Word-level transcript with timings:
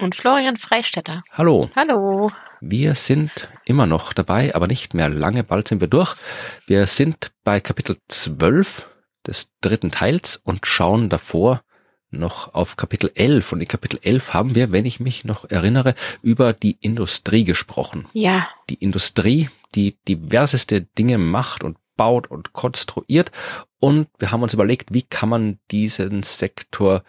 und 0.00 0.14
Florian 0.14 0.56
Freistetter. 0.56 1.22
Hallo. 1.32 1.70
Hallo. 1.74 2.30
Wir 2.60 2.94
sind 2.94 3.48
immer 3.64 3.86
noch 3.86 4.12
dabei, 4.12 4.54
aber 4.54 4.66
nicht 4.66 4.94
mehr 4.94 5.08
lange, 5.08 5.44
bald 5.44 5.68
sind 5.68 5.80
wir 5.80 5.88
durch. 5.88 6.16
Wir 6.66 6.86
sind 6.86 7.32
bei 7.44 7.60
Kapitel 7.60 7.96
12 8.08 8.86
des 9.26 9.50
dritten 9.60 9.90
Teils 9.90 10.40
und 10.42 10.66
schauen 10.66 11.08
davor 11.08 11.62
noch 12.10 12.54
auf 12.54 12.76
Kapitel 12.76 13.10
11. 13.14 13.52
Und 13.52 13.60
in 13.60 13.68
Kapitel 13.68 13.98
11 14.02 14.34
haben 14.34 14.54
wir, 14.54 14.72
wenn 14.72 14.86
ich 14.86 15.00
mich 15.00 15.24
noch 15.24 15.48
erinnere, 15.50 15.94
über 16.22 16.52
die 16.52 16.78
Industrie 16.80 17.44
gesprochen. 17.44 18.06
Ja. 18.12 18.48
Die 18.70 18.76
Industrie, 18.76 19.50
die 19.74 19.96
diverseste 20.08 20.82
Dinge 20.82 21.18
macht 21.18 21.64
und 21.64 21.78
baut 21.96 22.30
und 22.30 22.52
konstruiert 22.52 23.32
und 23.78 24.08
wir 24.18 24.32
haben 24.32 24.42
uns 24.42 24.54
überlegt, 24.54 24.94
wie 24.94 25.02
kann 25.02 25.28
man 25.28 25.58
diesen 25.70 26.22
Sektor 26.22 27.02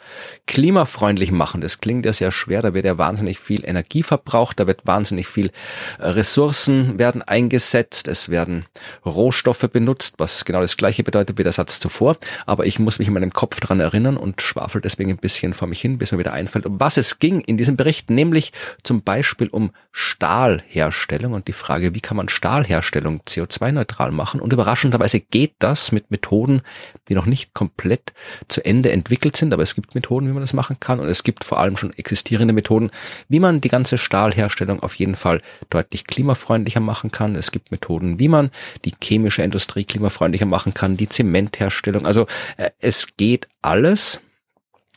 klimafreundlich 0.47 1.31
machen. 1.31 1.61
Das 1.61 1.79
klingt 1.79 2.05
ja 2.05 2.11
sehr 2.11 2.31
schwer, 2.31 2.61
da 2.61 2.73
wird 2.73 2.85
ja 2.85 2.97
wahnsinnig 2.97 3.39
viel 3.39 3.63
Energie 3.65 4.03
verbraucht, 4.03 4.59
da 4.59 4.67
wird 4.67 4.85
wahnsinnig 4.85 5.27
viel 5.27 5.51
äh, 5.97 6.07
Ressourcen 6.07 6.99
werden 6.99 7.21
eingesetzt, 7.21 8.09
es 8.09 8.27
werden 8.27 8.65
Rohstoffe 9.05 9.69
benutzt, 9.71 10.15
was 10.17 10.43
genau 10.43 10.59
das 10.59 10.75
gleiche 10.75 11.03
bedeutet 11.03 11.37
wie 11.37 11.43
der 11.43 11.53
Satz 11.53 11.79
zuvor. 11.79 12.17
Aber 12.45 12.65
ich 12.65 12.79
muss 12.79 12.99
mich 12.99 13.07
in 13.07 13.13
meinem 13.13 13.31
Kopf 13.31 13.61
dran 13.61 13.79
erinnern 13.79 14.17
und 14.17 14.41
schwafel 14.41 14.81
deswegen 14.81 15.11
ein 15.11 15.17
bisschen 15.17 15.53
vor 15.53 15.69
mich 15.69 15.79
hin, 15.79 15.97
bis 15.97 16.11
mir 16.11 16.19
wieder 16.19 16.33
einfällt, 16.33 16.65
um 16.65 16.81
was 16.81 16.97
es 16.97 17.19
ging 17.19 17.39
in 17.39 17.55
diesem 17.55 17.77
Bericht, 17.77 18.09
nämlich 18.09 18.51
zum 18.83 19.03
Beispiel 19.03 19.47
um 19.47 19.71
Stahlherstellung 19.93 21.31
und 21.31 21.47
die 21.47 21.53
Frage, 21.53 21.95
wie 21.95 22.01
kann 22.01 22.17
man 22.17 22.27
Stahlherstellung 22.27 23.21
CO2-neutral 23.25 24.11
machen. 24.11 24.41
Und 24.41 24.51
überraschenderweise 24.51 25.21
geht 25.21 25.55
das 25.59 25.93
mit 25.93 26.11
Methoden, 26.11 26.61
die 27.09 27.15
noch 27.15 27.25
nicht 27.25 27.53
komplett 27.53 28.13
zu 28.47 28.63
Ende 28.63 28.91
entwickelt 28.91 29.35
sind, 29.35 29.53
aber 29.53 29.63
es 29.63 29.75
gibt 29.75 29.95
Methoden, 29.95 30.27
wie 30.27 30.33
man 30.33 30.41
das 30.41 30.53
machen 30.53 30.79
kann 30.79 30.99
und 30.99 31.07
es 31.07 31.23
gibt 31.23 31.43
vor 31.43 31.59
allem 31.59 31.77
schon 31.77 31.93
existierende 31.93 32.53
Methoden, 32.53 32.91
wie 33.29 33.39
man 33.39 33.61
die 33.61 33.69
ganze 33.69 33.97
Stahlherstellung 33.97 34.81
auf 34.81 34.95
jeden 34.95 35.15
Fall 35.15 35.41
deutlich 35.69 36.05
klimafreundlicher 36.05 36.79
machen 36.79 37.11
kann. 37.11 37.35
Es 37.35 37.51
gibt 37.51 37.71
Methoden, 37.71 38.19
wie 38.19 38.27
man 38.27 38.51
die 38.85 38.93
chemische 39.01 39.43
Industrie 39.43 39.85
klimafreundlicher 39.85 40.45
machen 40.45 40.73
kann, 40.73 40.97
die 40.97 41.09
Zementherstellung. 41.09 42.05
Also 42.05 42.27
äh, 42.57 42.71
es 42.79 43.07
geht 43.17 43.47
alles. 43.61 44.19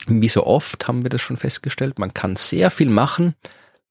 Wie 0.06 0.28
so 0.28 0.46
oft 0.46 0.88
haben 0.88 1.02
wir 1.02 1.10
das 1.10 1.20
schon 1.20 1.36
festgestellt. 1.36 1.98
Man 1.98 2.14
kann 2.14 2.36
sehr 2.36 2.70
viel 2.70 2.88
machen, 2.88 3.34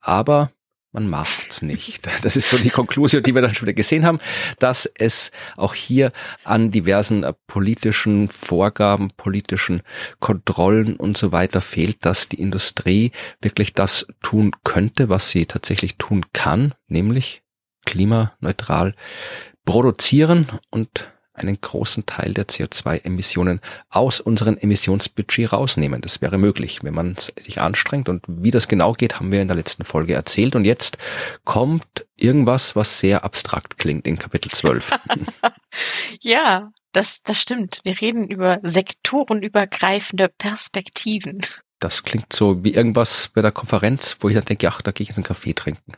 aber 0.01 0.51
man 0.91 1.07
macht's 1.07 1.61
nicht. 1.61 2.09
Das 2.23 2.35
ist 2.35 2.49
so 2.49 2.57
die 2.57 2.71
Konklusion, 2.71 3.21
die 3.21 3.35
wir 3.35 3.41
dann 3.41 3.53
schon 3.53 3.67
wieder 3.67 3.75
gesehen 3.75 4.05
haben, 4.05 4.19
dass 4.57 4.85
es 4.95 5.31
auch 5.55 5.73
hier 5.73 6.11
an 6.43 6.71
diversen 6.71 7.23
äh, 7.23 7.33
politischen 7.47 8.29
Vorgaben, 8.29 9.09
politischen 9.15 9.83
Kontrollen 10.19 10.95
und 10.95 11.17
so 11.17 11.31
weiter 11.31 11.61
fehlt, 11.61 12.05
dass 12.05 12.29
die 12.29 12.41
Industrie 12.41 13.11
wirklich 13.41 13.73
das 13.73 14.07
tun 14.21 14.51
könnte, 14.63 15.09
was 15.09 15.29
sie 15.29 15.45
tatsächlich 15.45 15.97
tun 15.97 16.25
kann, 16.33 16.73
nämlich 16.87 17.43
klimaneutral 17.85 18.95
produzieren 19.65 20.47
und 20.71 21.11
einen 21.39 21.59
großen 21.59 22.05
Teil 22.05 22.33
der 22.33 22.47
CO2-Emissionen 22.47 23.61
aus 23.89 24.19
unserem 24.19 24.57
Emissionsbudget 24.57 25.53
rausnehmen. 25.53 26.01
Das 26.01 26.21
wäre 26.21 26.37
möglich, 26.37 26.79
wenn 26.83 26.93
man 26.93 27.15
sich 27.17 27.61
anstrengt. 27.61 28.09
Und 28.09 28.23
wie 28.27 28.51
das 28.51 28.67
genau 28.67 28.93
geht, 28.93 29.15
haben 29.15 29.31
wir 29.31 29.41
in 29.41 29.47
der 29.47 29.57
letzten 29.57 29.83
Folge 29.83 30.13
erzählt. 30.13 30.55
Und 30.55 30.65
jetzt 30.65 30.97
kommt 31.43 32.05
irgendwas, 32.19 32.75
was 32.75 32.99
sehr 32.99 33.23
abstrakt 33.23 33.77
klingt 33.77 34.05
in 34.07 34.19
Kapitel 34.19 34.51
12. 34.51 34.91
ja, 36.21 36.71
das, 36.91 37.21
das 37.23 37.39
stimmt. 37.39 37.79
Wir 37.83 37.99
reden 37.99 38.27
über 38.27 38.59
sektorenübergreifende 38.63 40.29
Perspektiven. 40.29 41.41
Das 41.79 42.03
klingt 42.03 42.33
so 42.33 42.63
wie 42.63 42.73
irgendwas 42.73 43.29
bei 43.29 43.41
der 43.41 43.51
Konferenz, 43.51 44.17
wo 44.19 44.27
ich 44.29 44.35
dann 44.35 44.45
denke, 44.45 44.67
ach, 44.69 44.81
da 44.81 44.91
gehe 44.91 45.03
ich 45.03 45.09
jetzt 45.09 45.17
einen 45.17 45.23
Kaffee 45.23 45.53
trinken. 45.53 45.93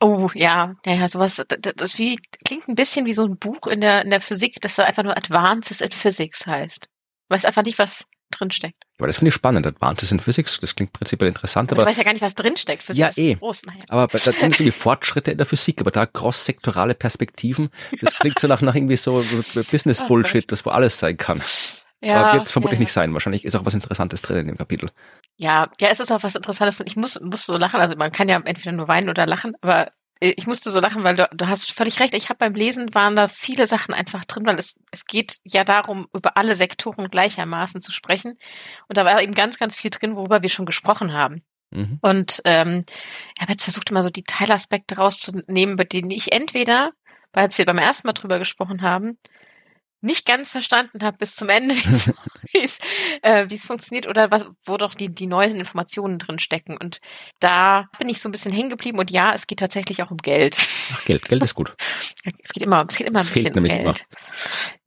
Oh 0.00 0.28
ja, 0.34 0.74
ja, 0.84 1.08
sowas, 1.08 1.42
das, 1.46 1.98
wie, 1.98 2.18
klingt 2.44 2.68
ein 2.68 2.74
bisschen 2.74 3.06
wie 3.06 3.12
so 3.12 3.24
ein 3.24 3.36
Buch 3.38 3.66
in 3.68 3.80
der, 3.80 4.02
in 4.02 4.10
der 4.10 4.20
Physik, 4.20 4.60
das 4.60 4.74
da 4.74 4.84
einfach 4.84 5.04
nur 5.04 5.16
Advances 5.16 5.80
in 5.80 5.92
Physics 5.92 6.46
heißt. 6.46 6.88
Weiß 7.28 7.44
einfach 7.44 7.62
nicht, 7.62 7.78
was 7.78 8.06
drinsteckt. 8.32 8.82
Aber 8.98 9.06
das 9.06 9.18
finde 9.18 9.28
ich 9.28 9.34
spannend, 9.34 9.66
Advances 9.66 10.10
in 10.12 10.20
Physics, 10.20 10.58
das 10.60 10.74
klingt 10.74 10.92
prinzipiell 10.92 11.28
interessant, 11.28 11.72
aber. 11.72 11.82
Ich 11.82 11.88
weiß 11.88 11.96
ja 11.96 12.02
gar 12.02 12.12
nicht, 12.12 12.22
was 12.22 12.34
drinsteckt. 12.34 12.82
Physik 12.82 13.00
ja, 13.00 13.10
eh. 13.16 13.34
Groß, 13.34 13.64
naja. 13.66 13.84
Aber 13.88 14.06
da 14.06 14.32
sind 14.32 14.56
so 14.56 14.64
die 14.64 14.70
Fortschritte 14.72 15.30
in 15.30 15.38
der 15.38 15.46
Physik, 15.46 15.80
aber 15.80 15.90
da 15.90 16.06
cross-sektorale 16.06 16.94
Perspektiven, 16.94 17.70
das 18.00 18.14
klingt 18.14 18.38
so 18.38 18.48
nach, 18.48 18.60
nach 18.60 18.74
irgendwie 18.74 18.96
so 18.96 19.24
Business-Bullshit, 19.70 20.44
das 20.52 20.64
wo 20.66 20.70
alles 20.70 20.98
sein 20.98 21.16
kann. 21.16 21.42
Ja, 22.02 22.34
wird 22.34 22.46
es 22.46 22.52
vermutlich 22.52 22.80
ja. 22.80 22.84
nicht 22.84 22.92
sein. 22.92 23.12
Wahrscheinlich 23.12 23.44
ist 23.44 23.54
auch 23.54 23.64
was 23.64 23.74
Interessantes 23.74 24.22
drin 24.22 24.38
in 24.38 24.46
dem 24.48 24.58
Kapitel. 24.58 24.90
Ja, 25.36 25.68
ja, 25.80 25.88
es 25.88 26.00
ist 26.00 26.10
auch 26.10 26.22
was 26.22 26.34
Interessantes 26.34 26.76
drin. 26.76 26.86
Ich 26.88 26.96
muss, 26.96 27.20
muss 27.20 27.46
so 27.46 27.56
lachen. 27.56 27.80
Also 27.80 27.94
man 27.96 28.10
kann 28.10 28.28
ja 28.28 28.40
entweder 28.44 28.72
nur 28.72 28.88
weinen 28.88 29.08
oder 29.08 29.26
lachen, 29.26 29.54
aber 29.60 29.92
ich 30.24 30.46
musste 30.46 30.70
so 30.70 30.78
lachen, 30.78 31.02
weil 31.02 31.16
du, 31.16 31.28
du 31.32 31.48
hast 31.48 31.72
völlig 31.72 31.98
recht. 31.98 32.14
Ich 32.14 32.28
habe 32.28 32.38
beim 32.38 32.54
Lesen 32.54 32.94
waren 32.94 33.16
da 33.16 33.26
viele 33.26 33.66
Sachen 33.66 33.92
einfach 33.92 34.24
drin, 34.24 34.46
weil 34.46 34.56
es, 34.56 34.78
es 34.92 35.04
geht 35.04 35.38
ja 35.42 35.64
darum, 35.64 36.06
über 36.14 36.36
alle 36.36 36.54
Sektoren 36.54 37.08
gleichermaßen 37.08 37.80
zu 37.80 37.90
sprechen. 37.90 38.38
Und 38.88 38.96
da 38.96 39.04
war 39.04 39.20
eben 39.20 39.34
ganz, 39.34 39.58
ganz 39.58 39.76
viel 39.76 39.90
drin, 39.90 40.14
worüber 40.14 40.42
wir 40.42 40.48
schon 40.48 40.66
gesprochen 40.66 41.12
haben. 41.12 41.42
Mhm. 41.70 41.98
Und 42.02 42.40
ähm, 42.44 42.84
ich 43.34 43.42
habe 43.42 43.50
jetzt 43.50 43.64
versucht, 43.64 43.90
immer 43.90 44.02
so 44.02 44.10
die 44.10 44.22
Teilaspekte 44.22 44.96
rauszunehmen, 44.96 45.76
bei 45.76 45.84
denen 45.84 46.12
ich 46.12 46.30
entweder, 46.30 46.92
weil 47.32 47.48
wir 47.50 47.64
beim 47.64 47.78
ersten 47.78 48.06
Mal 48.06 48.12
drüber 48.12 48.38
gesprochen 48.38 48.82
haben, 48.82 49.18
nicht 50.02 50.26
ganz 50.26 50.50
verstanden 50.50 51.02
habe 51.02 51.16
bis 51.16 51.36
zum 51.36 51.48
Ende, 51.48 51.74
wie 52.52 52.62
es 52.62 52.78
äh, 53.22 53.48
wie 53.48 53.54
es 53.54 53.64
funktioniert 53.64 54.06
oder 54.06 54.30
was, 54.30 54.44
wo 54.64 54.76
doch 54.76 54.94
die, 54.94 55.08
die 55.08 55.26
neuen 55.26 55.56
Informationen 55.56 56.18
drin 56.18 56.38
stecken. 56.38 56.76
Und 56.76 57.00
da 57.40 57.88
bin 57.98 58.08
ich 58.08 58.20
so 58.20 58.28
ein 58.28 58.32
bisschen 58.32 58.52
hängen 58.52 58.70
geblieben 58.70 58.98
und 58.98 59.10
ja, 59.10 59.32
es 59.32 59.46
geht 59.46 59.60
tatsächlich 59.60 60.02
auch 60.02 60.10
um 60.10 60.16
Geld. 60.18 60.56
Ach, 60.92 61.04
Geld, 61.04 61.28
Geld 61.28 61.42
ist 61.42 61.54
gut. 61.54 61.74
Es 62.44 62.52
geht 62.52 62.64
immer, 62.64 62.84
es 62.88 62.96
geht 62.96 63.06
immer 63.06 63.20
ein 63.20 63.26
bisschen 63.26 63.56
um 63.56 63.64
Geld. 63.64 63.80
Immer. 63.80 63.94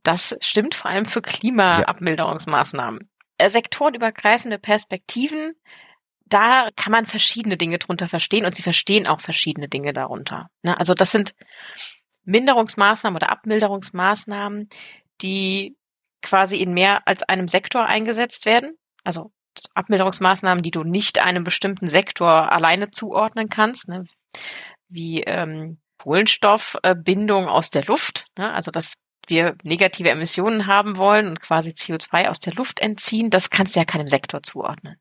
Das 0.03 0.37
stimmt 0.41 0.75
vor 0.75 0.91
allem 0.91 1.05
für 1.05 1.21
Klimaabmilderungsmaßnahmen. 1.21 2.99
Ja. 3.01 3.45
Äh, 3.45 3.49
sektorenübergreifende 3.49 4.59
Perspektiven, 4.59 5.55
da 6.25 6.69
kann 6.75 6.91
man 6.91 7.05
verschiedene 7.05 7.57
Dinge 7.57 7.79
drunter 7.79 8.07
verstehen 8.07 8.45
und 8.45 8.55
sie 8.55 8.61
verstehen 8.61 9.07
auch 9.07 9.19
verschiedene 9.19 9.67
Dinge 9.67 9.93
darunter. 9.93 10.49
Ne? 10.63 10.77
Also 10.77 10.93
das 10.93 11.11
sind 11.11 11.33
Minderungsmaßnahmen 12.25 13.15
oder 13.15 13.29
Abmilderungsmaßnahmen, 13.29 14.69
die 15.21 15.77
quasi 16.21 16.57
in 16.57 16.73
mehr 16.73 17.07
als 17.07 17.23
einem 17.23 17.47
Sektor 17.47 17.85
eingesetzt 17.85 18.45
werden. 18.45 18.77
Also 19.03 19.31
Abmilderungsmaßnahmen, 19.73 20.63
die 20.63 20.71
du 20.71 20.83
nicht 20.83 21.19
einem 21.19 21.43
bestimmten 21.43 21.87
Sektor 21.87 22.51
alleine 22.51 22.91
zuordnen 22.91 23.49
kannst, 23.49 23.87
ne? 23.87 24.05
wie 24.89 25.23
ähm, 25.23 25.79
Kohlenstoffbindung 25.97 27.47
aus 27.47 27.69
der 27.69 27.85
Luft, 27.85 28.27
ne? 28.37 28.51
also 28.53 28.71
dass 28.71 28.95
wir 29.27 29.55
negative 29.63 30.09
Emissionen 30.09 30.67
haben 30.67 30.97
wollen 30.97 31.27
und 31.27 31.41
quasi 31.41 31.71
CO2 31.71 32.27
aus 32.27 32.39
der 32.39 32.53
Luft 32.53 32.79
entziehen, 32.79 33.29
das 33.29 33.49
kannst 33.49 33.75
du 33.75 33.79
ja 33.79 33.85
keinem 33.85 34.07
Sektor 34.07 34.43
zuordnen. 34.43 34.97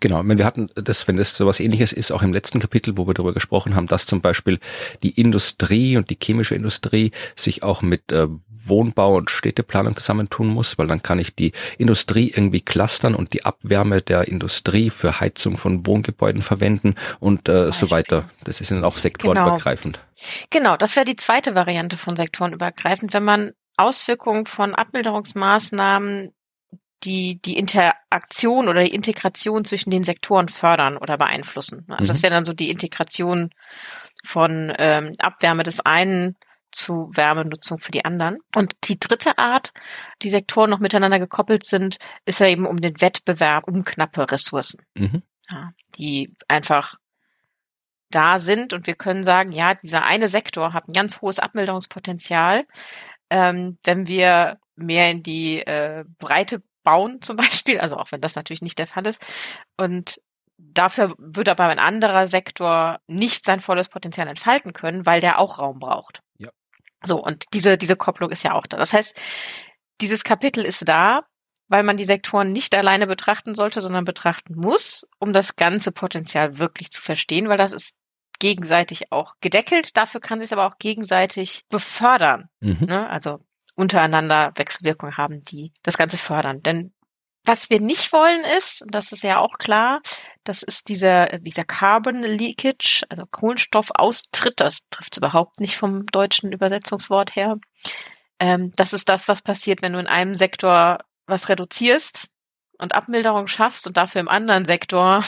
Genau, 0.00 0.22
wir 0.24 0.44
hatten 0.44 0.68
das, 0.74 1.06
wenn 1.08 1.16
das 1.16 1.36
so 1.36 1.46
was 1.46 1.60
ähnliches 1.60 1.92
ist, 1.92 2.10
auch 2.10 2.22
im 2.22 2.32
letzten 2.32 2.60
Kapitel, 2.60 2.96
wo 2.96 3.06
wir 3.06 3.14
darüber 3.14 3.34
gesprochen 3.34 3.74
haben, 3.74 3.86
dass 3.86 4.06
zum 4.06 4.20
Beispiel 4.20 4.58
die 5.02 5.20
Industrie 5.20 5.96
und 5.96 6.10
die 6.10 6.18
chemische 6.22 6.54
Industrie 6.54 7.12
sich 7.34 7.62
auch 7.62 7.82
mit 7.82 8.12
äh, 8.12 8.26
Wohnbau 8.68 9.16
und 9.16 9.30
Städteplanung 9.30 9.96
zusammentun 9.96 10.48
muss, 10.48 10.78
weil 10.78 10.86
dann 10.86 11.02
kann 11.02 11.18
ich 11.18 11.34
die 11.34 11.52
Industrie 11.78 12.32
irgendwie 12.34 12.60
clustern 12.60 13.14
und 13.14 13.32
die 13.32 13.44
Abwärme 13.44 14.02
der 14.02 14.28
Industrie 14.28 14.90
für 14.90 15.20
Heizung 15.20 15.56
von 15.56 15.86
Wohngebäuden 15.86 16.42
verwenden 16.42 16.94
und 17.20 17.48
äh, 17.48 17.72
so 17.72 17.90
weiter. 17.90 18.28
Das 18.44 18.60
ist 18.60 18.70
dann 18.70 18.84
auch 18.84 18.96
sektorenübergreifend. 18.96 19.98
Genau, 20.50 20.70
genau 20.70 20.76
das 20.76 20.96
wäre 20.96 21.06
die 21.06 21.16
zweite 21.16 21.54
Variante 21.54 21.96
von 21.96 22.16
sektorenübergreifend, 22.16 23.14
wenn 23.14 23.24
man 23.24 23.52
Auswirkungen 23.76 24.46
von 24.46 24.74
Abmilderungsmaßnahmen 24.74 26.32
die 27.06 27.40
die 27.40 27.56
Interaktion 27.56 28.68
oder 28.68 28.82
die 28.82 28.94
Integration 28.94 29.64
zwischen 29.64 29.90
den 29.90 30.02
Sektoren 30.02 30.48
fördern 30.48 30.96
oder 30.96 31.16
beeinflussen. 31.16 31.86
Also 31.88 32.10
mhm. 32.10 32.14
das 32.14 32.22
wäre 32.22 32.34
dann 32.34 32.44
so 32.44 32.52
die 32.52 32.70
Integration 32.70 33.50
von 34.24 34.72
ähm, 34.76 35.12
Abwärme 35.18 35.62
des 35.62 35.80
einen 35.80 36.36
zu 36.72 37.08
Wärmenutzung 37.12 37.78
für 37.78 37.92
die 37.92 38.04
anderen. 38.04 38.38
Und 38.54 38.74
die 38.84 38.98
dritte 38.98 39.38
Art, 39.38 39.72
die 40.22 40.30
Sektoren 40.30 40.68
noch 40.68 40.80
miteinander 40.80 41.20
gekoppelt 41.20 41.64
sind, 41.64 41.96
ist 42.24 42.40
ja 42.40 42.48
eben 42.48 42.66
um 42.66 42.80
den 42.80 43.00
Wettbewerb 43.00 43.68
um 43.68 43.84
knappe 43.84 44.30
Ressourcen, 44.30 44.82
mhm. 44.94 45.22
ja, 45.48 45.70
die 45.96 46.34
einfach 46.48 46.96
da 48.10 48.38
sind 48.38 48.72
und 48.72 48.86
wir 48.86 48.94
können 48.94 49.24
sagen, 49.24 49.52
ja, 49.52 49.74
dieser 49.74 50.04
eine 50.04 50.28
Sektor 50.28 50.72
hat 50.72 50.88
ein 50.88 50.92
ganz 50.92 51.20
hohes 51.20 51.38
Abmilderungspotenzial. 51.38 52.64
Ähm, 53.30 53.78
wenn 53.84 54.06
wir 54.06 54.58
mehr 54.76 55.10
in 55.10 55.22
die 55.22 55.58
äh, 55.58 56.04
Breite 56.18 56.62
bauen 56.86 57.18
zum 57.20 57.36
Beispiel, 57.36 57.78
also 57.78 57.98
auch 57.98 58.10
wenn 58.12 58.22
das 58.22 58.36
natürlich 58.36 58.62
nicht 58.62 58.78
der 58.78 58.86
Fall 58.86 59.06
ist. 59.06 59.20
Und 59.76 60.22
dafür 60.56 61.14
würde 61.18 61.50
aber 61.50 61.64
ein 61.64 61.78
anderer 61.78 62.28
Sektor 62.28 63.00
nicht 63.06 63.44
sein 63.44 63.60
volles 63.60 63.88
Potenzial 63.88 64.28
entfalten 64.28 64.72
können, 64.72 65.04
weil 65.04 65.20
der 65.20 65.38
auch 65.38 65.58
Raum 65.58 65.78
braucht. 65.78 66.22
Ja. 66.38 66.50
So, 67.04 67.22
und 67.22 67.44
diese, 67.52 67.76
diese 67.76 67.96
Kopplung 67.96 68.30
ist 68.30 68.42
ja 68.42 68.54
auch 68.54 68.66
da. 68.66 68.78
Das 68.78 68.94
heißt, 68.94 69.20
dieses 70.00 70.24
Kapitel 70.24 70.64
ist 70.64 70.88
da, 70.88 71.24
weil 71.68 71.82
man 71.82 71.96
die 71.96 72.04
Sektoren 72.04 72.52
nicht 72.52 72.74
alleine 72.74 73.06
betrachten 73.06 73.54
sollte, 73.54 73.80
sondern 73.80 74.04
betrachten 74.04 74.54
muss, 74.54 75.06
um 75.18 75.32
das 75.32 75.56
ganze 75.56 75.90
Potenzial 75.90 76.58
wirklich 76.58 76.90
zu 76.90 77.02
verstehen, 77.02 77.48
weil 77.48 77.58
das 77.58 77.72
ist 77.72 77.96
gegenseitig 78.38 79.10
auch 79.12 79.34
gedeckelt. 79.40 79.96
Dafür 79.96 80.20
kann 80.20 80.40
sich 80.40 80.52
aber 80.52 80.66
auch 80.66 80.78
gegenseitig 80.78 81.64
befördern. 81.68 82.48
Mhm. 82.60 82.86
Ne? 82.86 83.08
Also 83.08 83.40
untereinander 83.76 84.52
Wechselwirkungen 84.56 85.16
haben, 85.16 85.40
die 85.40 85.72
das 85.82 85.96
Ganze 85.96 86.16
fördern. 86.16 86.62
Denn 86.62 86.92
was 87.44 87.70
wir 87.70 87.80
nicht 87.80 88.12
wollen 88.12 88.42
ist, 88.58 88.82
und 88.82 88.94
das 88.94 89.12
ist 89.12 89.22
ja 89.22 89.38
auch 89.38 89.58
klar, 89.58 90.00
das 90.42 90.64
ist 90.64 90.88
dieser, 90.88 91.38
dieser 91.38 91.64
Carbon 91.64 92.22
Leakage, 92.22 93.04
also 93.08 93.24
Kohlenstoffaustritt, 93.30 94.58
das 94.58 94.80
trifft 94.90 95.16
überhaupt 95.16 95.60
nicht 95.60 95.76
vom 95.76 96.06
deutschen 96.06 96.50
Übersetzungswort 96.50 97.36
her. 97.36 97.58
Ähm, 98.40 98.72
das 98.76 98.92
ist 98.92 99.08
das, 99.08 99.28
was 99.28 99.42
passiert, 99.42 99.80
wenn 99.80 99.92
du 99.92 100.00
in 100.00 100.08
einem 100.08 100.34
Sektor 100.34 100.98
was 101.26 101.48
reduzierst 101.48 102.28
und 102.78 102.94
Abmilderung 102.94 103.46
schaffst 103.46 103.86
und 103.86 103.96
dafür 103.96 104.20
im 104.20 104.28
anderen 104.28 104.64
Sektor 104.64 105.24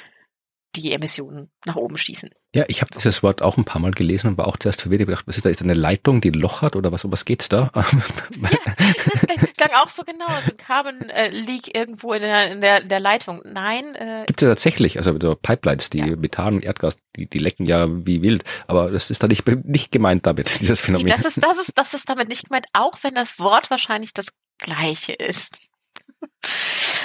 die 0.76 0.92
Emissionen 0.92 1.50
nach 1.64 1.76
oben 1.76 1.96
schießen. 1.96 2.30
Ja, 2.56 2.64
ich 2.68 2.80
habe 2.80 2.90
dieses 2.94 3.22
Wort 3.22 3.42
auch 3.42 3.58
ein 3.58 3.66
paar 3.66 3.82
Mal 3.82 3.90
gelesen 3.90 4.28
und 4.28 4.38
war 4.38 4.46
auch 4.46 4.56
zuerst 4.56 4.80
verwirrt. 4.80 5.02
Ich 5.02 5.06
gedacht, 5.06 5.28
was 5.28 5.36
ist 5.36 5.44
da? 5.44 5.50
Ist 5.50 5.60
eine 5.60 5.74
Leitung, 5.74 6.22
die 6.22 6.30
ein 6.30 6.40
Loch 6.40 6.62
hat 6.62 6.74
oder 6.74 6.90
was? 6.90 7.04
Um 7.04 7.12
was 7.12 7.26
geht's 7.26 7.50
da? 7.50 7.70
ja, 7.74 7.84
das 9.38 9.52
klang 9.52 9.72
auch 9.74 9.90
so 9.90 10.04
genau. 10.04 10.24
Ein 10.24 10.56
Carbon 10.56 11.10
äh, 11.10 11.28
Leak 11.28 11.76
irgendwo 11.76 12.14
in 12.14 12.22
der, 12.22 12.50
in 12.50 12.62
der, 12.62 12.80
in 12.80 12.88
der 12.88 12.98
Leitung. 12.98 13.42
Nein. 13.44 13.94
Äh, 13.94 14.24
Gibt 14.26 14.40
es 14.40 14.46
ja 14.46 14.48
tatsächlich, 14.48 14.96
also 14.96 15.14
so 15.20 15.34
Pipelines, 15.34 15.90
die 15.90 15.98
ja. 15.98 16.16
Methan 16.16 16.54
und 16.54 16.64
Erdgas, 16.64 16.96
die, 17.14 17.28
die 17.28 17.36
lecken 17.36 17.66
ja 17.66 17.88
wie 17.90 18.22
wild. 18.22 18.42
Aber 18.68 18.90
das 18.90 19.10
ist 19.10 19.22
da 19.22 19.28
nicht, 19.28 19.46
nicht 19.66 19.92
gemeint 19.92 20.24
damit, 20.24 20.50
dieses 20.60 20.80
Phänomen. 20.80 21.08
Das 21.08 21.26
ist, 21.26 21.44
das 21.44 21.58
ist, 21.58 21.76
das 21.76 21.92
ist 21.92 22.08
damit 22.08 22.30
nicht 22.30 22.48
gemeint, 22.48 22.68
auch 22.72 22.96
wenn 23.02 23.14
das 23.14 23.38
Wort 23.38 23.68
wahrscheinlich 23.70 24.14
das 24.14 24.28
gleiche 24.56 25.12
ist. 25.12 25.58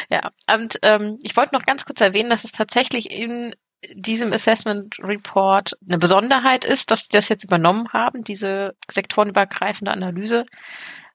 Ja, 0.10 0.30
und 0.54 0.80
ähm, 0.82 1.20
ich 1.24 1.36
wollte 1.36 1.54
noch 1.54 1.66
ganz 1.66 1.84
kurz 1.84 2.00
erwähnen, 2.00 2.30
dass 2.30 2.46
es 2.46 2.54
tatsächlich 2.54 3.12
in 3.12 3.54
diesem 3.94 4.34
Assessment 4.34 4.98
Report 5.00 5.78
eine 5.88 5.98
Besonderheit 5.98 6.66
ist, 6.66 6.92
dass 6.92 7.08
die 7.08 7.16
das 7.16 7.30
jetzt 7.30 7.44
übernommen 7.44 7.90
haben, 7.94 8.24
diese 8.24 8.76
sektorenübergreifende 8.90 9.92
Analyse, 9.92 10.46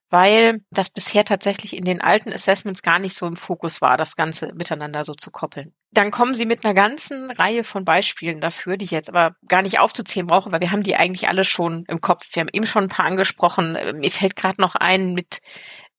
weil 0.09 0.61
das 0.71 0.91
bisher 0.91 1.25
tatsächlich 1.25 1.77
in 1.77 1.85
den 1.85 2.01
alten 2.01 2.33
Assessments 2.33 2.83
gar 2.83 2.99
nicht 2.99 3.17
so 3.17 3.27
im 3.27 3.37
Fokus 3.37 3.81
war, 3.81 3.97
das 3.97 4.15
Ganze 4.15 4.53
miteinander 4.55 5.05
so 5.05 5.15
zu 5.15 5.31
koppeln. 5.31 5.73
Dann 5.91 6.11
kommen 6.11 6.35
sie 6.35 6.47
mit 6.47 6.65
einer 6.65 6.75
ganzen 6.75 7.31
Reihe 7.31 7.65
von 7.65 7.85
Beispielen 7.85 8.41
dafür, 8.41 8.77
die 8.77 8.85
ich 8.85 8.91
jetzt 8.91 9.09
aber 9.09 9.35
gar 9.49 9.63
nicht 9.63 9.79
aufzuzählen 9.79 10.27
brauche, 10.27 10.53
weil 10.53 10.61
wir 10.61 10.71
haben 10.71 10.83
die 10.83 10.95
eigentlich 10.95 11.29
alle 11.29 11.45
schon 11.45 11.85
im 11.89 12.01
Kopf. 12.01 12.25
Wir 12.33 12.41
haben 12.41 12.51
eben 12.53 12.67
schon 12.67 12.85
ein 12.85 12.89
paar 12.89 13.07
angesprochen. 13.07 13.77
Mir 13.99 14.11
fällt 14.11 14.37
gerade 14.37 14.61
noch 14.61 14.75
ein 14.77 15.13
mit 15.13 15.41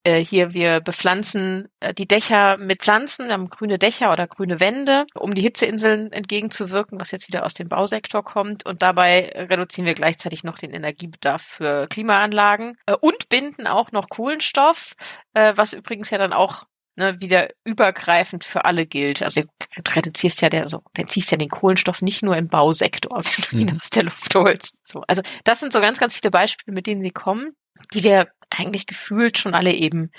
äh, 0.07 0.23
hier, 0.23 0.53
wir 0.53 0.79
bepflanzen 0.79 1.67
äh, 1.81 1.93
die 1.93 2.07
Dächer 2.07 2.57
mit 2.57 2.81
Pflanzen, 2.81 3.27
wir 3.27 3.33
haben 3.33 3.49
grüne 3.49 3.77
Dächer 3.77 4.13
oder 4.13 4.25
grüne 4.25 4.61
Wände, 4.61 5.05
um 5.13 5.35
die 5.35 5.41
Hitzeinseln 5.41 6.13
entgegenzuwirken, 6.13 6.99
was 7.01 7.11
jetzt 7.11 7.27
wieder 7.27 7.45
aus 7.45 7.53
dem 7.53 7.67
Bausektor 7.67 8.23
kommt. 8.23 8.65
Und 8.65 8.81
dabei 8.81 9.33
reduzieren 9.35 9.85
wir 9.85 9.95
gleichzeitig 9.95 10.45
noch 10.45 10.57
den 10.57 10.71
Energiebedarf 10.71 11.41
für 11.41 11.87
Klimaanlagen 11.87 12.77
äh, 12.85 12.93
und 12.93 13.27
binden 13.27 13.67
auch 13.67 13.91
noch 13.91 14.07
Kohlenstoff, 14.07 14.95
äh, 15.33 15.53
was 15.57 15.73
übrigens 15.73 16.09
ja 16.09 16.17
dann 16.17 16.31
auch 16.31 16.63
ne, 16.95 17.19
wieder 17.19 17.49
übergreifend 17.65 18.45
für 18.45 18.63
alle 18.63 18.85
gilt. 18.85 19.21
Also 19.21 19.41
du 19.41 19.91
reduzierst 19.93 20.41
ja 20.41 20.47
der, 20.47 20.69
so, 20.69 20.83
dann 20.93 21.09
ziehst 21.09 21.31
ja 21.31 21.37
den 21.37 21.49
Kohlenstoff 21.49 22.01
nicht 22.01 22.23
nur 22.23 22.37
im 22.37 22.47
Bausektor, 22.47 23.17
wenn 23.23 23.45
du 23.49 23.57
ihn 23.57 23.73
mhm. 23.73 23.79
aus 23.81 23.89
der 23.89 24.03
Luft 24.03 24.33
holst. 24.35 24.79
So, 24.87 25.03
also 25.07 25.21
das 25.43 25.59
sind 25.59 25.73
so 25.73 25.81
ganz, 25.81 25.99
ganz 25.99 26.15
viele 26.15 26.31
Beispiele, 26.31 26.73
mit 26.73 26.87
denen 26.87 27.01
sie 27.01 27.11
kommen, 27.11 27.57
die 27.93 28.03
wir 28.03 28.29
eigentlich 28.49 28.85
gefühlt 28.85 29.37
schon 29.37 29.53
alle 29.53 29.73
eben, 29.73 30.11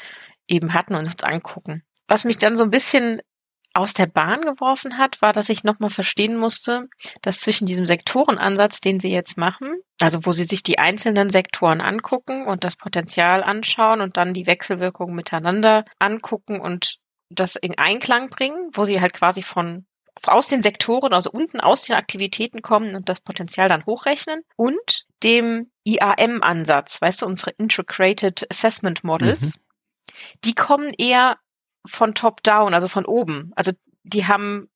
eben 0.46 0.74
hatten 0.74 0.94
und 0.94 1.06
uns 1.06 1.22
angucken. 1.22 1.82
Was 2.06 2.24
mich 2.24 2.38
dann 2.38 2.56
so 2.56 2.64
ein 2.64 2.70
bisschen 2.70 3.20
aus 3.74 3.94
der 3.94 4.06
Bahn 4.06 4.42
geworfen 4.42 4.98
hat, 4.98 5.20
war, 5.22 5.32
dass 5.32 5.48
ich 5.48 5.62
nochmal 5.62 5.90
verstehen 5.90 6.36
musste, 6.36 6.88
dass 7.22 7.40
zwischen 7.40 7.66
diesem 7.66 7.86
Sektorenansatz, 7.86 8.80
den 8.80 8.98
sie 8.98 9.10
jetzt 9.10 9.36
machen, 9.36 9.72
also 10.00 10.24
wo 10.24 10.32
sie 10.32 10.44
sich 10.44 10.62
die 10.62 10.78
einzelnen 10.78 11.28
Sektoren 11.28 11.80
angucken 11.80 12.46
und 12.46 12.64
das 12.64 12.76
Potenzial 12.76 13.42
anschauen 13.42 14.00
und 14.00 14.16
dann 14.16 14.34
die 14.34 14.46
Wechselwirkungen 14.46 15.14
miteinander 15.14 15.84
angucken 15.98 16.60
und 16.60 16.96
das 17.30 17.56
in 17.56 17.76
Einklang 17.76 18.30
bringen, 18.30 18.70
wo 18.72 18.84
sie 18.84 19.00
halt 19.00 19.12
quasi 19.12 19.42
von 19.42 19.86
aus 20.26 20.48
den 20.48 20.62
Sektoren, 20.62 21.12
also 21.12 21.30
unten 21.30 21.60
aus 21.60 21.82
den 21.82 21.94
Aktivitäten 21.94 22.62
kommen 22.62 22.96
und 22.96 23.08
das 23.08 23.20
Potenzial 23.20 23.68
dann 23.68 23.86
hochrechnen 23.86 24.42
und 24.56 25.04
dem 25.22 25.70
IAM-Ansatz, 25.96 27.00
weißt 27.00 27.22
du, 27.22 27.26
unsere 27.26 27.50
Integrated 27.52 28.46
Assessment 28.50 29.04
Models, 29.04 29.56
mhm. 29.56 29.60
die 30.44 30.54
kommen 30.54 30.90
eher 30.96 31.38
von 31.86 32.14
top-down, 32.14 32.74
also 32.74 32.88
von 32.88 33.06
oben. 33.06 33.52
Also 33.56 33.72
die 34.02 34.26
haben 34.26 34.68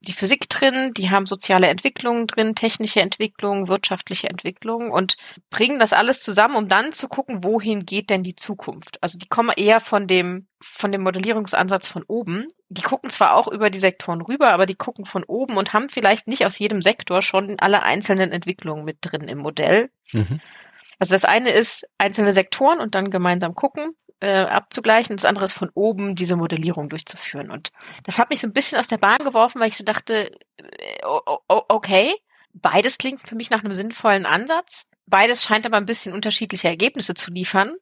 die 0.00 0.12
Physik 0.12 0.48
drin, 0.48 0.92
die 0.94 1.10
haben 1.10 1.26
soziale 1.26 1.66
Entwicklungen 1.66 2.26
drin, 2.28 2.54
technische 2.54 3.00
Entwicklungen, 3.00 3.66
wirtschaftliche 3.66 4.28
Entwicklungen 4.28 4.92
und 4.92 5.16
bringen 5.50 5.80
das 5.80 5.92
alles 5.92 6.20
zusammen, 6.20 6.54
um 6.54 6.68
dann 6.68 6.92
zu 6.92 7.08
gucken, 7.08 7.42
wohin 7.42 7.84
geht 7.84 8.10
denn 8.10 8.22
die 8.22 8.36
Zukunft. 8.36 9.02
Also 9.02 9.18
die 9.18 9.26
kommen 9.26 9.52
eher 9.56 9.80
von 9.80 10.06
dem, 10.06 10.46
von 10.60 10.92
dem 10.92 11.02
Modellierungsansatz 11.02 11.88
von 11.88 12.04
oben. 12.06 12.46
Die 12.68 12.82
gucken 12.82 13.10
zwar 13.10 13.34
auch 13.34 13.48
über 13.48 13.70
die 13.70 13.78
Sektoren 13.78 14.20
rüber, 14.20 14.50
aber 14.50 14.66
die 14.66 14.76
gucken 14.76 15.04
von 15.04 15.24
oben 15.24 15.56
und 15.56 15.72
haben 15.72 15.88
vielleicht 15.88 16.28
nicht 16.28 16.46
aus 16.46 16.58
jedem 16.58 16.80
Sektor 16.80 17.20
schon 17.20 17.58
alle 17.58 17.82
einzelnen 17.82 18.30
Entwicklungen 18.30 18.84
mit 18.84 18.98
drin 19.00 19.26
im 19.26 19.38
Modell. 19.38 19.90
Mhm. 20.12 20.40
Also 20.98 21.14
das 21.14 21.24
eine 21.24 21.50
ist 21.50 21.86
einzelne 21.98 22.32
Sektoren 22.32 22.80
und 22.80 22.94
dann 22.94 23.10
gemeinsam 23.10 23.54
gucken, 23.54 23.94
äh, 24.20 24.44
abzugleichen. 24.44 25.16
Das 25.16 25.24
andere 25.24 25.44
ist 25.44 25.52
von 25.52 25.70
oben 25.74 26.14
diese 26.14 26.36
Modellierung 26.36 26.88
durchzuführen. 26.88 27.50
Und 27.50 27.70
das 28.04 28.18
hat 28.18 28.30
mich 28.30 28.40
so 28.40 28.48
ein 28.48 28.52
bisschen 28.52 28.78
aus 28.78 28.88
der 28.88 28.98
Bahn 28.98 29.18
geworfen, 29.18 29.60
weil 29.60 29.68
ich 29.68 29.76
so 29.76 29.84
dachte, 29.84 30.32
äh, 30.58 30.98
okay, 31.46 32.12
beides 32.52 32.98
klingt 32.98 33.20
für 33.20 33.36
mich 33.36 33.50
nach 33.50 33.62
einem 33.62 33.74
sinnvollen 33.74 34.26
Ansatz. 34.26 34.86
Beides 35.06 35.42
scheint 35.44 35.66
aber 35.66 35.76
ein 35.76 35.86
bisschen 35.86 36.14
unterschiedliche 36.14 36.68
Ergebnisse 36.68 37.14
zu 37.14 37.30
liefern 37.30 37.74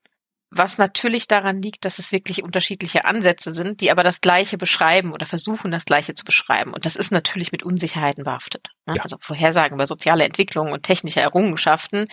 was 0.59 0.79
natürlich 0.79 1.27
daran 1.29 1.61
liegt, 1.61 1.85
dass 1.85 1.99
es 1.99 2.13
wirklich 2.13 2.43
unterschiedliche 2.43 3.05
Ansätze 3.05 3.53
sind, 3.53 3.81
die 3.81 3.91
aber 3.91 4.03
das 4.03 4.21
Gleiche 4.21 4.59
beschreiben 4.59 5.13
oder 5.13 5.27
versuchen, 5.27 5.71
das 5.71 5.85
Gleiche 5.85 6.15
zu 6.15 6.25
beschreiben. 6.25 6.73
Und 6.73 6.87
das 6.87 6.97
ist 6.97 7.13
natürlich 7.13 7.53
mit 7.53 7.63
Unsicherheiten 7.63 8.25
behaftet. 8.25 8.69
Ne? 8.87 8.95
Ja. 8.97 9.03
Also 9.03 9.17
Vorhersagen 9.21 9.75
über 9.75 9.87
soziale 9.87 10.25
Entwicklung 10.25 10.73
und 10.73 10.83
technische 10.83 11.21
Errungenschaften, 11.21 12.07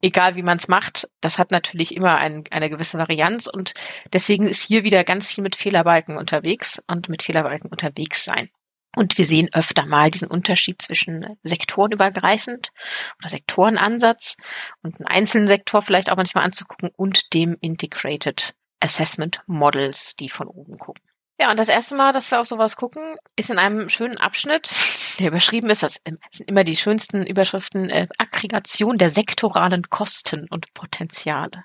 egal 0.00 0.36
wie 0.36 0.42
man 0.42 0.58
es 0.58 0.68
macht, 0.68 1.08
das 1.20 1.38
hat 1.38 1.50
natürlich 1.50 1.94
immer 1.94 2.16
ein, 2.16 2.44
eine 2.50 2.70
gewisse 2.70 2.98
Varianz. 2.98 3.46
Und 3.46 3.74
deswegen 4.12 4.46
ist 4.46 4.62
hier 4.62 4.84
wieder 4.84 5.04
ganz 5.04 5.28
viel 5.28 5.42
mit 5.42 5.56
Fehlerbalken 5.56 6.16
unterwegs 6.16 6.82
und 6.86 7.08
mit 7.08 7.22
Fehlerbalken 7.22 7.70
unterwegs 7.70 8.24
sein. 8.24 8.48
Und 8.96 9.18
wir 9.18 9.26
sehen 9.26 9.48
öfter 9.52 9.86
mal 9.86 10.10
diesen 10.10 10.28
Unterschied 10.28 10.80
zwischen 10.80 11.36
sektorenübergreifend 11.42 12.72
oder 13.18 13.28
Sektorenansatz 13.28 14.36
und 14.82 14.96
einen 14.96 15.06
einzelnen 15.06 15.48
Sektor 15.48 15.82
vielleicht 15.82 16.10
auch 16.10 16.16
manchmal 16.16 16.44
anzugucken 16.44 16.90
und 16.96 17.32
dem 17.34 17.56
Integrated 17.60 18.54
Assessment 18.80 19.40
Models, 19.46 20.14
die 20.16 20.28
von 20.28 20.46
oben 20.46 20.78
gucken. 20.78 21.02
Ja, 21.40 21.50
und 21.50 21.58
das 21.58 21.68
erste 21.68 21.96
Mal, 21.96 22.12
dass 22.12 22.30
wir 22.30 22.40
auf 22.40 22.46
sowas 22.46 22.76
gucken, 22.76 23.16
ist 23.34 23.50
in 23.50 23.58
einem 23.58 23.88
schönen 23.88 24.18
Abschnitt, 24.18 24.70
der 25.18 25.28
überschrieben 25.28 25.68
ist, 25.70 25.82
das 25.82 26.00
sind 26.04 26.48
immer 26.48 26.62
die 26.62 26.76
schönsten 26.76 27.26
Überschriften, 27.26 27.90
äh, 27.90 28.06
Aggregation 28.18 28.98
der 28.98 29.10
sektoralen 29.10 29.90
Kosten 29.90 30.46
und 30.48 30.72
Potenziale. 30.74 31.64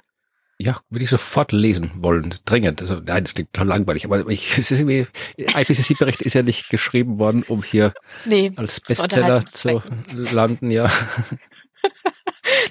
Ja, 0.61 0.81
würde 0.89 1.05
ich 1.05 1.09
sofort 1.09 1.53
lesen 1.53 1.91
wollen, 1.95 2.33
dringend. 2.43 2.81
Also, 2.81 2.95
nein, 2.95 3.23
das 3.23 3.33
klingt 3.33 3.53
total 3.53 3.67
langweilig, 3.67 4.03
aber 4.03 4.27
ich, 4.27 4.57
es 4.57 4.71
ist 4.71 4.79
irgendwie, 4.79 5.07
IPCC-Bericht 5.37 6.21
ist 6.21 6.33
ja 6.33 6.43
nicht 6.43 6.69
geschrieben 6.69 7.17
worden, 7.17 7.43
um 7.43 7.63
hier 7.63 7.93
nee, 8.25 8.51
als 8.57 8.81
Bestseller 8.81 9.45
zu 9.45 9.81
landen, 10.11 10.69
ja. 10.69 10.91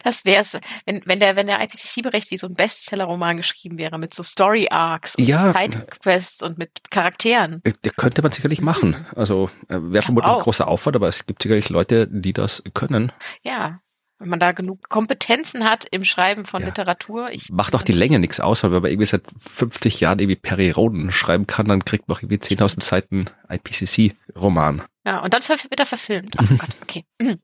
Das 0.05 0.25
wäre 0.25 0.41
es, 0.41 0.59
wenn, 0.87 1.03
wenn 1.07 1.21
der, 1.21 1.37
wenn 1.37 1.47
der 1.47 1.63
IPCC-Bericht 1.63 2.31
wie 2.31 2.39
so 2.39 2.47
ein 2.47 2.55
Bestseller-Roman 2.55 3.37
geschrieben 3.37 3.79
wäre, 3.79 3.99
mit 3.99 4.15
so 4.15 4.23
Story-Arcs 4.23 5.17
und 5.17 5.25
ja, 5.25 5.43
so 5.43 5.53
Side-Quests 5.53 6.43
und 6.43 6.59
mit 6.59 6.91
Charakteren. 6.91 7.61
Äh, 7.65 7.73
der 7.85 7.93
könnte 7.93 8.23
man 8.23 8.33
sicherlich 8.33 8.61
machen. 8.61 9.07
Also 9.15 9.51
äh, 9.69 9.79
wäre 9.81 10.03
vermutlich 10.03 10.33
ein 10.33 10.41
großer 10.41 10.67
Aufwand, 10.67 10.97
aber 10.97 11.09
es 11.09 11.27
gibt 11.27 11.43
sicherlich 11.43 11.69
Leute, 11.69 12.09
die 12.09 12.33
das 12.33 12.63
können. 12.75 13.13
Ja, 13.43 13.81
wenn 14.19 14.29
man 14.29 14.41
da 14.41 14.53
genug 14.53 14.89
Kompetenzen 14.89 15.65
hat 15.65 15.87
im 15.91 16.05
Schreiben 16.05 16.45
von 16.45 16.61
ja. 16.61 16.69
Literatur. 16.69 17.31
Ich 17.31 17.51
Macht 17.51 17.75
doch 17.75 17.83
die 17.83 17.93
Länge 17.93 18.19
nichts 18.19 18.41
aus, 18.41 18.63
weil 18.63 18.73
wenn 18.73 18.83
man 18.83 18.91
irgendwie 18.91 19.07
seit 19.07 19.23
50 19.41 20.01
Jahren 20.01 20.19
irgendwie 20.19 20.37
Perry 20.37 20.71
Roden 20.71 21.13
schreiben 21.13 21.47
kann, 21.47 21.67
dann 21.67 21.85
kriegt 21.85 22.09
man 22.09 22.17
auch 22.17 22.23
irgendwie 22.23 22.39
10.000 22.39 22.83
Seiten 22.83 23.27
IPCC-Roman. 23.49 24.83
Ja, 25.05 25.21
und 25.21 25.33
dann 25.33 25.43
wird 25.43 25.81
er 25.81 25.87
verfilmt. 25.87 26.37
Oh 26.41 26.57
Gott, 26.57 26.71
okay. 26.83 27.05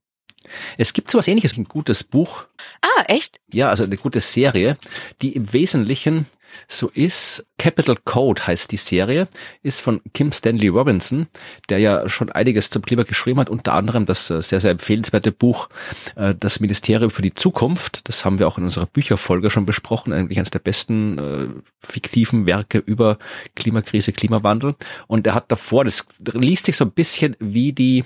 Es 0.77 0.93
gibt 0.93 1.11
sowas 1.11 1.27
ähnliches, 1.27 1.57
ein 1.57 1.65
gutes 1.65 2.05
Buch. 2.05 2.45
Ah, 2.83 3.05
echt? 3.07 3.41
Ja, 3.51 3.71
also 3.71 3.85
eine 3.85 3.97
gute 3.97 4.21
Serie, 4.21 4.77
die 5.23 5.35
im 5.35 5.55
Wesentlichen 5.55 6.27
so 6.69 6.91
ist. 6.95 7.47
Capital 7.59 7.97
Code 8.05 8.47
heißt 8.47 8.73
die 8.73 8.77
Serie, 8.77 9.29
ist 9.63 9.81
von 9.81 10.01
Kim 10.13 10.33
Stanley 10.33 10.69
Robinson, 10.69 11.29
der 11.69 11.79
ja 11.79 12.09
schon 12.09 12.31
einiges 12.31 12.71
zum 12.71 12.83
Klima 12.83 13.05
geschrieben 13.05 13.41
hat, 13.41 13.49
unter 13.49 13.75
anderem 13.75 14.07
das 14.07 14.29
äh, 14.31 14.43
sehr, 14.43 14.61
sehr 14.61 14.73
empfehlenswerte 14.73 15.33
Buch 15.33 15.69
äh, 16.17 16.35
Das 16.35 16.61
Ministerium 16.61 17.11
für 17.11 17.23
die 17.23 17.35
Zukunft. 17.35 18.09
Das 18.09 18.25
haben 18.25 18.39
wir 18.39 18.49
auch 18.49 18.59
in 18.59 18.65
unserer 18.65 18.87
Bücherfolge 18.87 19.51
schon 19.51 19.67
besprochen, 19.67 20.13
eigentlich 20.13 20.39
eines 20.39 20.51
der 20.51 20.59
besten 20.59 21.19
äh, 21.19 21.49
fiktiven 21.81 22.47
Werke 22.47 22.79
über 22.79 23.19
Klimakrise, 23.55 24.13
Klimawandel. 24.13 24.75
Und 25.07 25.27
er 25.27 25.35
hat 25.35 25.51
davor, 25.51 25.85
das 25.85 26.05
liest 26.19 26.67
sich 26.67 26.77
so 26.77 26.85
ein 26.85 26.93
bisschen 26.93 27.37
wie 27.39 27.73
die 27.73 28.05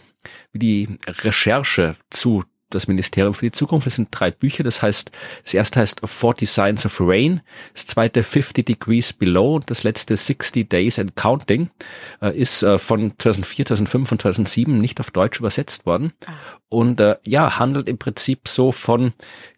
wie 0.53 0.59
die 0.59 0.99
Recherche 1.07 1.97
zu 2.11 2.45
das 2.71 2.89
Ministerium 2.89 3.35
für 3.35 3.47
die 3.47 3.53
Zukunft. 3.53 3.87
Es 3.87 3.97
sind 3.97 4.09
drei 4.11 4.31
Bücher. 4.31 4.63
Das 4.63 4.83
heißt, 4.83 5.11
das 5.45 5.55
erste 5.55 5.81
heißt 5.81 6.01
40 6.05 6.49
Signs 6.49 6.87
of 6.87 7.01
Rain, 7.01 7.41
das 7.75 7.87
zweite 7.87 8.23
50 8.23 8.67
Degrees 8.67 9.13
Below 9.13 9.57
und 9.57 9.71
das 9.71 9.83
letzte 9.83 10.17
60 10.17 10.69
Days 10.69 10.99
and 10.99 11.17
Counting 11.17 11.71
äh, 12.21 12.37
ist 12.37 12.63
äh, 12.63 12.79
von 12.79 13.13
2004, 13.19 13.67
2005 13.67 14.13
und 14.13 14.23
2007 14.23 14.81
nicht 14.81 15.01
auf 15.01 15.11
Deutsch 15.11 15.39
übersetzt 15.39 15.87
worden. 15.87 16.13
Ah. 16.27 16.33
Und 16.69 17.01
äh, 17.01 17.17
ja, 17.25 17.59
handelt 17.59 17.89
im 17.89 17.99
Prinzip 17.99 18.49
so 18.49 18.73
von 18.73 19.13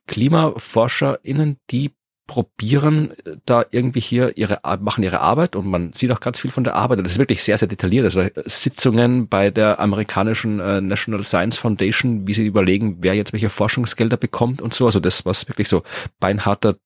KlimaforscherInnen, 0.07 1.59
die 1.71 1.93
probieren 2.31 3.11
da 3.45 3.65
irgendwie 3.73 3.99
hier 3.99 4.39
ihre, 4.39 4.61
machen 4.79 5.03
ihre 5.03 5.19
Arbeit 5.19 5.57
und 5.57 5.67
man 5.67 5.93
sieht 5.95 6.13
auch 6.13 6.21
ganz 6.21 6.39
viel 6.39 6.53
von 6.53 6.63
der 6.63 6.77
Arbeit. 6.77 7.01
Das 7.01 7.11
ist 7.11 7.19
wirklich 7.19 7.43
sehr, 7.43 7.59
sehr 7.59 7.67
detailliert. 7.67 8.05
Also 8.05 8.23
Sitzungen 8.45 9.27
bei 9.27 9.51
der 9.51 9.81
amerikanischen 9.81 10.61
äh, 10.61 10.81
National 10.81 11.25
Science 11.25 11.59
Foundation, 11.59 12.29
wie 12.29 12.35
sie 12.35 12.47
überlegen, 12.47 12.99
wer 13.01 13.15
jetzt 13.15 13.33
welche 13.33 13.49
Forschungsgelder 13.49 14.17
bekommt 14.17 14.63
und 14.63 14.73
so. 14.73 14.87
Also 14.87 15.01
das, 15.01 15.27
was 15.27 15.49
wirklich 15.49 15.69
so 15.69 15.83
beinharter 16.21 16.77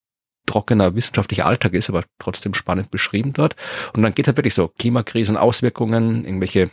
trockener 0.47 0.95
wissenschaftlicher 0.95 1.45
Alltag 1.45 1.75
ist, 1.75 1.91
aber 1.91 2.05
trotzdem 2.19 2.55
spannend 2.55 2.91
beschrieben 2.91 3.35
dort. 3.35 3.55
Und 3.93 4.03
dann 4.03 4.15
geht 4.15 4.27
halt 4.27 4.39
wirklich 4.39 4.55
so 4.55 4.69
Klimakrisen, 4.69 5.37
Auswirkungen, 5.37 6.25
irgendwelche 6.25 6.71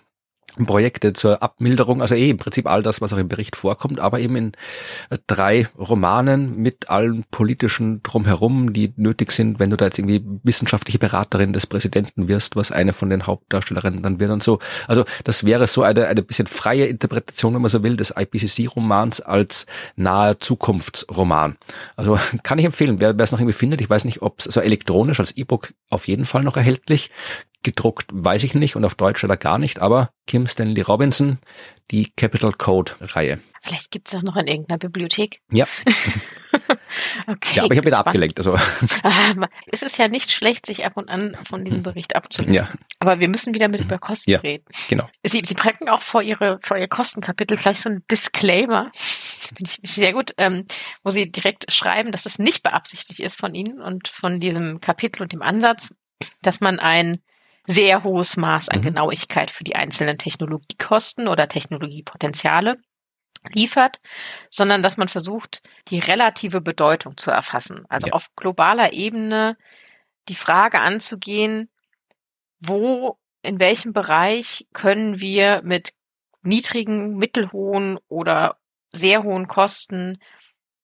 Projekte 0.66 1.14
zur 1.14 1.42
Abmilderung, 1.42 2.02
also 2.02 2.16
eh 2.16 2.30
im 2.30 2.38
Prinzip 2.38 2.68
all 2.68 2.84
das, 2.84 3.02
was 3.02 3.14
auch 3.14 3.18
im 3.18 3.28
Bericht 3.28 3.56
vorkommt, 3.56 4.00
aber 4.00 4.20
eben 4.20 4.36
in 4.36 4.52
äh, 5.10 5.18
drei 5.28 5.68
Romanen 5.78 6.58
mit 6.58 6.90
allen 6.90 7.24
politischen 7.32 8.04
drumherum, 8.04 8.74
die 8.74 8.94
nötig 8.98 9.32
sind, 9.32 9.60
wenn 9.60 9.70
du 9.70 9.78
da 9.78 9.86
jetzt 9.86 10.00
irgendwie 10.00 10.24
wissenschaftliche 10.44 11.00
Beraterin 11.00 11.54
des 11.54 11.68
Präsidenten 11.68 12.28
wirst, 12.28 12.56
was 12.56 12.72
eine 12.72 12.94
von 12.94 13.10
den 13.10 13.28
Hauptdarstellerinnen 13.28 14.04
dann 14.04 14.20
wird 14.20 14.32
und 14.32 14.44
so. 14.44 14.60
Also 14.88 15.06
das 15.24 15.46
wäre 15.46 15.68
so 15.68 15.84
eine, 15.84 16.08
eine 16.08 16.22
bisschen 16.22 16.48
freie 16.48 16.86
Interpretation, 16.86 17.54
wenn 17.54 17.62
man 17.62 17.70
so 17.70 17.84
will, 17.84 17.98
des 17.98 18.14
IPCC-Romans 18.18 19.22
als 19.22 19.66
nahe 19.96 20.40
Zukunftsroman. 20.40 21.58
Also 21.96 22.20
kann 22.44 22.60
ich 22.60 22.66
empfehlen, 22.66 23.00
wer 23.00 23.18
es 23.18 23.32
noch 23.32 23.40
irgendwie 23.40 23.58
findet, 23.58 23.82
ich 23.82 23.90
weiß 23.90 24.06
nicht, 24.06 24.22
ob 24.22 24.40
es 24.40 24.46
so 24.46 24.60
elektronisch 24.60 25.20
als 25.20 25.36
E-Book 25.38 25.74
auf 25.90 26.08
jeden 26.08 26.26
Fall 26.26 26.44
noch 26.44 26.58
erhältlich, 26.58 27.10
gedruckt, 27.64 28.08
weiß 28.12 28.44
ich 28.44 28.56
nicht 28.56 28.76
und 28.76 28.86
auf 28.86 28.96
Deutsch 28.96 29.24
oder 29.24 29.38
gar 29.38 29.58
nicht, 29.58 29.80
aber 29.80 30.12
Kim 30.28 30.48
Stanley 30.48 30.82
Robinson, 30.82 31.40
die 31.92 32.12
Capital 32.16 32.54
Code 32.54 32.94
Reihe. 33.00 33.40
Vielleicht 33.64 33.92
gibt 33.92 34.08
es 34.08 34.14
das 34.14 34.24
noch 34.24 34.36
in 34.38 34.48
irgendeiner 34.48 34.80
Bibliothek. 34.80 35.40
Ja. 35.52 35.68
okay. 37.28 37.56
Ja, 37.56 37.64
aber 37.64 37.74
ich 37.74 37.78
habe 37.78 37.86
wieder 37.86 38.00
abgelenkt. 38.00 38.40
Also. 38.40 38.58
Ah, 39.04 39.48
es 39.72 39.82
ist 39.82 39.98
ja 39.98 40.08
nicht 40.08 40.32
schlecht, 40.32 40.66
sich 40.66 40.86
ab 40.86 40.94
und 40.96 41.10
an 41.10 41.38
von 41.48 41.64
diesem 41.64 41.84
Bericht 41.84 42.16
abzulenken. 42.16 42.56
Ja. 42.56 42.70
Aber 43.00 43.20
wir 43.20 43.30
müssen 43.30 43.54
wieder 43.54 43.68
mit 43.68 43.82
über 43.82 44.00
Kosten 44.00 44.32
ja, 44.32 44.40
reden. 44.40 44.66
Genau. 44.90 45.08
Sie, 45.24 45.42
Sie 45.46 45.54
packen 45.54 45.90
auch 45.90 46.02
vor 46.02 46.22
Ihre 46.22 46.60
vor 46.64 46.78
Ihr 46.78 46.88
Kostenkapitel 46.88 47.58
gleich 47.58 47.80
so 47.80 47.90
ein 47.90 48.04
Disclaimer. 48.10 48.92
Finde 48.94 49.70
ich 49.70 49.92
sehr 49.92 50.14
gut, 50.14 50.34
ähm, 50.38 50.66
wo 51.04 51.10
Sie 51.12 51.32
direkt 51.32 51.72
schreiben, 51.72 52.12
dass 52.12 52.26
es 52.26 52.40
nicht 52.40 52.64
beabsichtigt 52.64 53.20
ist 53.20 53.40
von 53.40 53.54
Ihnen 53.54 53.82
und 53.82 54.08
von 54.08 54.40
diesem 54.40 54.82
Kapitel 54.82 55.22
und 55.22 55.34
dem 55.34 55.42
Ansatz, 55.42 55.94
dass 56.42 56.62
man 56.62 56.80
ein 56.80 57.22
sehr 57.66 58.04
hohes 58.04 58.38
Maß 58.38 58.70
an 58.70 58.80
mhm. 58.80 58.84
Genauigkeit 58.84 59.52
für 59.52 59.64
die 59.64 59.76
einzelnen 59.76 60.18
Technologiekosten 60.18 61.28
oder 61.28 61.48
Technologiepotenziale 61.48 62.78
liefert, 63.54 64.00
sondern 64.50 64.84
dass 64.84 64.98
man 64.98 65.08
versucht, 65.08 65.62
die 65.88 66.00
relative 66.00 66.62
Bedeutung 66.62 67.18
zu 67.18 67.32
erfassen. 67.32 67.86
Also 67.90 68.08
ja. 68.08 68.14
auf 68.14 68.28
globaler 68.36 68.94
Ebene 68.94 69.58
die 70.30 70.36
Frage 70.36 70.80
anzugehen, 70.80 71.70
wo, 72.60 73.18
in 73.42 73.60
welchem 73.60 73.94
Bereich 73.94 74.68
können 74.74 75.20
wir 75.20 75.62
mit 75.64 75.94
niedrigen, 76.44 77.18
mittelhohen 77.18 77.98
oder 78.08 78.58
sehr 78.92 79.24
hohen 79.24 79.48
Kosten 79.48 80.20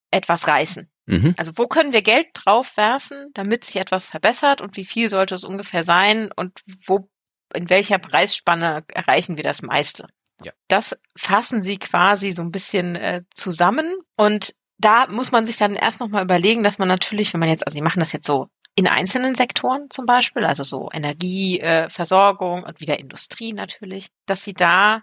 etwas 0.10 0.48
reißen. 0.48 0.90
Mhm. 1.08 1.34
Also 1.38 1.54
wo 1.56 1.68
können 1.68 1.94
wir 1.94 2.02
Geld 2.02 2.28
drauf 2.34 2.78
werfen, 2.78 3.32
damit 3.34 3.64
sich 3.64 3.78
etwas 3.78 4.06
verbessert 4.06 4.62
und 4.62 4.76
wie 4.78 4.86
viel 4.86 5.10
sollte 5.10 5.36
es 5.36 5.44
ungefähr 5.44 5.84
sein 5.84 6.30
und 6.36 6.60
wo, 6.86 7.10
in 7.54 7.70
welcher 7.70 7.98
Preisspanne 7.98 8.84
erreichen 8.90 9.38
wir 9.38 9.44
das 9.44 9.62
meiste? 9.62 10.06
Ja. 10.44 10.52
Das 10.68 11.00
fassen 11.18 11.64
sie 11.64 11.80
quasi 11.80 12.32
so 12.32 12.42
ein 12.42 12.52
bisschen 12.52 12.96
äh, 12.96 13.24
zusammen 13.34 13.96
und 14.18 14.54
da 14.78 15.08
muss 15.08 15.32
man 15.32 15.46
sich 15.46 15.58
dann 15.58 15.76
erst 15.76 16.00
nochmal 16.00 16.24
überlegen, 16.24 16.62
dass 16.62 16.78
man 16.78 16.88
natürlich, 16.88 17.34
wenn 17.34 17.40
man 17.40 17.50
jetzt, 17.50 17.66
also 17.66 17.74
sie 17.74 17.82
machen 17.82 18.00
das 18.00 18.12
jetzt 18.12 18.28
so 18.28 18.50
in 18.76 18.86
einzelnen 18.86 19.34
Sektoren 19.34 19.90
zum 19.90 20.06
Beispiel, 20.06 20.46
also 20.46 20.62
so 20.64 20.90
Energieversorgung 20.94 22.64
äh, 22.64 22.68
und 22.68 22.80
wieder 22.80 23.00
Industrie 23.00 23.54
natürlich, 23.54 24.10
dass 24.28 24.44
sie 24.44 24.54
da 24.54 25.02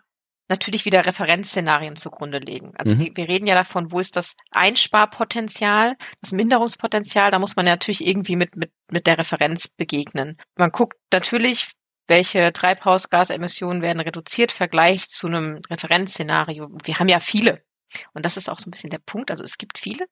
natürlich 0.54 0.84
wieder 0.84 1.04
Referenzszenarien 1.04 1.96
zugrunde 1.96 2.38
legen. 2.38 2.72
Also 2.76 2.94
mhm. 2.94 3.00
wir, 3.00 3.16
wir, 3.16 3.28
reden 3.28 3.46
ja 3.46 3.54
davon, 3.54 3.90
wo 3.90 3.98
ist 3.98 4.16
das 4.16 4.36
Einsparpotenzial, 4.50 5.96
das 6.20 6.32
Minderungspotenzial, 6.32 7.30
da 7.30 7.38
muss 7.38 7.56
man 7.56 7.66
natürlich 7.66 8.06
irgendwie 8.06 8.36
mit, 8.36 8.56
mit, 8.56 8.70
mit 8.90 9.06
der 9.06 9.18
Referenz 9.18 9.68
begegnen. 9.68 10.38
Man 10.56 10.70
guckt 10.70 10.96
natürlich, 11.12 11.72
welche 12.06 12.52
Treibhausgasemissionen 12.52 13.82
werden 13.82 14.00
reduziert, 14.00 14.52
Vergleich 14.52 15.08
zu 15.08 15.26
einem 15.26 15.60
Referenzszenario. 15.70 16.68
Wir 16.84 16.98
haben 16.98 17.08
ja 17.08 17.20
viele. 17.20 17.62
Und 18.12 18.24
das 18.24 18.36
ist 18.36 18.48
auch 18.48 18.58
so 18.58 18.68
ein 18.68 18.72
bisschen 18.72 18.90
der 18.90 18.98
Punkt. 18.98 19.30
Also 19.30 19.44
es 19.44 19.58
gibt 19.58 19.78
viele 19.78 20.06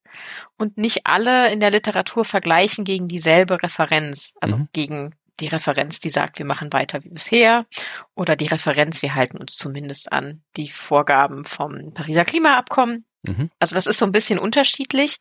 und 0.57 0.79
nicht 0.79 1.07
alle 1.07 1.53
in 1.53 1.61
der 1.61 1.71
Literatur 1.71 2.25
vergleichen 2.25 2.85
gegen 2.85 3.09
dieselbe 3.09 3.63
Referenz, 3.63 4.35
also 4.41 4.57
mhm. 4.57 4.69
gegen 4.73 5.15
die 5.41 5.49
Referenz, 5.49 6.01
die 6.01 6.11
sagt, 6.11 6.39
wir 6.39 6.47
machen 6.47 6.73
weiter 6.73 7.03
wie 7.05 7.11
bisher, 7.11 7.67
oder 8.15 8.37
die 8.37 8.47
Referenz, 8.47 9.03
wir 9.03 9.15
halten 9.15 9.39
uns 9.39 9.57
zumindest 9.57 10.13
an 10.13 10.43
die 10.57 10.69
Vorgaben 10.69 11.45
vom 11.45 11.95
Pariser 11.95 12.25
Klimaabkommen. 12.25 13.07
Mhm. 13.23 13.51
Also 13.59 13.75
das 13.75 13.87
ist 13.87 13.99
so 13.99 14.05
ein 14.05 14.13
bisschen 14.13 14.39
unterschiedlich, 14.39 15.19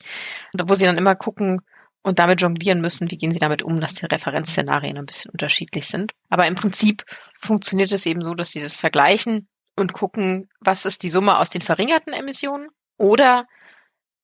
wo 0.53 0.73
sie 0.75 0.85
dann 0.85 0.97
immer 0.97 1.15
gucken 1.15 1.61
und 2.03 2.19
damit 2.19 2.41
jonglieren 2.41 2.81
müssen, 2.81 3.11
wie 3.11 3.17
gehen 3.17 3.31
sie 3.31 3.39
damit 3.39 3.61
um, 3.63 3.79
dass 3.79 3.93
die 3.93 4.05
Referenzszenarien 4.05 4.97
ein 4.97 5.05
bisschen 5.05 5.31
unterschiedlich 5.31 5.87
sind. 5.87 6.13
Aber 6.29 6.47
im 6.47 6.55
Prinzip 6.55 7.03
funktioniert 7.39 7.91
es 7.91 8.05
eben 8.05 8.23
so, 8.23 8.33
dass 8.33 8.51
sie 8.51 8.61
das 8.61 8.77
vergleichen 8.77 9.47
und 9.75 9.93
gucken, 9.93 10.49
was 10.59 10.85
ist 10.85 11.03
die 11.03 11.09
Summe 11.09 11.37
aus 11.37 11.49
den 11.49 11.61
verringerten 11.61 12.13
Emissionen 12.13 12.69
oder 12.97 13.47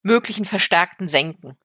möglichen 0.02 0.46
verstärkten 0.46 1.08
Senken. 1.08 1.58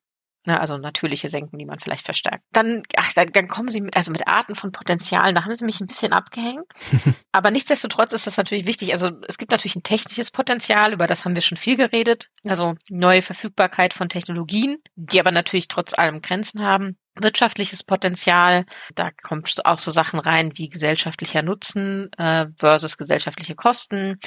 Ne, 0.45 0.61
also 0.61 0.77
natürliche 0.77 1.29
Senken, 1.29 1.57
die 1.57 1.65
man 1.65 1.79
vielleicht 1.79 2.05
verstärkt. 2.05 2.43
Dann, 2.53 2.83
ach, 2.97 3.13
dann, 3.13 3.29
dann 3.29 3.47
kommen 3.47 3.69
sie 3.69 3.81
mit, 3.81 3.97
also 3.97 4.11
mit 4.11 4.27
Arten 4.27 4.57
von 4.57 4.73
Potenzialen, 4.73 5.37
da 5.37 5.45
haben 5.45 5.55
sie 5.55 5.65
mich 5.65 5.81
ein 5.81 5.87
bisschen 5.87 6.13
abgehängt. 6.13 6.65
Aber 7.33 7.53
nichtsdestotrotz 7.53 8.13
ist 8.13 8.27
das 8.27 8.39
natürlich 8.39 8.67
wichtig. 8.67 8.91
Also 8.91 9.11
es 9.29 9.39
gibt 9.39 9.53
natürlich 9.53 9.77
ein 9.77 9.85
technisches 9.85 10.33
Potenzial, 10.33 10.93
über 10.93 11.07
das 11.07 11.25
haben 11.25 11.37
wir 11.37 11.43
schon 11.43 11.59
viel 11.59 11.77
geredet. 11.77 12.29
Also 12.45 12.75
neue 12.91 13.23
Verfügbarkeit 13.23 13.95
von 13.95 14.09
Technologien, 14.09 14.79
die 14.97 15.21
aber 15.21 15.31
natürlich 15.31 15.69
trotz 15.69 15.97
allem 15.97 16.23
Grenzen 16.23 16.61
haben. 16.61 16.99
Wirtschaftliches 17.15 17.85
Potenzial, 17.85 18.65
da 18.95 19.11
kommt 19.23 19.65
auch 19.67 19.79
so 19.79 19.91
Sachen 19.91 20.19
rein 20.19 20.53
wie 20.57 20.71
gesellschaftlicher 20.71 21.43
Nutzen 21.43 22.11
äh, 22.15 22.47
versus 22.57 22.97
gesellschaftliche 22.97 23.55
Kosten. 23.55 24.19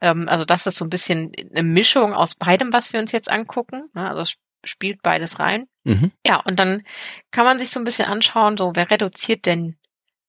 Ähm, 0.00 0.28
also 0.28 0.44
das 0.44 0.66
ist 0.66 0.78
so 0.78 0.84
ein 0.86 0.90
bisschen 0.90 1.30
eine 1.50 1.62
Mischung 1.62 2.14
aus 2.14 2.34
beidem, 2.34 2.72
was 2.72 2.92
wir 2.92 3.00
uns 3.00 3.12
jetzt 3.12 3.30
angucken. 3.30 3.90
Ne? 3.92 4.08
Also 4.08 4.32
spielt 4.64 5.02
beides 5.02 5.38
rein. 5.38 5.66
Mhm. 5.84 6.12
Ja, 6.26 6.36
und 6.40 6.58
dann 6.58 6.84
kann 7.30 7.44
man 7.44 7.58
sich 7.58 7.70
so 7.70 7.80
ein 7.80 7.84
bisschen 7.84 8.06
anschauen, 8.06 8.56
so 8.56 8.72
wer 8.74 8.90
reduziert 8.90 9.46
denn 9.46 9.76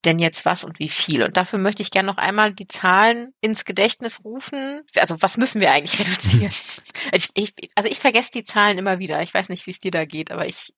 denn 0.06 0.20
jetzt 0.20 0.44
was 0.46 0.64
und 0.64 0.80
wie 0.80 0.90
viel? 0.90 1.24
Und 1.24 1.38
dafür 1.38 1.60
möchte 1.60 1.82
ich 1.82 1.92
gerne 1.92 2.08
noch 2.08 2.18
einmal 2.18 2.54
die 2.54 2.68
Zahlen 2.68 3.34
ins 3.42 3.64
Gedächtnis 3.64 4.26
rufen. 4.26 4.82
Also 4.98 5.22
was 5.22 5.38
müssen 5.38 5.62
wir 5.62 5.72
eigentlich 5.72 6.00
reduzieren? 6.08 6.52
Also 7.12 7.30
ich, 7.36 7.52
ich, 7.56 7.70
also 7.76 7.90
ich 7.90 8.00
vergesse 8.00 8.32
die 8.34 8.44
Zahlen 8.44 8.78
immer 8.78 9.00
wieder. 9.00 9.22
Ich 9.22 9.34
weiß 9.34 9.50
nicht, 9.50 9.66
wie 9.66 9.72
es 9.72 9.80
dir 9.80 9.92
da 9.92 10.06
geht, 10.06 10.32
aber 10.32 10.46
ich 10.46 10.74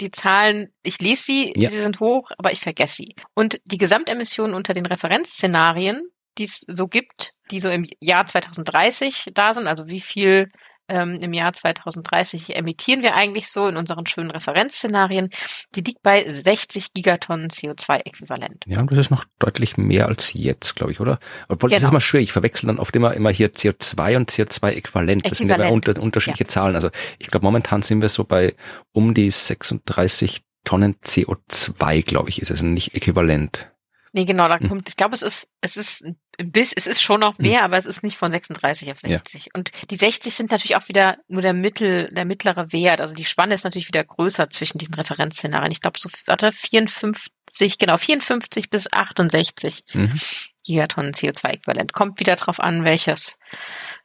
die 0.00 0.10
Zahlen, 0.10 0.74
ich 0.82 1.00
lese 1.00 1.22
sie, 1.22 1.52
ja. 1.56 1.70
sie 1.70 1.78
sind 1.78 2.00
hoch, 2.00 2.30
aber 2.36 2.52
ich 2.52 2.60
vergesse 2.60 2.96
sie. 2.96 3.14
Und 3.34 3.60
die 3.64 3.78
Gesamtemissionen 3.78 4.54
unter 4.54 4.74
den 4.74 4.84
Referenzszenarien, 4.84 6.02
die 6.36 6.44
es 6.44 6.66
so 6.68 6.86
gibt, 6.86 7.32
die 7.50 7.60
so 7.60 7.70
im 7.70 7.86
Jahr 7.98 8.26
2030 8.26 9.30
da 9.32 9.54
sind, 9.54 9.66
also 9.66 9.86
wie 9.86 10.02
viel 10.02 10.50
ähm, 10.88 11.18
im 11.20 11.32
Jahr 11.32 11.52
2030 11.52 12.56
emittieren 12.56 13.02
wir 13.02 13.14
eigentlich 13.14 13.48
so 13.48 13.66
in 13.68 13.76
unseren 13.76 14.06
schönen 14.06 14.30
Referenzszenarien, 14.30 15.30
die 15.74 15.80
liegt 15.80 16.02
bei 16.02 16.28
60 16.28 16.92
Gigatonnen 16.92 17.48
CO2-Äquivalent. 17.48 18.64
Ja, 18.66 18.80
und 18.80 18.90
das 18.90 18.98
ist 18.98 19.10
noch 19.10 19.24
deutlich 19.38 19.76
mehr 19.76 20.06
als 20.06 20.32
jetzt, 20.32 20.76
glaube 20.76 20.92
ich, 20.92 21.00
oder? 21.00 21.18
Obwohl, 21.48 21.70
genau. 21.70 21.76
das 21.76 21.84
ist 21.84 21.90
immer 21.90 22.00
schwierig. 22.00 22.24
Ich 22.24 22.32
verwechsel 22.32 22.66
dann 22.66 22.78
oft 22.78 22.94
immer, 22.96 23.14
immer 23.14 23.30
hier 23.30 23.52
CO2 23.52 24.16
und 24.16 24.30
CO2-Äquivalent. 24.30 25.28
Das 25.28 25.38
sind 25.38 25.48
ja 25.48 25.68
unter, 25.68 26.00
unterschiedliche 26.00 26.44
ja. 26.44 26.48
Zahlen. 26.48 26.74
Also 26.74 26.90
ich 27.18 27.28
glaube, 27.28 27.44
momentan 27.44 27.82
sind 27.82 28.02
wir 28.02 28.08
so 28.08 28.24
bei 28.24 28.54
um 28.92 29.14
die 29.14 29.30
36 29.30 30.42
Tonnen 30.64 30.96
CO2, 30.96 32.02
glaube 32.02 32.28
ich, 32.28 32.42
ist 32.42 32.50
es 32.50 32.62
nicht 32.62 32.94
äquivalent. 32.94 33.70
Nee, 34.12 34.24
genau, 34.24 34.48
da 34.48 34.58
hm. 34.58 34.68
kommt, 34.68 34.88
ich 34.88 34.96
glaube, 34.96 35.14
es 35.14 35.22
ist, 35.22 35.50
es 35.60 35.76
ist 35.76 36.04
ein 36.38 36.52
bisschen, 36.52 36.74
es 36.78 36.86
ist 36.86 37.02
schon 37.02 37.20
noch 37.20 37.38
mehr, 37.38 37.58
hm. 37.58 37.64
aber 37.64 37.76
es 37.76 37.86
ist 37.86 38.02
nicht 38.02 38.16
von 38.16 38.30
36 38.30 38.90
auf 38.90 39.00
60. 39.00 39.44
Ja. 39.44 39.50
Und 39.54 39.70
die 39.90 39.96
60 39.96 40.34
sind 40.34 40.50
natürlich 40.50 40.76
auch 40.76 40.88
wieder 40.88 41.18
nur 41.28 41.42
der 41.42 41.52
Mittel, 41.52 42.10
der 42.14 42.24
mittlere 42.24 42.72
Wert. 42.72 43.00
Also 43.00 43.14
die 43.14 43.24
Spanne 43.24 43.54
ist 43.54 43.64
natürlich 43.64 43.88
wieder 43.88 44.04
größer 44.04 44.50
zwischen 44.50 44.78
diesen 44.78 44.94
Referenzszenarien. 44.94 45.72
Ich 45.72 45.80
glaube, 45.80 45.98
so, 45.98 46.08
warte, 46.26 46.52
54, 46.52 47.78
genau, 47.78 47.98
54 47.98 48.70
bis 48.70 48.92
68 48.92 49.84
mhm. 49.92 50.18
Gigatonnen 50.64 51.12
CO2-Äquivalent. 51.12 51.92
Kommt 51.92 52.18
wieder 52.20 52.36
drauf 52.36 52.60
an, 52.60 52.84
welches 52.84 53.38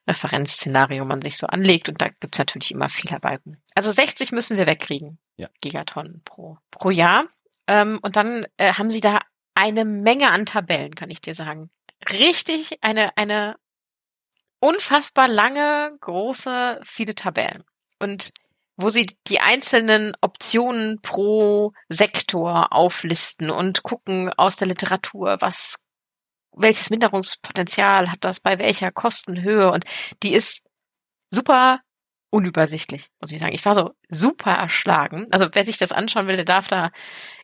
Referenzszenario 0.08 1.05
man 1.05 1.22
sich 1.22 1.38
so 1.38 1.48
anlegt. 1.48 1.89
Und 1.89 2.01
da 2.01 2.10
gibt's 2.10 2.39
natürlich 2.39 2.72
immer 2.72 2.89
Fehlerbalken. 2.89 3.62
Also 3.75 3.91
60 3.91 4.31
müssen 4.31 4.58
wir 4.58 4.67
wegkriegen. 4.67 5.17
Ja. 5.38 5.50
Gigatonnen 5.62 6.22
pro, 6.24 6.58
pro 6.70 6.91
Jahr. 6.91 7.25
Ähm, 7.67 8.00
und 8.01 8.15
dann 8.15 8.46
äh, 8.58 8.74
haben 8.74 8.91
sie 8.91 9.01
da 9.01 9.20
eine 9.62 9.86
Menge 9.86 10.32
an 10.32 10.48
Tabellen, 10.48 10.96
kann 10.96 11.12
ich 11.12 11.22
dir 11.22 11.36
sagen. 11.36 11.70
Richtig, 12.10 12.80
eine, 12.82 13.15
eine 13.15 13.58
unfassbar 14.60 15.27
lange, 15.27 15.96
große, 16.01 16.80
viele 16.84 17.13
Tabellen. 17.13 17.63
Und 18.00 18.32
wo 18.75 18.89
sie 18.89 19.06
die 19.27 19.39
einzelnen 19.39 20.13
Optionen 20.20 21.00
pro 21.03 21.74
Sektor 21.89 22.74
auflisten 22.74 23.51
und 23.51 23.84
gucken 23.84 24.34
aus 24.34 24.56
der 24.56 24.68
Literatur, 24.68 25.38
was, 25.41 25.75
welches 26.53 26.89
Minderungspotenzial 26.89 28.10
hat 28.10 28.25
das 28.25 28.39
bei 28.39 28.58
welcher 28.58 28.91
Kostenhöhe 28.91 29.72
und 29.72 29.86
die 30.24 30.34
ist 30.34 30.63
super 31.30 31.82
unübersichtlich, 32.31 33.11
muss 33.19 33.31
ich 33.31 33.39
sagen. 33.39 33.53
Ich 33.53 33.63
war 33.65 33.75
so 33.75 33.91
super 34.09 34.51
erschlagen. 34.51 35.27
Also 35.31 35.47
wer 35.51 35.65
sich 35.65 35.77
das 35.77 35.91
anschauen 35.91 36.27
will, 36.27 36.38
der 36.38 36.45
darf 36.45 36.67
da 36.67 36.91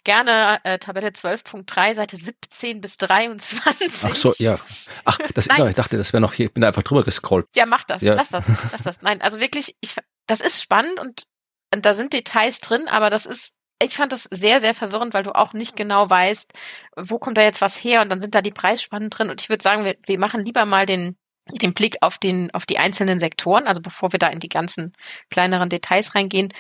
gerne 0.04 0.60
äh, 0.64 0.80
Tabelle 0.80 1.10
12.3, 1.10 1.96
Seite 1.96 2.16
17 2.16 2.82
bis 2.82 2.98
23. 2.98 4.10
Ach 4.10 4.16
so, 4.16 4.34
ja. 4.40 4.58
Ach, 5.04 5.20
das 5.36 5.48
ist 5.48 5.58
ja, 5.58 5.68
ich 5.68 5.76
dachte, 5.76 5.98
das 5.98 6.14
wäre 6.14 6.22
noch 6.22 6.34
hier, 6.34 6.48
ich 6.48 6.54
bin 6.54 6.62
da 6.62 6.68
einfach 6.70 6.84
drüber 6.84 7.04
gescrollt. 7.04 7.46
Ja, 7.56 7.66
mach 7.66 7.84
das, 7.84 8.02
ja. 8.02 8.14
lass 8.14 8.30
das, 8.30 8.48
lass 8.72 8.82
das. 8.82 9.02
Nein, 9.02 9.22
also 9.22 9.40
wirklich, 9.40 9.76
ich, 9.82 9.96
das 10.26 10.40
ist 10.40 10.62
spannend 10.62 11.00
und, 11.00 11.28
und 11.74 11.86
da 11.86 11.94
sind 11.94 12.14
Details 12.14 12.62
drin, 12.62 12.88
aber 12.88 13.10
das 13.10 13.26
ist 13.26 13.54
ich 13.80 13.96
fand 13.96 14.12
das 14.12 14.24
sehr, 14.24 14.60
sehr 14.60 14.74
verwirrend, 14.74 15.14
weil 15.14 15.22
du 15.22 15.36
auch 15.36 15.54
nicht 15.54 15.76
genau 15.76 16.10
weißt, 16.10 16.52
wo 16.96 17.20
kommt 17.20 17.38
da 17.38 17.44
jetzt 17.44 17.62
was 17.62 17.76
her 17.76 18.02
und 18.02 18.10
dann 18.10 18.22
sind 18.22 18.34
da 18.34 18.42
die 18.42 18.52
Preisspannen 18.52 19.12
drin 19.12 19.30
und 19.30 19.40
ich 19.40 19.50
würde 19.50 19.62
sagen, 19.62 19.86
wir, 19.86 19.96
wir 20.04 20.18
machen 20.18 20.44
lieber 20.44 20.66
mal 20.66 20.88
den 20.88 21.16
den 21.62 21.74
Blick 21.74 21.98
auf 22.02 22.18
den, 22.18 22.52
auf 22.54 22.66
die 22.66 22.78
einzelnen 22.78 23.20
Sektoren, 23.20 23.68
also 23.68 23.82
bevor 23.82 24.12
wir 24.12 24.20
da 24.20 24.28
in 24.28 24.40
die 24.40 24.50
ganzen 24.50 24.94
kleineren 25.30 25.70
Details 25.70 26.16
reingehen, 26.16 26.54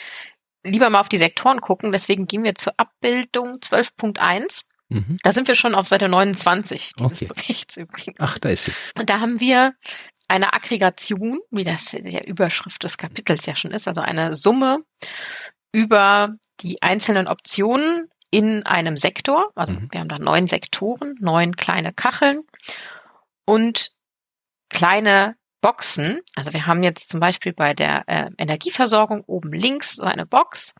lieber 0.64 0.90
mal 0.90 1.00
auf 1.00 1.10
die 1.10 1.18
Sektoren 1.18 1.62
gucken. 1.62 1.92
Deswegen 1.92 2.28
gehen 2.28 2.44
wir 2.44 2.56
zur 2.56 2.74
Abbildung 2.78 3.58
12.1. 3.60 4.66
Mhm. 4.90 5.18
Da 5.24 5.32
sind 5.32 5.48
wir 5.48 5.56
schon 5.56 5.76
auf 5.76 5.88
Seite 5.88 6.08
29 6.08 6.94
dieses 7.00 7.24
okay. 7.24 7.34
Berichts 7.34 7.78
übrigens. 7.78 8.18
Ach, 8.20 8.38
da 8.38 8.50
ist 8.50 8.66
sie. 8.66 8.72
Und 8.98 9.10
da 9.10 9.20
haben 9.20 9.40
wir 9.40 9.74
eine 10.28 10.54
Aggregation, 10.54 11.40
wie 11.52 11.64
das 11.64 11.92
der 11.92 12.28
Überschrift 12.28 12.84
des 12.84 12.98
Kapitels 12.98 13.46
ja 13.46 13.56
schon 13.56 13.72
ist, 13.72 13.88
also 13.88 14.02
eine 14.02 14.34
Summe 14.34 14.80
über 15.72 16.36
die 16.62 16.82
einzelnen 16.82 17.28
Optionen 17.28 18.10
in 18.32 18.66
einem 18.66 18.98
Sektor. 18.98 19.52
Also 19.56 19.74
mhm. 19.74 19.90
wir 19.92 20.00
haben 20.00 20.10
da 20.10 20.20
neun 20.20 20.48
Sektoren, 20.48 21.16
neun 21.20 21.56
kleine 21.56 21.94
Kacheln. 21.94 22.44
Und 23.46 23.92
kleine 24.70 25.36
Boxen. 25.62 26.22
Also 26.36 26.54
wir 26.54 26.66
haben 26.66 26.84
jetzt 26.84 27.10
zum 27.10 27.20
Beispiel 27.20 27.54
bei 27.54 27.74
der 27.74 28.04
äh, 28.08 28.30
Energieversorgung 28.38 29.24
oben 29.26 29.52
links 29.52 29.96
so 29.96 30.04
eine 30.04 30.26
Box, 30.26 30.74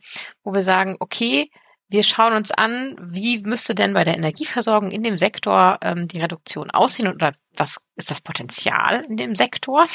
wo 0.44 0.54
wir 0.54 0.62
sagen, 0.62 0.96
okay, 1.00 1.50
wir 1.90 2.02
schauen 2.02 2.34
uns 2.34 2.50
an, 2.50 2.96
wie 3.00 3.38
müsste 3.38 3.74
denn 3.74 3.94
bei 3.94 4.04
der 4.04 4.16
Energieversorgung 4.16 4.90
in 4.90 5.02
dem 5.02 5.16
Sektor 5.16 5.78
ähm, 5.80 6.06
die 6.06 6.20
Reduktion 6.20 6.70
aussehen 6.70 7.12
oder 7.12 7.34
was 7.56 7.86
ist 7.96 8.10
das 8.10 8.20
Potenzial 8.20 9.04
in 9.06 9.16
dem 9.16 9.34
Sektor, 9.34 9.86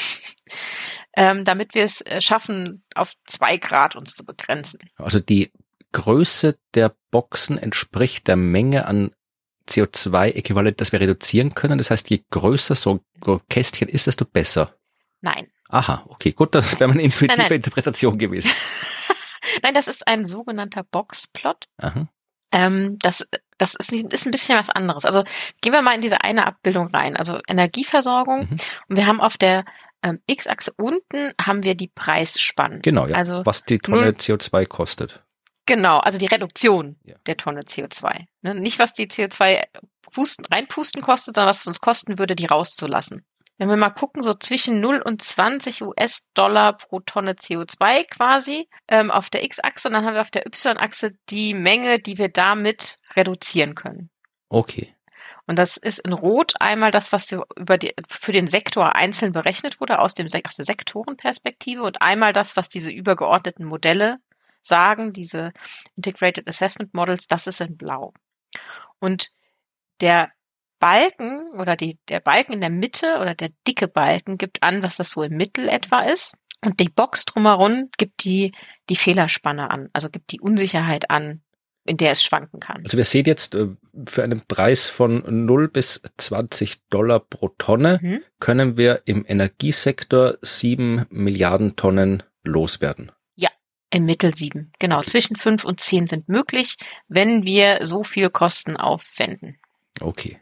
ähm, 1.16 1.44
damit 1.44 1.74
wir 1.74 1.84
es 1.84 2.00
äh, 2.00 2.20
schaffen, 2.20 2.84
auf 2.94 3.12
zwei 3.26 3.56
Grad 3.56 3.94
uns 3.94 4.14
zu 4.14 4.24
begrenzen. 4.24 4.80
Also 4.96 5.20
die 5.20 5.52
Größe 5.92 6.58
der 6.74 6.92
Boxen 7.12 7.58
entspricht 7.58 8.26
der 8.26 8.36
Menge 8.36 8.86
an 8.86 9.12
CO2-Äquivalent, 9.68 10.80
das 10.80 10.92
wir 10.92 11.00
reduzieren 11.00 11.54
können? 11.54 11.78
Das 11.78 11.90
heißt, 11.90 12.10
je 12.10 12.22
größer 12.30 12.74
so 12.74 13.00
ein 13.26 13.40
Kästchen 13.48 13.88
ist, 13.88 14.06
desto 14.06 14.24
besser. 14.24 14.74
Nein. 15.20 15.48
Aha, 15.68 16.04
okay, 16.08 16.32
gut, 16.32 16.54
das 16.54 16.78
wäre 16.78 16.88
meine 16.88 17.02
intuitive 17.02 17.36
nein, 17.36 17.46
nein. 17.48 17.56
Interpretation 17.56 18.18
gewesen. 18.18 18.50
nein, 19.62 19.74
das 19.74 19.88
ist 19.88 20.06
ein 20.06 20.26
sogenannter 20.26 20.84
Boxplot. 20.84 21.64
Aha. 21.78 22.08
Ähm, 22.52 22.98
das 23.00 23.26
das 23.58 23.74
ist, 23.74 23.92
ist 23.92 24.26
ein 24.26 24.30
bisschen 24.30 24.58
was 24.58 24.70
anderes. 24.70 25.04
Also 25.04 25.24
gehen 25.60 25.72
wir 25.72 25.82
mal 25.82 25.94
in 25.94 26.00
diese 26.00 26.22
eine 26.22 26.46
Abbildung 26.46 26.88
rein. 26.88 27.16
Also 27.16 27.40
Energieversorgung. 27.48 28.48
Mhm. 28.50 28.56
Und 28.88 28.96
wir 28.96 29.06
haben 29.06 29.20
auf 29.20 29.36
der 29.36 29.64
ähm, 30.02 30.20
X-Achse 30.26 30.72
unten 30.76 31.32
haben 31.40 31.64
wir 31.64 31.74
die 31.74 31.88
Preisspannen. 31.88 32.82
Genau, 32.82 33.06
ja. 33.06 33.16
Also 33.16 33.44
was 33.46 33.64
die 33.64 33.78
Tonne 33.78 34.10
CO2 34.10 34.66
kostet. 34.66 35.23
Genau, 35.66 35.98
also 35.98 36.18
die 36.18 36.26
Reduktion 36.26 36.96
ja. 37.04 37.16
der 37.26 37.36
Tonne 37.36 37.62
CO2. 37.62 38.26
Ne? 38.42 38.54
Nicht, 38.54 38.78
was 38.78 38.92
die 38.92 39.06
CO2 39.06 39.64
pusten, 40.12 40.44
reinpusten 40.46 41.02
kostet, 41.02 41.34
sondern 41.34 41.50
was 41.50 41.60
es 41.60 41.66
uns 41.66 41.80
kosten 41.80 42.18
würde, 42.18 42.36
die 42.36 42.46
rauszulassen. 42.46 43.24
Wenn 43.56 43.68
wir 43.68 43.76
mal 43.76 43.90
gucken, 43.90 44.22
so 44.22 44.34
zwischen 44.34 44.80
0 44.80 45.00
und 45.00 45.22
20 45.22 45.82
US-Dollar 45.82 46.76
pro 46.76 47.00
Tonne 47.00 47.34
CO2 47.34 48.04
quasi 48.08 48.68
ähm, 48.88 49.12
auf 49.12 49.30
der 49.30 49.44
X-Achse 49.44 49.88
und 49.88 49.94
dann 49.94 50.04
haben 50.04 50.14
wir 50.14 50.22
auf 50.22 50.32
der 50.32 50.46
Y-Achse 50.46 51.12
die 51.30 51.54
Menge, 51.54 52.00
die 52.00 52.18
wir 52.18 52.28
damit 52.28 52.98
reduzieren 53.14 53.76
können. 53.76 54.10
Okay. 54.48 54.94
Und 55.46 55.56
das 55.56 55.76
ist 55.76 55.98
in 56.00 56.12
Rot 56.12 56.54
einmal 56.58 56.90
das, 56.90 57.12
was 57.12 57.30
über 57.56 57.78
die, 57.78 57.94
für 58.08 58.32
den 58.32 58.48
Sektor 58.48 58.94
einzeln 58.96 59.32
berechnet 59.32 59.80
wurde 59.80 59.98
aus, 59.98 60.14
dem, 60.14 60.26
aus 60.26 60.56
der 60.56 60.64
Sektorenperspektive 60.64 61.82
und 61.82 62.02
einmal 62.02 62.32
das, 62.32 62.56
was 62.56 62.68
diese 62.68 62.90
übergeordneten 62.90 63.66
Modelle 63.66 64.18
sagen, 64.66 65.12
diese 65.12 65.52
Integrated 65.96 66.48
Assessment 66.48 66.94
Models, 66.94 67.26
das 67.26 67.46
ist 67.46 67.60
in 67.60 67.76
Blau. 67.76 68.12
Und 68.98 69.30
der 70.00 70.32
Balken 70.78 71.48
oder 71.58 71.76
die, 71.76 71.98
der 72.08 72.20
Balken 72.20 72.52
in 72.52 72.60
der 72.60 72.70
Mitte 72.70 73.18
oder 73.20 73.34
der 73.34 73.50
dicke 73.66 73.88
Balken 73.88 74.38
gibt 74.38 74.62
an, 74.62 74.82
was 74.82 74.96
das 74.96 75.10
so 75.10 75.22
im 75.22 75.36
Mittel 75.36 75.68
etwa 75.68 76.00
ist. 76.00 76.36
Und 76.64 76.80
die 76.80 76.88
Box 76.88 77.24
drumherum 77.24 77.90
gibt 77.96 78.24
die, 78.24 78.52
die 78.88 78.96
Fehlerspanne 78.96 79.70
an, 79.70 79.88
also 79.92 80.10
gibt 80.10 80.32
die 80.32 80.40
Unsicherheit 80.40 81.10
an, 81.10 81.42
in 81.84 81.96
der 81.96 82.12
es 82.12 82.22
schwanken 82.22 82.60
kann. 82.60 82.82
Also 82.84 82.96
wir 82.96 83.04
sehen 83.04 83.26
jetzt, 83.26 83.54
äh, 83.54 83.68
für 84.06 84.24
einen 84.24 84.40
Preis 84.46 84.88
von 84.88 85.22
0 85.26 85.68
bis 85.68 86.02
20 86.16 86.88
Dollar 86.88 87.20
pro 87.20 87.48
Tonne 87.48 88.00
mhm. 88.02 88.20
können 88.40 88.76
wir 88.76 89.02
im 89.04 89.24
Energiesektor 89.26 90.38
7 90.40 91.06
Milliarden 91.10 91.76
Tonnen 91.76 92.22
loswerden. 92.42 93.12
Im 93.94 94.06
Mittel 94.06 94.34
sieben. 94.34 94.72
Genau, 94.80 95.02
zwischen 95.02 95.36
fünf 95.36 95.64
und 95.64 95.78
zehn 95.78 96.08
sind 96.08 96.28
möglich, 96.28 96.74
wenn 97.06 97.44
wir 97.44 97.86
so 97.86 98.02
viel 98.02 98.28
Kosten 98.28 98.76
aufwenden. 98.76 99.56
Okay. 100.00 100.40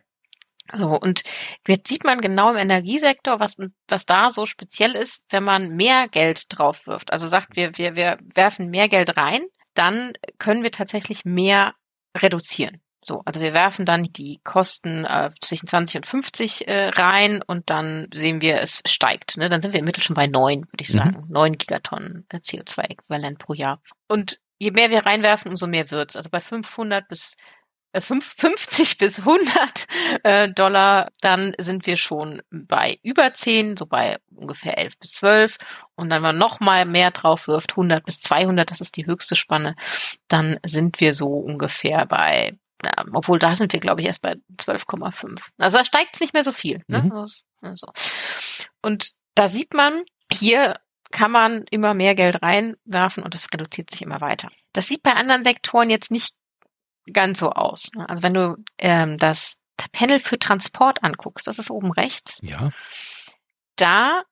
So, 0.73 0.99
und 0.99 1.23
jetzt 1.69 1.87
sieht 1.87 2.03
man 2.03 2.23
genau 2.23 2.53
im 2.53 2.57
Energiesektor, 2.57 3.41
was, 3.41 3.57
was 3.89 4.07
da 4.07 4.31
so 4.31 4.47
speziell 4.47 4.93
ist, 4.95 5.21
wenn 5.29 5.45
man 5.45 5.77
mehr 5.77 6.09
Geld 6.09 6.47
drauf 6.49 6.87
wirft. 6.87 7.13
Also 7.13 7.27
sagt, 7.29 7.55
wir, 7.55 7.77
wir, 7.77 7.95
wir 7.95 8.17
werfen 8.35 8.71
mehr 8.71 8.89
Geld 8.89 9.19
rein, 9.19 9.43
dann 9.75 10.15
können 10.39 10.63
wir 10.63 10.73
tatsächlich 10.73 11.27
mehr 11.27 11.75
reduzieren. 12.17 12.81
So, 13.05 13.23
also 13.25 13.41
wir 13.41 13.53
werfen 13.53 13.85
dann 13.85 14.05
die 14.05 14.41
Kosten 14.45 15.05
äh, 15.05 15.31
zwischen 15.41 15.67
20 15.67 15.97
und 15.97 16.07
50 16.07 16.69
äh, 16.69 16.89
rein 16.91 17.43
und 17.45 17.69
dann 17.69 18.09
sehen 18.15 18.41
wir, 18.41 18.61
es 18.61 18.81
steigt. 18.87 19.37
Ne? 19.37 19.49
Dann 19.49 19.61
sind 19.61 19.73
wir 19.73 19.81
im 19.81 19.87
Mittel 19.87 20.03
schon 20.03 20.15
bei 20.15 20.29
neun, 20.29 20.67
würde 20.71 20.83
ich 20.83 20.91
mhm. 20.91 20.99
sagen. 20.99 21.27
Neun 21.29 21.59
Gigatonnen 21.59 22.27
äh, 22.29 22.37
CO2-Äquivalent 22.37 23.39
pro 23.39 23.55
Jahr. 23.55 23.83
Und 24.07 24.39
je 24.59 24.71
mehr 24.71 24.91
wir 24.91 25.05
reinwerfen, 25.05 25.51
umso 25.51 25.67
mehr 25.67 25.91
wird's. 25.91 26.15
Also 26.15 26.31
bei 26.31 26.39
500 26.39 27.09
bis 27.09 27.37
äh, 27.93 28.01
50 28.01 28.99
bis 28.99 29.19
100 29.21 29.87
äh, 30.23 30.53
Dollar, 30.53 31.11
dann 31.21 31.55
sind 31.59 31.87
wir 31.87 31.97
schon 31.97 32.41
bei 32.51 32.99
über 33.03 33.35
10, 33.35 33.77
so 33.77 33.87
bei 33.87 34.19
ungefähr 34.35 34.79
11 34.79 34.99
bis 34.99 35.13
12. 35.15 35.57
Und 35.97 36.09
dann, 36.11 36.23
wenn 36.23 36.35
man 36.35 36.39
noch 36.39 36.61
mal 36.61 36.87
mehr 36.87 37.11
drauf 37.11 37.49
wirft, 37.49 37.73
100 37.73 38.05
bis 38.05 38.21
200, 38.21 38.71
das 38.71 38.81
ist 38.81 38.97
die 38.97 39.07
höchste 39.07 39.37
Spanne, 39.37 39.75
dann 40.29 40.59
sind 40.65 41.01
wir 41.01 41.13
so 41.13 41.29
ungefähr 41.29 42.07
bei 42.07 42.57
ja, 42.85 43.05
obwohl 43.13 43.39
da 43.39 43.55
sind 43.57 43.73
wir, 43.73 43.81
glaube 43.81 44.01
ich, 44.01 44.07
erst 44.07 44.23
bei 44.23 44.35
12,5. 44.57 45.41
Also 45.59 45.79
da 45.79 45.85
steigt 45.85 46.15
es 46.15 46.21
nicht 46.21 46.35
mehr 46.35 46.45
so 46.45 46.53
viel. 46.53 46.83
Ne? 46.89 47.03
Mhm. 47.03 47.25
Also, 47.61 47.87
Und 48.81 49.13
da 49.35 49.49
sieht 49.49 49.75
man 49.75 50.03
hier 50.33 50.77
kann 51.13 51.31
man 51.31 51.65
immer 51.71 51.95
mehr 51.95 52.15
Geld 52.15 52.43
reinwerfen 52.43 53.23
und 53.23 53.35
es 53.35 53.53
reduziert 53.53 53.91
sich 53.91 54.03
immer 54.03 54.21
weiter. 54.21 54.49
Das 54.73 54.89
sieht 54.89 55.03
bei 55.03 55.13
anderen 55.13 55.45
Sektoren 55.45 55.91
jetzt 55.91 56.11
nicht 56.11 56.35
ganz 57.13 57.39
so 57.39 57.51
aus. 57.51 57.91
Ne? 57.95 58.09
Also 58.09 58.23
wenn 58.23 58.35
du 58.35 58.57
ähm, 58.79 59.19
das 59.19 59.59
Panel 59.93 60.21
für 60.21 60.39
Transport 60.39 61.05
anguckst, 61.05 61.47
das 61.47 61.59
ist 61.59 61.71
oben 61.71 61.93
rechts. 61.93 62.39
Ja. 62.43 62.71
Da 63.77 64.23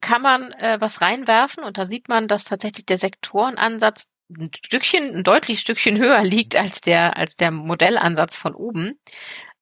kann 0.00 0.22
man 0.22 0.52
äh, 0.52 0.80
was 0.80 1.00
reinwerfen 1.00 1.64
und 1.64 1.76
da 1.76 1.84
sieht 1.84 2.08
man, 2.08 2.28
dass 2.28 2.44
tatsächlich 2.44 2.86
der 2.86 2.98
Sektorenansatz 2.98 4.04
ein 4.30 4.50
Stückchen, 4.54 5.16
ein 5.16 5.24
deutlich 5.24 5.60
Stückchen 5.60 5.98
höher 5.98 6.22
liegt 6.22 6.56
als 6.56 6.80
der, 6.80 7.16
als 7.16 7.36
der 7.36 7.50
Modellansatz 7.50 8.36
von 8.36 8.54
oben. 8.54 8.98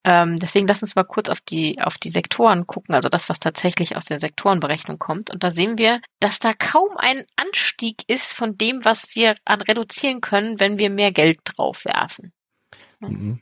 Ähm, 0.04 0.36
deswegen 0.36 0.66
lass 0.66 0.82
uns 0.82 0.94
mal 0.96 1.04
kurz 1.04 1.30
auf 1.30 1.40
die, 1.40 1.80
auf 1.80 1.96
die 1.96 2.10
Sektoren 2.10 2.66
gucken, 2.66 2.94
also 2.94 3.08
das, 3.08 3.30
was 3.30 3.38
tatsächlich 3.38 3.96
aus 3.96 4.04
der 4.04 4.18
Sektorenberechnung 4.18 4.98
kommt. 4.98 5.30
Und 5.30 5.42
da 5.42 5.50
sehen 5.50 5.78
wir, 5.78 6.00
dass 6.20 6.38
da 6.38 6.52
kaum 6.52 6.96
ein 6.98 7.24
Anstieg 7.36 8.02
ist 8.06 8.34
von 8.34 8.54
dem, 8.54 8.84
was 8.84 9.14
wir 9.14 9.36
an 9.46 9.62
reduzieren 9.62 10.20
können, 10.20 10.60
wenn 10.60 10.78
wir 10.78 10.90
mehr 10.90 11.10
Geld 11.10 11.38
drauf 11.44 11.86
werfen. 11.86 12.26
Mhm. 12.26 12.43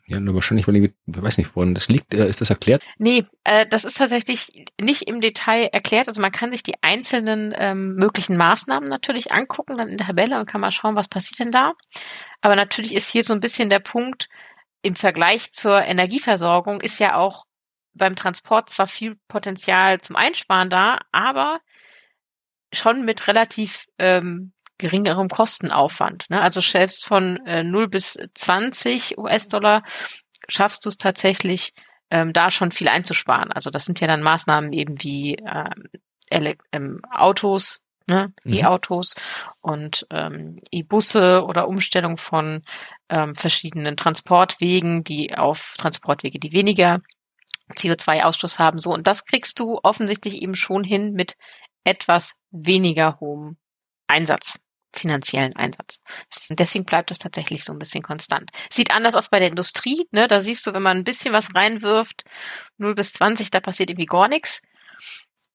Ja, 0.07 0.21
nur 0.21 0.35
wahrscheinlich, 0.35 0.67
weil 0.69 0.77
ich 0.77 0.93
weiß 1.07 1.39
nicht, 1.39 1.55
woran 1.55 1.75
das 1.75 1.89
liegt. 1.89 2.15
Äh, 2.15 2.29
ist 2.29 2.41
das 2.41 2.51
erklärt? 2.51 2.83
Nee, 2.99 3.25
äh, 3.45 3.67
das 3.67 3.85
ist 3.85 3.97
tatsächlich 3.97 4.67
nicht 4.81 5.03
im 5.03 5.21
Detail 5.21 5.69
erklärt. 5.73 6.09
Also 6.09 6.21
man 6.21 6.33
kann 6.33 6.53
sich 6.53 6.63
die 6.63 6.83
einzelnen 6.83 7.55
ähm, 7.57 7.95
möglichen 7.97 8.37
Maßnahmen 8.37 8.89
natürlich 8.89 9.33
angucken, 9.33 9.77
dann 9.79 9.89
in 9.89 9.99
der 9.99 10.07
Tabelle 10.07 10.39
und 10.39 10.47
kann 10.47 10.61
mal 10.61 10.73
schauen, 10.73 10.97
was 10.97 11.09
passiert 11.09 11.39
denn 11.39 11.53
da. 11.53 11.75
Aber 12.41 12.57
natürlich 12.57 12.95
ist 12.95 13.09
hier 13.09 13.25
so 13.25 13.35
ein 13.35 13.41
bisschen 13.41 13.71
der 13.71 13.81
Punkt, 13.81 14.29
im 14.83 14.97
Vergleich 14.97 15.53
zur 15.53 15.81
Energieversorgung 15.83 16.81
ist 16.81 16.99
ja 16.99 17.17
auch 17.17 17.47
beim 17.95 18.17
Transport 18.17 18.71
zwar 18.71 18.89
viel 18.89 19.17
Potenzial 19.29 20.01
zum 20.01 20.17
Einsparen 20.17 20.71
da, 20.71 20.99
aber 21.13 21.61
schon 22.73 23.05
mit 23.05 23.29
relativ 23.29 23.87
ähm, 23.99 24.53
geringerem 24.83 25.29
Kostenaufwand. 25.29 26.27
Ne? 26.29 26.41
Also 26.41 26.61
selbst 26.61 27.07
von 27.07 27.39
äh, 27.47 27.63
0 27.63 27.89
bis 27.89 28.19
20 28.35 29.17
US-Dollar 29.17 29.85
schaffst 30.49 30.85
du 30.85 30.89
es 30.91 30.99
tatsächlich, 30.99 31.73
ähm, 32.11 32.33
da 32.33 32.51
schon 32.51 32.73
viel 32.73 32.89
einzusparen. 32.89 33.53
Also 33.53 33.71
das 33.71 33.87
sind 33.87 34.01
ja 34.01 34.07
dann 34.07 34.23
Maßnahmen 34.23 34.73
eben 34.73 35.03
wie 35.03 35.37
ähm, 35.37 36.57
ähm, 36.73 37.01
Autos, 37.11 37.81
ne? 38.09 38.33
Mhm. 38.45 38.53
E-Autos 38.55 39.15
und 39.61 40.07
ähm, 40.11 40.57
E-Busse 40.71 41.45
oder 41.45 41.69
Umstellung 41.69 42.19
von 42.19 42.63
ähm, 43.09 43.35
verschiedenen 43.35 43.97
Transportwegen, 43.97 45.05
die 45.05 45.35
auf 45.37 45.75
Transportwege, 45.79 46.39
die 46.39 46.53
weniger 46.53 47.01
CO2-Ausstoß 47.77 48.59
haben. 48.59 48.79
So, 48.79 48.93
und 48.93 49.07
das 49.07 49.25
kriegst 49.25 49.61
du 49.61 49.79
offensichtlich 49.83 50.43
eben 50.43 50.57
schon 50.57 50.83
hin 50.85 51.13
mit 51.13 51.37
etwas 51.85 52.35
weniger 52.51 53.21
hohem 53.21 53.57
Einsatz 54.07 54.59
finanziellen 54.93 55.57
Einsatz. 55.57 56.03
Deswegen 56.51 56.85
bleibt 56.85 57.11
es 57.11 57.19
tatsächlich 57.19 57.65
so 57.65 57.73
ein 57.73 57.79
bisschen 57.79 58.03
konstant. 58.03 58.51
Sieht 58.71 58.95
anders 58.95 59.15
aus 59.15 59.29
bei 59.29 59.39
der 59.39 59.49
Industrie, 59.49 60.07
ne? 60.11 60.29
Da 60.29 60.41
siehst 60.41 60.67
du, 60.67 60.75
wenn 60.75 60.83
man 60.83 60.99
ein 60.99 61.05
bisschen 61.05 61.35
was 61.35 61.55
reinwirft, 61.55 62.25
0 62.79 62.95
bis 62.95 63.13
20, 63.15 63.51
da 63.51 63.61
passiert 63.61 63.91
irgendwie 63.91 64.07
gar 64.07 64.29
nichts. 64.29 64.63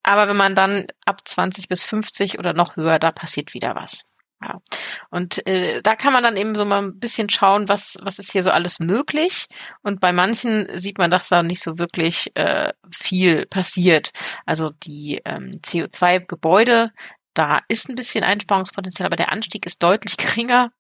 Aber 0.04 0.28
wenn 0.28 0.38
man 0.38 0.56
dann 0.56 0.88
ab 1.06 1.28
20 1.28 1.68
bis 1.68 1.84
50 1.84 2.40
oder 2.40 2.54
noch 2.54 2.76
höher, 2.78 3.00
da 3.00 3.12
passiert 3.12 3.54
wieder 3.54 3.76
was. 3.76 4.06
Ja. 4.42 4.62
Und 5.10 5.46
äh, 5.48 5.82
da 5.82 5.96
kann 5.96 6.14
man 6.14 6.22
dann 6.22 6.38
eben 6.38 6.54
so 6.54 6.64
mal 6.64 6.84
ein 6.84 7.00
bisschen 7.00 7.30
schauen, 7.30 7.68
was, 7.70 7.98
was 8.02 8.20
ist 8.20 8.32
hier 8.32 8.44
so 8.44 8.52
alles 8.52 8.80
möglich. 8.80 9.48
Und 9.82 10.00
bei 10.00 10.14
manchen 10.14 10.68
sieht 10.78 11.00
man, 11.00 11.10
dass 11.10 11.30
da 11.30 11.42
nicht 11.42 11.62
so 11.62 11.80
wirklich 11.80 12.32
äh, 12.36 12.72
viel 12.92 13.48
passiert. 13.48 14.12
Also 14.46 14.70
die 14.84 15.22
ähm, 15.26 15.60
CO2-Gebäude, 15.64 16.92
da 17.38 17.62
ist 17.68 17.90
ein 17.90 17.96
bisschen 17.96 18.24
Einsparungspotenzial, 18.24 19.08
aber 19.08 19.16
der 19.16 19.32
Anstieg 19.32 19.66
ist 19.66 19.84
deutlich 19.84 20.18
geringer 20.18 20.72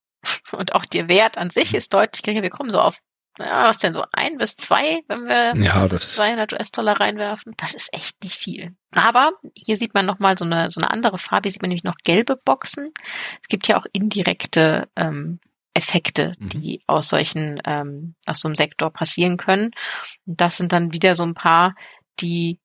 und 0.52 0.74
auch 0.74 0.86
der 0.86 1.08
Wert 1.08 1.38
an 1.38 1.50
sich 1.50 1.76
ist 1.76 1.94
deutlich 1.94 2.24
geringer. 2.24 2.44
Wir 2.44 2.50
kommen 2.50 2.72
so 2.72 2.80
auf 2.80 3.00
ja, 3.40 3.70
was 3.70 3.78
denn 3.78 3.94
so 3.94 4.04
ein 4.12 4.38
bis 4.38 4.56
zwei, 4.56 5.04
wenn 5.08 5.26
wir 5.26 5.56
ja, 5.64 5.86
bis 5.86 6.14
200 6.14 6.54
US-Dollar 6.54 7.00
reinwerfen? 7.00 7.54
Das 7.58 7.76
ist 7.76 7.94
echt 7.94 8.24
nicht 8.24 8.36
viel. 8.36 8.76
Aber 8.92 9.34
hier 9.56 9.78
sieht 9.78 9.94
man 9.94 10.08
nochmal 10.08 10.38
so 10.38 10.46
eine, 10.46 10.72
so 10.72 10.82
eine 10.82 10.90
andere 10.90 11.20
Farbe. 11.20 11.48
Hier 11.48 11.52
sieht 11.52 11.62
man 11.62 11.70
nämlich 11.70 11.84
noch 11.84 11.98
gelbe 12.04 12.36
Boxen. 12.36 12.94
Es 13.44 13.48
gibt 13.48 13.68
ja 13.68 13.78
auch 13.78 13.86
indirekte 13.92 14.90
ähm, 14.96 15.40
Effekte, 15.76 16.34
mhm. 16.40 16.50
die 16.50 16.84
aus 16.88 17.10
solchen, 17.10 17.62
ähm, 17.66 18.16
aus 18.26 18.40
so 18.40 18.48
einem 18.48 18.56
Sektor 18.56 18.92
passieren 18.92 19.38
können. 19.38 19.70
Und 20.26 20.42
das 20.42 20.58
sind 20.58 20.72
dann 20.72 20.92
wieder 20.92 21.14
so 21.14 21.24
ein 21.24 21.36
paar, 21.36 21.76
die 22.20 22.60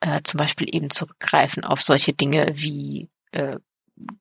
äh, 0.00 0.22
zum 0.24 0.38
Beispiel 0.38 0.74
eben 0.74 0.90
zurückgreifen 0.90 1.62
auf 1.64 1.80
solche 1.80 2.12
Dinge 2.12 2.50
wie 2.54 3.08
äh, 3.32 3.56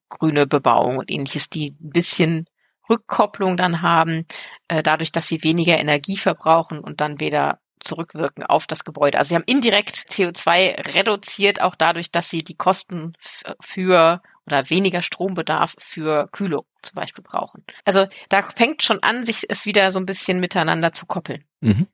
grüne 0.10 0.48
Bebauung 0.48 0.98
und 0.98 1.12
ähnliches, 1.12 1.50
die 1.50 1.76
ein 1.80 1.90
bisschen 1.92 2.46
Rückkopplung 2.90 3.58
dann 3.58 3.82
haben, 3.82 4.26
äh, 4.68 4.82
dadurch, 4.82 5.12
dass 5.12 5.28
sie 5.28 5.44
weniger 5.44 5.78
Energie 5.78 6.18
verbrauchen 6.18 6.80
und 6.80 7.02
dann 7.02 7.20
wieder 7.20 7.60
zurückwirken 7.80 8.44
auf 8.44 8.66
das 8.66 8.84
Gebäude. 8.84 9.18
Also 9.18 9.30
sie 9.30 9.36
haben 9.36 9.44
indirekt 9.46 9.96
CO2 10.10 10.96
reduziert, 10.96 11.62
auch 11.62 11.76
dadurch, 11.76 12.12
dass 12.12 12.30
sie 12.30 12.44
die 12.44 12.56
Kosten 12.56 13.14
für 13.60 14.22
oder 14.48 14.70
weniger 14.70 15.02
Strombedarf 15.02 15.76
für 15.78 16.28
Kühlung 16.32 16.66
zum 16.82 16.96
Beispiel 16.96 17.24
brauchen. 17.24 17.66
Also 17.84 18.08
da 18.30 18.42
fängt 18.44 18.82
schon 18.82 19.04
an, 19.04 19.24
sich 19.24 19.46
es 19.50 19.66
wieder 19.66 19.92
so 19.92 20.00
ein 20.00 20.06
bisschen 20.06 20.40
miteinander 20.40 20.94
zu 20.94 21.06
koppeln. 21.06 21.44
Mhm. 21.60 21.88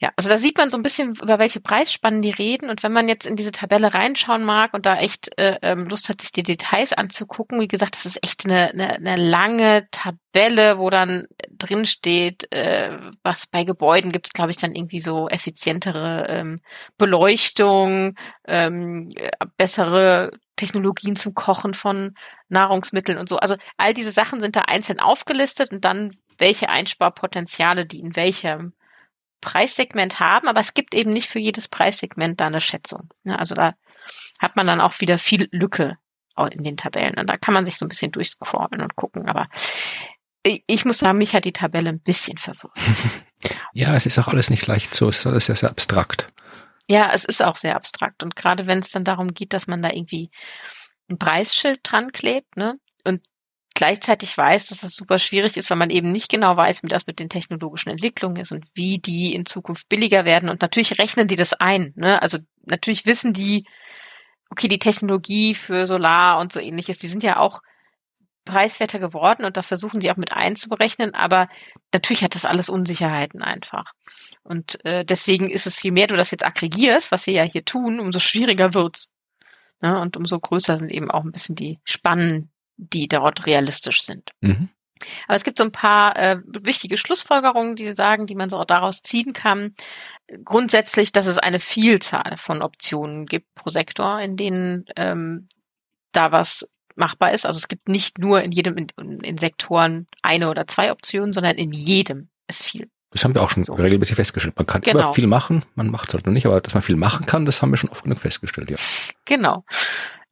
Ja, 0.00 0.12
also 0.14 0.28
da 0.28 0.38
sieht 0.38 0.56
man 0.56 0.70
so 0.70 0.76
ein 0.78 0.82
bisschen, 0.82 1.16
über 1.16 1.40
welche 1.40 1.60
Preisspannen 1.60 2.22
die 2.22 2.30
reden. 2.30 2.70
Und 2.70 2.84
wenn 2.84 2.92
man 2.92 3.08
jetzt 3.08 3.26
in 3.26 3.34
diese 3.34 3.50
Tabelle 3.50 3.94
reinschauen 3.94 4.44
mag 4.44 4.72
und 4.72 4.86
da 4.86 4.96
echt 4.96 5.36
äh, 5.36 5.58
ähm, 5.62 5.86
Lust 5.86 6.08
hat, 6.08 6.20
sich 6.20 6.30
die 6.30 6.44
Details 6.44 6.92
anzugucken, 6.92 7.60
wie 7.60 7.66
gesagt, 7.66 7.96
das 7.96 8.06
ist 8.06 8.22
echt 8.22 8.46
eine, 8.46 8.70
eine, 8.70 8.94
eine 8.94 9.16
lange 9.16 9.88
Tabelle, 9.90 10.78
wo 10.78 10.88
dann 10.88 11.26
drin 11.50 11.84
steht, 11.84 12.46
äh, 12.52 12.96
was 13.24 13.48
bei 13.48 13.64
Gebäuden 13.64 14.12
gibt 14.12 14.28
es, 14.28 14.32
glaube 14.32 14.52
ich, 14.52 14.56
dann 14.56 14.76
irgendwie 14.76 15.00
so 15.00 15.28
effizientere 15.28 16.26
ähm, 16.28 16.60
Beleuchtung, 16.96 18.14
ähm, 18.46 19.10
bessere 19.56 20.30
Technologien 20.54 21.16
zum 21.16 21.34
Kochen 21.34 21.74
von 21.74 22.14
Nahrungsmitteln 22.48 23.18
und 23.18 23.28
so. 23.28 23.38
Also 23.38 23.56
all 23.76 23.94
diese 23.94 24.12
Sachen 24.12 24.40
sind 24.40 24.54
da 24.54 24.62
einzeln 24.62 25.00
aufgelistet 25.00 25.72
und 25.72 25.84
dann 25.84 26.16
welche 26.38 26.68
Einsparpotenziale 26.68 27.84
die 27.84 27.98
in 27.98 28.14
welchem 28.14 28.74
Preissegment 29.40 30.20
haben, 30.20 30.48
aber 30.48 30.60
es 30.60 30.74
gibt 30.74 30.94
eben 30.94 31.12
nicht 31.12 31.28
für 31.28 31.38
jedes 31.38 31.68
Preissegment 31.68 32.40
da 32.40 32.46
eine 32.46 32.60
Schätzung. 32.60 33.08
Also 33.26 33.54
da 33.54 33.74
hat 34.38 34.56
man 34.56 34.66
dann 34.66 34.80
auch 34.80 35.00
wieder 35.00 35.18
viel 35.18 35.48
Lücke 35.52 35.96
in 36.52 36.62
den 36.62 36.76
Tabellen. 36.76 37.18
Und 37.18 37.28
da 37.28 37.36
kann 37.36 37.54
man 37.54 37.64
sich 37.64 37.78
so 37.78 37.84
ein 37.84 37.88
bisschen 37.88 38.12
durchscrollen 38.12 38.80
und 38.80 38.94
gucken. 38.96 39.28
Aber 39.28 39.48
ich 40.44 40.84
muss 40.84 40.98
sagen, 40.98 41.18
mich 41.18 41.34
hat 41.34 41.44
die 41.44 41.52
Tabelle 41.52 41.90
ein 41.90 42.00
bisschen 42.00 42.38
verwirrt. 42.38 42.76
Ja, 43.72 43.94
es 43.94 44.04
ist 44.04 44.18
auch 44.18 44.26
alles 44.26 44.50
nicht 44.50 44.66
leicht 44.66 44.92
so. 44.94 45.08
Es 45.08 45.20
ist 45.20 45.26
alles 45.26 45.46
sehr, 45.46 45.54
sehr 45.54 45.70
abstrakt. 45.70 46.32
Ja, 46.90 47.12
es 47.12 47.24
ist 47.24 47.40
auch 47.40 47.56
sehr 47.56 47.76
abstrakt. 47.76 48.24
Und 48.24 48.34
gerade 48.34 48.66
wenn 48.66 48.80
es 48.80 48.90
dann 48.90 49.04
darum 49.04 49.32
geht, 49.32 49.52
dass 49.52 49.68
man 49.68 49.80
da 49.80 49.90
irgendwie 49.90 50.30
ein 51.08 51.18
Preisschild 51.18 51.78
dran 51.84 52.10
klebt, 52.10 52.56
ne? 52.56 52.80
Und 53.04 53.20
gleichzeitig 53.78 54.36
weiß, 54.36 54.66
dass 54.66 54.80
das 54.80 54.96
super 54.96 55.20
schwierig 55.20 55.56
ist, 55.56 55.70
weil 55.70 55.76
man 55.76 55.90
eben 55.90 56.10
nicht 56.10 56.28
genau 56.28 56.56
weiß, 56.56 56.82
wie 56.82 56.88
das 56.88 57.06
mit 57.06 57.20
den 57.20 57.28
technologischen 57.28 57.90
Entwicklungen 57.90 58.34
ist 58.34 58.50
und 58.50 58.64
wie 58.74 58.98
die 58.98 59.32
in 59.36 59.46
Zukunft 59.46 59.88
billiger 59.88 60.24
werden. 60.24 60.48
Und 60.48 60.62
natürlich 60.62 60.98
rechnen 60.98 61.28
die 61.28 61.36
das 61.36 61.52
ein. 61.52 61.92
Ne? 61.94 62.20
Also 62.20 62.38
natürlich 62.64 63.06
wissen 63.06 63.32
die, 63.32 63.66
okay, 64.50 64.66
die 64.66 64.80
Technologie 64.80 65.54
für 65.54 65.86
Solar 65.86 66.40
und 66.40 66.52
so 66.52 66.58
ähnliches, 66.58 66.98
die 66.98 67.06
sind 67.06 67.22
ja 67.22 67.38
auch 67.38 67.60
preiswerter 68.44 68.98
geworden 68.98 69.44
und 69.44 69.56
das 69.56 69.68
versuchen 69.68 70.00
sie 70.00 70.10
auch 70.10 70.16
mit 70.16 70.32
einzuberechnen, 70.32 71.14
aber 71.14 71.48
natürlich 71.92 72.24
hat 72.24 72.34
das 72.34 72.46
alles 72.46 72.68
Unsicherheiten 72.68 73.42
einfach. 73.42 73.92
Und 74.42 74.84
äh, 74.84 75.04
deswegen 75.04 75.48
ist 75.48 75.68
es, 75.68 75.80
je 75.80 75.92
mehr 75.92 76.08
du 76.08 76.16
das 76.16 76.32
jetzt 76.32 76.44
aggregierst, 76.44 77.12
was 77.12 77.22
sie 77.22 77.32
ja 77.32 77.44
hier 77.44 77.64
tun, 77.64 78.00
umso 78.00 78.18
schwieriger 78.18 78.74
wird's. 78.74 79.06
Ne? 79.80 80.00
Und 80.00 80.16
umso 80.16 80.40
größer 80.40 80.78
sind 80.78 80.90
eben 80.90 81.12
auch 81.12 81.22
ein 81.22 81.30
bisschen 81.30 81.54
die 81.54 81.78
Spannen, 81.84 82.50
die 82.78 83.08
dort 83.08 83.46
realistisch 83.46 84.02
sind. 84.02 84.30
Mhm. 84.40 84.70
Aber 85.26 85.36
es 85.36 85.44
gibt 85.44 85.58
so 85.58 85.64
ein 85.64 85.72
paar 85.72 86.16
äh, 86.16 86.40
wichtige 86.60 86.96
Schlussfolgerungen, 86.96 87.76
die 87.76 87.92
sagen, 87.92 88.26
die 88.26 88.34
man 88.34 88.50
so 88.50 88.64
daraus 88.64 89.02
ziehen 89.02 89.32
kann. 89.32 89.74
Grundsätzlich, 90.44 91.12
dass 91.12 91.26
es 91.26 91.38
eine 91.38 91.60
Vielzahl 91.60 92.36
von 92.38 92.62
Optionen 92.62 93.26
gibt 93.26 93.54
pro 93.54 93.70
Sektor, 93.70 94.20
in 94.20 94.36
denen 94.36 94.86
ähm, 94.96 95.46
da 96.12 96.32
was 96.32 96.72
machbar 96.96 97.32
ist. 97.32 97.46
Also 97.46 97.58
es 97.58 97.68
gibt 97.68 97.88
nicht 97.88 98.18
nur 98.18 98.42
in 98.42 98.52
jedem 98.52 98.76
in, 98.76 99.20
in 99.20 99.38
Sektoren 99.38 100.06
eine 100.22 100.50
oder 100.50 100.66
zwei 100.66 100.90
Optionen, 100.90 101.32
sondern 101.32 101.56
in 101.56 101.72
jedem 101.72 102.28
ist 102.48 102.64
viel. 102.64 102.90
Das 103.10 103.24
haben 103.24 103.34
wir 103.34 103.42
auch 103.42 103.50
schon 103.50 103.64
so. 103.64 103.72
regelmäßig 103.72 104.16
festgestellt. 104.16 104.56
Man 104.56 104.66
kann 104.66 104.82
genau. 104.82 105.00
immer 105.00 105.12
viel 105.14 105.26
machen, 105.26 105.64
man 105.76 105.90
macht 105.90 106.08
es 106.08 106.14
halt 106.14 106.26
noch 106.26 106.32
nicht, 106.32 106.44
aber 106.44 106.60
dass 106.60 106.74
man 106.74 106.82
viel 106.82 106.96
machen 106.96 107.24
kann, 107.24 107.46
das 107.46 107.62
haben 107.62 107.70
wir 107.70 107.78
schon 107.78 107.88
oft 107.88 108.04
genug 108.04 108.18
festgestellt, 108.18 108.70
ja. 108.70 108.76
Genau. 109.24 109.64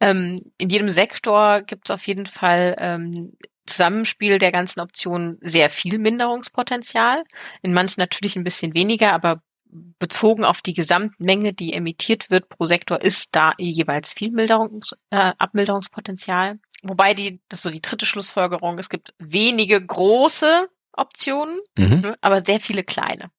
Ähm, 0.01 0.41
in 0.59 0.69
jedem 0.69 0.89
Sektor 0.89 1.63
gibt 1.63 1.89
es 1.89 1.95
auf 1.95 2.07
jeden 2.07 2.27
Fall 2.27 2.77
ähm, 2.79 3.37
Zusammenspiel 3.67 4.39
der 4.39 4.53
ganzen 4.53 4.81
Optionen 4.81 5.39
sehr 5.41 5.71
viel 5.71 5.99
Minderungspotenzial. 5.99 7.25
In 7.63 7.75
manchen 7.75 8.01
natürlich 8.01 8.37
ein 8.37 8.45
bisschen 8.45 8.75
weniger, 8.75 9.13
aber 9.13 9.43
bezogen 9.99 10.45
auf 10.45 10.63
die 10.63 10.75
Gesamtmenge, 10.75 11.53
die 11.53 11.73
emittiert 11.73 12.31
wird 12.31 12.49
pro 12.49 12.67
Sektor, 12.67 13.01
ist 13.01 13.35
da 13.35 13.55
jeweils 13.59 14.13
viel 14.13 14.31
Milderungs, 14.31 14.93
äh, 15.11 15.33
Abmilderungspotenzial. 15.39 16.59
Wobei 16.83 17.15
die, 17.15 17.41
das 17.49 17.61
ist 17.61 17.63
so 17.65 17.71
die 17.71 17.83
dritte 17.83 18.07
Schlussfolgerung, 18.07 18.79
es 18.79 18.89
gibt 18.89 19.13
wenige 19.19 19.85
große 19.85 20.69
Optionen, 20.97 21.59
mhm. 21.77 22.15
Aber 22.21 22.45
sehr 22.45 22.61
viele 22.61 22.83
kleine. 22.83 23.31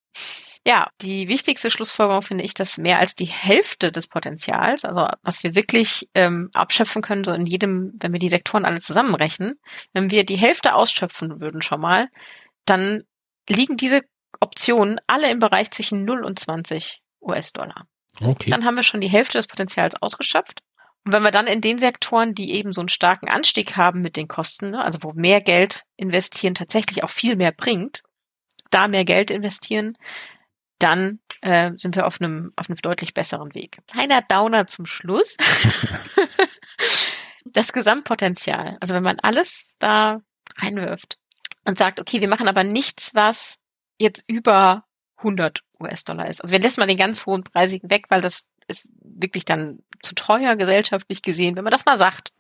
Ja, 0.68 0.90
die 1.00 1.30
wichtigste 1.30 1.72
Schlussfolgerung 1.72 2.24
finde 2.24 2.44
ich, 2.44 2.54
dass 2.54 2.78
mehr 2.78 3.00
als 3.00 3.16
die 3.16 3.24
Hälfte 3.24 3.90
des 3.90 4.08
Potenzials, 4.08 4.84
also 4.84 5.08
was 5.22 5.42
wir 5.42 5.56
wirklich 5.56 6.10
ähm, 6.14 6.50
abschöpfen 6.52 7.02
können, 7.02 7.24
so 7.24 7.32
in 7.32 7.46
jedem, 7.46 7.94
wenn 8.02 8.12
wir 8.12 8.20
die 8.20 8.28
Sektoren 8.28 8.66
alle 8.66 8.82
zusammenrechnen, 8.82 9.58
wenn 9.94 10.12
wir 10.12 10.26
die 10.26 10.36
Hälfte 10.36 10.76
ausschöpfen 10.76 11.40
würden 11.40 11.62
schon 11.62 11.80
mal, 11.80 12.10
dann 12.66 13.04
liegen 13.48 13.78
diese 13.78 14.02
Optionen 14.42 15.00
alle 15.08 15.32
im 15.32 15.40
Bereich 15.40 15.72
zwischen 15.72 16.04
0 16.04 16.26
und 16.26 16.38
20 16.38 17.02
US-Dollar. 17.22 17.88
Okay. 18.22 18.50
Dann 18.50 18.66
haben 18.66 18.76
wir 18.76 18.84
schon 18.84 19.00
die 19.00 19.08
Hälfte 19.08 19.38
des 19.38 19.48
Potenzials 19.48 19.96
ausgeschöpft. 20.02 20.64
Und 21.06 21.14
wenn 21.14 21.24
wir 21.24 21.32
dann 21.32 21.48
in 21.48 21.62
den 21.62 21.78
Sektoren, 21.78 22.36
die 22.36 22.52
eben 22.52 22.74
so 22.74 22.82
einen 22.82 22.90
starken 22.90 23.30
Anstieg 23.30 23.78
haben 23.78 24.02
mit 24.02 24.18
den 24.18 24.28
Kosten, 24.28 24.72
ne, 24.72 24.84
also 24.84 25.00
wo 25.02 25.14
mehr 25.14 25.40
Geld 25.40 25.84
investieren 25.96 26.56
tatsächlich 26.56 27.06
auch 27.06 27.10
viel 27.10 27.38
mehr 27.38 27.54
bringt, 27.54 28.04
da 28.70 28.90
mehr 28.90 29.06
Geld 29.06 29.32
investieren, 29.32 29.98
dann 30.80 31.20
äh, 31.42 31.72
sind 31.76 31.96
wir 31.96 32.06
auf 32.08 32.22
einem 32.22 32.54
auf 32.56 32.70
einem 32.70 32.78
deutlich 32.78 33.14
besseren 33.14 33.54
Weg. 33.54 33.80
Kleiner 33.88 34.22
Downer 34.22 34.68
zum 34.68 34.86
Schluss. 34.86 35.38
das 37.46 37.74
Gesamtpotenzial. 37.74 38.78
Also 38.80 38.94
wenn 38.94 39.04
man 39.04 39.20
alles 39.20 39.76
da 39.80 40.22
reinwirft 40.58 41.18
und 41.66 41.78
sagt, 41.78 42.00
okay, 42.00 42.22
wir 42.22 42.28
machen 42.28 42.48
aber 42.48 42.64
nichts, 42.64 43.14
was 43.14 43.58
jetzt 44.00 44.24
über 44.28 44.84
100 45.18 45.62
US-Dollar 45.80 46.28
ist. 46.28 46.42
Also 46.42 46.52
wir 46.52 46.62
lassen 46.62 46.80
mal 46.80 46.88
den 46.88 46.98
ganz 46.98 47.26
hohen 47.26 47.44
Preisigen 47.44 47.90
weg, 47.90 48.06
weil 48.10 48.22
das 48.22 48.50
ist 48.68 48.88
wirklich 49.02 49.46
dann 49.46 49.80
zu 50.04 50.14
teuer 50.14 50.56
gesellschaftlich 50.56 51.22
gesehen, 51.22 51.56
wenn 51.56 51.64
man 51.64 51.72
das 51.72 51.86
mal 51.86 51.98
sagt. 51.98 52.32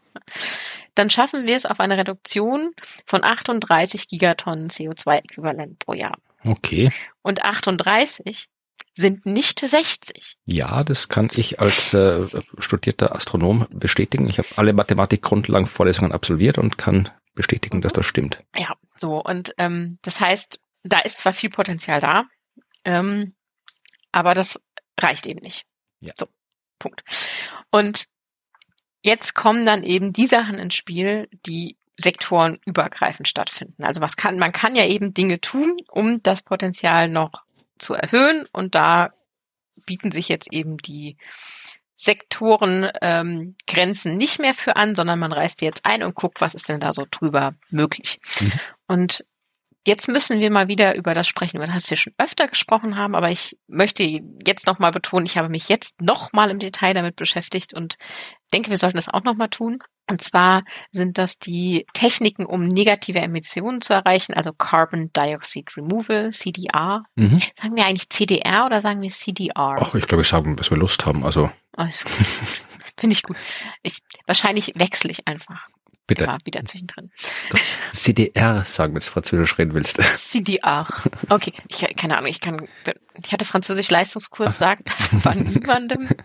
Dann 0.95 1.09
schaffen 1.09 1.45
wir 1.45 1.55
es 1.55 1.65
auf 1.65 1.79
eine 1.79 1.97
Reduktion 1.97 2.73
von 3.05 3.23
38 3.23 4.07
Gigatonnen 4.07 4.69
CO2-Äquivalent 4.69 5.79
pro 5.79 5.93
Jahr. 5.93 6.17
Okay. 6.47 6.91
Und 7.21 7.43
38 7.43 8.49
sind 8.95 9.25
nicht 9.25 9.59
60. 9.59 10.37
Ja, 10.45 10.83
das 10.83 11.07
kann 11.07 11.29
ich 11.35 11.59
als 11.59 11.93
äh, 11.93 12.25
studierter 12.57 13.15
Astronom 13.15 13.67
bestätigen. 13.69 14.27
Ich 14.27 14.39
habe 14.39 14.47
alle 14.55 14.73
Mathematikgrundlagen 14.73 15.67
Vorlesungen 15.67 16.11
absolviert 16.11 16.57
und 16.57 16.77
kann 16.77 17.09
bestätigen, 17.35 17.81
dass 17.81 17.93
das 17.93 18.05
stimmt. 18.05 18.43
Ja, 18.55 18.75
so 18.95 19.23
und 19.23 19.53
ähm, 19.57 19.99
das 20.01 20.19
heißt, 20.19 20.59
da 20.83 20.99
ist 20.99 21.19
zwar 21.19 21.33
viel 21.33 21.51
Potenzial 21.51 21.99
da, 21.99 22.25
ähm, 22.85 23.35
aber 24.11 24.33
das 24.33 24.63
reicht 24.99 25.27
eben 25.27 25.41
nicht. 25.41 25.65
Ja. 25.99 26.13
So, 26.17 26.27
Punkt. 26.79 27.03
Und 27.69 28.07
jetzt 29.01 29.35
kommen 29.35 29.65
dann 29.65 29.83
eben 29.83 30.13
die 30.13 30.27
Sachen 30.27 30.57
ins 30.57 30.75
Spiel, 30.75 31.27
die 31.45 31.77
sektorenübergreifend 31.97 33.27
stattfinden. 33.27 33.83
Also 33.83 34.01
was 34.01 34.15
kann, 34.15 34.37
man 34.37 34.51
kann 34.51 34.75
ja 34.75 34.85
eben 34.85 35.13
Dinge 35.13 35.41
tun, 35.41 35.77
um 35.89 36.21
das 36.23 36.41
Potenzial 36.41 37.09
noch 37.09 37.43
zu 37.79 37.93
erhöhen 37.93 38.45
und 38.51 38.75
da 38.75 39.09
bieten 39.85 40.11
sich 40.11 40.29
jetzt 40.29 40.51
eben 40.51 40.77
die 40.77 41.17
Sektoren 41.95 42.89
ähm, 43.01 43.55
Grenzen 43.65 44.17
nicht 44.17 44.39
mehr 44.39 44.53
für 44.53 44.75
an, 44.75 44.93
sondern 44.93 45.17
man 45.17 45.33
reißt 45.33 45.61
die 45.61 45.65
jetzt 45.65 45.83
ein 45.83 46.03
und 46.03 46.13
guckt, 46.13 46.41
was 46.41 46.53
ist 46.53 46.69
denn 46.69 46.79
da 46.79 46.93
so 46.93 47.07
drüber 47.09 47.55
möglich. 47.71 48.19
Mhm. 48.39 48.51
Und 48.87 49.25
Jetzt 49.87 50.09
müssen 50.09 50.41
wir 50.41 50.51
mal 50.51 50.67
wieder 50.67 50.95
über 50.95 51.13
das 51.13 51.29
sprechen, 51.29 51.55
über 51.55 51.65
das 51.65 51.89
wir 51.89 51.95
schon 51.95 52.11
öfter 52.17 52.49
gesprochen 52.49 52.97
haben, 52.97 53.15
aber 53.15 53.29
ich 53.29 53.57
möchte 53.67 54.03
jetzt 54.03 54.67
nochmal 54.67 54.91
betonen, 54.91 55.25
ich 55.25 55.37
habe 55.37 55.47
mich 55.47 55.69
jetzt 55.69 56.01
nochmal 56.01 56.49
im 56.49 56.59
Detail 56.59 56.93
damit 56.93 57.15
beschäftigt 57.15 57.73
und 57.73 57.97
denke, 58.51 58.69
wir 58.69 58.75
sollten 58.75 58.97
das 58.97 59.07
auch 59.07 59.23
nochmal 59.23 59.47
tun. 59.47 59.79
Und 60.09 60.21
zwar 60.21 60.63
sind 60.91 61.17
das 61.17 61.37
die 61.37 61.85
Techniken, 61.93 62.45
um 62.45 62.65
negative 62.65 63.19
Emissionen 63.19 63.81
zu 63.81 63.93
erreichen, 63.93 64.33
also 64.33 64.53
Carbon 64.53 65.11
Dioxide 65.13 65.75
Removal, 65.75 66.31
CDR. 66.31 67.03
Mhm. 67.15 67.41
Sagen 67.59 67.75
wir 67.75 67.85
eigentlich 67.85 68.09
CDR 68.09 68.65
oder 68.65 68.81
sagen 68.81 69.01
wir 69.01 69.09
CDR? 69.09 69.77
Ach, 69.79 69.95
ich 69.95 70.07
glaube, 70.07 70.21
ich 70.21 70.27
sagen, 70.27 70.57
was 70.57 70.71
wir 70.71 70.77
Lust 70.77 71.05
haben. 71.05 71.25
Also. 71.25 71.51
Alles 71.73 72.05
gut. 72.05 72.13
Finde 72.99 73.13
ich 73.13 73.23
gut. 73.23 73.37
Ich, 73.83 73.99
wahrscheinlich 74.25 74.73
wechsle 74.75 75.11
ich 75.11 75.27
einfach. 75.27 75.67
Bitte. 76.07 76.25
War 76.25 76.39
wieder 76.45 76.63
zwischendrin. 76.63 77.11
CDR 77.91 78.63
sagen, 78.63 78.93
wenn 78.93 79.01
du 79.01 79.05
Französisch 79.05 79.57
reden 79.57 79.73
willst. 79.73 80.01
CDR. 80.15 80.87
Okay. 81.27 81.51
Ich, 81.67 81.85
keine 81.97 82.17
Ahnung, 82.17 82.29
ich 82.29 82.39
kann, 82.39 82.65
ich 83.23 83.33
hatte 83.33 83.43
Französisch 83.43 83.89
Leistungskurs, 83.89 84.57
sagt 84.57 84.89
das 84.89 85.25
war 85.25 85.35
niemandem. 85.35 86.07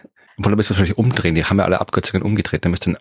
Wollen 0.44 0.56
wir 0.56 0.60
es 0.60 0.70
wahrscheinlich 0.70 0.98
umdrehen. 0.98 1.34
Die 1.34 1.44
haben 1.44 1.58
ja 1.58 1.64
alle 1.64 1.80
Abkürzungen 1.80 2.22
umgedreht. 2.22 2.64
Da 2.64 2.68
müsste 2.68 2.90
ein 2.90 2.98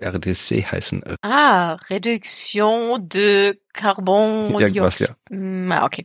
RDC 0.00 0.70
heißen. 0.72 1.02
Ah, 1.22 1.74
Reduction 1.90 3.08
de 3.08 3.58
Carbon. 3.72 4.58
Irgendwas, 4.58 4.98
ja. 5.00 5.08
Ah, 5.70 5.84
okay. 5.84 6.04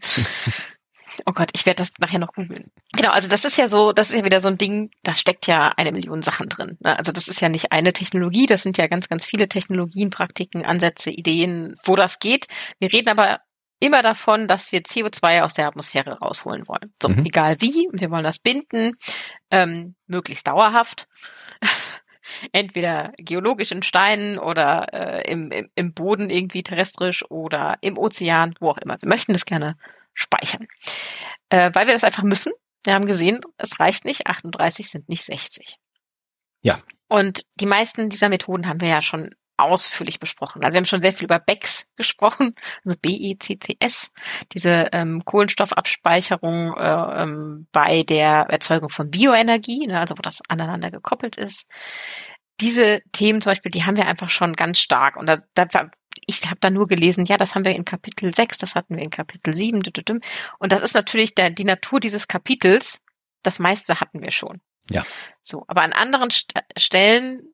Oh 1.26 1.34
Gott, 1.34 1.50
ich 1.54 1.65
werde 1.65 1.78
das 1.78 1.91
nachher 2.00 2.19
noch 2.19 2.34
googeln. 2.34 2.72
Genau, 2.93 3.12
also 3.12 3.30
das 3.30 3.45
ist 3.45 3.58
ja 3.58 3.67
so, 3.67 3.91
das 3.91 4.10
ist 4.10 4.17
ja 4.17 4.26
wieder 4.26 4.39
so 4.39 4.48
ein 4.48 4.58
Ding, 4.58 4.91
da 5.04 5.13
steckt 5.13 5.48
ja 5.48 5.69
eine 5.76 5.91
Million 5.91 6.22
Sachen 6.22 6.50
drin. 6.50 6.78
Ne? 6.80 6.98
Also 6.98 7.12
das 7.12 7.28
ist 7.28 7.41
ja 7.41 7.50
nicht 7.50 7.72
eine 7.72 7.93
Technologie, 7.93 8.45
das 8.45 8.63
sind 8.63 8.78
ja 8.78 8.88
ganz, 8.88 9.10
ganz 9.10 9.26
viele 9.26 9.48
Technologien, 9.48 10.10
Praktiken, 10.10 10.65
Ansätze, 10.65 11.10
Ideen, 11.10 11.76
wo 11.84 11.95
das 11.95 12.19
geht. 12.19 12.48
Wir 12.80 12.91
reden 12.91 13.10
aber 13.10 13.41
immer 13.80 14.02
davon, 14.02 14.48
dass 14.48 14.72
wir 14.72 14.82
CO2 14.82 15.42
aus 15.42 15.54
der 15.54 15.68
Atmosphäre 15.68 16.20
rausholen 16.20 16.68
wollen. 16.68 16.94
So, 17.02 17.10
mhm. 17.10 17.26
egal 17.26 17.58
wie, 17.60 17.88
wir 17.92 18.12
wollen 18.12 18.24
das 18.24 18.39
binden, 18.39 18.98
ähm, 19.52 19.96
möglichst 20.08 20.48
dauerhaft. 20.48 21.08
Entweder 22.52 23.13
geologisch 23.18 23.72
in 23.72 23.82
Steinen 23.82 24.38
oder 24.38 24.94
äh, 24.94 25.32
im, 25.32 25.52
im, 25.52 25.70
im 25.74 25.94
Boden 25.94 26.30
irgendwie 26.30 26.63
terrestrisch 26.63 27.30
oder 27.30 27.78
im 27.82 27.98
Ozean, 27.98 28.54
wo 28.60 28.70
auch 28.70 28.78
immer. 28.78 29.02
Wir 29.02 29.10
möchten 29.10 29.34
das 29.34 29.46
gerne 29.46 29.78
speichern. 30.13 30.68
Äh, 31.50 31.72
weil 31.74 31.88
wir 31.88 31.94
das 31.94 32.04
einfach 32.04 32.24
müssen. 32.24 32.52
Wir 32.84 32.94
haben 32.94 33.08
gesehen, 33.08 33.42
es 33.58 33.80
reicht 33.80 34.06
nicht, 34.06 34.28
38 34.28 34.89
sind 34.89 35.10
nicht 35.10 35.24
60. 35.24 35.78
Ja. 36.62 36.80
Und 37.08 37.46
die 37.60 37.65
meisten 37.65 38.10
dieser 38.10 38.30
Methoden 38.30 38.68
haben 38.68 38.82
wir 38.82 38.89
ja 38.89 39.02
schon 39.02 39.32
ausführlich 39.60 40.19
besprochen. 40.19 40.63
Also 40.63 40.74
wir 40.74 40.78
haben 40.78 40.86
schon 40.86 41.02
sehr 41.02 41.13
viel 41.13 41.26
über 41.26 41.39
BECS 41.39 41.89
gesprochen, 41.95 42.54
also 42.86 42.98
B-E-C-C-S, 43.02 44.12
diese 44.54 44.89
ähm, 44.91 45.24
Kohlenstoffabspeicherung 45.26 46.76
äh, 46.78 47.24
ähm, 47.24 47.67
bei 47.72 48.04
der 48.04 48.48
Erzeugung 48.50 48.89
von 48.89 49.10
Bioenergie, 49.10 49.88
ne, 49.88 50.00
also 50.00 50.17
wo 50.17 50.22
das 50.22 50.41
aneinander 50.48 50.91
gekoppelt 50.91 51.36
ist. 51.36 51.65
Diese 52.60 53.02
Themen 53.12 53.41
zum 53.41 53.52
Beispiel, 53.52 53.72
die 53.72 53.86
haben 53.86 53.98
wir 53.98 54.08
einfach 54.08 54.30
schon 54.30 54.54
ganz 54.54 54.80
stark. 54.80 55.15
Und 55.15 55.28
da, 55.28 55.38
da 55.54 55.89
ich 56.26 56.45
habe 56.45 56.60
da 56.60 56.69
nur 56.69 56.88
gelesen, 56.88 57.26
ja, 57.26 57.38
das 57.38 57.56
haben 57.56 57.65
wir 57.65 57.76
in 57.76 57.86
Kapitel 57.86 58.34
6, 58.34 58.58
das 58.58 58.76
hatten 58.76 58.95
wir 58.95 59.04
in 59.04 59.10
Kapitel 59.10 59.54
7. 59.54 59.82
Und 60.60 60.72
das 60.72 60.82
ist 60.82 60.93
natürlich 60.93 61.36
der, 61.36 61.50
die 61.50 61.63
Natur 61.63 62.00
dieses 62.00 62.28
Kapitels. 62.28 63.00
Das 63.43 63.60
meiste 63.60 64.00
hatten 64.00 64.22
wir 64.22 64.32
schon. 64.32 64.62
Ja. 64.89 65.06
So, 65.41 65.65
aber 65.67 65.82
an 65.82 65.93
anderen 65.93 66.30
St 66.32 66.54
Stellen 66.78 67.48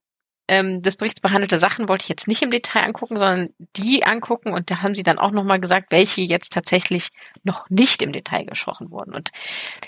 ähm, 0.48 0.82
des 0.82 0.98
Berichts 0.98 1.22
behandelte 1.22 1.60
Sachen 1.60 1.90
wollte 1.90 2.04
ich 2.04 2.10
jetzt 2.10 2.28
nicht 2.28 2.42
im 2.42 2.52
Detail 2.52 2.84
angucken, 2.84 3.16
sondern 3.18 3.50
die 3.76 4.04
angucken 4.04 4.54
und 4.54 4.70
da 4.70 4.82
haben 4.82 4.96
sie 4.96 5.04
dann 5.04 5.20
auch 5.20 5.32
nochmal 5.32 5.60
gesagt, 5.60 5.92
welche 5.92 6.22
jetzt 6.22 6.54
tatsächlich 6.54 7.10
noch 7.44 7.70
nicht 7.70 8.02
im 8.02 8.14
Detail 8.14 8.46
gesprochen 8.46 8.92
wurden. 8.92 9.14
Und 9.14 9.32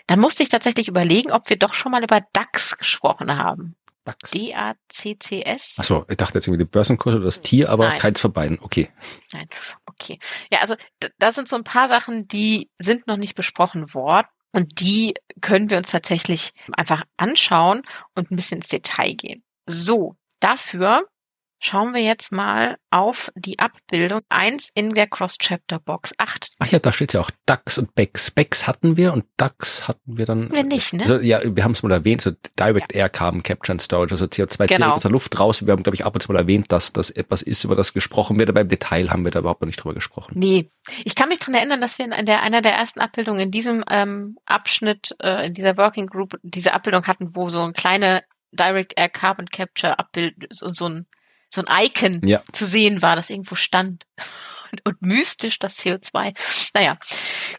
dann 0.07 0.19
musste 0.19 0.43
ich 0.43 0.49
tatsächlich 0.49 0.87
überlegen, 0.87 1.31
ob 1.31 1.49
wir 1.49 1.57
doch 1.57 1.73
schon 1.73 1.91
mal 1.91 2.03
über 2.03 2.21
DAX 2.33 2.77
gesprochen 2.77 3.37
haben. 3.37 3.75
DAX. 4.03 4.31
D-A-C-C-S. 4.31 5.75
Achso, 5.79 6.05
ich 6.07 6.17
dachte 6.17 6.35
jetzt 6.35 6.47
irgendwie 6.47 6.63
die 6.63 6.69
Börsenkurse 6.69 7.17
oder 7.17 7.25
das 7.25 7.41
Tier, 7.41 7.69
aber 7.69 7.89
Nein. 7.89 7.99
keins 7.99 8.21
von 8.21 8.31
beiden. 8.31 8.57
Okay. 8.61 8.89
Nein, 9.33 9.47
okay. 9.85 10.17
Ja, 10.51 10.59
also 10.59 10.75
da 11.19 11.31
sind 11.31 11.47
so 11.47 11.57
ein 11.57 11.65
paar 11.65 11.89
Sachen, 11.89 12.27
die 12.27 12.69
sind 12.77 13.07
noch 13.07 13.17
nicht 13.17 13.35
besprochen 13.35 13.93
worden. 13.93 14.27
Und 14.53 14.79
die 14.79 15.13
können 15.41 15.69
wir 15.69 15.77
uns 15.77 15.91
tatsächlich 15.91 16.53
einfach 16.71 17.03
anschauen 17.17 17.83
und 18.15 18.31
ein 18.31 18.35
bisschen 18.35 18.59
ins 18.59 18.69
Detail 18.69 19.13
gehen. 19.13 19.43
So, 19.67 20.15
dafür 20.39 21.05
Schauen 21.59 21.95
wir 21.95 22.01
jetzt 22.01 22.31
mal 22.31 22.77
auf 22.91 23.31
die 23.35 23.57
Abbildung 23.57 24.21
1 24.29 24.69
in 24.75 24.91
der 24.91 25.07
Cross-Chapter-Box 25.07 26.13
8. 26.17 26.51
Ach 26.59 26.67
ja, 26.67 26.77
da 26.77 26.91
steht 26.91 27.13
ja 27.13 27.21
auch 27.21 27.31
DAX 27.47 27.79
und 27.79 27.95
BEX. 27.95 28.29
BEX 28.29 28.67
hatten 28.67 28.95
wir 28.95 29.11
und 29.11 29.25
DAX 29.37 29.87
hatten 29.87 30.17
wir 30.17 30.25
dann. 30.25 30.53
Wir 30.53 30.63
nicht, 30.63 30.93
ne? 30.93 31.01
Also, 31.01 31.15
ja, 31.15 31.41
wir 31.43 31.63
haben 31.63 31.71
es 31.71 31.81
mal 31.81 31.91
erwähnt, 31.91 32.21
so 32.21 32.31
Direct 32.59 32.93
ja. 32.93 33.01
Air 33.01 33.09
Carbon 33.09 33.41
Capture 33.41 33.71
and 33.71 33.81
Storage, 33.81 34.11
also 34.11 34.25
CO2 34.25 34.67
genau. 34.67 34.93
aus 34.93 35.01
der 35.01 35.09
Luft 35.09 35.39
raus. 35.39 35.65
Wir 35.65 35.71
haben, 35.71 35.81
glaube 35.81 35.95
ich, 35.95 36.05
ab 36.05 36.13
und 36.13 36.21
zu 36.21 36.31
mal 36.31 36.37
erwähnt, 36.37 36.71
dass 36.71 36.93
das 36.93 37.09
etwas 37.09 37.41
ist, 37.41 37.63
über 37.63 37.75
das 37.75 37.93
gesprochen 37.93 38.37
wird, 38.37 38.49
aber 38.49 38.61
im 38.61 38.67
Detail 38.67 39.09
haben 39.09 39.23
wir 39.23 39.31
da 39.31 39.39
überhaupt 39.39 39.61
noch 39.61 39.67
nicht 39.67 39.83
drüber 39.83 39.95
gesprochen. 39.95 40.33
Nee. 40.37 40.69
Ich 41.05 41.15
kann 41.15 41.27
mich 41.27 41.39
dran 41.39 41.55
erinnern, 41.55 41.81
dass 41.81 41.97
wir 41.97 42.05
in 42.05 42.25
der, 42.27 42.43
einer 42.43 42.61
der 42.61 42.73
ersten 42.73 42.99
Abbildungen 42.99 43.39
in 43.39 43.51
diesem 43.51 43.83
ähm, 43.89 44.37
Abschnitt, 44.45 45.15
äh, 45.21 45.47
in 45.47 45.55
dieser 45.55 45.75
Working 45.77 46.05
Group, 46.05 46.37
diese 46.43 46.73
Abbildung 46.73 47.07
hatten, 47.07 47.35
wo 47.35 47.49
so 47.49 47.61
ein 47.63 47.73
kleine 47.73 48.21
Direct 48.51 48.93
Air 48.97 49.09
Carbon 49.09 49.49
Capture 49.49 49.99
Abbild 49.99 50.61
und 50.61 50.75
so 50.75 50.87
ein 50.87 51.07
so 51.49 51.63
ein 51.65 51.85
Icon 51.85 52.21
ja. 52.25 52.41
zu 52.51 52.65
sehen 52.65 53.01
war, 53.01 53.15
das 53.15 53.29
irgendwo 53.29 53.55
stand. 53.55 54.05
und, 54.71 54.81
und 54.85 55.01
mystisch 55.01 55.59
das 55.59 55.79
CO2. 55.79 56.35
Naja, 56.73 56.97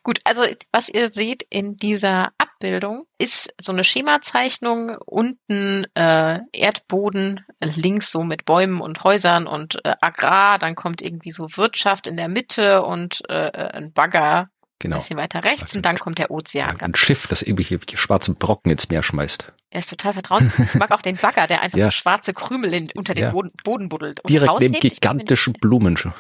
gut, 0.03 0.21
also 0.25 0.45
was 0.73 0.89
ihr 0.89 1.11
seht 1.13 1.43
in 1.49 1.77
dieser 1.77 2.33
Abbildung 2.39 3.07
ist 3.19 3.55
so 3.61 3.73
eine 3.73 3.85
Schemazeichnung, 3.85 4.97
unten 5.07 5.87
äh, 5.95 6.41
Erdboden, 6.53 7.45
links 7.61 8.11
so 8.11 8.25
mit 8.25 8.45
Bäumen 8.45 8.81
und 8.81 9.05
Häusern 9.05 9.47
und 9.47 9.85
äh, 9.85 9.95
Agrar, 10.01 10.59
dann 10.59 10.75
kommt 10.75 11.03
irgendwie 11.03 11.31
so 11.31 11.49
Wirtschaft 11.57 12.07
in 12.07 12.17
der 12.17 12.29
Mitte 12.29 12.83
und 12.83 13.23
äh, 13.29 13.71
ein 13.73 13.93
Bagger 13.93 14.51
Genau. 14.81 14.97
Ein 14.97 15.01
bisschen 15.01 15.17
weiter 15.17 15.43
rechts 15.45 15.75
und 15.75 15.85
dann 15.85 15.99
kommt 15.99 16.19
der 16.19 16.31
Ozean. 16.31 16.77
Ja, 16.79 16.85
ein 16.85 16.95
Schiff, 16.95 17.27
das 17.27 17.43
irgendwelche 17.43 17.81
schwarzen 17.97 18.37
Brocken 18.37 18.71
ins 18.71 18.89
Meer 18.89 19.03
schmeißt. 19.03 19.53
Er 19.71 19.81
ist 19.81 19.91
total 19.91 20.13
vertraut. 20.15 20.43
Ich 20.59 20.75
mag 20.75 20.91
auch 20.93 21.03
den 21.03 21.17
Bagger, 21.17 21.47
der 21.47 21.63
einfach 21.63 21.79
ja. 21.79 21.87
so 21.87 21.91
schwarze 21.91 22.33
Krümel 22.33 22.73
in, 22.73 22.91
unter 22.95 23.15
den 23.15 23.25
ja. 23.25 23.31
Boden, 23.31 23.53
Boden 23.65 23.89
buddelt. 23.89 24.21
Und 24.21 24.31
Direkt 24.31 24.61
neben 24.61 24.75
gigantischen 24.75 25.53
Blumen. 25.61 25.99
Oh 26.07 26.11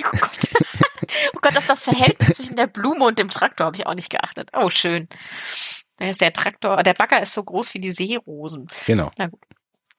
Gott. 0.00 0.38
oh 1.34 1.38
Gott, 1.42 1.58
auf 1.58 1.66
das 1.66 1.84
Verhältnis 1.84 2.36
zwischen 2.36 2.56
der 2.56 2.68
Blume 2.68 3.04
und 3.04 3.18
dem 3.18 3.28
Traktor 3.28 3.66
habe 3.66 3.76
ich 3.76 3.86
auch 3.86 3.94
nicht 3.94 4.10
geachtet. 4.10 4.50
Oh, 4.52 4.70
schön. 4.70 5.08
Da 5.98 6.08
ist 6.08 6.20
der 6.20 6.32
Traktor, 6.32 6.82
der 6.82 6.94
Bagger 6.94 7.20
ist 7.20 7.34
so 7.34 7.42
groß 7.42 7.74
wie 7.74 7.80
die 7.80 7.92
Seerosen. 7.92 8.68
Genau. 8.86 9.10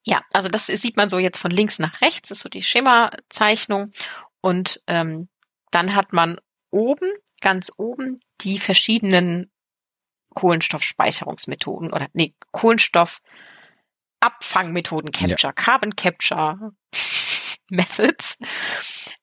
Ja, 0.04 0.22
also 0.34 0.50
das 0.50 0.66
sieht 0.68 0.98
man 0.98 1.10
so 1.10 1.20
jetzt 1.20 1.38
von 1.38 1.52
links 1.52 1.78
nach 1.78 2.02
rechts, 2.02 2.30
das 2.30 2.40
ist 2.40 2.44
so 2.44 2.50
die 2.50 2.64
Schemazeichnung. 2.64 3.92
Und 4.40 4.82
ähm, 4.88 5.28
dann 5.70 5.96
hat 5.96 6.12
man 6.12 6.40
oben, 6.72 7.12
ganz 7.41 7.71
oben, 7.77 8.19
die 8.41 8.60
verschiedenen 8.60 9.51
Kohlenstoffspeicherungsmethoden 10.34 11.91
oder 11.91 12.08
nee, 12.13 12.34
Kohlenstoffabfangmethoden, 12.51 15.12
Capture, 15.12 15.49
ja. 15.49 15.54
Carbon 15.54 15.95
Capture 15.95 16.71
Methods. 17.69 18.38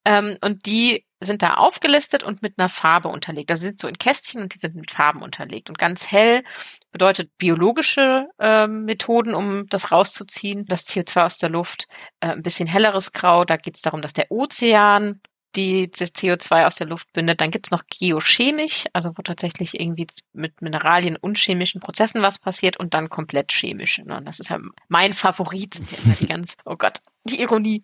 Ähm, 0.04 0.36
und 0.42 0.66
die 0.66 1.06
sind 1.20 1.42
da 1.42 1.54
aufgelistet 1.54 2.22
und 2.22 2.42
mit 2.42 2.58
einer 2.58 2.68
Farbe 2.68 3.08
unterlegt. 3.08 3.50
Also 3.50 3.62
sie 3.62 3.68
sind 3.68 3.80
so 3.80 3.88
in 3.88 3.98
Kästchen 3.98 4.40
und 4.40 4.54
die 4.54 4.58
sind 4.58 4.76
mit 4.76 4.90
Farben 4.90 5.22
unterlegt. 5.22 5.68
Und 5.68 5.78
ganz 5.78 6.10
hell 6.10 6.44
bedeutet 6.92 7.36
biologische 7.38 8.28
äh, 8.38 8.68
Methoden, 8.68 9.34
um 9.34 9.66
das 9.68 9.90
rauszuziehen, 9.90 10.64
das 10.66 10.86
CO2 10.86 11.24
aus 11.24 11.38
der 11.38 11.50
Luft. 11.50 11.88
Äh, 12.20 12.28
ein 12.28 12.42
bisschen 12.42 12.68
helleres 12.68 13.12
Grau, 13.12 13.44
da 13.44 13.56
geht 13.56 13.76
es 13.76 13.82
darum, 13.82 14.00
dass 14.00 14.12
der 14.12 14.30
Ozean 14.30 15.20
die 15.56 15.90
das 15.90 16.14
CO2 16.14 16.66
aus 16.66 16.76
der 16.76 16.86
Luft 16.86 17.12
bindet. 17.12 17.40
Dann 17.40 17.50
gibt's 17.50 17.70
noch 17.70 17.84
geochemisch, 17.86 18.84
also 18.92 19.12
wo 19.16 19.22
tatsächlich 19.22 19.80
irgendwie 19.80 20.06
mit 20.32 20.60
Mineralien 20.60 21.16
und 21.16 21.38
chemischen 21.38 21.80
Prozessen 21.80 22.22
was 22.22 22.38
passiert 22.38 22.76
und 22.76 22.94
dann 22.94 23.08
komplett 23.08 23.52
chemisch. 23.52 23.98
Ne? 23.98 24.20
Das 24.24 24.40
ist 24.40 24.50
ja 24.50 24.58
mein 24.88 25.14
Favorit, 25.14 25.80
die 26.20 26.26
ganz, 26.26 26.54
oh 26.64 26.76
Gott, 26.76 27.00
die 27.24 27.40
Ironie, 27.40 27.82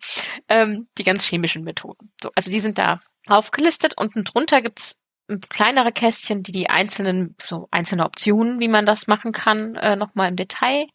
ähm, 0.48 0.88
die 0.98 1.04
ganz 1.04 1.24
chemischen 1.24 1.64
Methoden. 1.64 2.12
So, 2.22 2.30
also 2.34 2.50
die 2.50 2.60
sind 2.60 2.78
da 2.78 3.00
aufgelistet. 3.26 3.94
Unten 3.96 4.24
drunter 4.24 4.60
gibt's 4.60 5.00
kleinere 5.48 5.92
Kästchen, 5.92 6.42
die 6.42 6.52
die 6.52 6.68
einzelnen, 6.68 7.34
so 7.42 7.68
einzelne 7.70 8.04
Optionen, 8.04 8.60
wie 8.60 8.68
man 8.68 8.84
das 8.84 9.06
machen 9.06 9.32
kann, 9.32 9.74
äh, 9.76 9.96
nochmal 9.96 10.28
im 10.28 10.36
Detail 10.36 10.86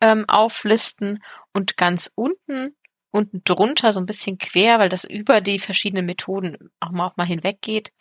ähm, 0.00 0.28
auflisten. 0.28 1.22
Und 1.52 1.76
ganz 1.76 2.10
unten 2.14 2.76
unten 3.14 3.42
drunter 3.44 3.92
so 3.92 4.00
ein 4.00 4.06
bisschen 4.06 4.38
quer, 4.38 4.80
weil 4.80 4.88
das 4.88 5.04
über 5.04 5.40
die 5.40 5.60
verschiedenen 5.60 6.04
Methoden 6.04 6.70
auch 6.80 6.90
mal, 6.90 7.06
auch 7.06 7.16
mal 7.16 7.26
hinweggeht, 7.26 7.92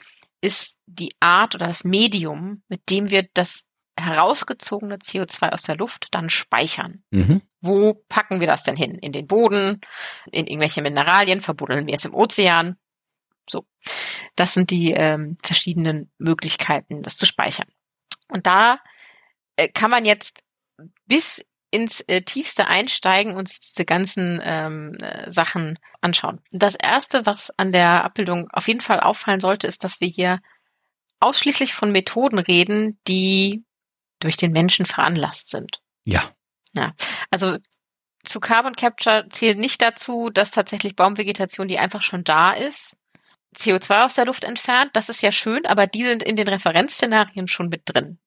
ist 0.41 0.80
die 0.88 1.13
Art 1.19 1.54
oder 1.54 1.67
das 1.67 1.84
Medium, 1.84 2.63
mit 2.67 2.89
dem 2.89 3.12
wir 3.12 3.28
das 3.34 3.65
herausgezogene 3.95 4.97
CO2 4.97 5.49
aus 5.49 5.62
der 5.62 5.78
Luft 5.78 6.08
dann 6.12 6.32
speichern. 6.32 7.04
Mhm. 7.12 7.43
Wo 7.62 7.93
packen 8.10 8.39
wir 8.39 8.47
das 8.47 8.63
denn 8.63 8.76
hin? 8.76 8.95
In 8.95 9.12
den 9.12 9.28
Boden, 9.28 9.82
in 10.32 10.47
irgendwelche 10.47 10.82
Mineralien, 10.82 11.41
verbuddeln 11.41 11.86
wir 11.86 11.93
es 11.93 12.06
im 12.06 12.15
Ozean? 12.15 12.78
So, 13.47 13.67
das 14.36 14.56
sind 14.56 14.71
die 14.71 14.93
ähm, 14.93 15.38
verschiedenen 15.43 16.12
Möglichkeiten, 16.17 17.04
das 17.04 17.17
zu 17.17 17.28
speichern. 17.28 17.67
Und 18.30 18.47
da 18.47 18.80
äh, 19.58 19.69
kann 19.69 19.91
man 19.91 20.06
jetzt 20.06 20.43
bis 21.06 21.45
ins 21.73 22.01
äh, 22.01 22.21
Tiefste 22.21 22.67
einsteigen 22.67 23.36
und 23.36 23.49
sich 23.49 23.59
diese 23.59 23.83
ganzen 23.83 24.39
ähm, 24.43 24.93
äh, 24.99 25.31
Sachen 25.31 25.79
anschauen. 26.01 26.39
Das 26.51 26.75
Erste, 26.75 27.25
was 27.25 27.51
an 27.57 27.71
der 27.71 28.03
Abbildung 28.03 28.47
auf 28.51 28.67
jeden 28.67 28.81
Fall 28.81 28.99
auffallen 28.99 29.39
sollte, 29.39 29.65
ist, 29.65 29.83
dass 29.83 29.99
wir 29.99 30.07
hier 30.07 30.39
ausschließlich 31.19 31.73
von 31.73 31.91
Methoden 31.91 32.38
reden, 32.38 32.99
die 33.07 33.63
durch 34.19 34.38
den 34.38 34.51
Menschen 34.51 34.86
veranlasst 34.86 35.49
sind. 35.49 35.81
Ja. 36.05 36.31
Ja. 36.75 36.93
Also 37.31 37.57
zu 38.23 38.39
Carbon 38.39 38.75
Capture 38.75 39.27
zählt 39.29 39.57
nicht 39.57 39.81
dazu, 39.81 40.29
dass 40.29 40.51
tatsächlich 40.51 40.95
Baumvegetation, 40.95 41.67
die 41.67 41.79
einfach 41.79 42.03
schon 42.03 42.23
da 42.23 42.51
ist, 42.51 42.97
CO2 43.55 44.05
aus 44.05 44.13
der 44.13 44.25
Luft 44.25 44.43
entfernt. 44.43 44.91
Das 44.93 45.09
ist 45.09 45.23
ja 45.23 45.31
schön, 45.31 45.65
aber 45.65 45.88
die 45.88 46.03
sind 46.03 46.21
in 46.21 46.36
den 46.36 46.47
Referenzszenarien 46.47 47.47
schon 47.47 47.69
mit 47.69 47.81
drin. 47.86 48.19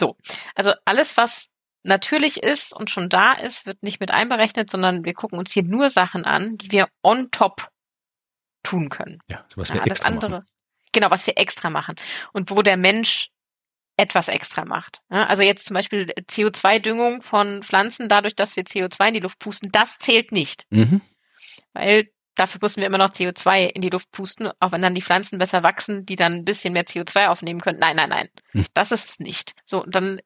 So. 0.00 0.16
Also 0.54 0.72
alles, 0.84 1.16
was 1.16 1.48
natürlich 1.86 2.42
ist 2.42 2.74
und 2.74 2.90
schon 2.90 3.08
da 3.08 3.32
ist, 3.32 3.66
wird 3.66 3.82
nicht 3.82 4.00
mit 4.00 4.10
einberechnet, 4.10 4.70
sondern 4.70 5.04
wir 5.04 5.14
gucken 5.14 5.38
uns 5.38 5.52
hier 5.52 5.62
nur 5.62 5.90
Sachen 5.90 6.24
an, 6.24 6.56
die 6.58 6.70
wir 6.72 6.88
on 7.02 7.30
top 7.30 7.68
tun 8.62 8.88
können. 8.88 9.20
Ja, 9.28 9.44
was 9.54 9.72
wir 9.72 9.80
ja, 9.80 9.86
extra 9.86 10.08
andere, 10.08 10.30
machen. 10.30 10.46
Genau, 10.92 11.10
was 11.10 11.26
wir 11.26 11.38
extra 11.38 11.70
machen. 11.70 11.96
Und 12.32 12.50
wo 12.50 12.62
der 12.62 12.76
Mensch 12.76 13.30
etwas 13.96 14.28
extra 14.28 14.64
macht. 14.64 15.00
Ja, 15.10 15.24
also 15.26 15.42
jetzt 15.42 15.66
zum 15.66 15.74
Beispiel 15.74 16.12
CO2-Düngung 16.28 17.22
von 17.22 17.62
Pflanzen, 17.62 18.08
dadurch, 18.08 18.34
dass 18.34 18.56
wir 18.56 18.64
CO2 18.64 19.08
in 19.08 19.14
die 19.14 19.20
Luft 19.20 19.38
pusten, 19.38 19.72
das 19.72 19.98
zählt 19.98 20.32
nicht. 20.32 20.66
Mhm. 20.70 21.00
Weil 21.72 22.08
dafür 22.34 22.58
müssen 22.62 22.80
wir 22.80 22.86
immer 22.86 22.98
noch 22.98 23.10
CO2 23.10 23.68
in 23.68 23.80
die 23.80 23.88
Luft 23.88 24.10
pusten, 24.10 24.50
auch 24.60 24.72
wenn 24.72 24.82
dann 24.82 24.94
die 24.94 25.02
Pflanzen 25.02 25.38
besser 25.38 25.62
wachsen, 25.62 26.04
die 26.04 26.16
dann 26.16 26.34
ein 26.34 26.44
bisschen 26.44 26.74
mehr 26.74 26.84
CO2 26.84 27.28
aufnehmen 27.28 27.60
können. 27.60 27.78
Nein, 27.78 27.96
nein, 27.96 28.10
nein. 28.10 28.28
Hm. 28.52 28.66
Das 28.74 28.92
ist 28.92 29.08
es 29.08 29.18
nicht. 29.18 29.54
So, 29.64 29.84
dann 29.86 30.20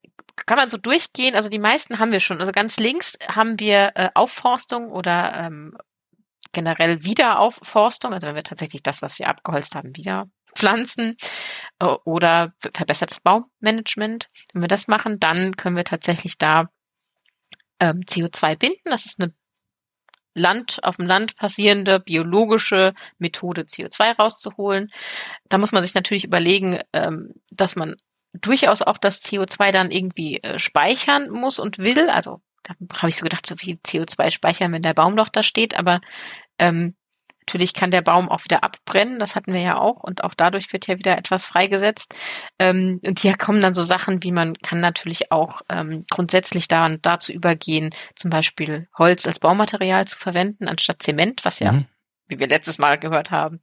kann 0.46 0.56
man 0.56 0.70
so 0.70 0.78
durchgehen. 0.78 1.34
Also 1.34 1.48
die 1.48 1.58
meisten 1.58 1.98
haben 1.98 2.12
wir 2.12 2.20
schon. 2.20 2.40
Also 2.40 2.52
ganz 2.52 2.78
links 2.78 3.18
haben 3.26 3.60
wir 3.60 3.92
äh, 3.94 4.10
Aufforstung 4.14 4.90
oder 4.90 5.34
ähm, 5.34 5.76
generell 6.52 7.04
Wiederaufforstung. 7.04 8.12
Also 8.12 8.26
wenn 8.26 8.34
wir 8.34 8.44
tatsächlich 8.44 8.82
das, 8.82 9.02
was 9.02 9.18
wir 9.18 9.28
abgeholzt 9.28 9.74
haben, 9.74 9.96
wieder 9.96 10.28
pflanzen 10.54 11.16
äh, 11.78 11.86
oder 12.04 12.52
verbessertes 12.74 13.20
Baumanagement. 13.20 14.28
Wenn 14.52 14.62
wir 14.62 14.68
das 14.68 14.88
machen, 14.88 15.20
dann 15.20 15.56
können 15.56 15.76
wir 15.76 15.84
tatsächlich 15.84 16.38
da 16.38 16.70
ähm, 17.78 18.00
CO2 18.00 18.56
binden. 18.56 18.82
Das 18.84 19.06
ist 19.06 19.20
eine 19.20 19.32
Land, 20.34 20.78
auf 20.82 20.96
dem 20.96 21.06
Land 21.06 21.36
passierende 21.36 21.98
biologische 21.98 22.94
Methode 23.18 23.62
CO2 23.62 24.16
rauszuholen. 24.16 24.90
Da 25.48 25.58
muss 25.58 25.72
man 25.72 25.82
sich 25.82 25.94
natürlich 25.94 26.24
überlegen, 26.24 26.80
ähm, 26.92 27.34
dass 27.50 27.74
man 27.74 27.96
durchaus 28.32 28.82
auch 28.82 28.98
das 28.98 29.22
CO2 29.24 29.72
dann 29.72 29.90
irgendwie 29.90 30.42
äh, 30.42 30.58
speichern 30.58 31.30
muss 31.30 31.58
und 31.58 31.78
will. 31.78 32.10
Also 32.10 32.40
da 32.62 32.74
habe 32.98 33.08
ich 33.08 33.16
so 33.16 33.24
gedacht, 33.24 33.46
so 33.46 33.56
viel 33.56 33.76
CO2 33.84 34.30
speichern, 34.30 34.72
wenn 34.72 34.82
der 34.82 34.94
Baum 34.94 35.16
doch 35.16 35.28
da 35.28 35.42
steht, 35.42 35.76
aber 35.76 36.00
ähm, 36.58 36.94
natürlich 37.50 37.74
kann 37.74 37.90
der 37.90 38.02
Baum 38.02 38.28
auch 38.28 38.44
wieder 38.44 38.62
abbrennen, 38.62 39.18
das 39.18 39.34
hatten 39.34 39.52
wir 39.52 39.60
ja 39.60 39.76
auch, 39.76 40.02
und 40.04 40.22
auch 40.22 40.34
dadurch 40.34 40.72
wird 40.72 40.86
ja 40.86 40.98
wieder 40.98 41.18
etwas 41.18 41.46
freigesetzt. 41.46 42.14
Ähm, 42.58 43.00
und 43.04 43.18
hier 43.18 43.36
kommen 43.36 43.60
dann 43.60 43.74
so 43.74 43.82
Sachen, 43.82 44.22
wie 44.22 44.30
man 44.30 44.54
kann 44.58 44.80
natürlich 44.80 45.32
auch 45.32 45.62
ähm, 45.68 46.04
grundsätzlich 46.10 46.68
da, 46.68 46.88
dazu 46.88 47.32
übergehen, 47.32 47.92
zum 48.14 48.30
Beispiel 48.30 48.88
Holz 48.96 49.26
als 49.26 49.40
Baumaterial 49.40 50.06
zu 50.06 50.18
verwenden, 50.18 50.68
anstatt 50.68 51.02
Zement, 51.02 51.44
was 51.44 51.58
ja, 51.58 51.72
mhm. 51.72 51.86
wie 52.28 52.38
wir 52.38 52.48
letztes 52.48 52.78
Mal 52.78 52.98
gehört 52.98 53.30
haben, 53.32 53.60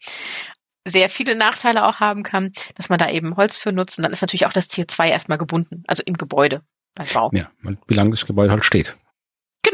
sehr 0.90 1.10
viele 1.10 1.36
Nachteile 1.36 1.86
auch 1.86 2.00
haben 2.00 2.24
kann, 2.24 2.52
dass 2.76 2.90
man 2.90 3.00
da 3.00 3.10
eben 3.10 3.36
Holz 3.36 3.58
für 3.58 3.72
nutzt. 3.72 3.98
Und 3.98 4.04
dann 4.04 4.12
ist 4.12 4.22
natürlich 4.22 4.46
auch 4.46 4.54
das 4.54 4.70
CO2 4.70 5.10
erstmal 5.10 5.38
gebunden, 5.38 5.84
also 5.88 6.04
im 6.06 6.16
Gebäude 6.16 6.62
beim 6.96 7.08
Bau. 7.14 7.32
Ja, 7.34 7.50
wie 7.88 7.94
lange 7.94 8.12
das 8.12 8.26
Gebäude 8.26 8.52
halt 8.52 8.66
steht. 8.66 8.96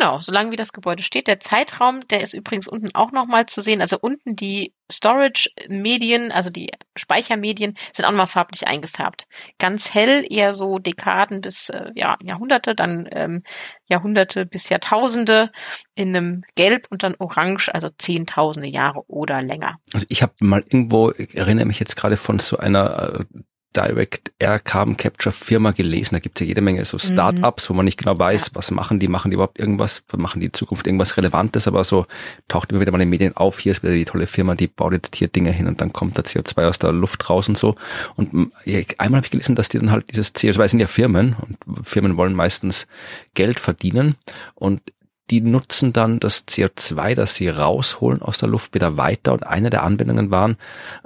Genau, 0.04 0.20
solange 0.20 0.52
wie 0.52 0.58
das 0.58 0.74
Gebäude 0.74 1.02
steht. 1.02 1.28
Der 1.28 1.40
Zeitraum, 1.40 2.06
der 2.08 2.20
ist 2.20 2.34
übrigens 2.34 2.68
unten 2.68 2.94
auch 2.94 3.14
nochmal 3.14 3.46
zu 3.46 3.62
sehen. 3.62 3.80
Also 3.80 3.98
unten 4.02 4.36
die 4.36 4.74
Storage-Medien, 4.92 6.30
also 6.34 6.50
die 6.50 6.72
Speichermedien, 6.98 7.78
sind 7.94 8.04
auch 8.04 8.12
nochmal 8.12 8.28
farblich 8.28 8.68
eingefärbt. 8.68 9.28
Ganz 9.60 9.94
hell, 9.94 10.26
eher 10.30 10.54
so 10.54 10.78
Dekaden 10.78 11.40
bis 11.40 11.70
äh, 11.70 11.92
ja, 11.96 12.18
Jahrhunderte, 12.22 12.76
dann 12.76 13.08
ähm, 13.14 13.44
Jahrhunderte 13.86 14.46
bis 14.46 14.68
Jahrtausende 14.68 15.54
in 15.96 16.10
einem 16.10 16.44
Gelb 16.56 16.88
und 16.90 17.04
dann 17.04 17.16
Orange, 17.18 17.74
also 17.74 17.88
Zehntausende 17.98 18.68
Jahre 18.68 19.04
oder 19.08 19.42
länger. 19.42 19.78
Also 19.94 20.06
ich 20.10 20.22
habe 20.22 20.34
mal 20.42 20.60
irgendwo, 20.60 21.12
ich 21.12 21.34
erinnere 21.34 21.66
mich 21.66 21.80
jetzt 21.80 21.96
gerade 21.96 22.18
von 22.18 22.40
so 22.40 22.58
einer 22.58 23.22
äh, 23.22 23.40
Direct 23.76 24.32
Air 24.40 24.60
Carbon 24.60 24.98
Capture 24.98 25.34
Firma 25.34 25.72
gelesen. 25.72 26.16
Da 26.16 26.20
gibt 26.20 26.40
es 26.40 26.46
ja 26.46 26.48
jede 26.48 26.62
Menge 26.62 26.86
so 26.86 26.98
mhm. 26.98 27.14
Startups, 27.14 27.66
mhm. 27.66 27.74
wo 27.74 27.78
man 27.78 27.86
nicht 27.86 27.98
genau 27.98 28.18
weiß, 28.18 28.48
ja. 28.48 28.56
was 28.56 28.72
machen 28.72 29.00
die, 29.00 29.08
machen 29.08 29.32
die 29.32 29.36
überhaupt 29.36 29.60
irgendwas, 29.60 30.04
machen 30.16 30.40
die 30.40 30.48
in 30.48 30.54
Zukunft 30.54 30.88
irgendwas 30.88 31.18
Relevantes, 31.18 31.68
aber 31.68 31.84
so 31.84 32.06
taucht 32.48 32.72
immer 32.72 32.82
wieder 32.82 32.92
mal 32.92 32.98
in 32.98 33.08
den 33.08 33.10
Medien 33.10 33.36
auf, 33.36 33.60
hier 33.60 33.72
ist 33.72 33.84
wieder 33.84 33.94
die 33.94 34.06
tolle 34.06 34.28
Firma, 34.28 34.56
die 34.56 34.68
baut 34.68 34.94
jetzt 34.94 35.16
hier 35.16 35.28
Dinge 35.28 35.52
hin 35.52 35.68
und 35.68 35.82
dann 35.82 35.94
kommt 35.94 36.18
da 36.18 36.22
CO2 36.22 36.68
aus 36.68 36.80
der 36.80 36.92
Luft 36.92 37.30
raus 37.30 37.50
und 37.50 37.58
so. 37.58 37.76
Und 38.16 38.52
einmal 38.98 39.18
habe 39.18 39.26
ich 39.26 39.32
gelesen, 39.32 39.56
dass 39.56 39.70
die 39.70 39.80
dann 39.80 39.92
halt 39.92 40.12
dieses 40.12 40.34
CO2 40.36 40.68
sind 40.68 40.80
ja 40.80 40.88
Firmen 40.88 41.36
und 41.40 41.88
Firmen 41.88 42.18
wollen 42.18 42.34
meistens 42.34 42.88
Geld 43.34 43.60
verdienen 43.60 44.16
und 44.56 44.82
die 45.30 45.42
nutzen 45.42 45.94
dann 45.94 46.20
das 46.20 46.48
CO2, 46.48 47.16
das 47.16 47.36
sie 47.36 47.48
rausholen 47.48 48.22
aus 48.22 48.40
der 48.40 48.50
Luft 48.50 48.74
wieder 48.74 48.98
weiter 48.98 49.34
und 49.34 49.48
eine 49.48 49.70
der 49.70 49.84
Anwendungen 49.84 50.32
waren 50.32 50.58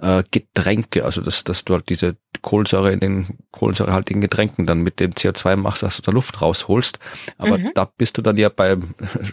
äh, 0.01 0.23
Getränke, 0.31 1.05
also 1.05 1.21
dass, 1.21 1.43
dass 1.43 1.65
du 1.65 1.73
halt 1.73 1.89
diese 1.89 2.15
Kohlensäure 2.41 2.91
in 2.91 2.99
den 2.99 3.37
kohlensäurehaltigen 3.51 4.21
Getränken 4.21 4.65
dann 4.65 4.81
mit 4.81 4.99
dem 4.99 5.11
CO2 5.11 5.55
machst, 5.55 5.83
dass 5.83 5.97
du 5.97 6.01
der 6.01 6.13
Luft 6.13 6.41
rausholst. 6.41 6.99
Aber 7.37 7.57
mhm. 7.57 7.71
da 7.73 7.85
bist 7.85 8.17
du 8.17 8.21
dann 8.21 8.37
ja 8.37 8.49
bei 8.49 8.77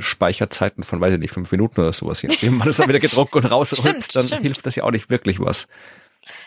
Speicherzeiten 0.01 0.85
von, 0.85 1.01
weiß 1.01 1.14
ich 1.14 1.20
nicht, 1.20 1.32
fünf 1.32 1.51
Minuten 1.51 1.80
oder 1.80 1.93
sowas. 1.93 2.22
Wenn 2.22 2.55
man 2.55 2.68
das 2.68 2.76
dann 2.76 2.89
wieder 2.89 3.01
gedruckt 3.01 3.35
und 3.37 3.47
rausholt, 3.47 4.14
dann 4.14 4.26
stimmt. 4.26 4.43
hilft 4.43 4.66
das 4.66 4.76
ja 4.76 4.85
auch 4.85 4.91
nicht 4.91 5.11
wirklich 5.11 5.41
was. 5.41 5.66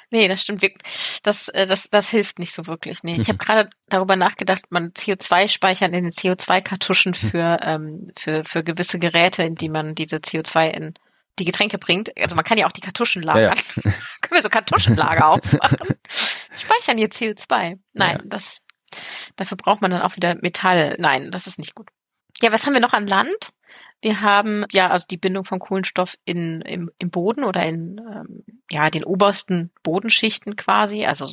Nee, 0.10 0.28
das 0.28 0.42
stimmt. 0.42 0.66
Das, 1.24 1.48
äh, 1.50 1.68
das, 1.68 1.90
das 1.90 2.10
hilft 2.10 2.40
nicht 2.40 2.54
so 2.54 2.68
wirklich. 2.68 3.04
Nee. 3.04 3.20
Ich 3.20 3.28
habe 3.28 3.34
mhm. 3.34 3.46
gerade 3.46 3.70
darüber 3.90 4.16
nachgedacht, 4.16 4.66
man 4.70 4.92
CO2 4.92 5.48
speichern 5.50 5.94
in 5.94 6.04
den 6.04 6.14
CO2-Kartuschen 6.14 7.12
mhm. 7.12 7.30
für, 7.30 7.60
ähm, 7.62 8.08
für, 8.18 8.44
für 8.44 8.64
gewisse 8.64 9.00
Geräte, 9.00 9.44
in 9.44 9.56
die 9.56 9.70
man 9.70 9.96
diese 9.96 10.18
CO2 10.18 10.70
in 10.70 10.94
die 11.40 11.46
Getränke 11.46 11.78
bringt. 11.78 12.12
Also 12.18 12.36
man 12.36 12.46
kann 12.46 12.58
ja 12.58 12.68
auch 12.68 12.72
die 12.72 12.82
Kartuschen 12.82 13.22
lagern. 13.22 13.58
Ja, 13.58 13.82
ja. 13.84 13.92
Können 14.22 14.32
wir 14.32 14.42
so 14.42 14.50
Kartuschenlager 14.50 15.28
aufmachen? 15.28 15.78
Speichern 16.58 16.98
hier 16.98 17.10
CO2. 17.10 17.80
Nein, 17.94 18.18
ja. 18.18 18.24
das, 18.26 18.62
dafür 19.36 19.58
braucht 19.58 19.82
man 19.82 19.92
dann 19.92 20.02
auch 20.02 20.16
wieder 20.16 20.36
Metall. 20.42 20.96
Nein, 21.00 21.32
das 21.32 21.48
ist 21.48 21.60
nicht 21.60 21.76
gut. 21.76 21.90
Ja, 22.42 22.52
was 22.52 22.66
haben 22.66 22.74
wir 22.74 22.82
noch 22.82 22.94
an 22.94 23.08
Land? 23.08 23.52
Wir 24.02 24.22
haben 24.22 24.66
ja 24.72 24.90
also 24.90 25.06
die 25.10 25.18
Bindung 25.18 25.44
von 25.44 25.60
Kohlenstoff 25.60 26.18
in, 26.24 26.62
im, 26.62 26.92
im 27.00 27.10
Boden 27.10 27.44
oder 27.44 27.64
in 27.64 28.00
ähm, 28.00 28.44
ja 28.70 28.90
den 28.90 29.04
obersten 29.04 29.72
Bodenschichten 29.84 30.56
quasi, 30.56 31.06
also 31.06 31.26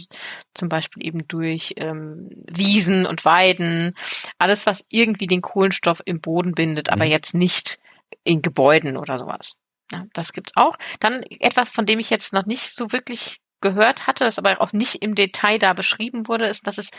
zum 0.54 0.68
Beispiel 0.68 1.06
eben 1.06 1.28
durch 1.28 1.74
ähm, 1.76 2.30
Wiesen 2.50 3.06
und 3.06 3.24
Weiden, 3.24 3.94
alles 4.38 4.66
was 4.66 4.84
irgendwie 4.88 5.26
den 5.26 5.42
Kohlenstoff 5.42 6.00
im 6.04 6.20
Boden 6.20 6.52
bindet, 6.52 6.88
aber 6.88 7.04
mhm. 7.04 7.10
jetzt 7.10 7.34
nicht 7.34 7.78
in 8.22 8.40
Gebäuden 8.42 8.96
oder 8.96 9.18
sowas. 9.18 9.58
Ja, 9.92 10.04
das 10.14 10.32
gibt's 10.32 10.56
auch. 10.56 10.76
Dann 11.00 11.22
etwas, 11.40 11.68
von 11.68 11.86
dem 11.86 11.98
ich 11.98 12.10
jetzt 12.10 12.32
noch 12.32 12.46
nicht 12.46 12.74
so 12.74 12.92
wirklich 12.92 13.40
gehört 13.60 14.06
hatte, 14.06 14.24
das 14.24 14.38
aber 14.38 14.60
auch 14.60 14.72
nicht 14.72 15.02
im 15.02 15.14
Detail 15.14 15.58
da 15.58 15.72
beschrieben 15.72 16.28
wurde, 16.28 16.46
ist, 16.46 16.66
dass 16.66 16.78
es 16.78 16.90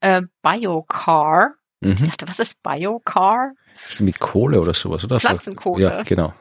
äh, 0.00 0.22
Biocar. 0.42 1.54
Mhm. 1.82 1.92
Ich 1.92 2.02
dachte, 2.02 2.28
was 2.28 2.38
ist 2.38 2.62
Biocar? 2.62 3.52
Das 3.84 3.94
ist 3.94 4.00
mit 4.00 4.20
Kohle 4.20 4.60
oder 4.60 4.74
sowas, 4.74 5.04
oder? 5.04 5.18
Pflanzenkohle. 5.18 5.82
Ja, 5.82 6.02
genau. 6.02 6.34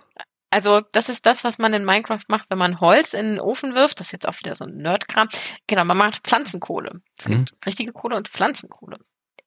Also 0.52 0.82
das 0.92 1.08
ist 1.08 1.26
das, 1.26 1.44
was 1.46 1.58
man 1.58 1.74
in 1.74 1.86
Minecraft 1.86 2.26
macht, 2.28 2.50
wenn 2.50 2.58
man 2.58 2.82
Holz 2.82 3.14
in 3.14 3.32
den 3.32 3.40
Ofen 3.40 3.74
wirft. 3.74 4.00
Das 4.00 4.08
ist 4.08 4.12
jetzt 4.12 4.28
auch 4.28 4.38
wieder 4.38 4.54
so 4.54 4.66
ein 4.66 4.76
Nerdkram. 4.76 5.30
Genau, 5.66 5.86
man 5.86 5.98
macht 5.98 6.28
Pflanzenkohle. 6.28 7.02
Es 7.18 7.26
gibt 7.26 7.52
mhm. 7.52 7.58
richtige 7.66 7.94
Kohle 7.94 8.18
und 8.18 8.28
Pflanzenkohle. 8.28 9.00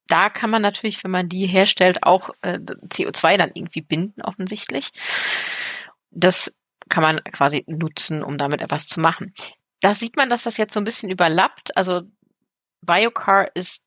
Da 0.07 0.31
kann 0.31 0.51
man 0.51 0.63
natürlich, 0.63 1.05
wenn 1.05 1.11
man 1.11 1.29
die 1.29 1.47
herstellt, 1.47 2.03
auch 2.03 2.31
äh, 2.41 2.59
CO2 2.59 3.37
dann 3.37 3.51
irgendwie 3.55 3.83
binden, 3.83 4.23
offensichtlich. 4.23 4.91
Das 6.11 6.57
kann 6.89 7.03
man 7.03 7.23
quasi 7.25 7.65
nutzen, 7.67 8.23
um 8.23 8.39
damit 8.39 8.63
etwas 8.63 8.87
zu 8.87 9.01
machen. 9.01 9.35
Da 9.81 9.93
sieht 9.93 10.17
man, 10.17 10.31
dass 10.31 10.45
das 10.45 10.57
jetzt 10.57 10.73
so 10.73 10.81
ein 10.81 10.85
bisschen 10.85 11.11
überlappt. 11.11 11.77
Also 11.77 12.03
Biocar 12.81 13.55
ist 13.55 13.87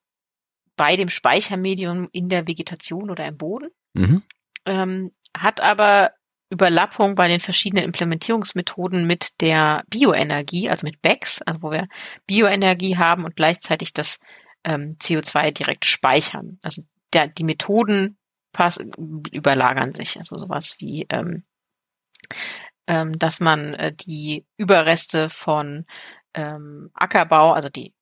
bei 0.78 0.96
dem 0.96 1.10
Speichermedium 1.10 2.08
in 2.12 2.30
der 2.30 2.48
Vegetation 2.48 3.10
oder 3.10 3.26
im 3.28 3.38
Boden 3.38 3.70
mhm. 3.94 4.24
ähm, 4.66 5.12
hat 5.36 5.60
aber 5.60 6.12
Überlappung 6.50 7.16
bei 7.16 7.28
den 7.28 7.42
verschiedenen 7.42 7.84
Implementierungsmethoden 7.84 9.06
mit 9.06 9.42
der 9.42 9.84
Bioenergie, 9.90 10.70
also 10.70 10.86
mit 10.86 11.02
BECS, 11.02 11.42
also 11.42 11.62
wo 11.62 11.72
wir 11.72 11.90
Bioenergie 12.26 12.96
haben 12.96 13.26
und 13.26 13.36
gleichzeitig 13.36 13.92
das 13.92 14.20
ähm, 14.64 14.96
CO2 15.02 15.52
direkt 15.52 15.86
speichern. 15.86 16.58
Also 16.64 16.84
der, 17.12 17.28
die 17.28 17.44
Methoden 17.44 18.18
passen, 18.54 18.94
überlagern 19.32 19.94
sich, 19.94 20.18
also 20.18 20.38
sowas 20.38 20.78
wie 20.80 21.06
ähm, 21.10 21.44
ähm, 22.88 23.20
dass 23.20 23.40
man 23.40 23.74
äh, 23.74 23.94
die 23.94 24.46
Überreste 24.56 25.30
von 25.30 25.86
ähm, 26.34 26.90
Ackerbau, 26.94 27.52
also 27.52 27.70
die 27.70 27.94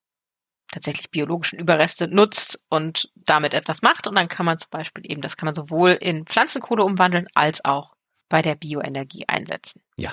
tatsächlich 0.76 1.10
biologischen 1.10 1.58
Überreste 1.58 2.06
nutzt 2.06 2.62
und 2.68 3.10
damit 3.14 3.54
etwas 3.54 3.80
macht. 3.80 4.06
Und 4.06 4.14
dann 4.14 4.28
kann 4.28 4.44
man 4.44 4.58
zum 4.58 4.68
Beispiel 4.68 5.10
eben, 5.10 5.22
das 5.22 5.38
kann 5.38 5.46
man 5.46 5.54
sowohl 5.54 5.92
in 5.92 6.26
Pflanzenkohle 6.26 6.84
umwandeln 6.84 7.28
als 7.32 7.64
auch 7.64 7.94
bei 8.28 8.42
der 8.42 8.56
Bioenergie 8.56 9.24
einsetzen. 9.26 9.80
Ja. 9.96 10.12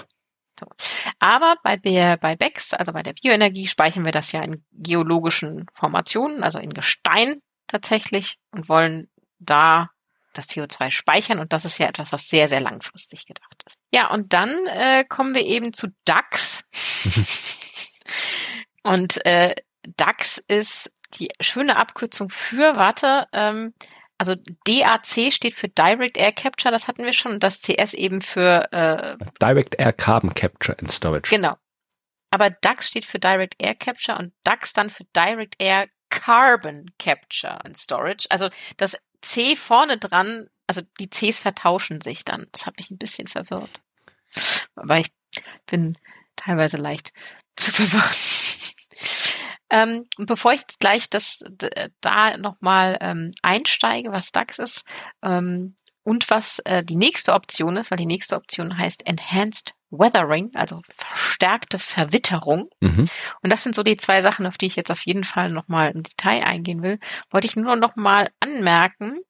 So. 0.57 0.68
Aber 1.20 1.57
bei, 1.64 1.76
der, 1.76 2.16
bei 2.16 2.38
BEX, 2.38 2.74
also 2.74 2.93
bei 2.93 3.03
der 3.03 3.11
Bioenergie, 3.11 3.68
speichern 3.68 4.05
wir 4.05 4.14
das 4.14 4.32
ja 4.32 4.41
in 4.41 4.64
geologischen 4.72 5.66
Formationen, 5.74 6.43
also 6.43 6.59
in 6.59 6.74
Gestein 6.74 7.41
tatsächlich 7.68 8.38
und 8.51 8.70
wollen 8.70 9.09
da 9.39 9.89
das 10.32 10.47
CO2 10.47 10.91
speichern 10.91 11.39
und 11.39 11.51
das 11.51 11.66
ist 11.66 11.78
ja 11.78 11.88
etwas, 11.88 12.14
was 12.14 12.30
sehr, 12.30 12.47
sehr 12.47 12.61
langfristig 12.61 13.26
gedacht 13.26 13.64
ist. 13.66 13.78
Ja, 13.91 14.09
und 14.11 14.32
dann 14.32 14.66
äh, 14.68 15.03
kommen 15.03 15.36
wir 15.36 15.45
eben 15.45 15.74
zu 15.74 15.88
DAX. 16.05 16.66
und 18.84 19.26
äh, 19.26 19.55
DAX 19.97 20.38
ist 20.47 20.91
die 21.19 21.29
schöne 21.39 21.77
Abkürzung 21.77 22.29
für, 22.29 22.75
warte, 22.75 23.27
ähm, 23.34 23.73
also 24.17 24.36
DAC 24.65 25.31
steht 25.34 25.53
für 25.53 25.67
Direct 25.67 26.17
Air 26.17 26.31
Capture, 26.31 26.71
das 26.71 26.88
hatten 26.88 27.03
wir 27.03 27.13
schon, 27.13 27.34
und 27.34 27.43
das 27.43 27.61
CS 27.61 27.93
eben 27.93 28.21
für 28.21 28.71
äh, 28.71 29.17
Direct 29.41 29.75
Air 29.79 29.93
Carbon 29.93 30.34
Capture 30.34 30.77
and 30.79 30.91
Storage. 30.91 31.29
Genau. 31.29 31.57
Aber 32.31 32.49
DAX 32.49 32.88
steht 32.88 33.05
für 33.05 33.19
Direct 33.19 33.55
Air 33.59 33.75
Capture 33.75 34.17
und 34.17 34.34
DAX 34.43 34.73
dann 34.73 34.89
für 34.89 35.03
Direct 35.15 35.55
Air 35.59 35.88
Carbon 36.09 36.86
Capture 36.99 37.63
and 37.63 37.77
Storage. 37.77 38.27
Also 38.29 38.49
das 38.77 38.97
C 39.21 39.55
vorne 39.55 39.97
dran, 39.97 40.47
also 40.67 40.81
die 40.99 41.09
Cs 41.09 41.39
vertauschen 41.39 42.01
sich 42.01 42.23
dann. 42.23 42.47
Das 42.51 42.65
hat 42.65 42.77
mich 42.77 42.91
ein 42.91 42.97
bisschen 42.97 43.27
verwirrt. 43.27 43.81
Aber 44.75 44.97
ich 44.97 45.11
bin 45.65 45.97
teilweise 46.36 46.77
leicht 46.77 47.13
zu 47.55 47.71
verwirren. 47.71 48.42
Ähm, 49.74 50.03
bevor 50.17 50.53
ich 50.53 50.61
jetzt 50.61 50.80
gleich 50.80 51.09
das 51.09 51.43
da 51.99 52.38
nochmal 52.38 52.99
ähm, 53.01 53.32
einsteige, 53.41 54.11
was 54.11 54.32
DAX 54.32 54.59
ist 54.59 54.86
ähm, 55.24 55.76
und 56.03 56.30
was 56.30 56.59
äh, 56.59 56.84
die 56.84 56.95
nächste 56.95 57.34
Option 57.34 57.76
ist, 57.78 57.89
weil 57.89 57.97
die 57.97 58.05
nächste 58.05 58.36
Option 58.36 58.78
heißt 58.78 59.07
Enhanced 59.07 59.74
Weathering, 59.89 60.51
also 60.53 60.82
verstärkte 60.88 61.80
Verwitterung. 61.80 62.69
Mhm. 62.82 63.09
Und 63.41 63.51
das 63.51 63.63
sind 63.63 63.74
so 63.74 63.82
die 63.82 63.97
zwei 63.97 64.21
Sachen, 64.21 64.45
auf 64.45 64.59
die 64.59 64.67
ich 64.67 64.76
jetzt 64.76 64.91
auf 64.91 65.03
jeden 65.07 65.24
Fall 65.24 65.49
nochmal 65.49 65.89
im 65.89 66.03
Detail 66.03 66.43
eingehen 66.43 66.84
will. 66.84 66.99
Wollte 67.32 67.47
ich 67.47 67.55
nur 67.55 67.76
nochmal 67.76 68.30
anmerken, 68.39 69.21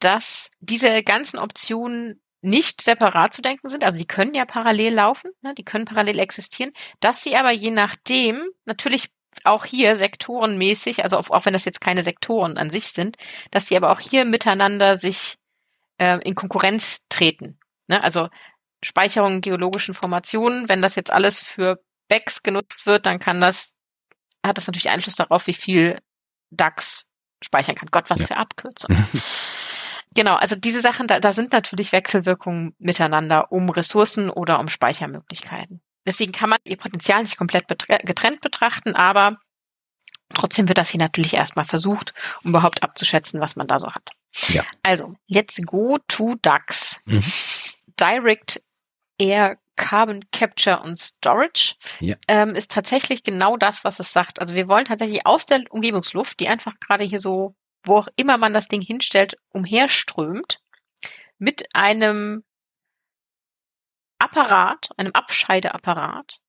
dass 0.00 0.50
diese 0.58 1.04
ganzen 1.04 1.38
Optionen 1.38 2.20
nicht 2.40 2.80
separat 2.82 3.32
zu 3.32 3.42
denken 3.42 3.68
sind, 3.68 3.84
also 3.84 3.98
die 3.98 4.06
können 4.06 4.34
ja 4.34 4.44
parallel 4.44 4.94
laufen, 4.94 5.30
ne, 5.42 5.54
die 5.54 5.64
können 5.64 5.84
parallel 5.84 6.18
existieren, 6.18 6.72
dass 7.00 7.22
sie 7.22 7.36
aber 7.36 7.50
je 7.50 7.72
nachdem 7.72 8.40
natürlich 8.64 9.10
auch 9.44 9.64
hier 9.64 9.96
sektorenmäßig, 9.96 11.04
also 11.04 11.16
auch, 11.16 11.46
wenn 11.46 11.52
das 11.52 11.64
jetzt 11.64 11.80
keine 11.80 12.02
Sektoren 12.02 12.58
an 12.58 12.70
sich 12.70 12.88
sind, 12.88 13.16
dass 13.50 13.66
die 13.66 13.76
aber 13.76 13.92
auch 13.92 14.00
hier 14.00 14.24
miteinander 14.24 14.98
sich 14.98 15.36
äh, 15.98 16.18
in 16.22 16.34
Konkurrenz 16.34 17.00
treten. 17.08 17.58
Ne? 17.86 18.02
Also 18.02 18.28
Speicherung 18.82 19.40
geologischen 19.40 19.94
Formationen, 19.94 20.68
wenn 20.68 20.82
das 20.82 20.94
jetzt 20.94 21.12
alles 21.12 21.40
für 21.40 21.82
BECS 22.08 22.42
genutzt 22.42 22.86
wird, 22.86 23.06
dann 23.06 23.18
kann 23.18 23.40
das, 23.40 23.74
hat 24.44 24.56
das 24.56 24.66
natürlich 24.66 24.90
Einfluss 24.90 25.16
darauf, 25.16 25.46
wie 25.46 25.54
viel 25.54 25.98
DAX 26.50 27.08
speichern 27.42 27.74
kann. 27.74 27.88
Gott, 27.90 28.10
was 28.10 28.20
ja. 28.20 28.26
für 28.26 28.36
Abkürzungen. 28.36 29.04
genau, 30.14 30.36
also 30.36 30.56
diese 30.56 30.80
Sachen, 30.80 31.06
da, 31.06 31.20
da 31.20 31.32
sind 31.32 31.52
natürlich 31.52 31.92
Wechselwirkungen 31.92 32.74
miteinander 32.78 33.52
um 33.52 33.68
Ressourcen 33.70 34.30
oder 34.30 34.58
um 34.60 34.68
Speichermöglichkeiten. 34.68 35.80
Deswegen 36.08 36.32
kann 36.32 36.48
man 36.48 36.58
ihr 36.64 36.78
Potenzial 36.78 37.20
nicht 37.20 37.36
komplett 37.36 37.68
getrennt 37.68 38.40
betrachten, 38.40 38.96
aber 38.96 39.36
trotzdem 40.32 40.66
wird 40.66 40.78
das 40.78 40.88
hier 40.88 41.00
natürlich 41.00 41.34
erstmal 41.34 41.66
versucht, 41.66 42.14
um 42.42 42.50
überhaupt 42.50 42.82
abzuschätzen, 42.82 43.42
was 43.42 43.56
man 43.56 43.66
da 43.66 43.78
so 43.78 43.92
hat. 43.92 44.08
Ja. 44.48 44.64
Also, 44.82 45.16
let's 45.26 45.60
go 45.66 45.98
to 46.08 46.36
DAX. 46.40 47.02
Mhm. 47.04 47.22
Direct 48.00 48.62
Air 49.18 49.58
Carbon 49.76 50.24
Capture 50.32 50.80
und 50.80 50.98
Storage 50.98 51.74
ja. 52.00 52.16
ähm, 52.26 52.54
ist 52.54 52.70
tatsächlich 52.70 53.22
genau 53.22 53.58
das, 53.58 53.84
was 53.84 54.00
es 54.00 54.10
sagt. 54.10 54.40
Also 54.40 54.54
wir 54.54 54.66
wollen 54.66 54.86
tatsächlich 54.86 55.26
aus 55.26 55.44
der 55.44 55.62
Umgebungsluft, 55.68 56.40
die 56.40 56.48
einfach 56.48 56.80
gerade 56.80 57.04
hier 57.04 57.20
so, 57.20 57.54
wo 57.84 57.98
auch 57.98 58.08
immer 58.16 58.38
man 58.38 58.54
das 58.54 58.68
Ding 58.68 58.80
hinstellt, 58.80 59.36
umherströmt, 59.50 60.60
mit 61.38 61.66
einem 61.74 62.44
Apparat, 64.30 64.90
einem 64.96 65.12
Abscheideapparat, 65.12 66.40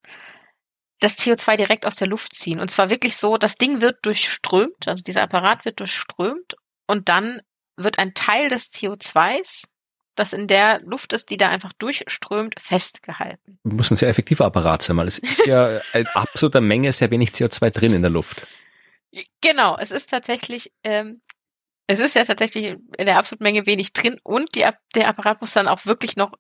das 1.00 1.18
CO2 1.18 1.58
direkt 1.58 1.86
aus 1.86 1.96
der 1.96 2.08
Luft 2.08 2.34
ziehen. 2.34 2.60
Und 2.60 2.70
zwar 2.70 2.90
wirklich 2.90 3.18
so, 3.18 3.38
das 3.38 3.56
Ding 3.56 3.82
wird 3.82 4.06
durchströmt, 4.06 4.88
also 4.88 5.02
dieser 5.02 5.22
Apparat 5.22 5.66
wird 5.66 5.80
durchströmt 5.80 6.56
und 6.88 7.10
dann 7.10 7.42
wird 7.78 8.00
ein 8.00 8.14
Teil 8.14 8.50
des 8.50 8.72
CO2s, 8.72 9.70
das 10.16 10.34
in 10.34 10.48
der 10.48 10.82
Luft 10.82 11.14
ist, 11.14 11.30
die 11.30 11.38
da 11.38 11.48
einfach 11.48 11.72
durchströmt, 11.74 12.56
festgehalten. 12.60 13.58
Muss 13.64 13.90
ein 13.90 13.96
sehr 13.96 14.10
effektiver 14.10 14.46
Apparat 14.46 14.82
sein, 14.82 14.98
weil 14.98 15.08
es 15.08 15.18
ist 15.18 15.46
ja 15.46 15.80
in 15.94 16.08
absoluter 16.08 16.60
Menge 16.60 16.92
sehr 16.92 17.10
wenig 17.12 17.30
CO2 17.30 17.70
drin 17.70 17.94
in 17.94 18.02
der 18.02 18.12
Luft. 18.12 18.46
Genau, 19.42 19.78
es 19.78 19.92
ist 19.92 20.10
tatsächlich 20.10 20.74
ähm, 20.84 21.22
Es 21.88 22.00
ist 22.00 22.16
ja 22.16 22.26
tatsächlich 22.26 22.66
in 22.66 23.06
der 23.06 23.18
absoluten 23.18 23.46
Menge 23.46 23.66
wenig 23.66 23.94
drin 23.94 24.20
und 24.24 24.56
die, 24.56 24.68
der 24.94 25.08
Apparat 25.08 25.40
muss 25.42 25.54
dann 25.54 25.70
auch 25.70 25.86
wirklich 25.86 26.18
noch 26.18 26.34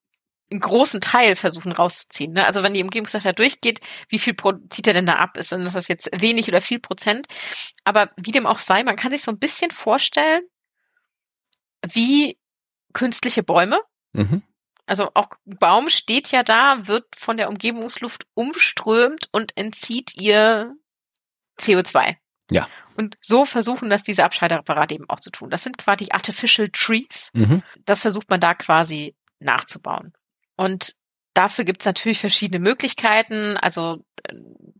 einen 0.51 0.59
großen 0.59 1.01
Teil 1.01 1.35
versuchen 1.35 1.71
rauszuziehen. 1.71 2.33
Ne? 2.33 2.45
Also 2.45 2.63
wenn 2.63 2.73
die 2.73 2.83
Umgebungssache 2.83 3.23
da 3.23 3.33
durchgeht, 3.33 3.81
wie 4.07 4.19
viel 4.19 4.35
zieht 4.69 4.87
er 4.87 4.93
denn 4.93 5.05
da 5.05 5.15
ab? 5.15 5.37
Ist 5.37 5.51
das 5.51 5.87
jetzt 5.87 6.09
wenig 6.13 6.47
oder 6.47 6.61
viel 6.61 6.79
Prozent? 6.79 7.27
Aber 7.83 8.09
wie 8.17 8.31
dem 8.31 8.47
auch 8.47 8.59
sei, 8.59 8.83
man 8.83 8.95
kann 8.95 9.11
sich 9.11 9.21
so 9.21 9.31
ein 9.31 9.39
bisschen 9.39 9.71
vorstellen, 9.71 10.41
wie 11.85 12.39
künstliche 12.93 13.43
Bäume. 13.43 13.79
Mhm. 14.13 14.41
Also 14.85 15.11
auch 15.13 15.29
Baum 15.45 15.89
steht 15.91 16.31
ja 16.31 16.41
da, 16.41 16.87
wird 16.87 17.05
von 17.15 17.37
der 17.37 17.49
Umgebungsluft 17.49 18.25
umströmt 18.33 19.29
und 19.31 19.55
entzieht 19.55 20.15
ihr 20.15 20.73
CO2. 21.59 22.15
Ja. 22.49 22.67
Und 22.97 23.17
so 23.21 23.45
versuchen 23.45 23.91
das 23.91 24.01
diese 24.01 24.23
Abscheideapparate 24.23 24.95
eben 24.95 25.07
auch 25.07 25.19
zu 25.19 25.29
tun. 25.29 25.51
Das 25.51 25.63
sind 25.63 25.77
quasi 25.77 26.07
Artificial 26.09 26.69
Trees. 26.73 27.29
Mhm. 27.33 27.61
Das 27.85 28.01
versucht 28.01 28.31
man 28.31 28.39
da 28.39 28.55
quasi 28.55 29.15
nachzubauen. 29.37 30.13
Und 30.59 30.95
dafür 31.33 31.63
gibt 31.63 31.81
es 31.81 31.85
natürlich 31.85 32.19
verschiedene 32.19 32.59
Möglichkeiten. 32.59 33.55
Also 33.55 34.03
äh, 34.23 34.33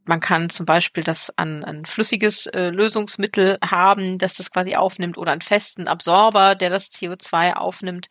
man 0.03 0.19
kann 0.19 0.49
zum 0.49 0.65
Beispiel 0.65 1.03
das 1.03 1.32
an 1.38 1.63
ein 1.63 1.86
flüssiges 1.86 2.47
äh, 2.47 2.69
Lösungsmittel 2.69 3.57
haben, 3.63 4.17
das 4.17 4.34
das 4.34 4.51
quasi 4.51 4.75
aufnimmt, 4.75 5.17
oder 5.17 5.32
einen 5.32 5.39
festen 5.39 5.88
Absorber, 5.88 6.55
der 6.55 6.69
das 6.69 6.91
CO2 6.91 7.53
aufnimmt. 7.53 8.09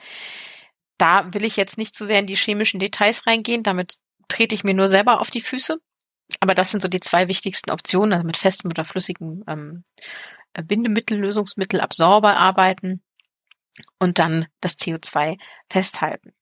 Da 0.96 1.32
will 1.34 1.44
ich 1.44 1.56
jetzt 1.56 1.76
nicht 1.76 1.94
zu 1.94 2.06
sehr 2.06 2.20
in 2.20 2.26
die 2.26 2.36
chemischen 2.36 2.80
Details 2.80 3.26
reingehen. 3.26 3.62
Damit 3.62 3.96
trete 4.28 4.54
ich 4.54 4.64
mir 4.64 4.72
nur 4.72 4.88
selber 4.88 5.20
auf 5.20 5.30
die 5.30 5.42
Füße. 5.42 5.76
Aber 6.40 6.54
das 6.54 6.70
sind 6.70 6.80
so 6.80 6.88
die 6.88 7.00
zwei 7.00 7.28
wichtigsten 7.28 7.70
Optionen, 7.70 8.14
also 8.14 8.26
mit 8.26 8.38
festem 8.38 8.70
oder 8.70 8.86
flüssigem 8.86 9.44
ähm, 9.46 9.84
Bindemittel, 10.54 11.18
Lösungsmittel, 11.18 11.82
Absorber 11.82 12.34
arbeiten 12.38 13.02
und 13.98 14.18
dann 14.18 14.46
das 14.60 14.76
CO2 14.76 15.38
festhalten. 15.70 16.34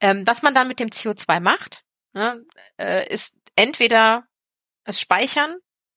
Ähm, 0.00 0.26
was 0.26 0.42
man 0.42 0.54
dann 0.54 0.68
mit 0.68 0.80
dem 0.80 0.88
CO2 0.88 1.40
macht, 1.40 1.82
ne, 2.12 2.42
äh, 2.78 3.08
ist 3.12 3.36
entweder 3.56 4.24
es 4.84 5.00
speichern, 5.00 5.56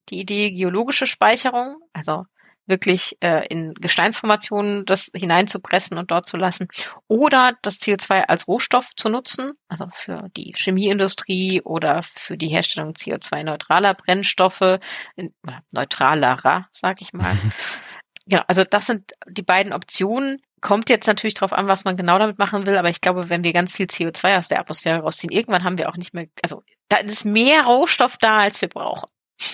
die 0.09 0.19
Idee 0.19 0.51
geologische 0.51 1.07
Speicherung, 1.07 1.77
also 1.93 2.25
wirklich 2.65 3.17
äh, 3.19 3.45
in 3.47 3.73
Gesteinsformationen 3.73 4.85
das 4.85 5.11
hineinzupressen 5.13 5.97
und 5.97 6.11
dort 6.11 6.25
zu 6.25 6.37
lassen, 6.37 6.67
oder 7.07 7.57
das 7.61 7.81
CO2 7.81 8.21
als 8.21 8.47
Rohstoff 8.47 8.91
zu 8.95 9.09
nutzen, 9.09 9.53
also 9.67 9.87
für 9.91 10.29
die 10.37 10.53
Chemieindustrie 10.55 11.61
oder 11.61 12.03
für 12.03 12.37
die 12.37 12.47
Herstellung 12.47 12.93
CO2-neutraler 12.93 13.93
Brennstoffe, 13.95 14.79
in, 15.15 15.33
neutralerer, 15.71 16.67
sag 16.71 17.01
ich 17.01 17.13
mal. 17.13 17.37
genau, 18.25 18.43
also 18.47 18.63
das 18.63 18.85
sind 18.85 19.11
die 19.27 19.43
beiden 19.43 19.73
Optionen, 19.73 20.41
Kommt 20.63 20.89
jetzt 20.89 21.07
natürlich 21.07 21.33
darauf 21.33 21.51
an, 21.51 21.67
was 21.67 21.83
man 21.83 21.97
genau 21.97 22.17
damit 22.17 22.39
machen 22.39 22.65
will, 22.65 22.77
aber 22.77 22.89
ich 22.89 23.01
glaube, 23.01 23.29
wenn 23.29 23.43
wir 23.43 23.51
ganz 23.51 23.73
viel 23.73 23.85
CO2 23.87 24.37
aus 24.37 24.47
der 24.47 24.61
Atmosphäre 24.61 25.01
rausziehen, 25.01 25.29
irgendwann 25.29 25.65
haben 25.65 25.77
wir 25.77 25.89
auch 25.89 25.97
nicht 25.97 26.13
mehr, 26.13 26.27
also 26.41 26.63
da 26.87 26.97
ist 26.97 27.25
mehr 27.25 27.65
Rohstoff 27.65 28.17
da, 28.17 28.37
als 28.39 28.61
wir 28.61 28.69
brauchen. 28.69 29.07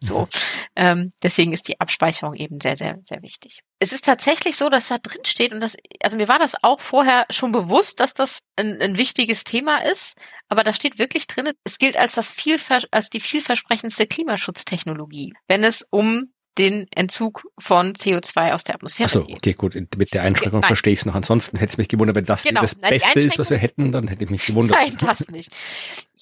So, 0.00 0.20
mhm. 0.20 0.28
ähm, 0.76 1.10
deswegen 1.22 1.54
ist 1.54 1.66
die 1.68 1.80
Abspeicherung 1.80 2.34
eben 2.34 2.60
sehr, 2.60 2.76
sehr, 2.76 2.98
sehr 3.02 3.22
wichtig. 3.22 3.60
Es 3.80 3.92
ist 3.92 4.04
tatsächlich 4.04 4.56
so, 4.56 4.68
dass 4.68 4.88
da 4.88 4.98
drin 4.98 5.24
steht 5.24 5.52
und 5.52 5.60
das, 5.60 5.74
also 6.00 6.18
mir 6.18 6.28
war 6.28 6.38
das 6.38 6.62
auch 6.62 6.80
vorher 6.80 7.26
schon 7.30 7.50
bewusst, 7.50 7.98
dass 7.98 8.12
das 8.12 8.40
ein, 8.56 8.80
ein 8.80 8.98
wichtiges 8.98 9.42
Thema 9.42 9.78
ist, 9.78 10.16
aber 10.48 10.64
da 10.64 10.74
steht 10.74 10.98
wirklich 10.98 11.26
drin, 11.26 11.50
es 11.64 11.78
gilt 11.78 11.96
als 11.96 12.14
das 12.14 12.28
viel, 12.28 12.60
als 12.90 13.08
die 13.08 13.20
vielversprechendste 13.20 14.06
Klimaschutztechnologie, 14.06 15.32
wenn 15.48 15.64
es 15.64 15.84
um 15.90 16.30
den 16.58 16.86
Entzug 16.90 17.46
von 17.58 17.94
CO2 17.94 18.52
aus 18.52 18.64
der 18.64 18.76
Atmosphäre. 18.76 19.06
Achso, 19.06 19.20
okay, 19.22 19.52
gut. 19.52 19.74
Mit 19.74 20.14
der 20.14 20.22
Einschränkung 20.22 20.60
Nein. 20.60 20.68
verstehe 20.68 20.92
ich 20.92 21.00
es 21.00 21.06
noch. 21.06 21.14
Ansonsten 21.14 21.58
hätte 21.58 21.72
es 21.72 21.78
mich 21.78 21.88
gewundert, 21.88 22.16
wenn 22.16 22.24
das 22.24 22.42
genau. 22.42 22.60
das 22.60 22.78
Nein, 22.78 22.90
Beste 22.90 23.20
ist, 23.20 23.38
was 23.38 23.50
wir 23.50 23.58
hätten, 23.58 23.92
dann 23.92 24.08
hätte 24.08 24.24
ich 24.24 24.30
mich 24.30 24.46
gewundert. 24.46 24.78
Nein, 24.78 24.96
das 24.98 25.28
nicht. 25.28 25.54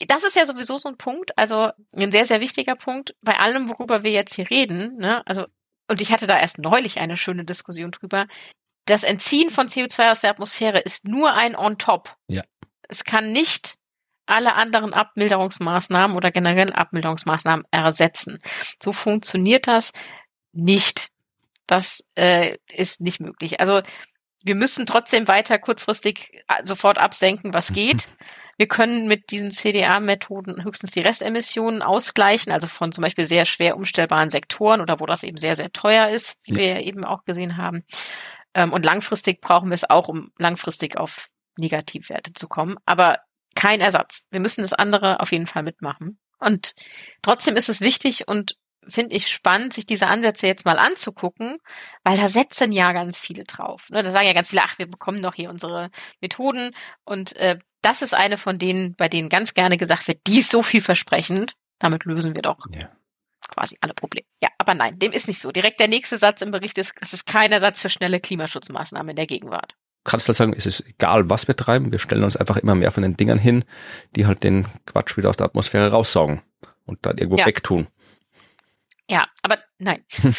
Das 0.08 0.24
ist 0.24 0.36
ja 0.36 0.46
sowieso 0.46 0.76
so 0.76 0.88
ein 0.88 0.96
Punkt, 0.96 1.36
also 1.38 1.70
ein 1.94 2.10
sehr, 2.10 2.24
sehr 2.24 2.40
wichtiger 2.40 2.74
Punkt 2.74 3.14
bei 3.22 3.38
allem, 3.38 3.68
worüber 3.68 4.02
wir 4.02 4.10
jetzt 4.10 4.34
hier 4.34 4.50
reden. 4.50 4.96
Ne? 4.98 5.26
Also, 5.26 5.46
und 5.88 6.00
ich 6.00 6.10
hatte 6.12 6.26
da 6.26 6.38
erst 6.38 6.58
neulich 6.58 6.98
eine 6.98 7.16
schöne 7.16 7.44
Diskussion 7.44 7.92
drüber. 7.92 8.26
Das 8.86 9.04
Entziehen 9.04 9.50
von 9.50 9.68
CO2 9.68 10.10
aus 10.10 10.20
der 10.20 10.30
Atmosphäre 10.30 10.80
ist 10.80 11.06
nur 11.06 11.32
ein 11.32 11.56
On-Top. 11.56 12.16
Ja. 12.28 12.42
Es 12.88 13.04
kann 13.04 13.32
nicht 13.32 13.76
alle 14.26 14.54
anderen 14.54 14.94
Abmilderungsmaßnahmen 14.94 16.16
oder 16.16 16.30
generell 16.30 16.72
Abmilderungsmaßnahmen 16.72 17.66
ersetzen. 17.70 18.38
So 18.82 18.92
funktioniert 18.92 19.66
das 19.66 19.92
nicht. 20.54 21.08
Das 21.66 22.04
äh, 22.14 22.58
ist 22.68 23.00
nicht 23.00 23.20
möglich. 23.20 23.60
Also 23.60 23.82
wir 24.42 24.54
müssen 24.54 24.86
trotzdem 24.86 25.26
weiter 25.26 25.58
kurzfristig 25.58 26.42
äh, 26.48 26.64
sofort 26.64 26.98
absenken, 26.98 27.54
was 27.54 27.70
mhm. 27.70 27.74
geht. 27.74 28.08
Wir 28.56 28.68
können 28.68 29.08
mit 29.08 29.30
diesen 29.30 29.50
CDA-Methoden 29.50 30.62
höchstens 30.62 30.92
die 30.92 31.00
Restemissionen 31.00 31.82
ausgleichen, 31.82 32.52
also 32.52 32.68
von 32.68 32.92
zum 32.92 33.02
Beispiel 33.02 33.24
sehr 33.24 33.46
schwer 33.46 33.76
umstellbaren 33.76 34.30
Sektoren 34.30 34.80
oder 34.80 35.00
wo 35.00 35.06
das 35.06 35.24
eben 35.24 35.38
sehr, 35.38 35.56
sehr 35.56 35.72
teuer 35.72 36.08
ist, 36.10 36.38
wie 36.44 36.52
ja. 36.52 36.58
wir 36.58 36.80
eben 36.82 37.04
auch 37.04 37.24
gesehen 37.24 37.56
haben. 37.56 37.84
Ähm, 38.54 38.72
und 38.72 38.84
langfristig 38.84 39.40
brauchen 39.40 39.70
wir 39.70 39.74
es 39.74 39.88
auch, 39.88 40.08
um 40.08 40.30
langfristig 40.38 40.96
auf 40.96 41.28
Negativwerte 41.56 42.32
zu 42.32 42.46
kommen. 42.46 42.76
Aber 42.84 43.18
kein 43.54 43.80
Ersatz. 43.80 44.26
Wir 44.30 44.40
müssen 44.40 44.62
das 44.62 44.72
andere 44.72 45.20
auf 45.20 45.32
jeden 45.32 45.46
Fall 45.46 45.62
mitmachen. 45.62 46.18
Und 46.38 46.74
trotzdem 47.22 47.56
ist 47.56 47.68
es 47.68 47.80
wichtig 47.80 48.28
und 48.28 48.56
finde 48.88 49.14
ich 49.14 49.28
spannend, 49.28 49.72
sich 49.72 49.86
diese 49.86 50.06
Ansätze 50.06 50.46
jetzt 50.46 50.64
mal 50.64 50.78
anzugucken, 50.78 51.58
weil 52.02 52.16
da 52.16 52.28
setzen 52.28 52.72
ja 52.72 52.92
ganz 52.92 53.18
viele 53.20 53.44
drauf. 53.44 53.90
Ne? 53.90 54.02
Da 54.02 54.10
sagen 54.10 54.26
ja 54.26 54.32
ganz 54.32 54.50
viele, 54.50 54.62
ach, 54.62 54.78
wir 54.78 54.86
bekommen 54.86 55.22
doch 55.22 55.34
hier 55.34 55.50
unsere 55.50 55.90
Methoden 56.20 56.70
und 57.04 57.36
äh, 57.36 57.58
das 57.82 58.02
ist 58.02 58.14
eine 58.14 58.38
von 58.38 58.58
denen, 58.58 58.94
bei 58.94 59.08
denen 59.08 59.28
ganz 59.28 59.54
gerne 59.54 59.76
gesagt 59.76 60.08
wird, 60.08 60.26
die 60.26 60.40
ist 60.40 60.50
so 60.50 60.62
vielversprechend, 60.62 61.54
damit 61.78 62.04
lösen 62.04 62.34
wir 62.34 62.42
doch 62.42 62.58
ja. 62.74 62.88
quasi 63.48 63.76
alle 63.80 63.94
Probleme. 63.94 64.26
Ja, 64.42 64.48
aber 64.58 64.74
nein, 64.74 64.98
dem 64.98 65.12
ist 65.12 65.28
nicht 65.28 65.40
so. 65.40 65.52
Direkt 65.52 65.80
der 65.80 65.88
nächste 65.88 66.16
Satz 66.16 66.40
im 66.40 66.50
Bericht 66.50 66.78
ist, 66.78 66.94
es 67.00 67.12
ist 67.12 67.26
kein 67.26 67.52
Ersatz 67.52 67.80
für 67.80 67.90
schnelle 67.90 68.20
Klimaschutzmaßnahmen 68.20 69.10
in 69.10 69.16
der 69.16 69.26
Gegenwart. 69.26 69.74
Kannst 70.04 70.26
du 70.26 70.30
halt 70.30 70.36
sagen, 70.36 70.54
es 70.56 70.66
ist 70.66 70.86
egal, 70.86 71.30
was 71.30 71.48
wir 71.48 71.56
treiben, 71.56 71.90
wir 71.90 71.98
stellen 71.98 72.24
uns 72.24 72.36
einfach 72.36 72.58
immer 72.58 72.74
mehr 72.74 72.92
von 72.92 73.02
den 73.02 73.16
Dingern 73.16 73.38
hin, 73.38 73.64
die 74.16 74.26
halt 74.26 74.44
den 74.44 74.66
Quatsch 74.86 75.16
wieder 75.16 75.30
aus 75.30 75.36
der 75.36 75.46
Atmosphäre 75.46 75.90
raussaugen 75.90 76.42
und 76.84 77.06
dann 77.06 77.18
irgendwo 77.18 77.38
ja. 77.38 77.46
wegtun. 77.46 77.86
Ja, 79.10 79.28
aber 79.42 79.58
nein. 79.78 80.04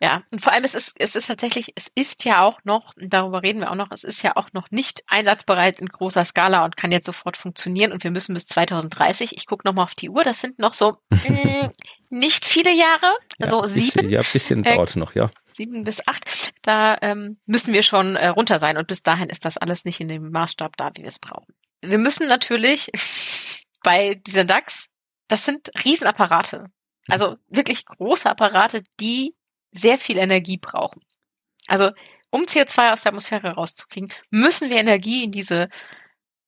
ja, 0.00 0.22
und 0.30 0.42
vor 0.42 0.52
allem 0.52 0.64
es 0.64 0.74
ist 0.74 0.94
es 0.98 1.16
ist 1.16 1.26
tatsächlich, 1.26 1.72
es 1.74 1.90
ist 1.94 2.24
ja 2.24 2.42
auch 2.42 2.60
noch, 2.64 2.92
darüber 2.96 3.42
reden 3.42 3.60
wir 3.60 3.70
auch 3.70 3.76
noch, 3.76 3.90
es 3.90 4.04
ist 4.04 4.22
ja 4.22 4.36
auch 4.36 4.52
noch 4.52 4.70
nicht 4.70 5.02
einsatzbereit 5.06 5.78
in 5.78 5.88
großer 5.88 6.24
Skala 6.24 6.64
und 6.64 6.76
kann 6.76 6.92
jetzt 6.92 7.06
sofort 7.06 7.36
funktionieren 7.36 7.92
und 7.92 8.04
wir 8.04 8.10
müssen 8.10 8.34
bis 8.34 8.46
2030, 8.46 9.36
ich 9.36 9.46
gucke 9.46 9.66
nochmal 9.66 9.84
auf 9.84 9.94
die 9.94 10.10
Uhr, 10.10 10.22
das 10.22 10.40
sind 10.40 10.58
noch 10.58 10.74
so 10.74 10.98
mh, 11.10 11.18
mm, 11.28 11.70
nicht 12.10 12.44
viele 12.44 12.74
Jahre, 12.74 13.16
also 13.40 13.62
ja, 13.62 13.68
sieben. 13.68 13.92
Bisschen, 13.92 14.10
ja, 14.10 14.20
bisschen 14.20 14.64
äh, 14.64 14.74
dauert's 14.74 14.96
noch, 14.96 15.14
ja. 15.14 15.30
Sieben 15.50 15.84
bis 15.84 16.06
acht, 16.06 16.52
da 16.60 16.98
ähm, 17.00 17.38
müssen 17.46 17.72
wir 17.72 17.82
schon 17.82 18.16
äh, 18.16 18.28
runter 18.28 18.58
sein 18.58 18.76
und 18.76 18.86
bis 18.86 19.02
dahin 19.02 19.30
ist 19.30 19.46
das 19.46 19.56
alles 19.56 19.86
nicht 19.86 20.00
in 20.00 20.08
dem 20.08 20.30
Maßstab 20.30 20.76
da, 20.76 20.90
wie 20.94 21.02
wir 21.02 21.08
es 21.08 21.18
brauchen. 21.18 21.54
Wir 21.80 21.98
müssen 21.98 22.28
natürlich 22.28 22.90
bei 23.82 24.20
dieser 24.26 24.44
DAX, 24.44 24.88
das 25.28 25.46
sind 25.46 25.70
Riesenapparate. 25.84 26.70
Also 27.08 27.36
wirklich 27.48 27.84
große 27.86 28.28
Apparate, 28.28 28.82
die 29.00 29.34
sehr 29.72 29.98
viel 29.98 30.18
Energie 30.18 30.58
brauchen. 30.58 31.02
Also 31.66 31.90
um 32.30 32.42
CO2 32.42 32.92
aus 32.92 33.02
der 33.02 33.10
Atmosphäre 33.10 33.50
rauszukriegen, 33.50 34.12
müssen 34.30 34.70
wir 34.70 34.76
Energie 34.76 35.24
in 35.24 35.32
diese 35.32 35.68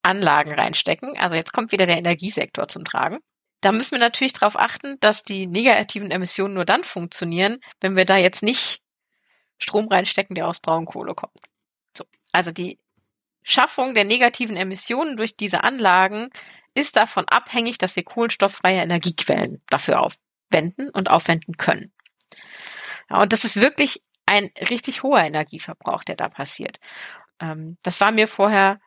Anlagen 0.02 0.52
reinstecken. 0.52 1.16
Also 1.18 1.34
jetzt 1.34 1.52
kommt 1.52 1.72
wieder 1.72 1.86
der 1.86 1.98
Energiesektor 1.98 2.68
zum 2.68 2.84
Tragen. 2.84 3.18
Da 3.60 3.72
müssen 3.72 3.92
wir 3.92 3.98
natürlich 3.98 4.32
darauf 4.32 4.58
achten, 4.58 4.98
dass 5.00 5.22
die 5.22 5.46
negativen 5.46 6.10
Emissionen 6.10 6.54
nur 6.54 6.64
dann 6.64 6.84
funktionieren, 6.84 7.58
wenn 7.80 7.96
wir 7.96 8.04
da 8.04 8.16
jetzt 8.16 8.42
nicht 8.42 8.80
Strom 9.58 9.88
reinstecken, 9.88 10.34
der 10.34 10.46
aus 10.46 10.60
Braunkohle 10.60 11.14
kommt. 11.14 11.36
So. 11.96 12.04
Also 12.32 12.52
die 12.52 12.78
Schaffung 13.42 13.94
der 13.94 14.04
negativen 14.04 14.56
Emissionen 14.56 15.16
durch 15.16 15.36
diese 15.36 15.64
Anlagen 15.64 16.30
ist 16.74 16.96
davon 16.96 17.26
abhängig, 17.26 17.78
dass 17.78 17.96
wir 17.96 18.04
kohlenstofffreie 18.04 18.82
Energiequellen 18.82 19.60
dafür 19.68 20.02
auf, 20.02 20.14
wenden 20.50 20.90
und 20.90 21.10
aufwenden 21.10 21.56
können. 21.56 21.92
Ja, 23.10 23.22
und 23.22 23.32
das 23.32 23.44
ist 23.44 23.60
wirklich 23.60 24.02
ein 24.26 24.50
richtig 24.68 25.02
hoher 25.02 25.20
Energieverbrauch, 25.20 26.04
der 26.04 26.16
da 26.16 26.28
passiert. 26.28 26.78
Ähm, 27.40 27.78
das 27.82 28.00
war 28.00 28.12
mir 28.12 28.28
vorher 28.28 28.80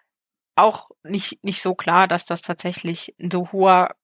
auch 0.56 0.92
nicht, 1.04 1.44
nicht 1.44 1.62
so 1.62 1.74
klar, 1.74 2.08
dass 2.08 2.26
das 2.26 2.42
tatsächlich 2.42 3.16
ein 3.20 3.32
so 3.32 3.52
hoher 3.52 3.96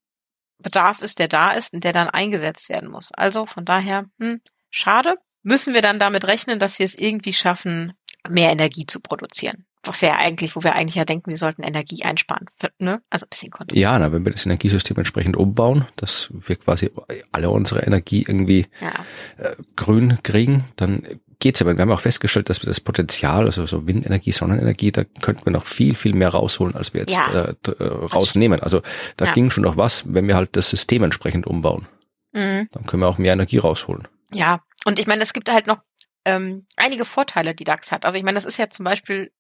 Bedarf 0.59 1.01
ist, 1.01 1.19
der 1.19 1.27
da 1.27 1.51
ist 1.51 1.73
und 1.73 1.83
der 1.83 1.93
dann 1.93 2.09
eingesetzt 2.09 2.69
werden 2.69 2.89
muss. 2.89 3.11
Also 3.11 3.45
von 3.45 3.65
daher, 3.65 4.05
hm, 4.19 4.41
schade. 4.71 5.15
Müssen 5.43 5.73
wir 5.75 5.81
dann 5.81 5.99
damit 5.99 6.25
rechnen, 6.25 6.57
dass 6.59 6.79
wir 6.79 6.85
es 6.85 6.95
irgendwie 6.95 7.33
schaffen, 7.33 7.93
mehr 8.27 8.49
Energie 8.49 8.85
zu 8.85 8.99
produzieren? 8.99 9.66
Was 9.83 10.01
wir 10.01 10.09
ja 10.09 10.15
eigentlich, 10.17 10.55
wo 10.55 10.63
wir 10.63 10.75
eigentlich 10.75 10.95
ja 10.95 11.05
denken, 11.05 11.29
wir 11.29 11.37
sollten 11.37 11.63
Energie 11.63 12.03
einsparen. 12.03 12.47
Ne? 12.79 13.01
Also 13.09 13.25
ein 13.25 13.29
bisschen 13.29 13.51
Konto. 13.51 13.75
Ja, 13.75 13.97
na, 13.97 14.11
wenn 14.11 14.25
wir 14.25 14.31
das 14.31 14.45
Energiesystem 14.45 14.97
entsprechend 14.97 15.37
umbauen, 15.37 15.85
dass 15.95 16.29
wir 16.31 16.55
quasi 16.55 16.91
alle 17.31 17.49
unsere 17.49 17.81
Energie 17.81 18.25
irgendwie 18.27 18.67
ja. 18.81 18.91
äh, 19.37 19.55
grün 19.75 20.19
kriegen, 20.23 20.65
dann 20.75 21.03
geht's 21.39 21.61
aber. 21.61 21.75
Wir 21.75 21.81
haben 21.81 21.91
auch 21.91 22.01
festgestellt, 22.01 22.49
dass 22.49 22.61
wir 22.61 22.67
das 22.67 22.79
Potenzial, 22.79 23.45
also 23.45 23.65
so 23.65 23.87
Windenergie, 23.87 24.31
Sonnenenergie, 24.31 24.91
da 24.91 25.03
könnten 25.03 25.45
wir 25.45 25.51
noch 25.51 25.65
viel, 25.65 25.95
viel 25.95 26.13
mehr 26.13 26.29
rausholen, 26.29 26.75
als 26.75 26.93
wir 26.93 27.01
jetzt 27.01 27.13
ja. 27.13 27.45
äh, 27.45 27.55
äh 27.79 27.83
rausnehmen. 27.83 28.61
Also 28.61 28.81
da 29.17 29.25
ja. 29.25 29.33
ging 29.33 29.49
schon 29.49 29.63
noch 29.63 29.77
was, 29.77 30.03
wenn 30.11 30.27
wir 30.27 30.35
halt 30.35 30.55
das 30.55 30.69
System 30.69 31.03
entsprechend 31.03 31.47
umbauen. 31.47 31.87
Mhm. 32.33 32.67
Dann 32.71 32.85
können 32.85 33.03
wir 33.03 33.07
auch 33.07 33.17
mehr 33.17 33.33
Energie 33.33 33.57
rausholen. 33.57 34.07
Ja, 34.33 34.61
und 34.85 34.99
ich 34.99 35.07
meine, 35.07 35.21
es 35.21 35.33
gibt 35.33 35.51
halt 35.51 35.67
noch 35.67 35.81
ähm, 36.25 36.65
einige 36.75 37.05
Vorteile, 37.05 37.55
die 37.55 37.63
DAX 37.63 37.91
hat. 37.91 38.03
Also 38.03 38.17
ich 38.17 38.23
meine, 38.23 38.35
das 38.35 38.45
ist 38.45 38.57
ja 38.57 38.69
zum 38.69 38.83
Beispiel 38.83 39.31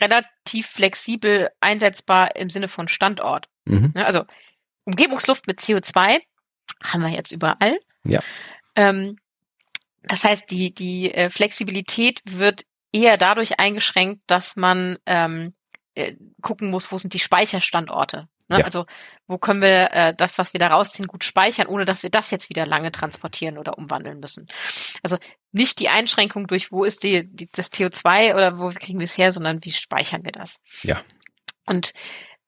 relativ 0.00 0.66
flexibel 0.66 1.50
einsetzbar 1.60 2.36
im 2.36 2.50
Sinne 2.50 2.68
von 2.68 2.88
Standort. 2.88 3.48
Mhm. 3.64 3.92
Ne, 3.94 4.06
also 4.06 4.24
Umgebungsluft 4.84 5.46
mit 5.46 5.60
CO2 5.60 6.20
haben 6.82 7.02
wir 7.02 7.10
jetzt 7.10 7.32
überall. 7.32 7.78
Ja. 8.04 8.20
Ähm, 8.74 9.18
das 10.02 10.24
heißt, 10.24 10.50
die, 10.50 10.72
die 10.74 11.12
äh, 11.12 11.30
Flexibilität 11.30 12.20
wird 12.24 12.64
eher 12.92 13.16
dadurch 13.16 13.58
eingeschränkt, 13.58 14.22
dass 14.26 14.56
man 14.56 14.98
ähm, 15.06 15.54
äh, 15.94 16.16
gucken 16.40 16.70
muss, 16.70 16.90
wo 16.90 16.98
sind 16.98 17.12
die 17.12 17.18
Speicherstandorte. 17.18 18.28
Ne? 18.48 18.58
Ja. 18.60 18.64
Also 18.64 18.86
wo 19.26 19.38
können 19.38 19.62
wir 19.62 19.92
äh, 19.92 20.14
das, 20.14 20.38
was 20.38 20.52
wir 20.52 20.60
da 20.60 20.68
rausziehen, 20.68 21.06
gut 21.06 21.24
speichern, 21.24 21.66
ohne 21.66 21.84
dass 21.84 22.02
wir 22.02 22.10
das 22.10 22.30
jetzt 22.30 22.48
wieder 22.48 22.66
lange 22.66 22.90
transportieren 22.92 23.58
oder 23.58 23.76
umwandeln 23.76 24.20
müssen. 24.20 24.48
Also 25.02 25.18
nicht 25.52 25.80
die 25.80 25.88
Einschränkung 25.88 26.46
durch, 26.46 26.72
wo 26.72 26.84
ist 26.84 27.02
die, 27.02 27.26
die 27.26 27.48
das 27.52 27.72
CO2 27.72 28.34
oder 28.34 28.58
wo 28.58 28.70
kriegen 28.70 28.98
wir 28.98 29.04
es 29.04 29.18
her, 29.18 29.32
sondern 29.32 29.64
wie 29.64 29.70
speichern 29.70 30.24
wir 30.24 30.32
das. 30.32 30.60
Ja. 30.82 31.02
Und 31.66 31.92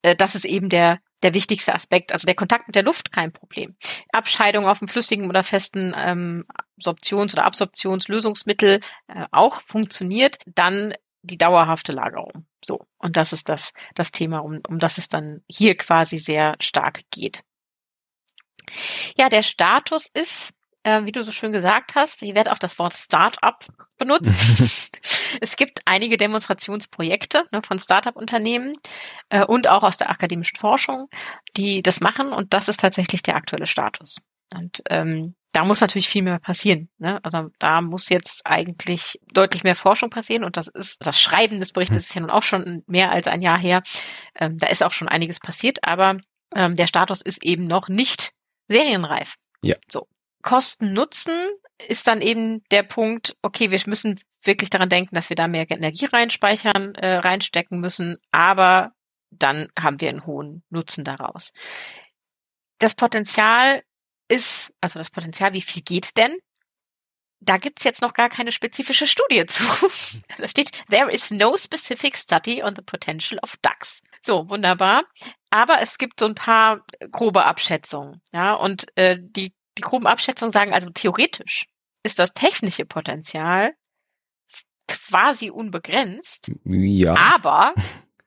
äh, 0.02 0.16
das 0.16 0.34
ist 0.34 0.44
eben 0.44 0.68
der 0.68 1.00
der 1.22 1.34
wichtigste 1.34 1.74
Aspekt. 1.74 2.12
Also 2.12 2.26
der 2.26 2.34
Kontakt 2.34 2.66
mit 2.66 2.74
der 2.74 2.82
Luft 2.82 3.12
kein 3.12 3.32
Problem. 3.32 3.76
Abscheidung 4.12 4.66
auf 4.66 4.78
dem 4.78 4.88
flüssigen 4.88 5.28
oder 5.28 5.42
festen 5.42 5.94
ähm, 5.96 6.44
Absorptions- 6.78 7.34
oder 7.34 7.44
Absorptionslösungsmittel 7.44 8.80
äh, 9.08 9.26
auch 9.30 9.60
funktioniert. 9.66 10.38
Dann 10.46 10.94
die 11.22 11.38
dauerhafte 11.38 11.92
Lagerung. 11.92 12.46
So. 12.64 12.86
Und 12.98 13.16
das 13.16 13.32
ist 13.32 13.48
das, 13.48 13.72
das 13.94 14.12
Thema, 14.12 14.38
um, 14.38 14.60
um 14.68 14.78
das 14.78 14.98
es 14.98 15.08
dann 15.08 15.42
hier 15.48 15.76
quasi 15.76 16.18
sehr 16.18 16.56
stark 16.60 17.02
geht. 17.10 17.42
Ja, 19.16 19.28
der 19.28 19.42
Status 19.42 20.08
ist, 20.12 20.52
äh, 20.82 21.02
wie 21.04 21.12
du 21.12 21.22
so 21.22 21.32
schön 21.32 21.52
gesagt 21.52 21.94
hast, 21.94 22.20
hier 22.20 22.34
wird 22.34 22.48
auch 22.48 22.58
das 22.58 22.78
Wort 22.78 22.94
Startup 22.94 23.64
benutzt. 23.98 24.90
es 25.40 25.56
gibt 25.56 25.80
einige 25.84 26.16
Demonstrationsprojekte 26.16 27.44
ne, 27.50 27.60
von 27.62 27.78
Startup-Unternehmen 27.78 28.76
äh, 29.28 29.44
und 29.44 29.68
auch 29.68 29.82
aus 29.82 29.96
der 29.96 30.10
akademischen 30.10 30.56
Forschung, 30.56 31.08
die 31.56 31.82
das 31.82 32.00
machen 32.00 32.32
und 32.32 32.54
das 32.54 32.68
ist 32.68 32.80
tatsächlich 32.80 33.22
der 33.22 33.36
aktuelle 33.36 33.66
Status. 33.66 34.18
Und 34.52 34.82
ähm, 34.88 35.34
da 35.52 35.64
muss 35.64 35.80
natürlich 35.80 36.08
viel 36.08 36.22
mehr 36.22 36.38
passieren. 36.38 36.88
Ne? 36.98 37.22
Also 37.24 37.50
da 37.58 37.80
muss 37.80 38.08
jetzt 38.08 38.46
eigentlich 38.46 39.18
deutlich 39.32 39.64
mehr 39.64 39.74
Forschung 39.74 40.10
passieren 40.10 40.44
und 40.44 40.56
das 40.56 40.68
ist 40.68 40.98
das 41.04 41.20
Schreiben 41.20 41.58
des 41.58 41.72
Berichtes 41.72 41.96
hm. 41.96 42.00
ist 42.02 42.14
ja 42.14 42.20
nun 42.20 42.30
auch 42.30 42.42
schon 42.42 42.82
mehr 42.86 43.10
als 43.10 43.26
ein 43.26 43.42
Jahr 43.42 43.58
her. 43.58 43.82
Ähm, 44.34 44.58
da 44.58 44.68
ist 44.68 44.82
auch 44.82 44.92
schon 44.92 45.08
einiges 45.08 45.40
passiert, 45.40 45.78
aber 45.82 46.18
ähm, 46.54 46.76
der 46.76 46.86
Status 46.86 47.20
ist 47.20 47.44
eben 47.44 47.66
noch 47.66 47.88
nicht 47.88 48.32
serienreif. 48.68 49.36
Ja. 49.62 49.76
So 49.90 50.06
Kosten 50.42 50.92
Nutzen 50.92 51.34
ist 51.88 52.06
dann 52.06 52.22
eben 52.22 52.62
der 52.70 52.82
Punkt. 52.82 53.36
Okay, 53.42 53.70
wir 53.70 53.80
müssen 53.86 54.18
wirklich 54.42 54.70
daran 54.70 54.88
denken, 54.88 55.14
dass 55.14 55.28
wir 55.28 55.36
da 55.36 55.48
mehr 55.48 55.70
Energie 55.70 56.06
reinspeichern, 56.06 56.94
äh, 56.94 57.16
reinstecken 57.16 57.80
müssen, 57.80 58.16
aber 58.30 58.92
dann 59.30 59.68
haben 59.78 60.00
wir 60.00 60.08
einen 60.08 60.26
hohen 60.26 60.62
Nutzen 60.70 61.04
daraus. 61.04 61.52
Das 62.78 62.94
Potenzial 62.94 63.82
ist, 64.30 64.72
also 64.80 64.98
das 64.98 65.10
Potenzial, 65.10 65.52
wie 65.52 65.62
viel 65.62 65.82
geht 65.82 66.16
denn? 66.16 66.36
Da 67.42 67.56
gibt's 67.56 67.84
jetzt 67.84 68.02
noch 68.02 68.12
gar 68.12 68.28
keine 68.28 68.52
spezifische 68.52 69.06
Studie 69.06 69.46
zu. 69.48 69.64
da 70.38 70.48
steht, 70.48 70.70
there 70.90 71.10
is 71.10 71.30
no 71.30 71.56
specific 71.56 72.16
study 72.16 72.62
on 72.62 72.74
the 72.76 72.82
potential 72.82 73.38
of 73.42 73.56
ducks. 73.62 74.02
So, 74.22 74.48
wunderbar. 74.48 75.04
Aber 75.50 75.80
es 75.80 75.98
gibt 75.98 76.20
so 76.20 76.26
ein 76.26 76.34
paar 76.34 76.84
grobe 77.10 77.44
Abschätzungen. 77.44 78.20
Ja, 78.32 78.54
und 78.54 78.86
äh, 78.96 79.18
die, 79.20 79.54
die 79.78 79.82
groben 79.82 80.06
Abschätzungen 80.06 80.52
sagen 80.52 80.72
also 80.72 80.90
theoretisch 80.90 81.66
ist 82.02 82.18
das 82.18 82.32
technische 82.32 82.84
Potenzial 82.84 83.74
quasi 84.86 85.50
unbegrenzt. 85.50 86.50
Ja. 86.64 87.14
Aber 87.34 87.74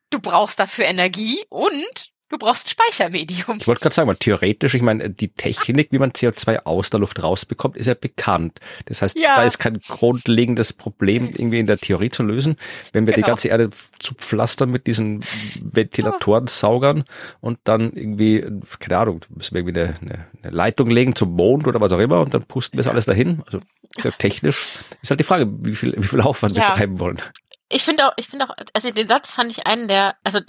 du 0.09 0.19
brauchst 0.19 0.59
dafür 0.59 0.85
Energie 0.85 1.43
und 1.49 2.12
Du 2.33 2.39
brauchst 2.39 2.67
Speichermedium. 2.67 3.59
Ich 3.59 3.67
wollte 3.67 3.81
gerade 3.81 3.93
sagen, 3.93 4.07
weil 4.07 4.15
theoretisch, 4.15 4.73
ich 4.73 4.81
meine, 4.81 5.07
die 5.07 5.27
Technik, 5.27 5.89
wie 5.91 5.99
man 5.99 6.13
CO2 6.13 6.65
aus 6.65 6.89
der 6.89 6.99
Luft 6.99 7.21
rausbekommt, 7.21 7.77
ist 7.77 7.85
ja 7.85 7.93
bekannt. 7.93 8.59
Das 8.85 9.03
heißt, 9.03 9.15
ja. 9.19 9.35
da 9.35 9.43
ist 9.43 9.59
kein 9.59 9.79
grundlegendes 9.79 10.73
Problem 10.73 11.27
irgendwie 11.27 11.59
in 11.59 11.67
der 11.67 11.77
Theorie 11.77 12.09
zu 12.09 12.23
lösen. 12.23 12.57
Wenn 12.91 13.05
wir 13.05 13.13
genau. 13.13 13.23
die 13.23 13.29
ganze 13.29 13.47
Erde 13.49 13.69
zupflastern 13.99 14.71
mit 14.71 14.87
diesen 14.87 15.23
Ventilatoren, 15.61 16.47
Saugern 16.47 17.03
und 17.39 17.59
dann 17.65 17.93
irgendwie, 17.93 18.43
keine 18.79 18.97
Ahnung, 18.97 19.21
müssen 19.29 19.53
wir 19.53 19.61
irgendwie 19.61 19.79
eine, 19.81 19.95
eine, 20.01 20.27
eine 20.41 20.51
Leitung 20.51 20.89
legen 20.89 21.15
zum 21.15 21.35
Mond 21.35 21.67
oder 21.67 21.81
was 21.81 21.91
auch 21.91 21.99
immer 21.99 22.19
und 22.21 22.33
dann 22.33 22.45
pusten 22.45 22.79
wir 22.79 22.83
das 22.83 22.91
alles 22.91 23.05
dahin. 23.05 23.43
Also 23.45 23.59
technisch 24.17 24.75
ist 25.03 25.11
halt 25.11 25.19
die 25.19 25.23
Frage, 25.23 25.53
wie 25.63 25.75
viel, 25.75 25.93
wie 25.95 26.07
viel 26.07 26.21
Aufwand 26.21 26.55
ja. 26.55 26.63
wir 26.63 26.73
treiben 26.73 26.99
wollen. 26.99 27.21
Ich 27.73 27.83
finde 27.83 28.07
auch, 28.07 28.13
ich 28.17 28.27
finde 28.27 28.45
auch, 28.45 28.55
also 28.73 28.91
den 28.91 29.07
Satz 29.07 29.31
fand 29.31 29.51
ich 29.51 29.65
einen 29.65 29.87
der, 29.87 30.15
also 30.23 30.39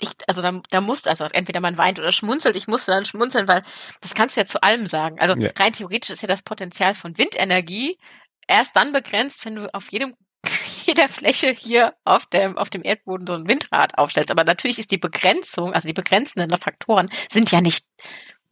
ich, 0.00 0.10
also 0.26 0.42
da, 0.42 0.60
da 0.70 0.80
muss, 0.80 1.06
also 1.06 1.24
entweder 1.24 1.60
man 1.60 1.78
weint 1.78 1.98
oder 1.98 2.12
schmunzelt, 2.12 2.56
ich 2.56 2.68
musste 2.68 2.92
dann 2.92 3.04
schmunzeln, 3.04 3.48
weil 3.48 3.62
das 4.00 4.14
kannst 4.14 4.36
du 4.36 4.40
ja 4.40 4.46
zu 4.46 4.62
allem 4.62 4.86
sagen. 4.86 5.18
Also 5.18 5.34
ja. 5.36 5.50
rein 5.58 5.72
theoretisch 5.72 6.10
ist 6.10 6.22
ja 6.22 6.28
das 6.28 6.42
Potenzial 6.42 6.94
von 6.94 7.16
Windenergie 7.16 7.98
erst 8.46 8.76
dann 8.76 8.92
begrenzt, 8.92 9.44
wenn 9.44 9.56
du 9.56 9.74
auf 9.74 9.90
jedem 9.90 10.14
jeder 10.84 11.08
Fläche 11.08 11.50
hier 11.50 11.94
auf 12.04 12.26
dem, 12.26 12.56
auf 12.58 12.70
dem 12.70 12.84
Erdboden 12.84 13.26
so 13.26 13.34
ein 13.34 13.48
Windrad 13.48 13.98
aufstellst. 13.98 14.30
Aber 14.30 14.44
natürlich 14.44 14.78
ist 14.78 14.90
die 14.90 14.98
Begrenzung, 14.98 15.72
also 15.72 15.88
die 15.88 15.94
begrenzenden 15.94 16.56
Faktoren 16.60 17.10
sind 17.30 17.50
ja 17.50 17.60
nicht 17.60 17.86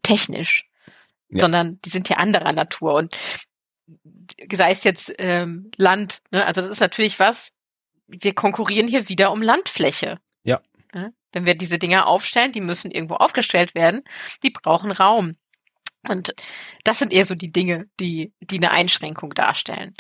technisch, 0.03 0.69
ja. 1.29 1.41
sondern 1.41 1.81
die 1.85 1.91
sind 1.91 2.09
ja 2.09 2.17
anderer 2.17 2.53
Natur. 2.53 2.95
Und 2.95 3.17
sei 4.53 4.73
es 4.73 4.85
jetzt 4.85 5.13
ähm, 5.19 5.71
Land, 5.77 6.23
ne? 6.31 6.45
also 6.45 6.63
das 6.63 6.71
ist 6.71 6.81
natürlich 6.81 7.21
was, 7.21 7.53
wir 8.07 8.35
konkurrieren 8.35 8.89
hier 8.89 9.09
wieder 9.09 9.31
um 9.31 9.43
Landfläche. 9.43 10.19
Ja. 10.95 11.11
Wenn 11.35 11.47
wir 11.47 11.55
diese 11.55 11.79
Dinger 11.79 12.07
aufstellen, 12.07 12.53
die 12.53 12.61
müssen 12.61 12.91
irgendwo 12.91 13.17
aufgestellt 13.17 13.75
werden, 13.75 14.03
die 14.43 14.51
brauchen 14.51 14.93
Raum. 14.93 15.35
Und 16.09 16.35
das 16.85 16.99
sind 16.99 17.13
eher 17.13 17.25
so 17.25 17.35
die 17.35 17.53
Dinge, 17.53 17.87
die, 18.01 18.33
die 18.41 18.59
eine 18.59 18.71
Einschränkung 18.71 19.35
darstellen. 19.35 19.95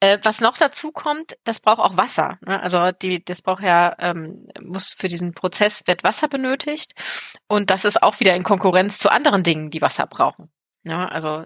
Äh, 0.00 0.18
was 0.22 0.40
noch 0.40 0.58
dazu 0.58 0.92
kommt, 0.92 1.36
das 1.44 1.60
braucht 1.60 1.78
auch 1.78 1.96
Wasser. 1.96 2.38
Ne? 2.46 2.60
Also 2.60 2.92
die, 2.92 3.24
das 3.24 3.42
braucht 3.42 3.62
ja, 3.62 3.96
ähm, 3.98 4.48
muss 4.62 4.92
für 4.92 5.08
diesen 5.08 5.32
Prozess 5.32 5.86
wird 5.86 6.04
Wasser 6.04 6.28
benötigt. 6.28 6.92
Und 7.48 7.70
das 7.70 7.84
ist 7.84 8.02
auch 8.02 8.20
wieder 8.20 8.34
in 8.34 8.42
Konkurrenz 8.42 8.98
zu 8.98 9.10
anderen 9.10 9.42
Dingen, 9.42 9.70
die 9.70 9.80
Wasser 9.82 10.06
brauchen. 10.06 10.50
Ne? 10.82 11.10
also 11.10 11.44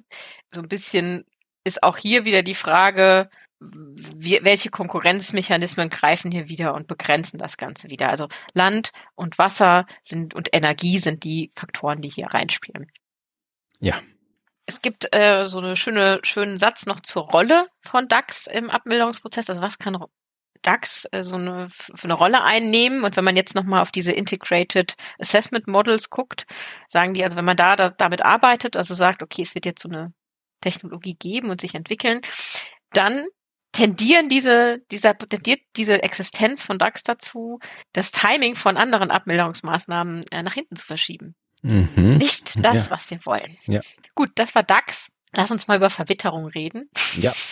so 0.50 0.60
ein 0.60 0.68
bisschen 0.68 1.24
ist 1.64 1.82
auch 1.82 1.96
hier 1.96 2.24
wieder 2.24 2.42
die 2.42 2.54
Frage, 2.54 3.30
wie, 3.60 4.40
welche 4.42 4.70
Konkurrenzmechanismen 4.70 5.90
greifen 5.90 6.32
hier 6.32 6.48
wieder 6.48 6.74
und 6.74 6.86
begrenzen 6.86 7.38
das 7.38 7.58
Ganze 7.58 7.90
wieder. 7.90 8.08
Also 8.08 8.28
Land 8.54 8.92
und 9.14 9.38
Wasser 9.38 9.86
sind 10.02 10.34
und 10.34 10.48
Energie 10.52 10.98
sind 10.98 11.24
die 11.24 11.52
Faktoren, 11.54 12.00
die 12.00 12.08
hier 12.08 12.28
reinspielen. 12.28 12.90
Ja. 13.78 14.00
Es 14.66 14.82
gibt 14.82 15.14
äh, 15.14 15.46
so 15.46 15.58
eine 15.58 15.76
schöne, 15.76 16.20
schönen 16.22 16.56
Satz 16.56 16.86
noch 16.86 17.00
zur 17.00 17.24
Rolle 17.24 17.66
von 17.82 18.08
DAX 18.08 18.46
im 18.46 18.70
Abmilderungsprozess. 18.70 19.50
Also 19.50 19.62
was 19.62 19.78
kann 19.78 19.98
DAX 20.62 21.06
äh, 21.12 21.22
so 21.22 21.34
eine, 21.34 21.68
für 21.70 22.04
eine 22.04 22.14
Rolle 22.14 22.42
einnehmen? 22.42 23.04
Und 23.04 23.16
wenn 23.16 23.24
man 23.24 23.36
jetzt 23.36 23.54
nochmal 23.54 23.82
auf 23.82 23.90
diese 23.90 24.12
Integrated 24.12 24.94
Assessment 25.18 25.66
Models 25.66 26.08
guckt, 26.08 26.46
sagen 26.88 27.14
die, 27.14 27.24
also 27.24 27.36
wenn 27.36 27.44
man 27.44 27.56
da, 27.56 27.76
da 27.76 27.90
damit 27.90 28.22
arbeitet, 28.22 28.76
also 28.76 28.94
sagt, 28.94 29.22
okay, 29.22 29.42
es 29.42 29.54
wird 29.54 29.66
jetzt 29.66 29.82
so 29.82 29.88
eine 29.88 30.12
Technologie 30.60 31.14
geben 31.14 31.50
und 31.50 31.60
sich 31.60 31.74
entwickeln, 31.74 32.20
dann 32.92 33.26
tendieren 33.72 34.28
diese, 34.28 34.82
dieser, 34.90 35.16
tendiert 35.16 35.60
diese 35.76 36.02
Existenz 36.02 36.64
von 36.64 36.78
DAX 36.78 37.02
dazu, 37.02 37.60
das 37.92 38.12
Timing 38.12 38.54
von 38.56 38.76
anderen 38.76 39.10
Abmilderungsmaßnahmen 39.10 40.24
äh, 40.30 40.42
nach 40.42 40.54
hinten 40.54 40.76
zu 40.76 40.86
verschieben. 40.86 41.34
Mhm. 41.62 42.16
Nicht 42.16 42.64
das, 42.64 42.86
ja. 42.86 42.90
was 42.90 43.10
wir 43.10 43.24
wollen. 43.24 43.56
Ja. 43.66 43.80
Gut, 44.14 44.30
das 44.34 44.54
war 44.54 44.62
DAX. 44.62 45.12
Lass 45.32 45.50
uns 45.50 45.68
mal 45.68 45.76
über 45.76 45.90
Verwitterung 45.90 46.46
reden. 46.46 46.90
Ja. 47.16 47.32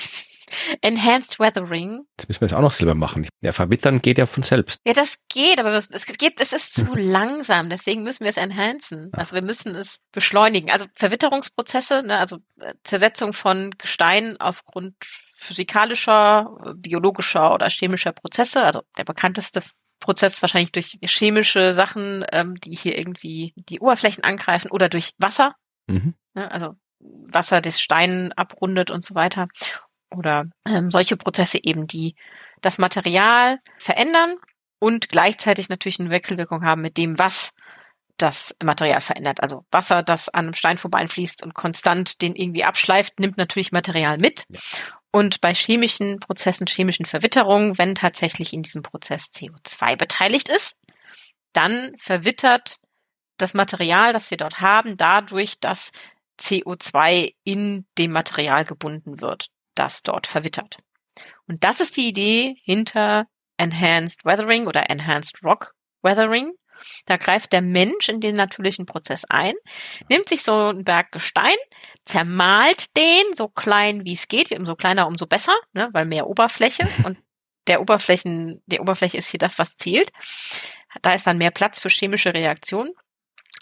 Enhanced 0.80 1.38
Weathering. 1.38 2.00
Jetzt 2.18 2.28
müssen 2.28 2.40
wir 2.40 2.46
es 2.46 2.52
auch 2.52 2.60
noch 2.60 2.72
selber 2.72 2.94
machen. 2.94 3.28
Ja, 3.40 3.52
verwittern 3.52 4.00
geht 4.00 4.18
ja 4.18 4.26
von 4.26 4.42
selbst. 4.42 4.80
Ja, 4.86 4.94
das 4.94 5.18
geht, 5.28 5.58
aber 5.58 5.70
es 5.70 6.06
geht, 6.18 6.40
es 6.40 6.52
ist 6.52 6.74
zu 6.74 6.94
langsam. 6.94 7.68
Deswegen 7.68 8.02
müssen 8.02 8.24
wir 8.24 8.30
es 8.30 8.36
enhancen. 8.36 9.10
Also 9.12 9.34
wir 9.34 9.42
müssen 9.42 9.74
es 9.74 10.00
beschleunigen. 10.12 10.70
Also 10.70 10.86
Verwitterungsprozesse, 10.96 12.02
ne, 12.02 12.18
also 12.18 12.38
äh, 12.60 12.74
Zersetzung 12.84 13.32
von 13.32 13.72
Gestein 13.78 14.36
aufgrund 14.40 14.94
physikalischer, 15.36 16.56
biologischer 16.74 17.54
oder 17.54 17.68
chemischer 17.68 18.12
Prozesse. 18.12 18.62
Also 18.62 18.82
der 18.96 19.04
bekannteste 19.04 19.62
Prozess 20.00 20.42
wahrscheinlich 20.42 20.72
durch 20.72 20.98
chemische 21.02 21.74
Sachen, 21.74 22.24
ähm, 22.32 22.54
die 22.60 22.74
hier 22.74 22.98
irgendwie 22.98 23.52
die 23.56 23.80
Oberflächen 23.80 24.24
angreifen 24.24 24.70
oder 24.70 24.88
durch 24.88 25.12
Wasser. 25.18 25.54
Mhm. 25.86 26.14
Ne, 26.34 26.50
also 26.50 26.74
Wasser 27.00 27.60
des 27.60 27.80
Stein 27.80 28.32
abrundet 28.32 28.90
und 28.90 29.04
so 29.04 29.14
weiter. 29.14 29.48
Oder 30.14 30.46
ähm, 30.66 30.90
solche 30.90 31.16
Prozesse 31.16 31.58
eben, 31.62 31.86
die 31.86 32.14
das 32.60 32.78
Material 32.78 33.58
verändern 33.78 34.36
und 34.78 35.08
gleichzeitig 35.08 35.68
natürlich 35.68 36.00
eine 36.00 36.10
Wechselwirkung 36.10 36.64
haben 36.64 36.82
mit 36.82 36.96
dem, 36.96 37.18
was 37.18 37.54
das 38.16 38.54
Material 38.62 39.00
verändert. 39.00 39.40
Also 39.42 39.64
Wasser, 39.70 40.02
das 40.02 40.28
an 40.28 40.46
einem 40.46 40.54
Stein 40.54 40.78
vorbeifließt 40.78 41.42
und 41.42 41.54
konstant 41.54 42.20
den 42.20 42.34
irgendwie 42.34 42.64
abschleift, 42.64 43.20
nimmt 43.20 43.36
natürlich 43.36 43.72
Material 43.72 44.18
mit. 44.18 44.44
Ja. 44.48 44.60
Und 45.10 45.40
bei 45.40 45.54
chemischen 45.54 46.20
Prozessen, 46.20 46.66
chemischen 46.66 47.06
Verwitterungen, 47.06 47.78
wenn 47.78 47.94
tatsächlich 47.94 48.52
in 48.52 48.62
diesem 48.62 48.82
Prozess 48.82 49.30
CO2 49.32 49.96
beteiligt 49.96 50.48
ist, 50.48 50.78
dann 51.52 51.94
verwittert 51.98 52.78
das 53.38 53.54
Material, 53.54 54.12
das 54.12 54.30
wir 54.30 54.36
dort 54.36 54.60
haben, 54.60 54.96
dadurch, 54.96 55.58
dass 55.60 55.92
CO2 56.38 57.34
in 57.44 57.86
dem 57.96 58.12
Material 58.12 58.64
gebunden 58.64 59.20
wird, 59.20 59.48
das 59.78 60.02
dort 60.02 60.26
verwittert. 60.26 60.78
Und 61.46 61.64
das 61.64 61.80
ist 61.80 61.96
die 61.96 62.08
Idee 62.08 62.56
hinter 62.62 63.26
Enhanced 63.56 64.24
Weathering 64.24 64.66
oder 64.66 64.90
Enhanced 64.90 65.42
Rock 65.42 65.74
Weathering. 66.02 66.52
Da 67.06 67.16
greift 67.16 67.52
der 67.52 67.62
Mensch 67.62 68.08
in 68.08 68.20
den 68.20 68.36
natürlichen 68.36 68.86
Prozess 68.86 69.24
ein, 69.24 69.54
nimmt 70.08 70.28
sich 70.28 70.44
so 70.44 70.68
einen 70.68 70.84
Berg 70.84 71.10
Gestein, 71.10 71.56
zermalt 72.04 72.96
den 72.96 73.34
so 73.34 73.48
klein 73.48 74.04
wie 74.04 74.14
es 74.14 74.28
geht, 74.28 74.52
umso 74.52 74.76
kleiner, 74.76 75.08
umso 75.08 75.26
besser, 75.26 75.56
ne, 75.72 75.88
weil 75.92 76.04
mehr 76.04 76.28
Oberfläche 76.28 76.88
und 77.04 77.18
der 77.66 77.80
Oberflächen, 77.80 78.62
die 78.66 78.80
Oberfläche 78.80 79.18
ist 79.18 79.28
hier 79.28 79.38
das, 79.38 79.58
was 79.58 79.76
zählt. 79.76 80.10
Da 81.02 81.14
ist 81.14 81.26
dann 81.26 81.38
mehr 81.38 81.50
Platz 81.50 81.80
für 81.80 81.90
chemische 81.90 82.32
Reaktionen. 82.32 82.92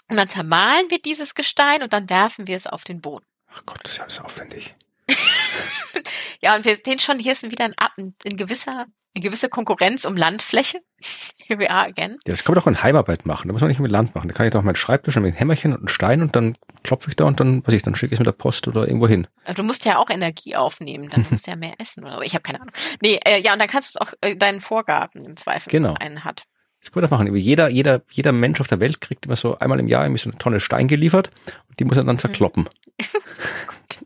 Und 0.09 0.15
dann 0.15 0.29
zermahlen 0.29 0.89
wir 0.89 0.99
dieses 1.01 1.35
Gestein 1.35 1.83
und 1.83 1.91
dann 1.91 2.09
werfen 2.09 2.47
wir 2.47 2.55
es 2.55 2.67
auf 2.67 2.85
den 2.85 3.01
Boden. 3.01 3.25
Ach 3.49 3.63
Gott, 3.65 3.79
das 3.83 3.91
ist 3.91 3.97
ja 3.97 4.03
alles 4.03 4.21
aufwendig. 4.21 4.75
ja, 6.41 6.55
und 6.55 6.65
wir 6.65 6.77
sehen 6.83 6.99
schon, 6.99 7.19
hier 7.19 7.31
ist 7.33 7.43
wieder 7.43 7.65
ein, 7.65 7.75
ein 7.97 8.37
gewisser, 8.37 8.85
eine 9.15 9.23
gewisse 9.23 9.49
Konkurrenz 9.49 10.05
um 10.05 10.15
Landfläche. 10.15 10.79
Here 11.47 11.59
we 11.59 11.69
are 11.69 11.87
again. 11.87 12.17
Ja, 12.25 12.33
das 12.33 12.43
kann 12.43 12.53
man 12.53 12.61
doch 12.61 12.67
in 12.67 12.83
Heimarbeit 12.83 13.25
machen. 13.25 13.47
Da 13.47 13.53
muss 13.53 13.61
man 13.61 13.69
nicht 13.69 13.79
mit 13.79 13.91
Land 13.91 14.15
machen. 14.15 14.27
Da 14.27 14.33
kann 14.33 14.45
ich 14.45 14.51
doch 14.51 14.63
meinen 14.63 14.75
Schreibtisch 14.75 15.15
mit 15.15 15.25
einem 15.25 15.33
Hämmerchen 15.35 15.71
und 15.71 15.79
einem 15.79 15.87
Stein 15.87 16.21
und 16.21 16.35
dann 16.35 16.57
klopfe 16.83 17.09
ich 17.09 17.15
da 17.15 17.25
und 17.25 17.39
dann, 17.39 17.65
was 17.65 17.73
ich, 17.73 17.83
dann 17.83 17.95
schicke 17.95 18.13
ich 18.13 18.17
es 18.17 18.19
mit 18.19 18.27
der 18.27 18.33
Post 18.33 18.67
oder 18.67 18.87
irgendwo 18.87 19.07
hin. 19.07 19.27
Du 19.55 19.63
musst 19.63 19.85
ja 19.85 19.97
auch 19.97 20.09
Energie 20.09 20.55
aufnehmen, 20.55 21.09
dann 21.09 21.25
musst 21.29 21.47
du 21.47 21.51
ja 21.51 21.57
mehr 21.57 21.73
essen 21.79 22.03
oder 22.03 22.17
so. 22.17 22.21
Ich 22.21 22.33
habe 22.33 22.43
keine 22.43 22.61
Ahnung. 22.61 22.73
Nee, 23.01 23.19
äh, 23.25 23.41
ja, 23.41 23.53
und 23.53 23.59
dann 23.59 23.67
kannst 23.67 23.95
du 23.95 23.99
es 23.99 24.07
auch 24.07 24.13
äh, 24.21 24.35
deinen 24.35 24.61
Vorgaben 24.61 25.23
im 25.23 25.37
Zweifel, 25.37 25.69
genau. 25.69 25.95
einen 25.99 26.23
hat. 26.23 26.43
Das 26.81 26.91
kann 26.91 27.01
man 27.01 27.09
doch 27.09 27.17
machen. 27.17 27.35
Jeder, 27.35 27.69
jeder, 27.69 28.01
jeder 28.11 28.31
Mensch 28.31 28.61
auf 28.61 28.67
der 28.67 28.79
Welt 28.79 29.01
kriegt 29.01 29.25
immer 29.25 29.35
so 29.35 29.57
einmal 29.59 29.79
im 29.79 29.87
Jahr 29.87 30.05
irgendwie 30.05 30.21
so 30.21 30.29
eine 30.29 30.37
Tonne 30.37 30.59
Stein 30.59 30.87
geliefert 30.87 31.31
und 31.69 31.79
die 31.79 31.85
muss 31.85 31.97
er 31.97 32.03
dann 32.03 32.19
zerkloppen. 32.19 32.69
Gut. 32.97 33.99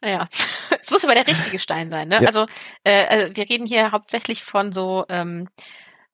Naja, 0.00 0.28
es 0.80 0.90
muss 0.90 1.04
aber 1.04 1.14
der 1.14 1.26
richtige 1.26 1.58
Stein 1.58 1.90
sein. 1.90 2.08
Ne? 2.08 2.20
Ja. 2.22 2.26
Also, 2.28 2.46
äh, 2.84 3.06
also 3.06 3.36
wir 3.36 3.48
reden 3.48 3.66
hier 3.66 3.92
hauptsächlich 3.92 4.42
von 4.42 4.72
so 4.72 5.04
ähm, 5.08 5.48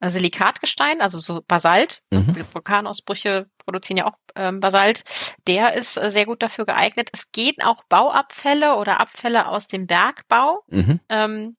Silikatgestein, 0.02 1.00
also 1.00 1.18
so 1.18 1.42
Basalt. 1.46 2.02
Mhm. 2.10 2.36
Vulkanausbrüche 2.52 3.48
produzieren 3.58 3.98
ja 3.98 4.06
auch 4.06 4.18
ähm, 4.34 4.60
Basalt. 4.60 5.04
Der 5.46 5.74
ist 5.74 5.96
äh, 5.96 6.10
sehr 6.10 6.26
gut 6.26 6.42
dafür 6.42 6.66
geeignet. 6.66 7.10
Es 7.12 7.32
gehen 7.32 7.62
auch 7.62 7.82
Bauabfälle 7.88 8.76
oder 8.76 9.00
Abfälle 9.00 9.48
aus 9.48 9.68
dem 9.68 9.86
Bergbau. 9.86 10.62
Mhm. 10.68 11.00
Ähm, 11.08 11.56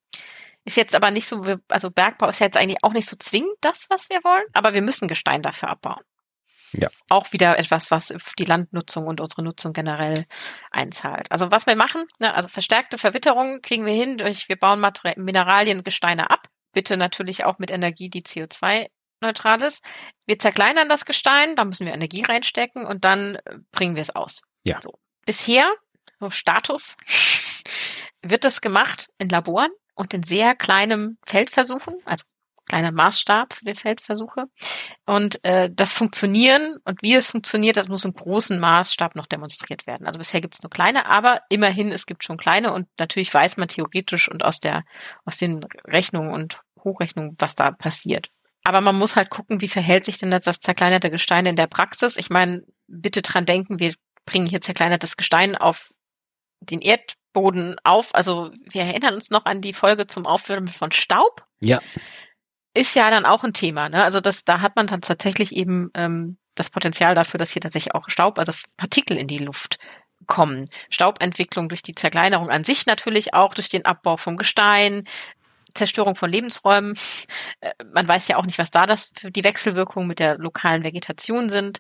ist 0.65 0.78
jetzt 0.78 0.95
aber 0.95 1.11
nicht 1.11 1.28
so, 1.28 1.43
also 1.69 1.89
Bergbau 1.89 2.28
ist 2.28 2.39
jetzt 2.39 2.57
eigentlich 2.57 2.84
auch 2.84 2.91
nicht 2.93 3.07
so 3.07 3.15
zwingend 3.17 3.55
das, 3.61 3.88
was 3.89 4.09
wir 4.09 4.23
wollen, 4.23 4.43
aber 4.53 4.73
wir 4.73 4.82
müssen 4.82 5.07
Gestein 5.07 5.41
dafür 5.41 5.69
abbauen. 5.69 6.01
Ja. 6.74 6.89
Auch 7.09 7.32
wieder 7.34 7.57
etwas, 7.57 7.91
was 7.91 8.13
die 8.38 8.45
Landnutzung 8.45 9.07
und 9.07 9.22
unsere 9.22 9.43
Nutzung 9.43 9.74
generell 9.74 10.26
einzahlt. 10.72 11.32
Also 11.32 11.51
was 11.51 11.65
wir 11.65 11.76
machen, 11.76 12.05
ne, 12.20 12.34
also 12.34 12.47
verstärkte 12.47 12.97
Verwitterung 12.97 13.61
kriegen 13.61 13.86
wir 13.86 13.93
hin 13.93 14.18
durch, 14.18 14.49
wir 14.49 14.57
bauen 14.57 14.80
Mater 14.80 15.13
Mineralien, 15.18 15.84
Gesteine 15.84 16.30
ab. 16.30 16.47
Bitte 16.74 16.97
natürlich 16.97 17.45
auch 17.45 17.59
mit 17.59 17.72
Energie, 17.72 18.09
die 18.09 18.24
CO2 18.24 18.88
neutral 19.22 19.61
ist. 19.61 19.84
Wir 20.26 20.38
zerkleinern 20.38 20.89
das 20.89 21.05
Gestein, 21.05 21.55
da 21.55 21.65
müssen 21.65 21.86
wir 21.86 21.93
Energie 21.93 22.24
reinstecken 22.24 22.86
und 22.86 23.03
dann 23.03 23.36
äh, 23.36 23.57
bringen 23.72 23.95
wir 23.95 24.01
es 24.01 24.15
aus. 24.15 24.41
Ja. 24.63 24.80
So. 24.82 24.99
Bisher, 25.26 25.72
so 26.20 26.30
Status, 26.30 26.97
wird 28.22 28.43
das 28.43 28.61
gemacht 28.61 29.09
in 29.18 29.30
Laboren 29.30 29.72
und 29.95 30.13
in 30.13 30.24
sehr 30.24 30.55
kleinem 30.55 31.18
Feldversuchen, 31.26 31.95
also 32.05 32.26
kleiner 32.68 32.91
Maßstab 32.91 33.53
für 33.53 33.65
die 33.65 33.76
Feldversuche. 33.76 34.45
Und 35.05 35.43
äh, 35.43 35.70
das 35.74 35.93
Funktionieren 35.93 36.78
und 36.84 37.01
wie 37.01 37.15
es 37.15 37.28
funktioniert, 37.28 37.78
das 37.78 37.88
muss 37.88 38.05
im 38.05 38.13
großen 38.13 38.59
Maßstab 38.59 39.15
noch 39.15 39.26
demonstriert 39.26 39.88
werden. 39.88 40.05
Also 40.05 40.20
bisher 40.20 40.41
gibt 40.41 40.55
es 40.55 40.61
nur 40.61 40.70
kleine, 40.70 41.05
aber 41.05 41.41
immerhin, 41.49 41.91
es 41.91 42.05
gibt 42.05 42.24
schon 42.24 42.38
kleine 42.38 42.74
und 42.74 42.88
natürlich 42.99 43.34
weiß 43.34 43.57
man 43.57 43.68
theoretisch 43.68 44.30
und 44.30 44.43
aus 44.43 44.59
der, 44.59 44.84
aus 45.26 45.38
den 45.38 45.63
Rechnungen 45.86 46.32
und 46.32 46.61
Hochrechnungen, 46.84 47.36
was 47.39 47.55
da 47.55 47.72
passiert. 47.72 48.30
Aber 48.63 48.82
man 48.82 48.97
muss 48.97 49.15
halt 49.15 49.30
gucken, 49.30 49.61
wie 49.61 49.70
verhält 49.70 50.05
sich 50.05 50.18
denn 50.18 50.30
das, 50.30 50.59
zerkleinerte 50.59 51.09
Gestein 51.09 51.45
in 51.45 51.55
der 51.55 51.68
Praxis. 51.68 52.18
Ich 52.18 52.30
meine, 52.30 52.63
bitte 52.88 53.22
dran 53.22 53.45
denken, 53.45 53.80
wir 53.80 53.93
bringen 54.26 54.45
hier 54.45 54.59
zerkleinertes 54.59 55.15
Gestein 55.15 55.55
auf 55.55 55.93
den 56.59 56.82
Erdboden 56.82 57.78
auf. 57.86 58.13
Also 58.13 58.51
wir 58.70 58.82
erinnern 58.82 59.13
uns 59.13 59.30
noch 59.30 59.45
an 59.45 59.61
die 59.61 59.72
Folge 59.72 60.07
zum 60.07 60.26
Aufwirbeln 60.26 60.68
von 60.68 60.91
Staub. 60.91 61.45
Ja 61.61 61.82
ist 62.78 62.95
ja 62.95 63.09
dann 63.09 63.25
auch 63.25 63.43
ein 63.43 63.53
Thema. 63.53 63.89
Ne? 63.89 64.03
Also 64.03 64.21
das, 64.21 64.45
da 64.45 64.61
hat 64.61 64.75
man 64.75 64.88
dann 64.88 65.01
tatsächlich 65.01 65.55
eben 65.55 65.89
ähm, 65.93 66.38
das 66.55 66.69
Potenzial 66.69 67.15
dafür, 67.15 67.38
dass 67.38 67.51
hier 67.51 67.61
tatsächlich 67.61 67.95
auch 67.95 68.09
Staub, 68.09 68.39
also 68.39 68.53
Partikel 68.78 69.17
in 69.17 69.28
die 69.28 69.38
Luft 69.38 69.78
kommen. 70.25 70.65
Staubentwicklung 70.89 71.69
durch 71.69 71.84
die 71.84 71.95
Zerkleinerung 71.95 72.49
an 72.49 72.63
sich 72.63 72.86
natürlich 72.86 73.34
auch, 73.34 73.53
durch 73.53 73.69
den 73.69 73.86
Abbau 73.86 74.17
vom 74.17 74.38
Gestein, 74.38 75.03
Zerstörung 75.73 76.15
von 76.15 76.32
Lebensräumen. 76.32 76.97
Äh, 77.61 77.73
man 77.93 78.07
weiß 78.07 78.28
ja 78.28 78.38
auch 78.38 78.45
nicht, 78.45 78.57
was 78.57 78.71
da 78.71 78.86
das 78.86 79.11
für 79.13 79.32
die 79.32 79.43
Wechselwirkungen 79.43 80.07
mit 80.07 80.19
der 80.19 80.38
lokalen 80.38 80.84
Vegetation 80.84 81.49
sind. 81.49 81.80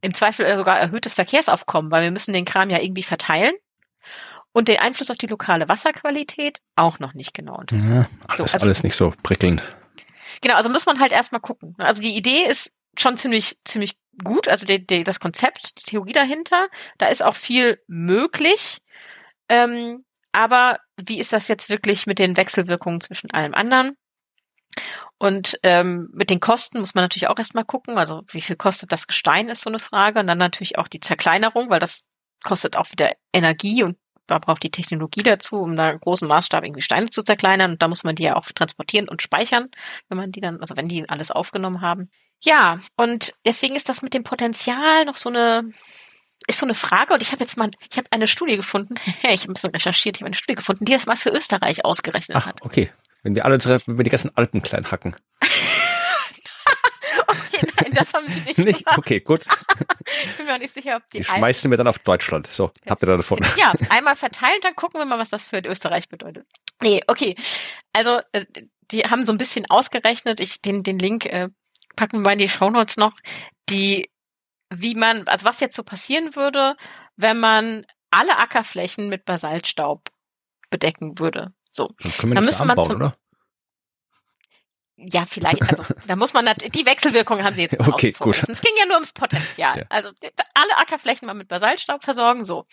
Im 0.00 0.14
Zweifel 0.14 0.56
sogar 0.56 0.78
erhöhtes 0.78 1.14
Verkehrsaufkommen, 1.14 1.90
weil 1.90 2.04
wir 2.04 2.10
müssen 2.10 2.32
den 2.32 2.44
Kram 2.44 2.70
ja 2.70 2.80
irgendwie 2.80 3.02
verteilen. 3.02 3.54
Und 4.52 4.66
den 4.66 4.78
Einfluss 4.80 5.10
auf 5.10 5.16
die 5.16 5.28
lokale 5.28 5.68
Wasserqualität 5.68 6.58
auch 6.74 6.98
noch 6.98 7.14
nicht 7.14 7.34
genau 7.34 7.56
untersucht. 7.56 7.92
Ja, 7.92 8.06
alles, 8.26 8.38
so, 8.38 8.42
also, 8.42 8.66
alles 8.66 8.82
nicht 8.82 8.96
so 8.96 9.12
prickelnd. 9.22 9.62
Genau, 10.40 10.54
also 10.54 10.70
muss 10.70 10.86
man 10.86 11.00
halt 11.00 11.12
erstmal 11.12 11.40
gucken. 11.40 11.74
Also 11.78 12.02
die 12.02 12.16
Idee 12.16 12.44
ist 12.46 12.74
schon 12.98 13.16
ziemlich, 13.16 13.58
ziemlich 13.64 13.98
gut, 14.24 14.48
also 14.48 14.66
die, 14.66 14.84
die, 14.84 15.04
das 15.04 15.20
Konzept, 15.20 15.78
die 15.78 15.90
Theorie 15.90 16.12
dahinter, 16.12 16.68
da 16.98 17.06
ist 17.06 17.22
auch 17.22 17.36
viel 17.36 17.80
möglich. 17.86 18.78
Ähm, 19.48 20.04
aber 20.32 20.78
wie 20.96 21.18
ist 21.18 21.32
das 21.32 21.48
jetzt 21.48 21.70
wirklich 21.70 22.06
mit 22.06 22.18
den 22.18 22.36
Wechselwirkungen 22.36 23.00
zwischen 23.00 23.30
allem 23.30 23.54
anderen? 23.54 23.96
Und 25.18 25.58
ähm, 25.62 26.08
mit 26.12 26.30
den 26.30 26.40
Kosten 26.40 26.80
muss 26.80 26.94
man 26.94 27.04
natürlich 27.04 27.28
auch 27.28 27.38
erstmal 27.38 27.64
gucken. 27.64 27.98
Also 27.98 28.22
wie 28.28 28.40
viel 28.40 28.56
kostet 28.56 28.92
das 28.92 29.06
Gestein, 29.06 29.48
ist 29.48 29.62
so 29.62 29.70
eine 29.70 29.78
Frage. 29.78 30.20
Und 30.20 30.26
dann 30.26 30.38
natürlich 30.38 30.78
auch 30.78 30.88
die 30.88 31.00
Zerkleinerung, 31.00 31.68
weil 31.68 31.80
das 31.80 32.04
kostet 32.42 32.76
auch 32.76 32.90
wieder 32.90 33.12
Energie 33.32 33.82
und 33.82 33.98
man 34.30 34.40
braucht 34.40 34.62
die 34.62 34.70
Technologie 34.70 35.22
dazu, 35.22 35.56
um 35.56 35.76
da 35.76 35.92
großen 35.92 36.26
Maßstab 36.26 36.64
irgendwie 36.64 36.82
Steine 36.82 37.10
zu 37.10 37.22
zerkleinern. 37.22 37.72
Und 37.72 37.82
da 37.82 37.88
muss 37.88 38.04
man 38.04 38.16
die 38.16 38.22
ja 38.24 38.36
auch 38.36 38.46
transportieren 38.46 39.08
und 39.08 39.22
speichern, 39.22 39.68
wenn 40.08 40.18
man 40.18 40.32
die 40.32 40.40
dann, 40.40 40.60
also 40.60 40.76
wenn 40.76 40.88
die 40.88 41.08
alles 41.08 41.30
aufgenommen 41.30 41.80
haben. 41.80 42.10
Ja, 42.42 42.80
und 42.96 43.34
deswegen 43.44 43.76
ist 43.76 43.88
das 43.88 44.02
mit 44.02 44.14
dem 44.14 44.24
Potenzial 44.24 45.04
noch 45.04 45.16
so 45.16 45.28
eine, 45.28 45.70
ist 46.46 46.58
so 46.58 46.66
eine 46.66 46.74
Frage. 46.74 47.12
Und 47.14 47.22
ich 47.22 47.32
habe 47.32 47.42
jetzt 47.42 47.56
mal, 47.56 47.70
ich 47.90 47.98
habe 47.98 48.08
eine 48.10 48.26
Studie 48.26 48.56
gefunden, 48.56 48.94
ich 49.22 49.42
habe 49.42 49.50
ein 49.50 49.54
bisschen 49.54 49.70
recherchiert, 49.70 50.16
ich 50.16 50.22
habe 50.22 50.28
eine 50.28 50.36
Studie 50.36 50.56
gefunden, 50.56 50.84
die 50.84 50.92
das 50.92 51.06
mal 51.06 51.16
für 51.16 51.30
Österreich 51.30 51.84
ausgerechnet 51.84 52.36
Ach, 52.36 52.46
hat. 52.46 52.62
Okay. 52.62 52.90
Wenn 53.22 53.34
wir 53.34 53.44
alle 53.44 53.54
unsere, 53.54 53.80
wenn 53.84 53.98
wir 53.98 54.04
die 54.04 54.10
ganzen 54.10 54.34
Alpen 54.34 54.62
klein 54.62 54.90
hacken. 54.90 55.14
Nein, 57.90 57.98
das 57.98 58.14
haben 58.14 58.26
sie 58.26 58.40
nicht. 58.40 58.58
nicht? 58.58 58.98
Okay, 58.98 59.20
gut. 59.20 59.44
ich 60.24 60.36
bin 60.36 60.46
mir 60.46 60.54
auch 60.54 60.58
nicht 60.58 60.74
sicher, 60.74 60.96
ob 60.96 61.10
die. 61.10 61.18
Die 61.18 61.24
schmeißen 61.24 61.70
wir 61.70 61.78
dann 61.78 61.86
auf 61.86 61.98
Deutschland. 61.98 62.48
So, 62.48 62.70
habt 62.88 63.02
ihr 63.02 63.06
da 63.06 63.16
davon. 63.16 63.40
Ja, 63.56 63.72
einmal 63.90 64.16
verteilt, 64.16 64.64
dann 64.64 64.74
gucken 64.74 65.00
wir 65.00 65.04
mal, 65.04 65.18
was 65.18 65.30
das 65.30 65.44
für 65.44 65.58
Österreich 65.58 66.08
bedeutet. 66.08 66.46
Nee, 66.82 67.02
okay. 67.06 67.36
Also, 67.92 68.20
äh, 68.32 68.44
die 68.90 69.02
haben 69.04 69.24
so 69.24 69.32
ein 69.32 69.38
bisschen 69.38 69.68
ausgerechnet. 69.70 70.40
Ich, 70.40 70.62
den, 70.62 70.82
den 70.82 70.98
Link 70.98 71.26
äh, 71.26 71.48
packen 71.96 72.18
wir 72.18 72.22
mal 72.22 72.32
in 72.32 72.38
die 72.38 72.48
Shownotes 72.48 72.96
noch. 72.96 73.14
Die, 73.68 74.10
wie 74.70 74.94
man, 74.94 75.26
also 75.28 75.44
was 75.44 75.60
jetzt 75.60 75.76
so 75.76 75.82
passieren 75.82 76.34
würde, 76.34 76.76
wenn 77.16 77.38
man 77.38 77.86
alle 78.10 78.38
Ackerflächen 78.38 79.08
mit 79.08 79.24
Basaltstaub 79.24 80.10
bedecken 80.70 81.18
würde. 81.18 81.52
So. 81.70 81.94
Dann, 82.00 82.12
können 82.12 82.32
wir 82.32 82.34
dann 82.36 82.44
müsste 82.44 82.64
man 82.64 82.70
anbauen, 82.70 82.86
zum, 82.86 82.96
oder? 82.96 83.16
Ja, 85.02 85.24
vielleicht, 85.24 85.62
also 85.62 85.84
da 86.06 86.16
muss 86.16 86.34
man 86.34 86.46
die 86.46 86.86
Wechselwirkung 86.86 87.42
haben 87.42 87.56
sie 87.56 87.62
jetzt 87.62 87.78
Okay, 87.80 88.12
gut. 88.12 88.42
Es 88.48 88.60
ging 88.60 88.72
ja 88.78 88.86
nur 88.86 88.96
ums 88.96 89.12
Potenzial. 89.12 89.78
Ja. 89.78 89.84
Also 89.88 90.10
alle 90.54 90.76
Ackerflächen 90.76 91.26
mal 91.26 91.34
mit 91.34 91.48
Basaltstaub 91.48 92.04
versorgen, 92.04 92.44
so. 92.44 92.66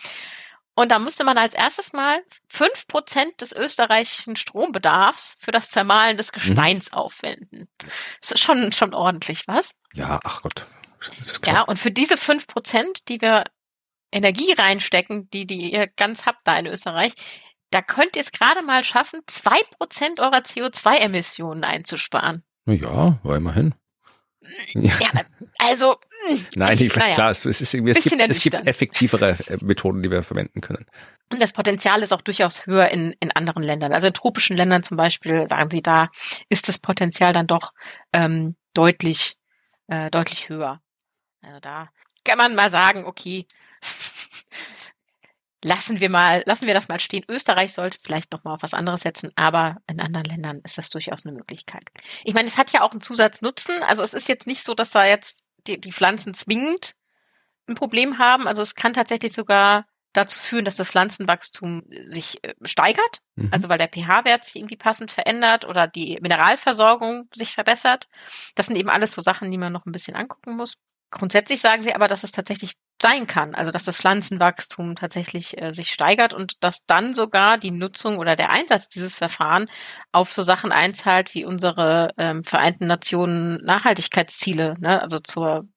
Und 0.75 0.91
da 0.91 0.99
musste 0.99 1.23
man 1.23 1.39
als 1.39 1.55
erstes 1.55 1.91
mal 1.93 2.21
fünf 2.47 2.85
Prozent 2.87 3.41
des 3.41 3.51
österreichischen 3.51 4.35
Strombedarfs 4.35 5.37
für 5.39 5.51
das 5.51 5.71
Zermahlen 5.71 6.17
des 6.17 6.31
mhm. 6.31 6.35
Gesteins 6.35 6.91
mhm. 6.91 6.97
aufwenden. 6.97 7.67
Das 8.21 8.31
ist 8.31 8.41
schon, 8.41 8.71
schon 8.71 8.93
ordentlich, 8.93 9.47
was? 9.47 9.73
Ja, 9.93 10.19
ach 10.23 10.43
Gott. 10.43 10.67
Ja, 11.45 11.61
und 11.61 11.79
für 11.79 11.91
diese 11.91 12.17
fünf 12.17 12.45
Prozent, 12.45 13.07
die 13.07 13.21
wir 13.21 13.45
Energie 14.11 14.51
reinstecken, 14.53 15.29
die, 15.31 15.45
die 15.45 15.71
ihr 15.71 15.87
ganz 15.87 16.25
habt 16.25 16.41
da 16.45 16.57
in 16.57 16.67
Österreich, 16.67 17.13
da 17.71 17.81
könnt 17.81 18.15
ihr 18.15 18.21
es 18.21 18.31
gerade 18.31 18.61
mal 18.61 18.83
schaffen, 18.83 19.21
zwei 19.27 19.59
Prozent 19.77 20.19
eurer 20.19 20.39
CO2-Emissionen 20.39 21.63
einzusparen. 21.63 22.43
Ja, 22.65 23.19
war 23.23 23.35
immerhin. 23.35 23.73
Ja, 24.73 25.09
also. 25.59 25.97
Nein, 26.55 26.77
ich, 26.79 26.95
naja, 26.95 27.15
klar, 27.15 27.31
es, 27.31 27.45
ist 27.45 27.73
irgendwie, 27.73 27.91
es, 27.91 28.03
gibt, 28.03 28.21
es 28.21 28.39
gibt 28.39 28.67
effektivere 28.67 29.37
äh, 29.47 29.57
Methoden, 29.61 30.01
die 30.01 30.11
wir 30.11 30.23
verwenden 30.23 30.61
können. 30.61 30.85
Und 31.31 31.41
das 31.41 31.51
Potenzial 31.51 32.01
ist 32.01 32.13
auch 32.13 32.21
durchaus 32.21 32.65
höher 32.65 32.89
in, 32.89 33.15
in 33.19 33.31
anderen 33.31 33.63
Ländern. 33.63 33.93
Also 33.93 34.07
in 34.07 34.13
tropischen 34.13 34.55
Ländern 34.55 34.83
zum 34.83 34.97
Beispiel, 34.97 35.47
sagen 35.47 35.69
Sie, 35.69 35.81
da 35.81 36.09
ist 36.49 36.69
das 36.69 36.79
Potenzial 36.79 37.33
dann 37.33 37.47
doch 37.47 37.73
ähm, 38.13 38.55
deutlich, 38.73 39.37
äh, 39.87 40.09
deutlich 40.09 40.49
höher. 40.49 40.81
Also 41.41 41.59
da 41.59 41.89
kann 42.23 42.37
man 42.37 42.55
mal 42.55 42.69
sagen, 42.69 43.05
okay, 43.05 43.45
lassen 45.63 45.99
wir 45.99 46.09
mal, 46.09 46.43
lassen 46.45 46.67
wir 46.67 46.73
das 46.73 46.87
mal 46.87 46.99
stehen. 46.99 47.25
Österreich 47.27 47.73
sollte 47.73 47.97
vielleicht 48.01 48.31
noch 48.31 48.43
mal 48.43 48.53
auf 48.53 48.61
was 48.61 48.73
anderes 48.73 49.01
setzen, 49.01 49.31
aber 49.35 49.77
in 49.87 49.99
anderen 49.99 50.25
Ländern 50.25 50.61
ist 50.63 50.77
das 50.77 50.89
durchaus 50.89 51.25
eine 51.25 51.35
Möglichkeit. 51.35 51.83
Ich 52.23 52.33
meine, 52.33 52.47
es 52.47 52.57
hat 52.57 52.71
ja 52.71 52.81
auch 52.81 52.91
einen 52.91 53.01
Zusatznutzen. 53.01 53.83
Also 53.83 54.03
es 54.03 54.13
ist 54.13 54.29
jetzt 54.29 54.47
nicht 54.47 54.63
so, 54.63 54.73
dass 54.73 54.91
da 54.91 55.05
jetzt 55.05 55.43
die, 55.65 55.79
die 55.79 55.91
Pflanzen 55.91 56.33
zwingend 56.33 56.95
ein 57.67 57.75
Problem 57.75 58.17
haben. 58.17 58.47
Also 58.47 58.61
es 58.61 58.75
kann 58.75 58.93
tatsächlich 58.93 59.33
sogar 59.33 59.85
dazu 60.13 60.39
führen, 60.39 60.65
dass 60.65 60.75
das 60.75 60.89
Pflanzenwachstum 60.89 61.83
sich 62.05 62.43
äh, 62.43 62.55
steigert, 62.63 63.21
mhm. 63.35 63.49
also 63.51 63.69
weil 63.69 63.77
der 63.77 63.89
pH-Wert 63.89 64.45
sich 64.45 64.55
irgendwie 64.55 64.77
passend 64.77 65.11
verändert 65.11 65.65
oder 65.65 65.87
die 65.87 66.17
Mineralversorgung 66.21 67.29
sich 67.33 67.53
verbessert. 67.53 68.07
Das 68.55 68.67
sind 68.67 68.77
eben 68.77 68.89
alles 68.89 69.13
so 69.13 69.21
Sachen, 69.21 69.51
die 69.51 69.57
man 69.57 69.73
noch 69.73 69.85
ein 69.85 69.91
bisschen 69.91 70.15
angucken 70.15 70.55
muss. 70.55 70.75
Grundsätzlich 71.11 71.61
sagen 71.61 71.81
sie 71.81 71.93
aber, 71.93 72.07
dass 72.07 72.23
es 72.23 72.31
tatsächlich 72.31 72.73
sein 73.01 73.27
kann, 73.27 73.53
also 73.53 73.71
dass 73.71 73.85
das 73.85 73.97
Pflanzenwachstum 73.97 74.95
tatsächlich 74.95 75.61
äh, 75.61 75.71
sich 75.71 75.91
steigert 75.91 76.33
und 76.33 76.55
dass 76.61 76.85
dann 76.85 77.13
sogar 77.13 77.57
die 77.57 77.71
Nutzung 77.71 78.17
oder 78.17 78.35
der 78.35 78.49
Einsatz 78.49 78.89
dieses 78.89 79.15
Verfahren 79.15 79.69
auf 80.11 80.31
so 80.31 80.43
Sachen 80.43 80.71
einzahlt 80.71 81.33
wie 81.35 81.45
unsere 81.45 82.13
ähm, 82.17 82.43
Vereinten 82.43 82.87
Nationen 82.87 83.63
Nachhaltigkeitsziele, 83.63 84.75
ne? 84.79 85.01
also 85.01 85.19
zur 85.19 85.67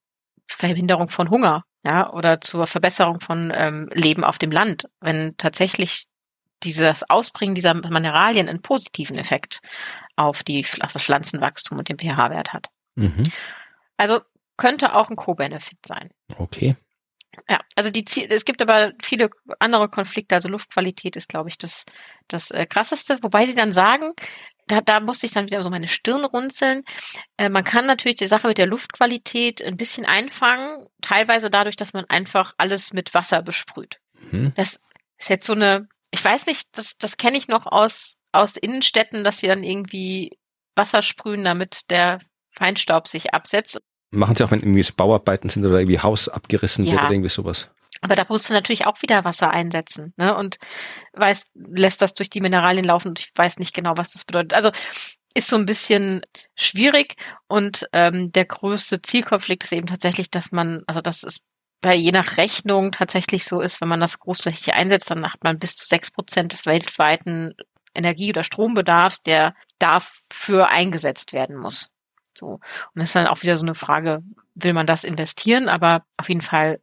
Verhinderung 0.49 1.11
von 1.11 1.31
Hunger, 1.31 1.64
ja, 1.85 2.12
oder 2.12 2.41
zur 2.41 2.66
Verbesserung 2.66 3.21
von 3.21 3.53
ähm, 3.55 3.89
Leben 3.93 4.25
auf 4.25 4.39
dem 4.39 4.51
Land, 4.51 4.89
wenn 5.01 5.37
tatsächlich 5.37 6.07
dieses 6.62 7.09
Ausbringen 7.09 7.55
dieser 7.55 7.75
Mineralien 7.75 8.49
einen 8.49 8.62
positiven 8.62 9.16
Effekt 9.16 9.61
auf, 10.16 10.43
die, 10.43 10.64
auf 10.81 10.93
das 10.93 11.05
Pflanzenwachstum 11.05 11.79
und 11.79 11.89
den 11.89 11.99
pH-Wert 11.99 12.53
hat. 12.53 12.66
Mhm. 12.97 13.25
Also 13.97 14.21
könnte 14.57 14.95
auch 14.95 15.09
ein 15.09 15.16
Co-Benefit 15.16 15.79
sein. 15.87 16.11
Okay. 16.37 16.77
Ja, 17.49 17.61
also 17.76 17.91
die 17.91 18.05
Ziel, 18.05 18.26
es 18.31 18.45
gibt 18.45 18.61
aber 18.61 18.93
viele 19.01 19.31
andere 19.59 19.89
Konflikte, 19.89 20.35
also 20.35 20.49
Luftqualität 20.49 21.16
ist, 21.16 21.28
glaube 21.28 21.49
ich, 21.49 21.59
das, 21.59 21.85
das 22.28 22.51
äh, 22.51 22.66
krasseste, 22.66 23.18
wobei 23.22 23.47
sie 23.47 23.55
dann 23.55 23.72
sagen, 23.72 24.12
da, 24.66 24.81
da 24.81 25.01
musste 25.01 25.26
ich 25.26 25.33
dann 25.33 25.47
wieder 25.47 25.62
so 25.62 25.70
meine 25.70 25.89
Stirn 25.89 26.24
runzeln. 26.24 26.85
Äh, 27.37 27.49
man 27.49 27.64
kann 27.64 27.87
natürlich 27.87 28.16
die 28.16 28.26
Sache 28.26 28.47
mit 28.47 28.59
der 28.59 28.66
Luftqualität 28.66 29.62
ein 29.62 29.76
bisschen 29.76 30.05
einfangen, 30.05 30.87
teilweise 31.03 31.51
dadurch, 31.51 31.76
dass 31.76 31.93
man 31.93 32.05
einfach 32.09 32.55
alles 32.57 32.93
mit 32.93 33.14
Wasser 33.14 33.43
besprüht. 33.43 33.99
Mhm. 34.31 34.53
Das 34.55 34.81
ist 35.18 35.31
jetzt 35.31 35.47
so 35.47 35.55
eine, 35.55 35.89
ich 36.11 36.24
weiß 36.24 36.47
nicht, 36.47 36.68
das, 36.76 36.97
das 36.99 37.16
kenne 37.16 37.37
ich 37.37 37.49
noch 37.49 37.66
aus, 37.66 38.18
aus 38.33 38.57
Innenstädten, 38.57 39.24
dass 39.24 39.39
sie 39.39 39.49
dann 39.49 39.64
irgendwie 39.64 40.39
Wasser 40.76 41.03
sprühen, 41.03 41.45
damit 41.45 41.91
der 41.91 42.20
Feinstaub 42.53 43.09
sich 43.09 43.35
absetzt. 43.35 43.81
Machen 44.11 44.36
sie 44.36 44.44
auch, 44.44 44.50
wenn 44.50 44.61
irgendwie 44.61 44.84
Bauarbeiten 44.92 45.48
sind 45.48 45.64
oder 45.64 45.78
irgendwie 45.78 46.00
Haus 46.00 46.28
abgerissen 46.28 46.84
ja. 46.84 46.92
wird 46.92 47.02
oder 47.02 47.12
irgendwie 47.12 47.30
sowas. 47.30 47.70
Aber 48.02 48.16
da 48.16 48.24
musst 48.28 48.48
du 48.48 48.54
natürlich 48.54 48.86
auch 48.86 49.02
wieder 49.02 49.24
Wasser 49.24 49.50
einsetzen, 49.50 50.14
ne? 50.16 50.34
Und 50.36 50.56
weißt, 51.12 51.50
lässt 51.54 52.00
das 52.00 52.14
durch 52.14 52.30
die 52.30 52.40
Mineralien 52.40 52.84
laufen 52.84 53.08
und 53.08 53.20
ich 53.20 53.30
weiß 53.34 53.58
nicht 53.58 53.74
genau, 53.74 53.96
was 53.96 54.12
das 54.12 54.24
bedeutet. 54.24 54.54
Also 54.54 54.70
ist 55.34 55.48
so 55.48 55.56
ein 55.56 55.66
bisschen 55.66 56.22
schwierig 56.56 57.16
und 57.46 57.88
ähm, 57.92 58.32
der 58.32 58.46
größte 58.46 59.02
Zielkonflikt 59.02 59.64
ist 59.64 59.72
eben 59.72 59.86
tatsächlich, 59.86 60.30
dass 60.30 60.50
man, 60.50 60.82
also 60.86 61.00
das 61.00 61.22
ist 61.22 61.44
bei 61.80 61.94
je 61.94 62.12
nach 62.12 62.36
Rechnung 62.36 62.92
tatsächlich 62.92 63.44
so 63.44 63.61
ist, 63.61 63.80
wenn 63.80 63.88
man 63.88 64.00
das 64.00 64.18
großflächig 64.18 64.74
einsetzt, 64.74 65.11
dann 65.11 65.32
hat 65.32 65.42
man 65.44 65.58
bis 65.58 65.76
zu 65.76 65.86
sechs 65.86 66.11
Prozent 66.11 66.52
des 66.52 66.66
weltweiten 66.66 67.54
Energie- 67.94 68.30
oder 68.30 68.44
Strombedarfs, 68.44 69.22
der 69.22 69.54
dafür 69.78 70.68
eingesetzt 70.68 71.32
werden 71.32 71.56
muss. 71.56 71.90
So. 72.37 72.47
Und 72.47 72.61
das 72.95 73.09
ist 73.09 73.14
dann 73.16 73.26
auch 73.26 73.43
wieder 73.43 73.57
so 73.57 73.64
eine 73.64 73.74
Frage, 73.74 74.22
will 74.55 74.72
man 74.72 74.87
das 74.87 75.05
investieren? 75.05 75.68
Aber 75.68 76.05
auf 76.16 76.28
jeden 76.28 76.41
Fall 76.41 76.81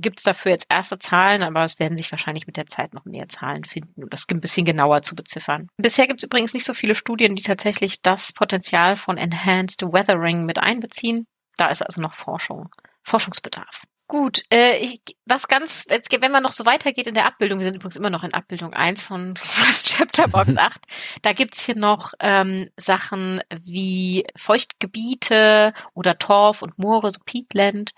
gibt 0.00 0.18
es 0.18 0.24
dafür 0.24 0.52
jetzt 0.52 0.66
erste 0.68 0.98
Zahlen, 0.98 1.42
aber 1.42 1.64
es 1.64 1.78
werden 1.78 1.98
sich 1.98 2.10
wahrscheinlich 2.10 2.46
mit 2.46 2.56
der 2.56 2.66
Zeit 2.66 2.94
noch 2.94 3.04
mehr 3.04 3.28
Zahlen 3.28 3.64
finden, 3.64 4.04
um 4.04 4.10
das 4.10 4.26
ein 4.30 4.40
bisschen 4.40 4.64
genauer 4.64 5.02
zu 5.02 5.14
beziffern. 5.14 5.68
Bisher 5.76 6.06
gibt 6.06 6.20
es 6.20 6.24
übrigens 6.24 6.54
nicht 6.54 6.64
so 6.64 6.72
viele 6.72 6.94
Studien, 6.94 7.34
die 7.34 7.42
tatsächlich 7.42 8.00
das 8.00 8.32
Potenzial 8.32 8.96
von 8.96 9.18
Enhanced 9.18 9.82
Weathering 9.82 10.44
mit 10.44 10.58
einbeziehen. 10.58 11.26
Da 11.56 11.68
ist 11.68 11.82
also 11.82 12.00
noch 12.00 12.14
Forschung, 12.14 12.68
Forschungsbedarf. 13.02 13.82
Gut, 14.08 14.42
äh, 14.50 14.78
ich, 14.78 15.02
was 15.26 15.48
ganz, 15.48 15.84
wenn 15.86 16.32
man 16.32 16.42
noch 16.42 16.52
so 16.52 16.64
weitergeht 16.64 17.06
in 17.06 17.12
der 17.12 17.26
Abbildung, 17.26 17.58
wir 17.58 17.64
sind 17.64 17.76
übrigens 17.76 17.96
immer 17.96 18.08
noch 18.08 18.24
in 18.24 18.32
Abbildung 18.32 18.72
1 18.72 19.02
von 19.02 19.36
First 19.40 19.88
Chapter 19.88 20.28
Box 20.28 20.48
8, 20.56 20.80
da 21.20 21.34
gibt's 21.34 21.66
hier 21.66 21.76
noch 21.76 22.14
ähm, 22.18 22.70
Sachen 22.78 23.42
wie 23.50 24.26
Feuchtgebiete 24.34 25.74
oder 25.92 26.18
Torf 26.18 26.62
und 26.62 26.78
Moore, 26.78 27.10
so 27.10 27.20
Peatland, 27.22 27.92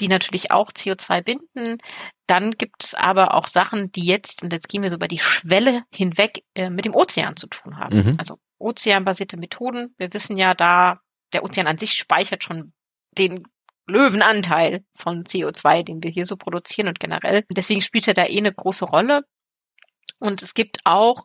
die 0.00 0.08
natürlich 0.08 0.50
auch 0.50 0.72
CO2 0.72 1.22
binden. 1.22 1.76
Dann 2.26 2.52
gibt 2.52 2.82
es 2.82 2.94
aber 2.94 3.34
auch 3.34 3.46
Sachen, 3.46 3.92
die 3.92 4.06
jetzt, 4.06 4.42
und 4.42 4.54
jetzt 4.54 4.68
gehen 4.68 4.82
wir 4.82 4.88
so 4.88 4.96
über 4.96 5.08
die 5.08 5.18
Schwelle 5.18 5.82
hinweg, 5.92 6.42
äh, 6.54 6.70
mit 6.70 6.86
dem 6.86 6.94
Ozean 6.94 7.36
zu 7.36 7.48
tun 7.48 7.76
haben. 7.76 8.06
Mhm. 8.06 8.12
Also 8.16 8.38
ozeanbasierte 8.58 9.36
Methoden. 9.36 9.94
Wir 9.98 10.10
wissen 10.14 10.38
ja 10.38 10.54
da, 10.54 11.00
der 11.34 11.44
Ozean 11.44 11.66
an 11.66 11.76
sich 11.76 11.92
speichert 11.92 12.44
schon 12.44 12.72
den 13.18 13.42
Löwenanteil 13.90 14.84
von 14.96 15.24
CO2, 15.24 15.82
den 15.82 16.02
wir 16.02 16.10
hier 16.10 16.26
so 16.26 16.36
produzieren 16.36 16.88
und 16.88 17.00
generell. 17.00 17.44
Deswegen 17.50 17.82
spielt 17.82 18.08
er 18.08 18.14
da 18.14 18.24
eh 18.24 18.38
eine 18.38 18.52
große 18.52 18.84
Rolle. 18.84 19.24
Und 20.18 20.42
es 20.42 20.54
gibt 20.54 20.78
auch 20.84 21.24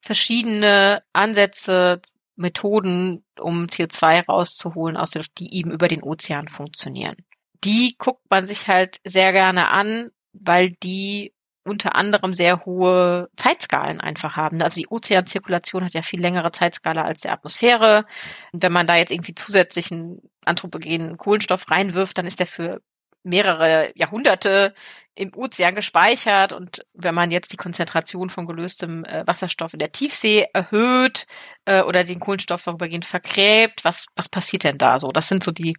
verschiedene 0.00 1.02
Ansätze, 1.12 2.00
Methoden, 2.36 3.24
um 3.38 3.66
CO2 3.66 4.26
rauszuholen, 4.26 4.96
aus 4.96 5.10
der, 5.10 5.24
die 5.38 5.54
eben 5.54 5.70
über 5.70 5.88
den 5.88 6.02
Ozean 6.02 6.48
funktionieren. 6.48 7.16
Die 7.64 7.96
guckt 7.98 8.28
man 8.28 8.46
sich 8.46 8.68
halt 8.68 9.00
sehr 9.04 9.32
gerne 9.32 9.68
an, 9.70 10.10
weil 10.32 10.70
die 10.82 11.32
unter 11.64 11.94
anderem 11.94 12.34
sehr 12.34 12.64
hohe 12.64 13.28
Zeitskalen 13.36 14.00
einfach 14.00 14.36
haben. 14.36 14.62
Also 14.62 14.80
die 14.80 14.88
Ozeanzirkulation 14.88 15.84
hat 15.84 15.94
ja 15.94 16.02
viel 16.02 16.20
längere 16.20 16.52
Zeitskala 16.52 17.02
als 17.02 17.20
die 17.20 17.30
Atmosphäre. 17.30 18.04
Und 18.52 18.62
wenn 18.62 18.72
man 18.72 18.86
da 18.86 18.96
jetzt 18.96 19.10
irgendwie 19.10 19.34
zusätzlichen 19.34 20.20
anthropogenen 20.44 21.16
Kohlenstoff 21.16 21.70
reinwirft, 21.70 22.18
dann 22.18 22.26
ist 22.26 22.40
der 22.40 22.46
für 22.46 22.80
mehrere 23.24 23.92
Jahrhunderte 23.96 24.74
im 25.16 25.32
Ozean 25.34 25.74
gespeichert 25.74 26.52
und 26.52 26.80
wenn 26.92 27.14
man 27.14 27.30
jetzt 27.30 27.52
die 27.52 27.56
Konzentration 27.56 28.30
von 28.30 28.46
gelöstem 28.46 29.04
äh, 29.04 29.24
Wasserstoff 29.26 29.72
in 29.72 29.78
der 29.78 29.92
Tiefsee 29.92 30.48
erhöht 30.52 31.26
äh, 31.64 31.82
oder 31.82 32.04
den 32.04 32.20
Kohlenstoff 32.20 32.62
vorübergehend 32.62 33.04
vergräbt, 33.04 33.84
was 33.84 34.06
was 34.16 34.28
passiert 34.28 34.64
denn 34.64 34.78
da 34.78 34.98
so? 34.98 35.12
Das 35.12 35.28
sind 35.28 35.44
so 35.44 35.52
die 35.52 35.76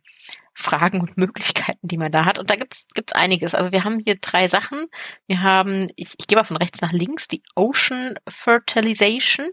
Fragen 0.53 1.01
und 1.01 1.17
Möglichkeiten, 1.17 1.87
die 1.87 1.97
man 1.97 2.11
da 2.11 2.25
hat. 2.25 2.39
Und 2.39 2.49
da 2.49 2.55
gibt's 2.55 2.87
gibt's 2.93 3.13
einiges. 3.13 3.53
Also 3.53 3.71
wir 3.71 3.83
haben 3.83 3.99
hier 3.99 4.15
drei 4.15 4.47
Sachen. 4.47 4.87
Wir 5.27 5.41
haben, 5.41 5.89
ich, 5.97 6.13
ich 6.17 6.27
gehe 6.27 6.37
mal 6.37 6.45
von 6.45 6.57
rechts 6.57 6.81
nach 6.81 6.93
links, 6.93 7.27
die 7.27 7.43
Ocean 7.55 8.15
Fertilization. 8.27 9.51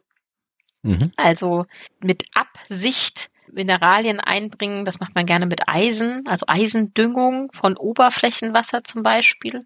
Mhm. 0.83 1.13
Also 1.17 1.67
mit 2.01 2.25
Absicht 2.35 3.32
Mineralien 3.53 4.21
einbringen. 4.21 4.85
Das 4.85 5.01
macht 5.01 5.15
man 5.15 5.27
gerne 5.27 5.47
mit 5.47 5.69
Eisen, 5.69 6.25
also 6.27 6.47
Eisendüngung 6.49 7.51
von 7.53 7.77
Oberflächenwasser 7.77 8.85
zum 8.85 9.03
Beispiel. 9.03 9.61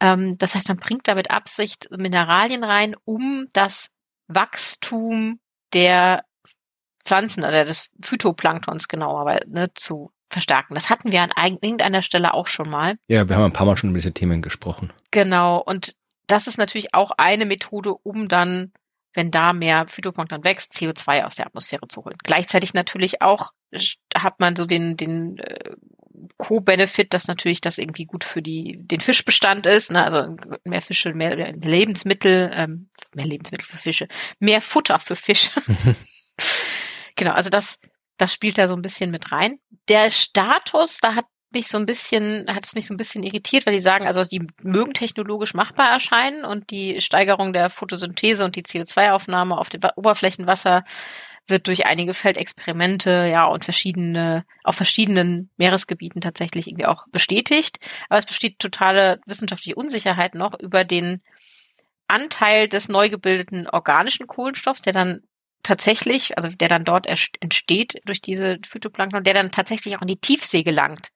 Ähm, 0.00 0.38
das 0.38 0.54
heißt, 0.54 0.68
man 0.68 0.78
bringt 0.78 1.08
da 1.08 1.14
mit 1.14 1.30
Absicht 1.30 1.88
Mineralien 1.90 2.64
rein, 2.64 2.94
um 3.04 3.46
das 3.52 3.90
Wachstum 4.28 5.40
der 5.72 6.24
Pflanzen 7.04 7.44
oder 7.44 7.64
des 7.64 7.88
Phytoplanktons 8.02 8.88
genauer 8.88 9.40
ne, 9.46 9.72
zu 9.74 10.12
verstärken. 10.30 10.74
Das 10.74 10.90
hatten 10.90 11.10
wir 11.10 11.22
an 11.22 11.58
irgendeiner 11.60 12.02
Stelle 12.02 12.34
auch 12.34 12.46
schon 12.46 12.68
mal. 12.68 12.98
Ja, 13.08 13.28
wir 13.28 13.36
haben 13.36 13.44
ein 13.44 13.52
paar 13.52 13.66
Mal 13.66 13.76
schon 13.76 13.90
über 13.90 13.98
diese 13.98 14.12
Themen 14.12 14.42
gesprochen. 14.42 14.92
Genau. 15.10 15.58
Und 15.58 15.94
das 16.26 16.46
ist 16.46 16.58
natürlich 16.58 16.94
auch 16.94 17.12
eine 17.16 17.46
Methode, 17.46 17.94
um 17.94 18.28
dann, 18.28 18.72
wenn 19.14 19.30
da 19.30 19.52
mehr 19.52 19.86
Phytoplankton 19.88 20.44
wächst, 20.44 20.74
CO2 20.74 21.24
aus 21.24 21.36
der 21.36 21.46
Atmosphäre 21.46 21.88
zu 21.88 22.04
holen. 22.04 22.16
Gleichzeitig 22.22 22.74
natürlich 22.74 23.22
auch 23.22 23.52
hat 24.14 24.40
man 24.40 24.56
so 24.56 24.64
den, 24.64 24.96
den 24.96 25.38
äh, 25.38 25.72
Co-Benefit, 26.36 27.12
dass 27.14 27.28
natürlich 27.28 27.60
das 27.60 27.78
irgendwie 27.78 28.04
gut 28.04 28.24
für 28.24 28.42
die, 28.42 28.78
den 28.80 29.00
Fischbestand 29.00 29.66
ist, 29.66 29.90
ne? 29.90 30.04
also 30.04 30.36
mehr 30.64 30.82
Fische, 30.82 31.14
mehr, 31.14 31.36
mehr 31.36 31.52
Lebensmittel, 31.52 32.50
ähm, 32.52 32.90
mehr 33.14 33.26
Lebensmittel 33.26 33.66
für 33.66 33.78
Fische, 33.78 34.08
mehr 34.38 34.60
Futter 34.60 34.98
für 34.98 35.16
Fische. 35.16 35.50
genau, 37.16 37.32
also 37.32 37.50
das, 37.50 37.80
das 38.16 38.32
spielt 38.32 38.58
da 38.58 38.68
so 38.68 38.74
ein 38.74 38.82
bisschen 38.82 39.10
mit 39.10 39.32
rein. 39.32 39.58
Der 39.88 40.10
Status, 40.10 40.98
da 40.98 41.14
hat 41.14 41.26
mich 41.50 41.68
so 41.68 41.78
ein 41.78 41.86
bisschen, 41.86 42.46
hat 42.52 42.66
es 42.66 42.74
mich 42.74 42.86
so 42.86 42.94
ein 42.94 42.96
bisschen 42.98 43.22
irritiert, 43.22 43.66
weil 43.66 43.72
die 43.72 43.80
sagen, 43.80 44.06
also 44.06 44.24
die 44.24 44.46
mögen 44.62 44.92
technologisch 44.92 45.54
machbar 45.54 45.90
erscheinen 45.90 46.44
und 46.44 46.70
die 46.70 47.00
Steigerung 47.00 47.52
der 47.52 47.70
Photosynthese 47.70 48.44
und 48.44 48.56
die 48.56 48.62
CO2-Aufnahme 48.62 49.56
auf 49.56 49.70
dem 49.70 49.80
Oberflächenwasser 49.96 50.84
wird 51.46 51.66
durch 51.66 51.86
einige 51.86 52.12
Feldexperimente, 52.12 53.28
ja, 53.30 53.46
und 53.46 53.64
verschiedene, 53.64 54.44
auf 54.64 54.76
verschiedenen 54.76 55.50
Meeresgebieten 55.56 56.20
tatsächlich 56.20 56.66
irgendwie 56.66 56.86
auch 56.86 57.06
bestätigt. 57.10 57.78
Aber 58.10 58.18
es 58.18 58.26
besteht 58.26 58.58
totale 58.58 59.20
wissenschaftliche 59.24 59.74
Unsicherheit 59.74 60.34
noch 60.34 60.58
über 60.60 60.84
den 60.84 61.22
Anteil 62.06 62.68
des 62.68 62.88
neu 62.88 63.08
gebildeten 63.08 63.66
organischen 63.66 64.26
Kohlenstoffs, 64.26 64.82
der 64.82 64.92
dann 64.92 65.22
tatsächlich, 65.62 66.36
also 66.36 66.48
der 66.48 66.68
dann 66.68 66.84
dort 66.84 67.06
entsteht 67.06 68.00
durch 68.04 68.20
diese 68.20 68.58
Phytoplankton, 68.66 69.24
der 69.24 69.34
dann 69.34 69.50
tatsächlich 69.50 69.96
auch 69.96 70.02
in 70.02 70.08
die 70.08 70.20
Tiefsee 70.20 70.62
gelangt 70.62 71.08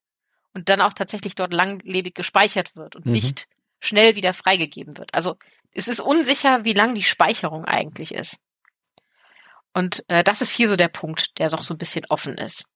und 0.54 0.68
dann 0.68 0.80
auch 0.80 0.92
tatsächlich 0.92 1.34
dort 1.34 1.52
langlebig 1.52 2.14
gespeichert 2.14 2.76
wird 2.76 2.96
und 2.96 3.06
mhm. 3.06 3.12
nicht 3.12 3.48
schnell 3.80 4.16
wieder 4.16 4.32
freigegeben 4.32 4.96
wird. 4.96 5.12
Also 5.14 5.36
es 5.74 5.88
ist 5.88 6.00
unsicher, 6.00 6.64
wie 6.64 6.74
lang 6.74 6.94
die 6.94 7.02
Speicherung 7.02 7.64
eigentlich 7.64 8.14
ist. 8.14 8.38
Und 9.72 10.04
äh, 10.08 10.22
das 10.22 10.42
ist 10.42 10.50
hier 10.50 10.68
so 10.68 10.76
der 10.76 10.88
Punkt, 10.88 11.38
der 11.38 11.48
doch 11.48 11.62
so 11.62 11.74
ein 11.74 11.78
bisschen 11.78 12.04
offen 12.08 12.36
ist. 12.36 12.66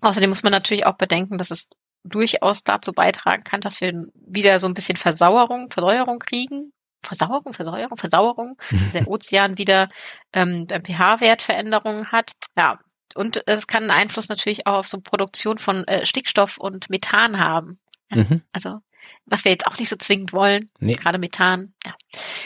Außerdem 0.00 0.30
muss 0.30 0.44
man 0.44 0.52
natürlich 0.52 0.86
auch 0.86 0.96
bedenken, 0.96 1.38
dass 1.38 1.50
es 1.50 1.68
durchaus 2.04 2.62
dazu 2.62 2.92
beitragen 2.92 3.42
kann, 3.42 3.60
dass 3.60 3.80
wir 3.80 4.06
wieder 4.14 4.60
so 4.60 4.68
ein 4.68 4.74
bisschen 4.74 4.96
Versauerung, 4.96 5.70
Versäuerung 5.70 6.20
kriegen. 6.20 6.72
Versauerung, 7.02 7.52
Versauerung, 7.52 7.96
Versauerung, 7.96 8.56
der 8.94 9.06
Ozean 9.06 9.56
wieder 9.56 9.88
ähm, 10.32 10.66
pH-Wertveränderungen 10.68 12.10
hat. 12.10 12.32
Ja, 12.56 12.80
und 13.14 13.42
es 13.46 13.66
kann 13.66 13.84
einen 13.84 13.90
Einfluss 13.90 14.28
natürlich 14.28 14.66
auch 14.66 14.78
auf 14.78 14.88
so 14.88 15.00
Produktion 15.00 15.58
von 15.58 15.86
äh, 15.86 16.04
Stickstoff 16.04 16.58
und 16.58 16.90
Methan 16.90 17.38
haben. 17.38 17.78
Ja, 18.10 18.18
mhm. 18.18 18.42
Also 18.52 18.80
was 19.26 19.44
wir 19.44 19.52
jetzt 19.52 19.66
auch 19.66 19.78
nicht 19.78 19.88
so 19.88 19.96
zwingend 19.96 20.32
wollen, 20.32 20.70
nee. 20.80 20.94
gerade 20.94 21.18
Methan. 21.18 21.72
Ja, 21.84 21.94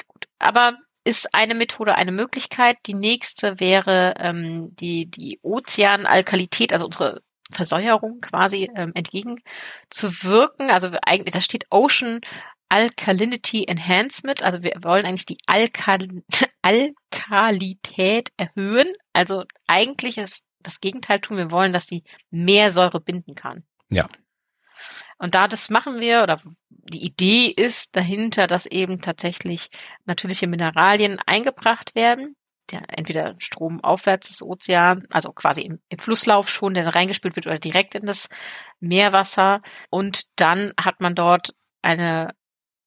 gut. 0.09 0.29
Aber 0.39 0.75
ist 1.05 1.35
eine 1.35 1.55
Methode 1.55 1.95
eine 1.95 2.13
Möglichkeit. 2.13 2.79
Die 2.87 2.95
nächste 2.95 3.59
wäre 3.59 4.15
ähm, 4.19 4.75
die, 4.77 5.07
die 5.07 5.41
Ozeanalkalität, 5.43 6.73
also 6.73 6.87
unsere 6.87 7.23
Versäuerung 7.51 8.21
quasi 8.21 8.71
ähm, 8.75 8.93
entgegenzuwirken. 8.95 10.71
Also 10.71 10.91
eigentlich, 11.03 11.33
da 11.33 11.41
steht 11.41 11.67
Ocean 11.71 12.21
Alkalinity 12.69 13.65
Enhancement. 13.65 14.43
Also 14.43 14.63
wir 14.63 14.73
wollen 14.83 15.05
eigentlich 15.05 15.27
die 15.27 15.39
Alkal 15.47 16.07
Alkalität 16.63 18.31
erhöhen. 18.37 18.93
Also 19.13 19.45
eigentlich 19.67 20.19
ist 20.19 20.47
das 20.63 20.81
Gegenteil 20.81 21.21
tun. 21.21 21.37
Wir 21.37 21.51
wollen, 21.51 21.73
dass 21.73 21.87
sie 21.87 22.05
mehr 22.31 22.71
Säure 22.71 23.01
binden 23.01 23.35
kann. 23.35 23.65
Ja. 23.89 24.09
Und 25.19 25.35
da 25.35 25.47
das 25.49 25.71
machen 25.71 26.01
wir, 26.01 26.23
oder 26.23 26.41
die 26.69 27.05
Idee 27.05 27.47
ist 27.47 27.95
dahinter, 27.95 28.47
dass 28.47 28.67
eben 28.67 29.01
tatsächlich 29.01 29.71
natürliche 30.05 30.49
Mineralien 30.49 31.21
eingebracht 31.27 31.95
werden, 31.95 32.37
der 32.71 32.83
entweder 32.89 33.35
Strom 33.39 33.83
aufwärts 33.85 34.29
des 34.29 34.43
Ozeans, 34.43 35.05
also 35.11 35.33
quasi 35.33 35.63
im, 35.63 35.81
im 35.89 35.99
Flusslauf 35.99 36.51
schon, 36.51 36.75
der 36.75 36.95
reingespült 36.95 37.37
wird 37.37 37.47
oder 37.47 37.59
direkt 37.59 37.95
in 37.95 38.07
das 38.07 38.29
Meerwasser. 38.81 39.63
Und 39.91 40.25
dann 40.41 40.73
hat 40.77 41.01
man 41.01 41.15
dort 41.15 41.55
eine 41.83 42.35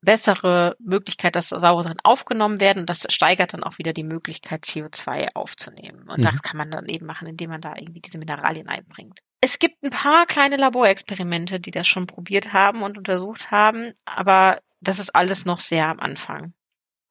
bessere 0.06 0.76
Möglichkeit, 0.80 1.36
dass 1.36 1.50
saure 1.50 1.84
Sachen 1.84 2.00
aufgenommen 2.04 2.60
werden. 2.60 2.86
Das 2.86 3.06
steigert 3.10 3.54
dann 3.54 3.64
auch 3.64 3.78
wieder 3.78 3.92
die 3.92 4.04
Möglichkeit, 4.04 4.64
CO2 4.64 5.30
aufzunehmen. 5.34 6.08
Und 6.08 6.20
mhm. 6.20 6.24
das 6.24 6.42
kann 6.42 6.58
man 6.58 6.72
dann 6.72 6.86
eben 6.86 7.06
machen, 7.06 7.28
indem 7.28 7.50
man 7.50 7.62
da 7.62 7.74
irgendwie 7.78 8.02
diese 8.02 8.18
Mineralien 8.18 8.70
einbringt. 8.70 9.20
Es 9.42 9.60
gibt 9.60 9.84
ein 9.84 9.90
paar 9.90 10.26
kleine 10.26 10.58
Laborexperimente, 10.58 11.60
die 11.60 11.72
das 11.72 11.88
schon 11.88 12.08
probiert 12.08 12.54
haben 12.54 12.82
und 12.82 12.98
untersucht 12.98 13.52
haben, 13.52 13.94
aber 14.06 14.60
das 14.80 15.00
ist 15.00 15.14
alles 15.14 15.46
noch 15.46 15.60
sehr 15.60 15.88
am 15.88 16.00
Anfang. 16.00 16.54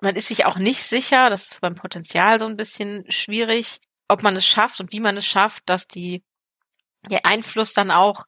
Man 0.01 0.17
ist 0.17 0.29
sich 0.29 0.45
auch 0.45 0.57
nicht 0.57 0.83
sicher, 0.83 1.31
das 1.31 1.51
ist 1.51 1.61
beim 1.61 1.75
Potenzial 1.75 2.39
so 2.39 2.47
ein 2.47 2.57
bisschen 2.57 3.05
schwierig, 3.09 3.81
ob 4.09 4.23
man 4.23 4.37
es 4.37 4.47
schafft 4.47 4.81
und 4.81 4.93
wie 4.93 5.01
man 5.01 5.17
es 5.17 5.27
schafft, 5.27 5.63
dass 5.67 5.87
die, 5.87 6.23
der 7.09 7.25
Einfluss 7.25 7.73
dann 7.73 7.91
auch 7.91 8.25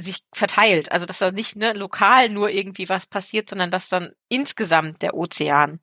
sich 0.00 0.24
verteilt. 0.32 0.92
Also 0.92 1.06
dass 1.06 1.18
da 1.18 1.30
nicht 1.30 1.56
ne, 1.56 1.72
lokal 1.72 2.28
nur 2.28 2.50
irgendwie 2.50 2.88
was 2.88 3.06
passiert, 3.06 3.50
sondern 3.50 3.70
dass 3.70 3.88
dann 3.88 4.12
insgesamt 4.28 5.02
der 5.02 5.14
Ozean 5.14 5.80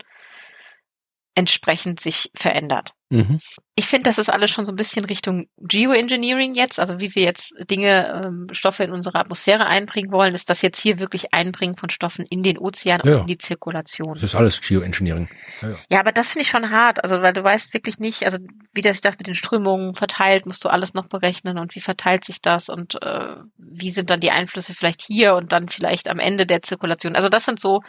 entsprechend 1.36 2.00
sich 2.00 2.32
verändert. 2.36 2.94
Mhm. 3.14 3.40
Ich 3.76 3.86
finde, 3.86 4.10
das 4.10 4.18
ist 4.18 4.30
alles 4.30 4.50
schon 4.50 4.66
so 4.66 4.72
ein 4.72 4.76
bisschen 4.76 5.06
Richtung 5.06 5.48
Geoengineering 5.58 6.56
jetzt, 6.56 6.80
also 6.80 7.00
wie 7.00 7.14
wir 7.14 7.24
jetzt 7.24 7.54
Dinge, 7.70 8.24
ähm, 8.26 8.48
Stoffe 8.52 8.84
in 8.84 8.92
unsere 8.92 9.20
Atmosphäre 9.20 9.68
einbringen 9.68 10.12
wollen, 10.12 10.34
ist 10.34 10.50
das 10.50 10.64
jetzt 10.64 10.80
hier 10.80 11.00
wirklich 11.00 11.34
Einbringen 11.34 11.78
von 11.78 11.92
Stoffen 11.92 12.26
in 12.30 12.42
den 12.42 12.58
Ozean 12.58 13.02
ja. 13.04 13.14
und 13.14 13.22
in 13.22 13.28
die 13.28 13.38
Zirkulation. 13.38 14.16
Das 14.16 14.24
ist 14.24 14.36
alles 14.36 14.62
Geoengineering. 14.62 15.30
Ja, 15.62 15.70
ja. 15.70 15.76
ja 15.90 16.00
aber 16.00 16.12
das 16.12 16.32
finde 16.32 16.44
ich 16.44 16.50
schon 16.50 16.72
hart, 16.72 17.04
also 17.04 17.22
weil 17.22 17.34
du 17.34 17.44
weißt 17.44 17.74
wirklich 17.74 18.00
nicht, 18.00 18.24
also 18.24 18.40
wie 18.74 18.82
das, 18.82 19.02
das 19.02 19.18
mit 19.20 19.28
den 19.28 19.36
Strömungen 19.36 19.94
verteilt, 19.94 20.48
musst 20.48 20.66
du 20.66 20.70
alles 20.70 20.96
noch 20.96 21.08
berechnen 21.08 21.60
und 21.60 21.76
wie 21.76 21.82
verteilt 21.82 22.26
sich 22.26 22.42
das 22.42 22.70
und 22.70 23.00
äh, 23.04 23.36
wie 23.58 23.92
sind 23.92 24.10
dann 24.10 24.20
die 24.20 24.32
Einflüsse 24.32 24.74
vielleicht 24.74 25.02
hier 25.02 25.36
und 25.36 25.52
dann 25.52 25.70
vielleicht 25.70 26.10
am 26.10 26.20
Ende 26.20 26.48
der 26.48 26.64
Zirkulation. 26.64 27.16
Also 27.16 27.30
das 27.30 27.46
sind 27.46 27.60
so, 27.60 27.82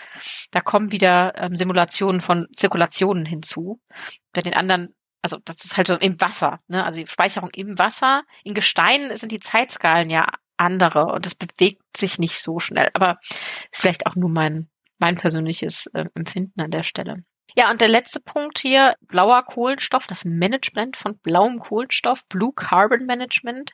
da 0.51 0.61
kommen 0.61 0.93
wieder 0.93 1.33
ähm, 1.37 1.57
Simulationen 1.57 2.21
von 2.21 2.47
Zirkulationen 2.55 3.25
hinzu. 3.25 3.81
Bei 4.33 4.43
den 4.43 4.55
anderen 4.55 4.95
also 5.25 5.39
das 5.43 5.65
ist 5.65 5.79
halt 5.79 5.87
so 5.87 5.95
im 5.95 6.21
Wasser, 6.21 6.59
ne? 6.69 6.85
Also 6.85 7.01
die 7.01 7.07
Speicherung 7.07 7.49
im 7.55 7.79
Wasser. 7.79 8.25
In 8.45 8.53
Gesteinen 8.53 9.17
sind 9.17 9.33
die 9.33 9.41
Zeitskalen 9.41 10.11
ja 10.11 10.29
andere 10.59 11.07
und 11.07 11.25
das 11.25 11.35
bewegt 11.35 11.97
sich 11.97 12.19
nicht 12.19 12.43
so 12.43 12.59
schnell. 12.59 12.91
Aber 12.93 13.17
ist 13.73 13.81
vielleicht 13.81 14.07
auch 14.07 14.17
nur 14.17 14.29
mein, 14.29 14.69
mein 14.99 15.15
persönliches 15.15 15.87
äh, 15.95 16.05
Empfinden 16.15 16.61
an 16.61 16.71
der 16.71 16.83
Stelle. 16.83 17.25
Ja, 17.57 17.71
und 17.71 17.81
der 17.81 17.89
letzte 17.89 18.21
Punkt 18.21 18.59
hier, 18.59 18.97
blauer 19.01 19.43
Kohlenstoff, 19.45 20.07
das 20.07 20.27
Management 20.27 20.99
von 20.99 21.17
blauem 21.17 21.59
Kohlenstoff, 21.59 22.27
Blue 22.29 22.53
Carbon 22.55 23.07
Management. 23.07 23.73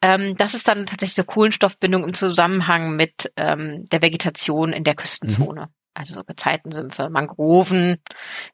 Ähm, 0.00 0.36
das 0.36 0.54
ist 0.54 0.66
dann 0.66 0.86
tatsächlich 0.86 1.14
so 1.14 1.22
Kohlenstoffbindung 1.22 2.02
im 2.02 2.14
Zusammenhang 2.14 2.96
mit 2.96 3.32
ähm, 3.36 3.84
der 3.92 4.02
Vegetation 4.02 4.72
in 4.72 4.82
der 4.82 4.96
Küstenzone. 4.96 5.66
Mhm. 5.66 5.74
Also 5.94 6.14
so 6.14 6.24
Gezeitensümpfe, 6.24 7.08
Mangroven, 7.08 8.02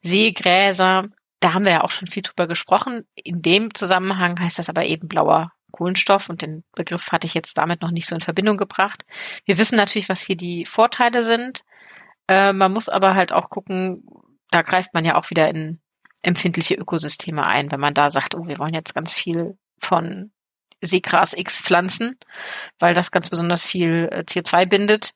Seegräser 0.03 1.05
da 1.39 1.53
haben 1.53 1.65
wir 1.65 1.71
ja 1.71 1.83
auch 1.83 1.91
schon 1.91 2.07
viel 2.07 2.23
drüber 2.23 2.47
gesprochen. 2.47 3.05
In 3.15 3.41
dem 3.41 3.73
Zusammenhang 3.73 4.39
heißt 4.39 4.59
das 4.59 4.69
aber 4.69 4.85
eben 4.85 5.07
blauer 5.07 5.51
Kohlenstoff 5.71 6.29
und 6.29 6.41
den 6.41 6.63
Begriff 6.75 7.11
hatte 7.11 7.27
ich 7.27 7.33
jetzt 7.33 7.57
damit 7.57 7.81
noch 7.81 7.91
nicht 7.91 8.07
so 8.07 8.15
in 8.15 8.21
Verbindung 8.21 8.57
gebracht. 8.57 9.05
Wir 9.45 9.57
wissen 9.57 9.75
natürlich, 9.75 10.09
was 10.09 10.21
hier 10.21 10.35
die 10.35 10.65
Vorteile 10.65 11.23
sind. 11.23 11.63
Äh, 12.27 12.53
man 12.53 12.73
muss 12.73 12.89
aber 12.89 13.15
halt 13.15 13.31
auch 13.31 13.49
gucken, 13.49 14.03
da 14.51 14.61
greift 14.61 14.93
man 14.93 15.05
ja 15.05 15.15
auch 15.15 15.29
wieder 15.29 15.47
in 15.49 15.79
empfindliche 16.21 16.75
Ökosysteme 16.75 17.45
ein, 17.45 17.71
wenn 17.71 17.79
man 17.79 17.93
da 17.93 18.09
sagt, 18.09 18.35
oh, 18.35 18.47
wir 18.47 18.57
wollen 18.57 18.73
jetzt 18.73 18.93
ganz 18.93 19.13
viel 19.13 19.57
von 19.79 20.31
Seegras 20.81 21.33
X 21.33 21.61
pflanzen, 21.61 22.17
weil 22.79 22.93
das 22.93 23.11
ganz 23.11 23.29
besonders 23.29 23.65
viel 23.65 24.09
äh, 24.11 24.23
CO2 24.27 24.65
bindet. 24.65 25.13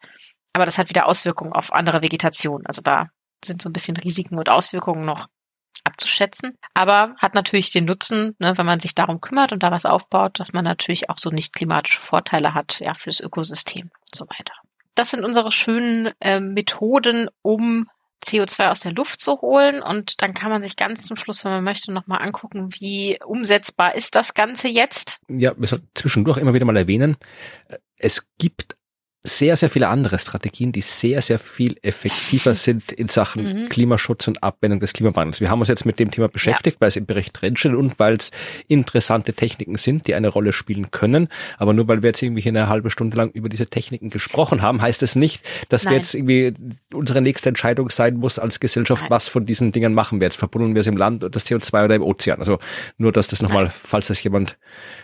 Aber 0.53 0.65
das 0.65 0.77
hat 0.77 0.89
wieder 0.89 1.07
Auswirkungen 1.07 1.53
auf 1.53 1.73
andere 1.73 2.01
Vegetation. 2.01 2.65
Also 2.65 2.81
da 2.81 3.09
sind 3.43 3.61
so 3.61 3.69
ein 3.69 3.73
bisschen 3.73 3.97
Risiken 3.97 4.37
und 4.37 4.49
Auswirkungen 4.49 5.03
noch 5.03 5.27
abzuschätzen. 5.83 6.57
Aber 6.73 7.15
hat 7.17 7.35
natürlich 7.35 7.71
den 7.71 7.85
Nutzen, 7.85 8.35
ne, 8.39 8.57
wenn 8.57 8.65
man 8.65 8.79
sich 8.79 8.95
darum 8.95 9.21
kümmert 9.21 9.51
und 9.51 9.63
da 9.63 9.71
was 9.71 9.85
aufbaut, 9.85 10.39
dass 10.39 10.53
man 10.53 10.63
natürlich 10.63 11.09
auch 11.09 11.17
so 11.17 11.29
nicht 11.29 11.53
klimatische 11.53 12.01
Vorteile 12.01 12.53
hat, 12.53 12.79
ja, 12.79 12.93
fürs 12.93 13.19
Ökosystem 13.19 13.89
und 14.01 14.15
so 14.15 14.25
weiter. 14.25 14.53
Das 14.95 15.11
sind 15.11 15.25
unsere 15.25 15.51
schönen 15.51 16.11
äh, 16.19 16.39
Methoden, 16.39 17.27
um 17.41 17.89
CO2 18.23 18.69
aus 18.69 18.79
der 18.81 18.93
Luft 18.93 19.21
zu 19.21 19.41
holen. 19.41 19.81
Und 19.81 20.21
dann 20.21 20.33
kann 20.33 20.49
man 20.49 20.63
sich 20.63 20.75
ganz 20.75 21.05
zum 21.05 21.17
Schluss, 21.17 21.43
wenn 21.43 21.51
man 21.51 21.63
möchte, 21.63 21.91
nochmal 21.91 22.21
angucken, 22.21 22.69
wie 22.79 23.19
umsetzbar 23.25 23.95
ist 23.95 24.15
das 24.15 24.33
Ganze 24.33 24.67
jetzt. 24.67 25.19
Ja, 25.27 25.53
wir 25.57 25.67
sollten 25.67 25.89
zwischendurch 25.93 26.37
immer 26.37 26.53
wieder 26.53 26.65
mal 26.65 26.77
erwähnen, 26.77 27.17
äh, 27.67 27.77
es 27.97 28.27
gibt 28.37 28.75
sehr, 29.25 29.55
sehr 29.55 29.69
viele 29.69 29.87
andere 29.87 30.19
Strategien, 30.19 30.73
die 30.73 30.81
sehr, 30.81 31.21
sehr 31.21 31.39
viel 31.39 31.77
effektiver 31.81 32.55
sind 32.55 32.91
in 32.91 33.07
Sachen 33.07 33.63
mhm. 33.63 33.69
Klimaschutz 33.69 34.27
und 34.27 34.43
Abwendung 34.43 34.81
des 34.81 34.91
Klimawandels. 34.91 35.39
Wir 35.39 35.49
haben 35.49 35.59
uns 35.59 35.69
jetzt 35.69 35.85
mit 35.85 35.97
dem 35.97 36.11
Thema 36.11 36.27
beschäftigt, 36.27 36.75
ja. 36.75 36.81
weil 36.81 36.89
es 36.89 36.97
im 36.97 37.05
Bericht 37.05 37.39
drinsteht 37.39 37.73
und 37.73 37.99
weil 37.99 38.17
es 38.17 38.31
interessante 38.67 39.33
Techniken 39.33 39.77
sind, 39.77 40.07
die 40.07 40.15
eine 40.15 40.27
Rolle 40.27 40.51
spielen 40.51 40.91
können. 40.91 41.29
Aber 41.57 41.73
nur 41.73 41.87
weil 41.87 42.03
wir 42.03 42.09
jetzt 42.09 42.21
irgendwie 42.21 42.45
eine 42.49 42.67
halbe 42.67 42.89
Stunde 42.89 43.15
lang 43.15 43.31
über 43.31 43.47
diese 43.47 43.67
Techniken 43.67 44.09
gesprochen 44.09 44.61
haben, 44.61 44.81
heißt 44.81 45.01
es 45.03 45.15
nicht, 45.15 45.41
dass 45.69 45.85
Nein. 45.85 45.93
wir 45.93 45.97
jetzt 45.99 46.13
irgendwie 46.15 46.53
unsere 46.93 47.21
nächste 47.21 47.47
Entscheidung 47.47 47.89
sein 47.89 48.15
muss 48.17 48.39
als 48.39 48.59
Gesellschaft, 48.59 49.03
Nein. 49.03 49.11
was 49.11 49.29
von 49.29 49.45
diesen 49.45 49.71
Dingen 49.71 49.93
machen 49.93 50.19
wir 50.19 50.25
jetzt. 50.25 50.37
Verbuddeln 50.37 50.75
wir 50.75 50.81
es 50.81 50.87
im 50.87 50.97
Land, 50.97 51.23
das 51.33 51.45
CO2 51.45 51.85
oder 51.85 51.95
im 51.95 52.03
Ozean. 52.03 52.39
Also 52.39 52.59
nur, 52.97 53.13
dass 53.13 53.27
das 53.27 53.41
nochmal, 53.41 53.71
falls 53.83 54.07
das 54.07 54.21
jemand 54.21 54.57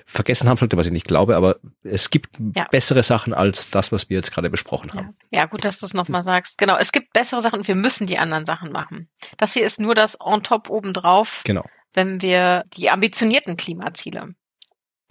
vergessen 0.05 0.49
haben 0.49 0.57
sollte, 0.57 0.76
was 0.76 0.88
ich 0.88 0.91
nicht 0.91 1.07
glaube, 1.07 1.38
aber 1.38 1.55
es 1.84 2.09
gibt 2.09 2.32
ja. 2.55 2.65
bessere 2.70 3.03
Sachen 3.03 3.34
als 3.34 3.70
das, 3.70 3.93
was 3.93 4.09
wir 4.10 4.18
jetzt 4.18 4.32
gerade 4.32 4.49
besprochen 4.49 4.91
haben. 4.91 5.16
Ja, 5.30 5.39
ja 5.41 5.45
gut, 5.45 5.64
dass 5.64 5.80
du 5.80 5.86
es 5.86 5.93
nochmal 5.93 6.24
sagst. 6.24 6.57
Genau, 6.57 6.76
es 6.78 6.91
gibt 6.91 7.14
bessere 7.14 7.41
Sachen 7.41 7.60
und 7.60 7.68
wir 7.68 7.76
müssen 7.76 8.07
die 8.07 8.18
anderen 8.18 8.45
Sachen 8.45 8.72
machen. 8.72 9.10
Das 9.38 9.53
hier 9.53 9.66
ist 9.66 9.80
nur 9.80 9.95
das 9.95 10.20
on 10.20 10.43
top 10.43 10.70
obendrauf. 10.70 11.43
Genau. 11.45 11.64
Wenn 11.93 12.22
wir 12.22 12.66
die 12.78 12.89
ambitionierten 12.89 13.57
Klimaziele 13.57 14.36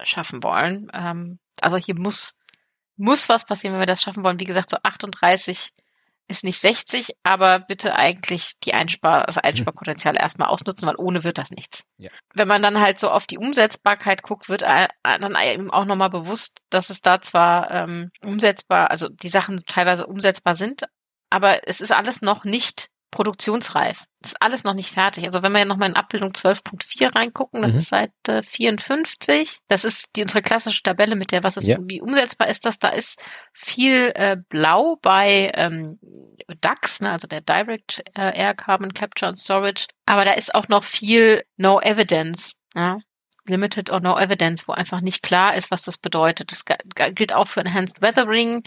schaffen 0.01 0.43
wollen. 0.43 0.89
Ähm, 0.93 1.39
also 1.61 1.77
hier 1.77 1.95
muss 1.95 2.39
muss 2.95 3.29
was 3.29 3.45
passieren, 3.45 3.73
wenn 3.73 3.81
wir 3.81 3.87
das 3.87 4.01
schaffen 4.01 4.23
wollen. 4.23 4.39
Wie 4.39 4.45
gesagt, 4.45 4.69
so 4.69 4.77
38 4.83 5.71
ist 6.29 6.43
nicht 6.43 6.59
60, 6.59 7.15
aber 7.23 7.59
bitte 7.59 7.95
eigentlich 7.95 8.53
die 8.63 8.73
Einspar 8.73 9.25
das 9.25 9.37
Einsparpotenzial 9.37 10.15
erstmal 10.15 10.49
ausnutzen, 10.49 10.87
weil 10.87 10.95
ohne 10.97 11.23
wird 11.23 11.37
das 11.37 11.51
nichts. 11.51 11.83
Ja. 11.97 12.09
Wenn 12.33 12.47
man 12.47 12.61
dann 12.61 12.79
halt 12.79 12.99
so 12.99 13.09
auf 13.09 13.25
die 13.25 13.39
Umsetzbarkeit 13.39 14.21
guckt, 14.21 14.47
wird 14.47 14.61
dann 14.61 15.35
eben 15.43 15.71
auch 15.71 15.85
nochmal 15.85 16.09
bewusst, 16.09 16.61
dass 16.69 16.89
es 16.89 17.01
da 17.01 17.21
zwar 17.21 17.71
ähm, 17.71 18.11
umsetzbar, 18.23 18.91
also 18.91 19.09
die 19.09 19.29
Sachen 19.29 19.63
teilweise 19.65 20.05
umsetzbar 20.05 20.55
sind, 20.55 20.83
aber 21.29 21.67
es 21.67 21.81
ist 21.81 21.91
alles 21.91 22.21
noch 22.21 22.43
nicht 22.43 22.89
produktionsreif. 23.11 24.05
Das 24.21 24.33
ist 24.33 24.41
alles 24.41 24.63
noch 24.63 24.73
nicht 24.73 24.91
fertig. 24.91 25.25
Also 25.25 25.41
wenn 25.41 25.53
wir 25.53 25.59
ja 25.59 25.65
nochmal 25.65 25.89
in 25.89 25.95
Abbildung 25.95 26.31
12.4 26.31 27.15
reingucken, 27.15 27.61
das 27.61 27.71
mhm. 27.71 27.77
ist 27.77 27.89
Seite 27.89 28.43
54. 28.43 29.59
Das 29.67 29.85
ist 29.85 30.15
die 30.15 30.23
unsere 30.23 30.41
klassische 30.41 30.83
Tabelle 30.83 31.15
mit 31.15 31.31
der, 31.31 31.43
was 31.43 31.55
ist, 31.55 31.67
ja. 31.67 31.77
wie 31.81 32.01
umsetzbar 32.01 32.49
ist 32.49 32.65
das? 32.65 32.79
Da 32.79 32.89
ist 32.89 33.21
viel 33.53 34.11
äh, 34.15 34.37
blau 34.49 34.97
bei 35.01 35.51
ähm, 35.55 35.99
DAX, 36.61 36.99
ne, 36.99 37.11
also 37.11 37.27
der 37.27 37.41
Direct 37.41 38.03
äh, 38.15 38.37
Air 38.37 38.55
Carbon 38.55 38.93
Capture 38.93 39.29
and 39.29 39.39
Storage. 39.39 39.87
Aber 40.05 40.25
da 40.25 40.33
ist 40.33 40.53
auch 40.53 40.67
noch 40.67 40.83
viel 40.83 41.43
No 41.55 41.79
Evidence. 41.79 42.53
Ja? 42.75 42.99
Limited 43.47 43.89
or 43.89 43.99
No 43.99 44.17
Evidence, 44.17 44.67
wo 44.67 44.73
einfach 44.73 45.01
nicht 45.01 45.23
klar 45.23 45.55
ist, 45.55 45.71
was 45.71 45.81
das 45.81 45.97
bedeutet. 45.97 46.51
Das 46.51 46.65
gilt 47.15 47.33
auch 47.33 47.47
für 47.47 47.61
Enhanced 47.61 48.01
Weathering. 48.01 48.63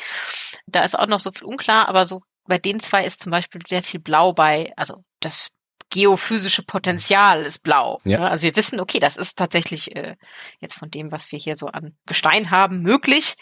Da 0.67 0.83
ist 0.83 0.99
auch 0.99 1.07
noch 1.07 1.21
so 1.21 1.31
viel 1.31 1.45
unklar, 1.45 1.89
aber 1.89 2.05
so 2.05 2.21
bei 2.47 2.59
den 2.59 2.81
zwei 2.81 3.05
ist 3.05 3.23
zum 3.23 3.31
Beispiel 3.31 3.61
sehr 3.69 3.83
viel 3.83 4.01
Blau 4.01 4.33
bei, 4.33 4.73
also 4.77 5.05
das 5.21 5.51
geophysische 5.93 6.63
Potenzial 6.63 7.43
ist 7.43 7.63
blau. 7.63 8.01
Ja. 8.05 8.21
Also 8.21 8.45
wir 8.45 8.57
wissen, 8.57 8.81
okay, 8.81 8.99
das 8.99 9.19
ist 9.19 9.39
tatsächlich 9.39 9.95
äh, 9.95 10.17
jetzt 10.59 10.75
von 10.75 10.91
dem, 10.91 11.13
was 11.13 11.31
wir 11.31 11.39
hier 11.39 11.55
so 11.55 11.67
an 11.67 11.95
Gestein 12.07 12.51
haben, 12.51 12.81
möglich. 12.81 13.37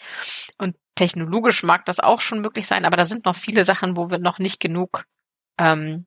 Und 0.57 0.75
technologisch 0.95 1.63
mag 1.63 1.85
das 1.85 2.01
auch 2.01 2.19
schon 2.19 2.41
möglich 2.41 2.67
sein, 2.67 2.83
aber 2.83 2.97
da 2.97 3.05
sind 3.05 3.25
noch 3.25 3.37
viele 3.37 3.63
Sachen, 3.63 3.95
wo 3.95 4.11
wir 4.11 4.19
noch 4.19 4.37
nicht 4.37 4.59
genug 4.59 5.05
ähm, 5.57 6.05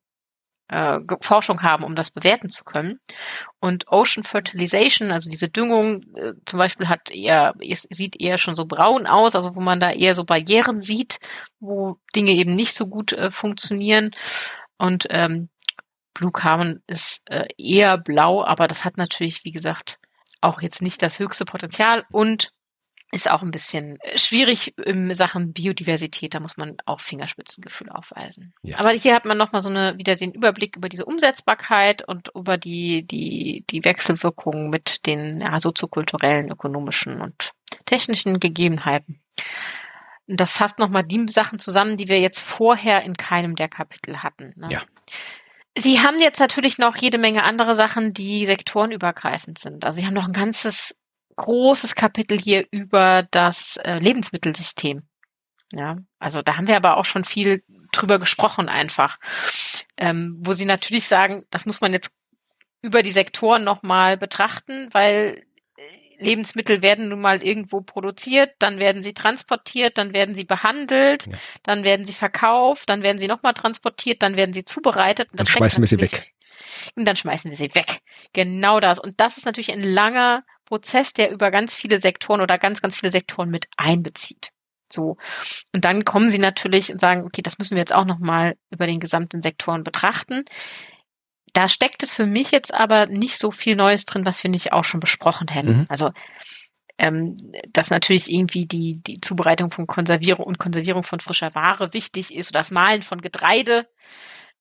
äh, 0.68 0.98
Forschung 1.20 1.62
haben, 1.62 1.84
um 1.84 1.94
das 1.94 2.10
bewerten 2.10 2.48
zu 2.48 2.64
können. 2.64 3.00
Und 3.60 3.88
Ocean 3.88 4.24
Fertilization, 4.24 5.10
also 5.10 5.30
diese 5.30 5.48
Düngung 5.48 6.02
äh, 6.14 6.32
zum 6.46 6.58
Beispiel 6.58 6.88
hat 6.88 7.10
eher, 7.10 7.54
sieht 7.90 8.20
eher 8.20 8.38
schon 8.38 8.56
so 8.56 8.66
braun 8.66 9.06
aus, 9.06 9.34
also 9.34 9.54
wo 9.56 9.60
man 9.60 9.80
da 9.80 9.90
eher 9.90 10.14
so 10.14 10.24
Barrieren 10.24 10.80
sieht, 10.80 11.18
wo 11.60 11.98
Dinge 12.16 12.32
eben 12.32 12.54
nicht 12.54 12.74
so 12.74 12.86
gut 12.86 13.12
äh, 13.12 13.30
funktionieren. 13.30 14.12
Und 14.78 15.06
ähm, 15.10 15.48
Blue 16.14 16.32
Carbon 16.32 16.82
ist 16.86 17.22
äh, 17.26 17.46
eher 17.58 17.98
blau, 17.98 18.44
aber 18.44 18.68
das 18.68 18.84
hat 18.84 18.96
natürlich, 18.96 19.44
wie 19.44 19.50
gesagt, 19.50 19.98
auch 20.40 20.62
jetzt 20.62 20.82
nicht 20.82 21.02
das 21.02 21.18
höchste 21.18 21.44
Potenzial 21.44 22.04
und 22.10 22.52
ist 23.14 23.30
auch 23.30 23.42
ein 23.42 23.50
bisschen 23.50 23.98
äh, 24.00 24.18
schwierig 24.18 24.76
in 24.78 25.14
Sachen 25.14 25.52
Biodiversität. 25.52 26.34
Da 26.34 26.40
muss 26.40 26.56
man 26.56 26.76
auch 26.84 27.00
Fingerspitzengefühl 27.00 27.88
aufweisen. 27.88 28.52
Ja. 28.62 28.78
Aber 28.78 28.90
hier 28.90 29.14
hat 29.14 29.24
man 29.24 29.38
nochmal 29.38 29.62
so 29.62 29.70
eine, 29.70 29.96
wieder 29.98 30.16
den 30.16 30.32
Überblick 30.32 30.76
über 30.76 30.88
diese 30.88 31.04
Umsetzbarkeit 31.04 32.06
und 32.06 32.30
über 32.34 32.58
die, 32.58 33.06
die, 33.06 33.64
die 33.70 33.84
Wechselwirkungen 33.84 34.68
mit 34.68 35.06
den 35.06 35.40
ja, 35.40 35.58
soziokulturellen, 35.60 36.50
ökonomischen 36.50 37.20
und 37.20 37.52
technischen 37.86 38.40
Gegebenheiten. 38.40 39.20
Und 40.26 40.40
das 40.40 40.54
fasst 40.54 40.78
nochmal 40.78 41.04
die 41.04 41.26
Sachen 41.28 41.58
zusammen, 41.58 41.96
die 41.96 42.08
wir 42.08 42.20
jetzt 42.20 42.40
vorher 42.40 43.02
in 43.02 43.16
keinem 43.16 43.56
der 43.56 43.68
Kapitel 43.68 44.22
hatten. 44.22 44.54
Ne? 44.56 44.68
Ja. 44.70 44.82
Sie 45.76 46.00
haben 46.00 46.18
jetzt 46.20 46.40
natürlich 46.40 46.78
noch 46.78 46.96
jede 46.96 47.18
Menge 47.18 47.42
andere 47.42 47.74
Sachen, 47.74 48.14
die 48.14 48.46
sektorenübergreifend 48.46 49.58
sind. 49.58 49.84
Also 49.84 50.00
Sie 50.00 50.06
haben 50.06 50.14
noch 50.14 50.26
ein 50.26 50.32
ganzes 50.32 50.96
großes 51.36 51.94
Kapitel 51.94 52.38
hier 52.38 52.66
über 52.70 53.26
das 53.30 53.76
äh, 53.78 53.98
Lebensmittelsystem. 53.98 55.02
Ja, 55.72 55.98
also 56.18 56.42
da 56.42 56.56
haben 56.56 56.66
wir 56.66 56.76
aber 56.76 56.96
auch 56.96 57.04
schon 57.04 57.24
viel 57.24 57.64
drüber 57.92 58.18
gesprochen 58.18 58.68
einfach, 58.68 59.18
ähm, 59.96 60.36
wo 60.40 60.52
sie 60.52 60.64
natürlich 60.64 61.06
sagen, 61.06 61.44
das 61.50 61.66
muss 61.66 61.80
man 61.80 61.92
jetzt 61.92 62.12
über 62.82 63.02
die 63.02 63.10
Sektoren 63.10 63.64
nochmal 63.64 64.16
betrachten, 64.16 64.88
weil 64.92 65.42
äh, 65.76 66.22
Lebensmittel 66.22 66.82
werden 66.82 67.08
nun 67.08 67.20
mal 67.20 67.42
irgendwo 67.42 67.80
produziert, 67.80 68.52
dann 68.58 68.78
werden 68.78 69.02
sie 69.02 69.14
transportiert, 69.14 69.96
dann 69.98 70.12
werden 70.12 70.34
sie 70.34 70.44
behandelt, 70.44 71.26
ja. 71.26 71.32
dann 71.62 71.82
werden 71.82 72.06
sie 72.06 72.12
verkauft, 72.12 72.88
dann 72.88 73.02
werden 73.02 73.18
sie 73.18 73.28
nochmal 73.28 73.54
transportiert, 73.54 74.22
dann 74.22 74.36
werden 74.36 74.52
sie 74.52 74.64
zubereitet. 74.64 75.28
dann, 75.30 75.38
dann 75.38 75.46
schmeißen 75.46 75.82
wir 75.82 75.88
sie 75.88 76.00
weg. 76.00 76.34
Und 76.94 77.06
dann 77.06 77.16
schmeißen 77.16 77.50
wir 77.50 77.56
sie 77.56 77.74
weg. 77.74 78.00
Genau 78.32 78.80
das. 78.80 78.98
Und 78.98 79.18
das 79.18 79.38
ist 79.38 79.46
natürlich 79.46 79.72
ein 79.72 79.82
langer 79.82 80.44
Prozess, 80.74 81.12
der 81.12 81.30
über 81.30 81.52
ganz 81.52 81.76
viele 81.76 82.00
Sektoren 82.00 82.40
oder 82.40 82.58
ganz, 82.58 82.82
ganz 82.82 82.98
viele 82.98 83.12
Sektoren 83.12 83.48
mit 83.48 83.68
einbezieht. 83.76 84.50
So. 84.92 85.16
Und 85.72 85.84
dann 85.84 86.04
kommen 86.04 86.28
sie 86.28 86.38
natürlich 86.38 86.90
und 86.90 87.00
sagen, 87.00 87.22
okay, 87.24 87.42
das 87.42 87.58
müssen 87.58 87.76
wir 87.76 87.80
jetzt 87.80 87.94
auch 87.94 88.04
nochmal 88.04 88.56
über 88.70 88.88
den 88.88 88.98
gesamten 88.98 89.40
Sektoren 89.40 89.84
betrachten. 89.84 90.44
Da 91.52 91.68
steckte 91.68 92.08
für 92.08 92.26
mich 92.26 92.50
jetzt 92.50 92.74
aber 92.74 93.06
nicht 93.06 93.38
so 93.38 93.52
viel 93.52 93.76
Neues 93.76 94.04
drin, 94.04 94.26
was 94.26 94.42
wir 94.42 94.50
nicht 94.50 94.72
auch 94.72 94.82
schon 94.82 94.98
besprochen 94.98 95.46
hätten. 95.46 95.78
Mhm. 95.78 95.86
Also, 95.88 96.10
ähm, 96.98 97.36
dass 97.70 97.90
natürlich 97.90 98.28
irgendwie 98.28 98.66
die, 98.66 99.00
die 99.00 99.20
Zubereitung 99.20 99.70
von 99.70 99.86
Konservierung 99.86 100.44
und 100.44 100.58
Konservierung 100.58 101.04
von 101.04 101.20
frischer 101.20 101.54
Ware 101.54 101.92
wichtig 101.92 102.34
ist 102.34 102.50
oder 102.50 102.60
das 102.60 102.72
Mahlen 102.72 103.02
von 103.02 103.20
Getreide 103.20 103.86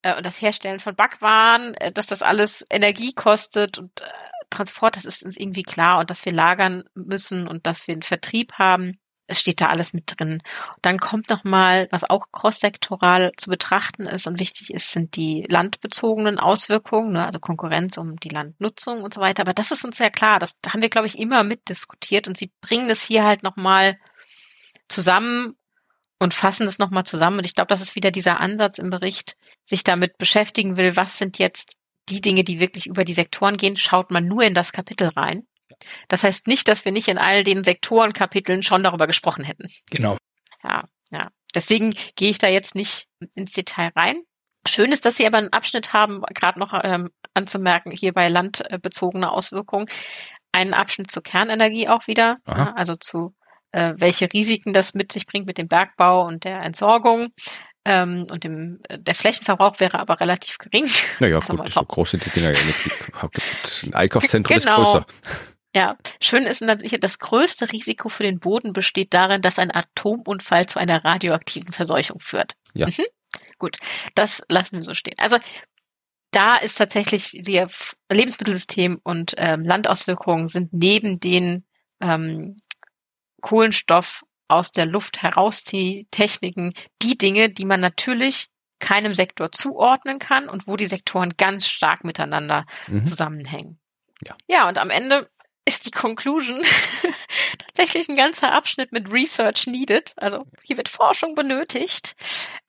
äh, 0.04 0.16
und 0.16 0.24
das 0.24 0.40
Herstellen 0.44 0.80
von 0.80 0.96
Backwaren, 0.96 1.74
äh, 1.76 1.92
dass 1.92 2.06
das 2.06 2.22
alles 2.22 2.64
Energie 2.70 3.14
kostet 3.14 3.80
und 3.80 4.02
äh, 4.02 4.06
Transport, 4.54 4.96
das 4.96 5.06
ist 5.06 5.24
uns 5.24 5.38
irgendwie 5.38 5.64
klar 5.64 6.00
und 6.00 6.10
dass 6.10 6.26
wir 6.26 6.32
lagern 6.32 6.84
müssen 6.96 7.48
und 7.48 7.68
dass 7.68 7.88
wir 7.88 7.94
einen 7.94 8.02
Vertrieb 8.02 8.54
haben. 8.54 9.00
Es 9.26 9.40
steht 9.40 9.62
da 9.62 9.70
alles 9.70 9.94
mit 9.94 10.04
drin. 10.08 10.42
Dann 10.82 11.00
kommt 11.00 11.30
noch 11.30 11.46
mal, 11.46 11.88
was 11.92 12.04
auch 12.04 12.28
crosssektoral 12.32 13.32
zu 13.38 13.50
betrachten 13.50 14.06
ist 14.06 14.28
und 14.28 14.40
wichtig 14.40 14.74
ist, 14.74 14.92
sind 14.92 15.16
die 15.16 15.46
landbezogenen 15.48 16.40
Auswirkungen, 16.40 17.14
ne, 17.14 17.26
also 17.26 17.40
Konkurrenz 17.40 17.98
um 17.98 18.18
die 18.18 18.30
Landnutzung 18.30 19.02
und 19.02 19.14
so 19.14 19.22
weiter. 19.22 19.44
Aber 19.44 19.54
das 19.54 19.72
ist 19.72 19.86
uns 19.86 19.98
ja 19.98 20.10
klar. 20.10 20.40
Das 20.40 20.58
haben 20.68 20.82
wir, 20.82 20.90
glaube 20.90 21.08
ich, 21.08 21.18
immer 21.18 21.44
mitdiskutiert 21.44 22.28
und 22.28 22.38
sie 22.38 22.52
bringen 22.62 22.90
es 22.90 23.02
hier 23.02 23.24
halt 23.24 23.44
noch 23.44 23.56
mal 23.56 23.98
zusammen 24.90 25.56
und 26.20 26.34
fassen 26.34 26.68
es 26.68 26.80
nochmal 26.80 27.06
zusammen. 27.06 27.40
Und 27.40 27.46
ich 27.46 27.56
glaube, 27.56 27.68
das 27.68 27.82
ist 27.82 27.96
wieder 27.96 28.12
dieser 28.12 28.40
Ansatz 28.40 28.78
im 28.78 28.90
Bericht, 28.90 29.36
sich 29.66 29.84
damit 29.84 30.18
beschäftigen 30.18 30.78
will, 30.78 30.96
was 30.96 31.18
sind 31.18 31.38
jetzt 31.40 31.78
die 32.10 32.22
Dinge, 32.22 32.44
die 32.44 32.60
wirklich 32.60 32.88
über 32.88 33.06
die 33.06 33.14
Sektoren 33.14 33.58
gehen, 33.58 33.78
schaut 33.78 34.12
man 34.12 34.28
nur 34.28 34.44
in 34.44 34.54
das 34.54 34.72
Kapitel 34.72 35.10
rein. 35.10 35.48
Das 36.08 36.24
heißt 36.24 36.48
nicht, 36.48 36.68
dass 36.68 36.86
wir 36.86 36.92
nicht 36.92 37.08
in 37.08 37.18
all 37.18 37.44
den 37.44 37.64
Sektorenkapiteln 37.64 38.64
schon 38.64 38.84
darüber 38.84 39.08
gesprochen 39.08 39.44
hätten. 39.44 39.70
Genau. 39.90 40.18
Ja, 40.64 40.86
ja. 41.12 41.28
Deswegen 41.56 41.94
gehe 42.16 42.30
ich 42.30 42.38
da 42.38 42.48
jetzt 42.48 42.76
nicht 42.76 43.08
ins 43.36 43.54
Detail 43.54 43.92
rein. 43.96 44.22
Schön 44.68 44.92
ist, 44.92 45.06
dass 45.06 45.18
Sie 45.18 45.28
aber 45.28 45.38
einen 45.38 45.52
Abschnitt 45.54 45.94
haben, 45.94 46.22
gerade 46.34 46.60
noch 46.60 46.74
ähm, 46.84 47.10
anzumerken, 47.34 47.92
hier 47.92 48.14
bei 48.14 48.30
landbezogene 48.30 49.30
Auswirkungen, 49.32 49.88
einen 50.52 50.74
Abschnitt 50.74 51.12
zur 51.12 51.24
Kernenergie 51.24 51.90
auch 51.90 52.08
wieder, 52.08 52.38
ja, 52.48 52.74
also 52.76 52.96
zu 52.96 53.36
äh, 53.72 53.94
welche 53.98 54.32
Risiken 54.32 54.72
das 54.72 54.94
mit 54.94 55.12
sich 55.12 55.28
bringt 55.28 55.48
mit 55.48 55.58
dem 55.58 55.68
Bergbau 55.68 56.26
und 56.26 56.46
der 56.46 56.62
Entsorgung. 56.62 57.28
Ähm, 57.86 58.28
und 58.32 58.46
dem, 58.46 58.80
äh, 58.88 58.98
der 58.98 59.14
Flächenverbrauch 59.14 59.80
wäre 59.80 60.00
aber 60.00 60.20
relativ 60.22 60.58
gering. 60.58 60.90
Naja, 61.20 61.40
also 61.40 61.56
gut, 61.56 61.70
so 61.70 61.84
groß 61.84 62.12
sind 62.12 62.26
die 62.26 62.30
Dinger 62.30 62.54
ja 62.54 62.64
nicht. 62.64 63.84
Ein 63.84 63.94
Einkaufszentrum 63.94 64.58
genau. 64.58 64.84
ist 64.84 64.92
größer. 64.92 65.06
Ja, 65.76 65.98
schön 66.22 66.44
ist 66.44 66.62
natürlich, 66.62 67.00
das 67.00 67.18
größte 67.18 67.72
Risiko 67.72 68.08
für 68.08 68.24
den 68.24 68.40
Boden 68.40 68.74
besteht 68.74 69.14
darin, 69.14 69.42
dass 69.42 69.58
ein 69.58 69.74
Atomunfall 69.74 70.68
zu 70.68 70.80
einer 70.80 71.04
radioaktiven 71.04 71.72
Verseuchung 71.72 72.20
führt. 72.20 72.54
Ja. 72.74 72.86
Mhm. 72.86 73.06
Gut, 73.58 73.78
das 74.14 74.44
lassen 74.50 74.78
wir 74.78 74.84
so 74.84 74.94
stehen. 74.94 75.16
Also 75.18 75.38
da 76.30 76.58
ist 76.58 76.78
tatsächlich 76.78 77.32
die 77.32 77.66
Lebensmittelsystem 78.12 79.00
und 79.04 79.34
ähm, 79.38 79.64
Landauswirkungen 79.64 80.48
sind 80.48 80.74
neben 80.74 81.20
den 81.20 81.66
ähm, 82.02 82.56
Kohlenstoff 83.42 84.24
aus 84.48 84.72
der 84.72 84.86
Luft 84.86 85.20
Techniken, 86.12 86.74
die 87.02 87.18
Dinge, 87.18 87.50
die 87.50 87.66
man 87.66 87.80
natürlich 87.80 88.50
keinem 88.80 89.14
Sektor 89.14 89.52
zuordnen 89.52 90.20
kann 90.20 90.50
und 90.50 90.68
wo 90.68 90.76
die 90.76 90.88
Sektoren 90.88 91.34
ganz 91.38 91.68
stark 91.68 92.04
miteinander 92.04 92.66
mhm. 92.88 93.06
zusammenhängen. 93.06 93.80
Ja. 94.28 94.36
ja, 94.48 94.70
und 94.70 94.78
am 94.78 94.90
Ende 94.90 95.30
ist 95.66 95.86
die 95.86 95.92
Conclusion 95.92 96.62
tatsächlich 97.58 98.10
ein 98.10 98.18
ganzer 98.18 98.52
Abschnitt 98.52 98.92
mit 98.92 99.12
Research 99.12 99.68
needed. 99.68 100.14
Also 100.18 100.46
hier 100.66 100.78
wird 100.78 100.90
Forschung 100.90 101.36
benötigt. 101.36 102.16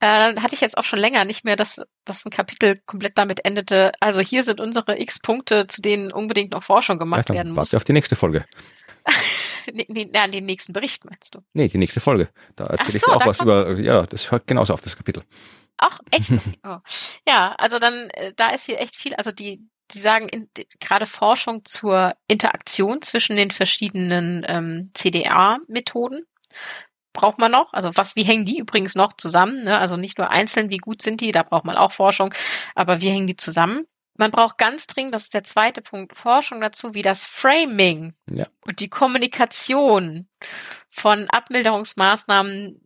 Äh, 0.01 0.37
hatte 0.37 0.55
ich 0.55 0.61
jetzt 0.61 0.79
auch 0.79 0.85
schon 0.85 1.01
länger 1.01 1.25
nicht 1.25 1.45
mehr, 1.45 1.57
dass, 1.57 1.83
dass 2.05 2.25
ein 2.25 2.31
Kapitel 2.31 2.81
komplett 2.87 3.19
damit 3.19 3.45
endete. 3.45 3.93
Also 4.01 4.21
hier 4.21 4.45
sind 4.45 4.61
unsere 4.61 5.01
X 5.01 5.19
Punkte, 5.19 5.67
zu 5.67 5.83
denen 5.83 6.13
unbedingt 6.13 6.53
noch 6.53 6.63
Forschung 6.63 6.99
gemacht 6.99 7.29
ja, 7.31 7.35
werden 7.35 7.53
muss. 7.53 7.57
Warte 7.57 7.77
auf 7.79 7.85
die 7.85 7.93
nächste 7.93 8.17
Folge. 8.17 8.45
nee, 9.73 10.11
an 10.15 10.33
den 10.33 10.47
nächsten 10.47 10.73
Bericht 10.73 11.05
meinst 11.05 11.35
du? 11.35 11.41
Nee, 11.53 11.69
die 11.69 11.79
nächste 11.79 12.01
Folge. 12.01 12.29
Da 12.57 12.67
erzähle 12.67 12.99
so, 12.99 13.07
ich 13.07 13.09
auch 13.09 13.27
was 13.27 13.41
über, 13.41 13.79
ja, 13.79 14.05
das 14.07 14.31
hört 14.31 14.47
genauso 14.47 14.73
auf 14.73 14.81
das 14.81 14.97
Kapitel. 14.97 15.25
Ach, 15.79 16.01
echt? 16.11 16.31
Oh. 16.67 16.79
Ja, 17.29 17.55
also 17.59 17.79
dann, 17.79 18.11
äh, 18.11 18.33
da 18.35 18.49
ist 18.49 18.67
hier 18.67 18.81
echt 18.81 18.97
viel, 18.97 19.15
also 19.15 19.33
die, 19.33 19.69
die 19.93 19.99
sagen 19.99 20.29
in, 20.29 20.49
gerade 20.81 21.07
Forschung 21.07 21.65
zur 21.65 22.15
Interaktion 22.27 23.03
zwischen 23.03 23.37
den 23.37 23.51
verschiedenen 23.51 24.45
ähm, 24.49 24.91
CDA-Methoden 24.95 26.27
braucht 27.15 27.39
man 27.39 27.53
noch? 27.53 27.73
Also 27.73 27.91
was, 27.95 28.17
wie 28.17 28.25
hängen 28.25 28.45
die 28.45 28.59
übrigens 28.59 28.95
noch 28.95 29.15
zusammen? 29.15 29.65
Ne? 29.65 29.79
Also 29.79 29.97
nicht 29.97 30.19
nur 30.19 30.31
einzeln, 30.31 30.69
wie 30.69 30.79
gut 30.79 31.01
sind 31.01 31.23
die, 31.23 31.33
da 31.33 31.43
braucht 31.43 31.65
man 31.65 31.77
auch 31.77 31.93
Forschung, 31.93 32.35
aber 32.75 33.01
wie 33.01 33.09
hängen 33.09 33.27
die 33.27 33.37
zusammen? 33.37 33.87
Man 34.17 34.31
braucht 34.31 34.59
ganz 34.59 34.87
dringend, 34.87 35.15
das 35.15 35.25
ist 35.25 35.35
der 35.35 35.45
zweite 35.45 35.83
Punkt, 35.83 36.17
Forschung 36.17 36.61
dazu, 36.61 36.95
wie 36.95 37.03
das 37.03 37.25
Framing 37.25 38.15
ja. 38.31 38.47
und 38.63 38.81
die 38.81 38.89
Kommunikation 38.89 40.29
von 40.89 41.29
Abmilderungsmaßnahmen 41.31 42.81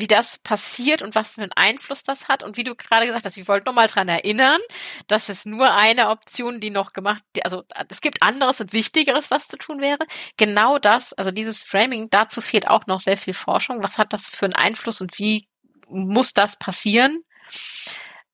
wie 0.00 0.06
das 0.06 0.38
passiert 0.38 1.02
und 1.02 1.14
was 1.14 1.34
für 1.34 1.42
einen 1.42 1.52
Einfluss 1.52 2.02
das 2.02 2.28
hat. 2.28 2.42
Und 2.42 2.56
wie 2.56 2.64
du 2.64 2.74
gerade 2.74 3.06
gesagt 3.06 3.26
hast, 3.26 3.36
ich 3.36 3.48
wollte 3.48 3.66
noch 3.66 3.74
mal 3.74 3.88
dran 3.88 4.08
erinnern, 4.08 4.60
dass 5.06 5.28
es 5.28 5.44
nur 5.44 5.72
eine 5.72 6.10
Option, 6.10 6.60
die 6.60 6.70
noch 6.70 6.92
gemacht, 6.92 7.22
also 7.42 7.64
es 7.88 8.00
gibt 8.00 8.22
anderes 8.22 8.60
und 8.60 8.72
Wichtigeres, 8.72 9.30
was 9.30 9.48
zu 9.48 9.56
tun 9.56 9.80
wäre. 9.80 10.06
Genau 10.36 10.78
das, 10.78 11.12
also 11.12 11.30
dieses 11.30 11.62
Framing, 11.62 12.10
dazu 12.10 12.40
fehlt 12.40 12.68
auch 12.68 12.86
noch 12.86 13.00
sehr 13.00 13.16
viel 13.16 13.34
Forschung. 13.34 13.82
Was 13.82 13.98
hat 13.98 14.12
das 14.12 14.26
für 14.26 14.46
einen 14.46 14.54
Einfluss 14.54 15.00
und 15.00 15.18
wie 15.18 15.48
muss 15.88 16.34
das 16.34 16.56
passieren? 16.58 17.22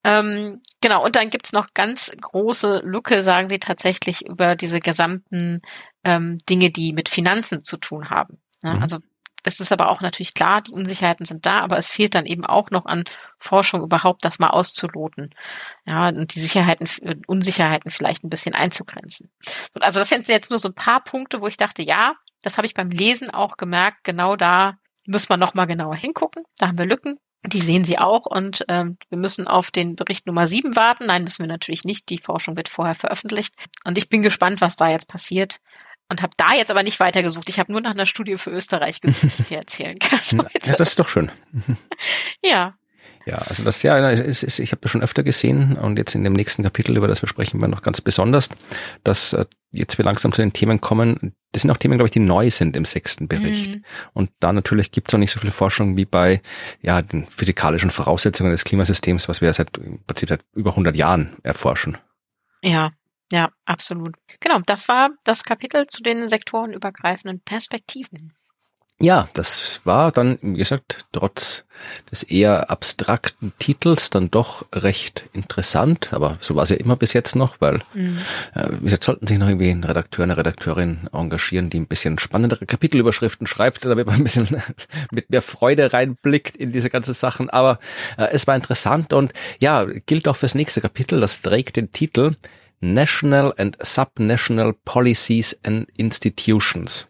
Ähm, 0.02 0.60
genau, 0.84 1.02
und 1.02 1.16
dann 1.16 1.30
gibt's 1.30 1.52
noch 1.52 1.68
ganz 1.72 2.12
große 2.20 2.82
Lücke, 2.84 3.22
sagen 3.22 3.48
sie 3.48 3.58
tatsächlich, 3.58 4.26
über 4.26 4.54
diese 4.54 4.80
gesamten 4.80 5.62
ähm, 6.04 6.36
Dinge, 6.50 6.70
die 6.70 6.92
mit 6.92 7.08
Finanzen 7.08 7.64
zu 7.64 7.78
tun 7.78 8.10
haben. 8.10 8.38
Ja, 8.62 8.74
mhm. 8.74 8.82
Also 8.82 8.98
das 9.44 9.60
ist 9.60 9.72
aber 9.72 9.88
auch 9.88 10.02
natürlich 10.02 10.34
klar, 10.34 10.60
die 10.60 10.72
Unsicherheiten 10.72 11.24
sind 11.24 11.46
da, 11.46 11.60
aber 11.60 11.78
es 11.78 11.88
fehlt 11.88 12.14
dann 12.14 12.26
eben 12.26 12.44
auch 12.44 12.70
noch 12.70 12.84
an 12.84 13.04
Forschung 13.38 13.82
überhaupt, 13.82 14.26
das 14.26 14.38
mal 14.38 14.50
auszuloten. 14.50 15.34
Ja, 15.86 16.08
und 16.08 16.34
die 16.34 16.40
Sicherheiten, 16.40 16.86
Unsicherheiten 17.26 17.90
vielleicht 17.90 18.22
ein 18.22 18.30
bisschen 18.30 18.54
einzugrenzen. 18.54 19.30
Also 19.80 20.00
das 20.00 20.10
sind 20.10 20.28
jetzt 20.28 20.50
nur 20.50 20.58
so 20.58 20.68
ein 20.68 20.74
paar 20.74 21.02
Punkte, 21.02 21.40
wo 21.40 21.46
ich 21.46 21.56
dachte, 21.56 21.82
ja, 21.82 22.14
das 22.42 22.58
habe 22.58 22.66
ich 22.66 22.74
beim 22.74 22.90
Lesen 22.90 23.30
auch 23.30 23.56
gemerkt, 23.56 24.04
genau 24.04 24.36
da 24.36 24.76
muss 25.06 25.30
man 25.30 25.40
nochmal 25.40 25.66
genauer 25.66 25.96
hingucken. 25.96 26.44
Da 26.58 26.68
haben 26.68 26.78
wir 26.78 26.86
Lücken. 26.86 27.18
Die 27.46 27.60
sehen 27.60 27.84
Sie 27.84 27.98
auch 27.98 28.24
und 28.24 28.64
ähm, 28.68 28.96
wir 29.10 29.18
müssen 29.18 29.46
auf 29.46 29.70
den 29.70 29.96
Bericht 29.96 30.26
Nummer 30.26 30.46
sieben 30.46 30.76
warten. 30.76 31.06
Nein, 31.06 31.24
müssen 31.24 31.42
wir 31.42 31.46
natürlich 31.46 31.84
nicht. 31.84 32.08
Die 32.08 32.18
Forschung 32.18 32.56
wird 32.56 32.68
vorher 32.68 32.94
veröffentlicht. 32.94 33.54
Und 33.84 33.98
ich 33.98 34.08
bin 34.08 34.22
gespannt, 34.22 34.60
was 34.62 34.76
da 34.76 34.88
jetzt 34.88 35.08
passiert 35.08 35.60
und 36.08 36.22
habe 36.22 36.32
da 36.36 36.54
jetzt 36.54 36.70
aber 36.70 36.82
nicht 36.82 37.00
weitergesucht. 37.00 37.48
Ich 37.48 37.58
habe 37.58 37.72
nur 37.72 37.80
nach 37.80 37.92
einer 37.92 38.06
Studie 38.06 38.36
für 38.38 38.50
Österreich 38.50 39.00
gesucht, 39.00 39.22
die 39.38 39.42
ich 39.42 39.48
dir 39.48 39.58
erzählen 39.58 39.98
kann. 39.98 40.20
ja, 40.64 40.76
das 40.76 40.90
ist 40.90 40.98
doch 40.98 41.08
schön. 41.08 41.30
ja. 42.44 42.74
Ja, 43.26 43.38
also 43.38 43.64
das 43.64 43.82
ja, 43.82 44.10
ist, 44.10 44.42
ist, 44.42 44.58
ich 44.58 44.72
habe 44.72 44.82
das 44.82 44.90
schon 44.90 45.02
öfter 45.02 45.22
gesehen 45.22 45.76
und 45.76 45.98
jetzt 45.98 46.14
in 46.14 46.24
dem 46.24 46.34
nächsten 46.34 46.62
Kapitel, 46.62 46.96
über 46.96 47.08
das 47.08 47.22
wir 47.22 47.28
sprechen, 47.28 47.60
wir 47.60 47.68
noch 47.68 47.80
ganz 47.80 48.02
besonders, 48.02 48.50
dass 49.02 49.32
äh, 49.32 49.46
jetzt 49.70 49.96
wir 49.96 50.04
langsam 50.04 50.32
zu 50.32 50.42
den 50.42 50.52
Themen 50.52 50.80
kommen. 50.80 51.34
Das 51.52 51.62
sind 51.62 51.70
auch 51.70 51.78
Themen, 51.78 51.96
glaube 51.96 52.08
ich, 52.08 52.12
die 52.12 52.20
neu 52.20 52.50
sind 52.50 52.76
im 52.76 52.84
sechsten 52.84 53.26
Bericht. 53.26 53.76
Mhm. 53.76 53.84
Und 54.12 54.30
da 54.40 54.52
natürlich 54.52 54.92
gibt 54.92 55.10
es 55.10 55.14
auch 55.14 55.18
nicht 55.18 55.32
so 55.32 55.40
viel 55.40 55.50
Forschung 55.50 55.96
wie 55.96 56.04
bei 56.04 56.42
ja 56.82 57.00
den 57.00 57.26
physikalischen 57.26 57.90
Voraussetzungen 57.90 58.50
des 58.50 58.64
Klimasystems, 58.64 59.28
was 59.28 59.40
wir 59.40 59.52
seit 59.54 59.78
im 59.78 60.04
Prinzip 60.04 60.28
seit 60.28 60.44
über 60.52 60.70
100 60.70 60.94
Jahren 60.94 61.34
erforschen. 61.42 61.96
Ja, 62.62 62.92
ja, 63.32 63.50
absolut. 63.64 64.16
Genau, 64.40 64.60
das 64.66 64.88
war 64.88 65.10
das 65.24 65.44
Kapitel 65.44 65.86
zu 65.86 66.02
den 66.02 66.28
sektorenübergreifenden 66.28 67.40
Perspektiven. 67.40 68.34
Ja, 69.00 69.28
das 69.34 69.80
war 69.82 70.12
dann, 70.12 70.38
wie 70.40 70.58
gesagt, 70.58 71.06
trotz 71.10 71.64
des 72.12 72.22
eher 72.22 72.70
abstrakten 72.70 73.52
Titels 73.58 74.08
dann 74.08 74.30
doch 74.30 74.64
recht 74.72 75.28
interessant, 75.32 76.12
aber 76.12 76.38
so 76.40 76.54
war 76.54 76.62
es 76.62 76.70
ja 76.70 76.76
immer 76.76 76.94
bis 76.94 77.12
jetzt 77.12 77.34
noch, 77.34 77.60
weil 77.60 77.80
mhm. 77.92 78.18
äh, 78.54 78.68
wie 78.78 78.84
gesagt, 78.84 79.02
sollten 79.02 79.26
sich 79.26 79.36
noch 79.38 79.48
irgendwie 79.48 79.70
ein 79.70 79.82
Redakteur, 79.82 80.22
eine 80.22 80.36
Redakteurin 80.36 81.08
engagieren, 81.12 81.70
die 81.70 81.80
ein 81.80 81.88
bisschen 81.88 82.20
spannendere 82.20 82.66
Kapitelüberschriften 82.66 83.48
schreibt, 83.48 83.84
damit 83.84 84.06
man 84.06 84.16
ein 84.16 84.24
bisschen 84.24 84.62
mit 85.10 85.28
mehr 85.28 85.42
Freude 85.42 85.92
reinblickt 85.92 86.54
in 86.54 86.70
diese 86.70 86.88
ganzen 86.88 87.14
Sachen. 87.14 87.50
Aber 87.50 87.80
äh, 88.16 88.28
es 88.30 88.46
war 88.46 88.54
interessant 88.54 89.12
und 89.12 89.32
ja, 89.58 89.84
gilt 90.06 90.28
auch 90.28 90.36
fürs 90.36 90.54
nächste 90.54 90.80
Kapitel, 90.80 91.18
das 91.20 91.42
trägt 91.42 91.76
den 91.76 91.90
Titel 91.90 92.36
National 92.80 93.52
and 93.56 93.76
Subnational 93.84 94.72
Policies 94.84 95.58
and 95.64 95.88
Institutions 95.96 97.08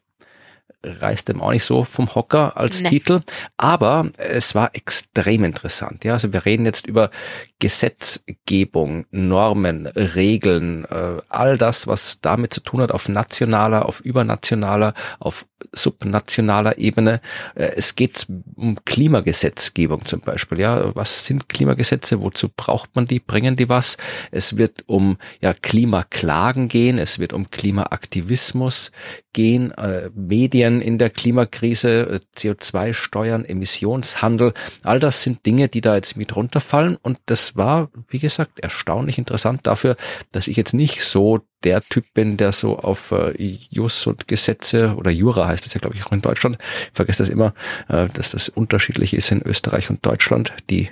reißt 0.85 1.29
dem 1.29 1.41
auch 1.41 1.53
nicht 1.53 1.65
so 1.65 1.85
vom 1.85 2.15
Hocker 2.15 2.57
als 2.57 2.83
nee. 2.83 2.91
Titel, 2.91 3.21
aber 3.57 4.11
es 4.19 4.55
war 4.55 4.71
extrem 4.75 5.45
interessant. 5.45 6.05
Ja, 6.05 6.13
also 6.15 6.33
wir 6.33 6.45
reden 6.45 6.67
jetzt 6.67 6.87
über 6.87 7.11
Gesetzgebung, 7.59 9.07
Normen, 9.11 9.87
Regeln, 9.87 10.85
äh, 10.85 11.23
all 11.29 11.57
das, 11.57 11.87
was 11.87 12.21
damit 12.21 12.53
zu 12.53 12.61
tun 12.61 12.83
hat 12.83 12.93
auf 12.93 13.09
nationaler, 13.09 13.87
auf 13.87 14.01
übernationaler, 14.01 14.93
auf 15.19 15.47
subnationaler 15.73 16.79
Ebene. 16.79 17.21
Äh, 17.55 17.71
es 17.77 17.95
geht 17.95 18.27
um 18.57 18.77
Klimagesetzgebung 18.85 20.05
zum 20.05 20.21
Beispiel. 20.21 20.61
Ja, 20.61 20.95
was 20.95 21.25
sind 21.25 21.49
Klimagesetze? 21.49 22.21
Wozu 22.21 22.49
braucht 22.55 22.95
man 22.97 23.07
die? 23.07 23.21
Bringen 23.21 23.57
die 23.57 23.69
was? 23.69 23.97
Es 24.31 24.57
wird 24.57 24.85
um 24.87 25.17
ja 25.41 25.55
Klimaklagen 25.55 26.69
gehen. 26.69 26.99
Es 26.99 27.19
wird 27.19 27.33
um 27.33 27.51
Klimaaktivismus 27.51 28.93
gehen. 29.33 29.71
Äh, 29.73 30.11
Medien 30.15 30.74
in 30.81 30.99
der 30.99 31.11
Klimakrise, 31.11 32.21
äh, 32.21 32.21
CO2-Steuern, 32.37 33.45
Emissionshandel. 33.45 34.55
All 34.83 35.01
das 35.01 35.23
sind 35.23 35.45
Dinge, 35.47 35.69
die 35.69 35.81
da 35.81 35.95
jetzt 35.95 36.17
mit 36.17 36.35
runterfallen. 36.37 36.97
Und 36.97 37.19
das 37.27 37.57
war, 37.57 37.91
wie 38.09 38.19
gesagt, 38.19 38.61
erstaunlich 38.61 39.19
interessant 39.19 39.67
dafür, 39.67 39.97
dass 40.33 40.49
ich 40.49 40.57
jetzt 40.57 40.75
nicht 40.75 41.03
so 41.03 41.41
der 41.65 41.81
Typ 41.81 42.05
bin, 42.15 42.37
der 42.37 42.53
so 42.53 42.79
auf 42.79 43.11
äh, 43.11 43.33
Jus 43.71 44.07
und 44.07 44.29
Gesetze 44.29 44.95
oder 44.97 45.11
Jura 45.11 45.49
heißt 45.49 45.65
das 45.65 45.75
ja, 45.75 45.81
glaube 45.81 45.97
ich, 45.97 46.05
auch 46.07 46.13
in 46.13 46.21
Deutschland. 46.21 46.59
Ich 46.61 46.91
vergesse 46.93 47.23
das 47.23 47.31
immer, 47.31 47.55
äh, 47.89 48.09
dass 48.13 48.31
das 48.31 48.49
unterschiedlich 48.49 49.15
ist 49.15 49.31
in 49.31 49.43
Österreich 49.43 49.91
und 49.91 50.05
Deutschland. 50.05 50.53
Die 50.71 50.91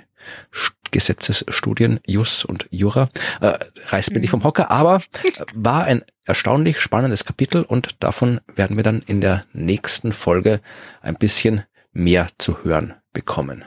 Gesetzesstudien, 0.93 1.99
Jus 2.07 2.45
und 2.45 2.67
Jura, 2.69 3.09
äh, 3.41 3.59
reißt 3.87 4.11
mir 4.11 4.21
nicht 4.21 4.29
vom 4.29 4.45
Hocker, 4.45 4.71
aber 4.71 4.95
äh, 4.95 5.43
war 5.53 5.83
ein 5.83 6.03
erstaunlich 6.23 6.79
spannendes 6.79 7.25
Kapitel 7.25 7.63
und 7.63 8.01
davon 8.01 8.39
werden 8.55 8.77
wir 8.77 8.83
dann 8.83 9.01
in 9.01 9.19
der 9.19 9.45
nächsten 9.51 10.13
Folge 10.13 10.61
ein 11.01 11.15
bisschen 11.15 11.63
mehr 11.91 12.27
zu 12.37 12.63
hören 12.63 12.93
bekommen. 13.11 13.65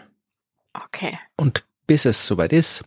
Okay. 0.73 1.19
Und 1.36 1.65
bis 1.86 2.07
es 2.07 2.27
soweit 2.27 2.53
ist, 2.53 2.85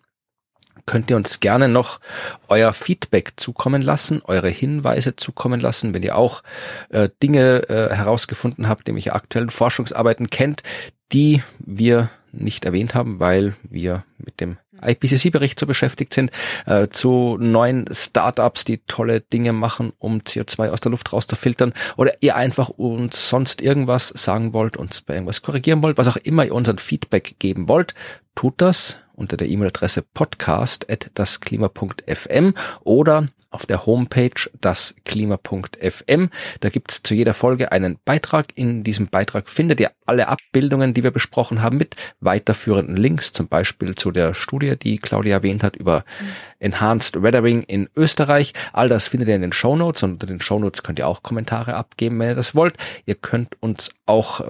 könnt 0.86 1.10
ihr 1.10 1.18
uns 1.18 1.40
gerne 1.40 1.68
noch 1.68 1.99
euer 2.48 2.74
Feedback 2.74 3.34
zukommen 3.36 3.82
lassen, 3.82 4.22
eure 4.24 4.49
Hinweise 4.49 5.16
zukommen 5.16 5.60
lassen, 5.60 5.94
wenn 5.94 6.03
ihr 6.03 6.18
auch 6.18 6.41
äh, 6.90 7.10
Dinge 7.22 7.70
äh, 7.70 7.94
herausgefunden 7.94 8.68
habt, 8.68 8.88
nämlich 8.88 9.14
aktuellen 9.14 9.49
Forschungsarbeiten 9.49 10.30
kennt, 10.30 10.64
die 11.11 11.44
wir 11.60 12.10
nicht 12.31 12.65
erwähnt 12.65 12.95
haben, 12.95 13.19
weil 13.19 13.56
wir 13.64 14.03
mit 14.18 14.39
dem 14.39 14.57
IPCC-Bericht 14.81 15.60
so 15.60 15.65
beschäftigt 15.65 16.14
sind, 16.14 16.31
äh, 16.65 16.88
zu 16.88 17.35
neuen 17.39 17.85
Startups, 17.91 18.64
die 18.64 18.77
tolle 18.88 19.19
Dinge 19.22 19.53
machen, 19.53 19.93
um 19.99 20.19
CO2 20.19 20.69
aus 20.69 20.81
der 20.81 20.91
Luft 20.91 21.11
rauszufiltern, 21.11 21.73
oder 21.97 22.14
ihr 22.22 22.35
einfach 22.35 22.69
uns 22.69 23.30
sonst 23.30 23.61
irgendwas 23.61 24.10
sagen 24.10 24.53
wollt, 24.53 24.77
uns 24.77 25.01
bei 25.01 25.15
irgendwas 25.15 25.41
korrigieren 25.41 25.81
wollt, 25.84 25.97
was 25.97 26.07
auch 26.07 26.18
immer 26.18 26.45
ihr 26.45 26.53
unseren 26.56 26.77
Feedback 26.77 27.35
geben 27.39 27.68
wollt, 27.68 27.95
tut 28.35 28.53
das 28.57 28.99
unter 29.14 29.38
der 29.38 29.49
E-Mail-Adresse 29.49 30.03
podcast.dasklima.fm 30.14 32.53
oder 32.84 33.27
auf 33.51 33.65
der 33.65 33.85
Homepage 33.85 34.49
dasklima.fm. 34.61 36.30
Da 36.59 36.69
gibt's 36.69 37.01
zu 37.03 37.13
jeder 37.13 37.34
Folge 37.34 37.71
einen 37.71 37.97
Beitrag. 38.05 38.47
In 38.55 38.84
diesem 38.84 39.07
Beitrag 39.07 39.49
findet 39.49 39.80
ihr 39.80 39.91
alle 40.05 40.27
Abbildungen, 40.27 40.93
die 40.93 41.03
wir 41.03 41.11
besprochen 41.11 41.61
haben, 41.61 41.77
mit 41.77 41.95
weiterführenden 42.19 42.95
Links, 42.95 43.31
zum 43.31 43.47
Beispiel 43.47 43.95
zu 43.95 44.11
der 44.11 44.34
Studie, 44.34 44.77
die 44.77 44.97
Claudia 44.97 45.38
erwähnt 45.38 45.63
hat, 45.63 45.76
über 45.76 46.03
Enhanced 46.59 47.21
Weathering 47.21 47.63
in 47.63 47.89
Österreich. 47.95 48.53
All 48.73 48.89
das 48.89 49.07
findet 49.07 49.30
ihr 49.30 49.35
in 49.35 49.41
den 49.41 49.53
Show 49.53 49.73
und 49.73 50.03
unter 50.03 50.27
den 50.27 50.41
Show 50.41 50.59
könnt 50.84 50.99
ihr 50.99 51.07
auch 51.07 51.23
Kommentare 51.23 51.76
abgeben, 51.76 52.19
wenn 52.19 52.30
ihr 52.30 52.35
das 52.35 52.55
wollt. 52.55 52.76
Ihr 53.05 53.15
könnt 53.15 53.61
uns 53.61 53.91
auch 54.05 54.41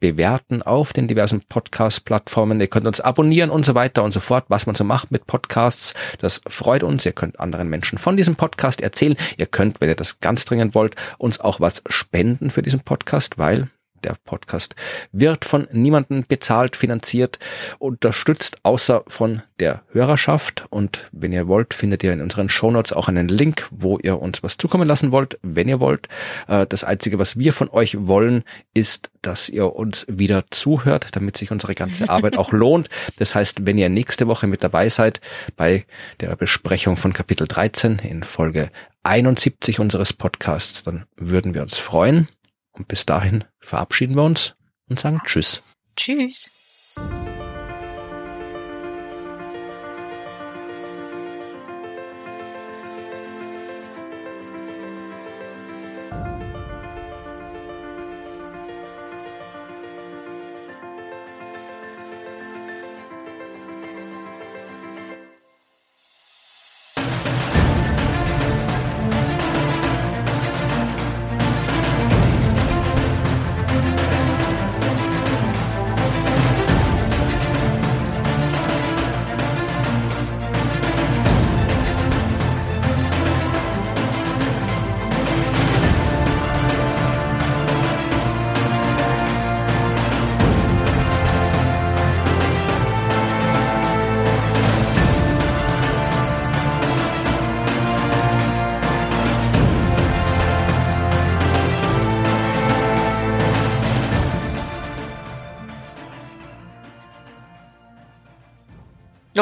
bewerten 0.00 0.62
auf 0.62 0.92
den 0.92 1.08
diversen 1.08 1.42
Podcast-Plattformen. 1.48 2.60
Ihr 2.60 2.66
könnt 2.66 2.86
uns 2.86 3.00
abonnieren 3.00 3.50
und 3.50 3.64
so 3.64 3.74
weiter 3.74 4.04
und 4.04 4.12
so 4.12 4.20
fort, 4.20 4.44
was 4.48 4.66
man 4.66 4.74
so 4.74 4.84
macht 4.84 5.10
mit 5.10 5.26
Podcasts. 5.26 5.94
Das 6.18 6.40
freut 6.46 6.82
uns. 6.82 7.06
Ihr 7.06 7.12
könnt 7.12 7.40
anderen 7.40 7.68
Menschen 7.68 7.98
von 7.98 8.16
diesem 8.16 8.36
Podcast 8.36 8.80
erzählen. 8.80 9.16
Ihr 9.36 9.46
könnt, 9.46 9.80
wenn 9.80 9.88
ihr 9.88 9.96
das 9.96 10.20
ganz 10.20 10.44
dringend 10.44 10.74
wollt, 10.74 10.96
uns 11.18 11.40
auch 11.40 11.60
was 11.60 11.82
spenden 11.88 12.50
für 12.50 12.62
diesen 12.62 12.80
Podcast, 12.80 13.38
weil 13.38 13.70
der 14.04 14.16
Podcast 14.24 14.74
wird 15.12 15.44
von 15.44 15.66
niemandem 15.72 16.24
bezahlt, 16.26 16.76
finanziert, 16.76 17.38
unterstützt, 17.78 18.58
außer 18.62 19.04
von 19.08 19.42
der 19.58 19.82
Hörerschaft. 19.92 20.66
Und 20.70 21.08
wenn 21.12 21.32
ihr 21.32 21.48
wollt, 21.48 21.74
findet 21.74 22.02
ihr 22.04 22.12
in 22.12 22.20
unseren 22.20 22.48
Shownotes 22.48 22.92
auch 22.92 23.08
einen 23.08 23.28
Link, 23.28 23.68
wo 23.70 23.98
ihr 23.98 24.20
uns 24.20 24.42
was 24.42 24.56
zukommen 24.56 24.86
lassen 24.86 25.12
wollt, 25.12 25.38
wenn 25.42 25.68
ihr 25.68 25.80
wollt. 25.80 26.08
Äh, 26.48 26.66
das 26.66 26.84
Einzige, 26.84 27.18
was 27.18 27.38
wir 27.38 27.52
von 27.52 27.68
euch 27.70 28.06
wollen, 28.06 28.44
ist, 28.74 29.10
dass 29.22 29.48
ihr 29.48 29.74
uns 29.74 30.06
wieder 30.08 30.44
zuhört, 30.50 31.08
damit 31.12 31.36
sich 31.36 31.50
unsere 31.50 31.74
ganze 31.74 32.08
Arbeit 32.08 32.36
auch 32.36 32.52
lohnt. 32.52 32.88
Das 33.18 33.34
heißt, 33.34 33.66
wenn 33.66 33.78
ihr 33.78 33.88
nächste 33.88 34.26
Woche 34.28 34.46
mit 34.46 34.62
dabei 34.62 34.88
seid 34.88 35.20
bei 35.56 35.84
der 36.20 36.36
Besprechung 36.36 36.96
von 36.96 37.12
Kapitel 37.12 37.46
13 37.46 37.98
in 37.98 38.22
Folge 38.22 38.68
71 39.02 39.80
unseres 39.80 40.12
Podcasts, 40.12 40.82
dann 40.82 41.04
würden 41.16 41.54
wir 41.54 41.62
uns 41.62 41.78
freuen. 41.78 42.28
Und 42.76 42.88
bis 42.88 43.06
dahin 43.06 43.44
verabschieden 43.58 44.14
wir 44.14 44.22
uns 44.22 44.54
und 44.88 45.00
sagen 45.00 45.20
Tschüss. 45.24 45.62
Tschüss. 45.96 46.50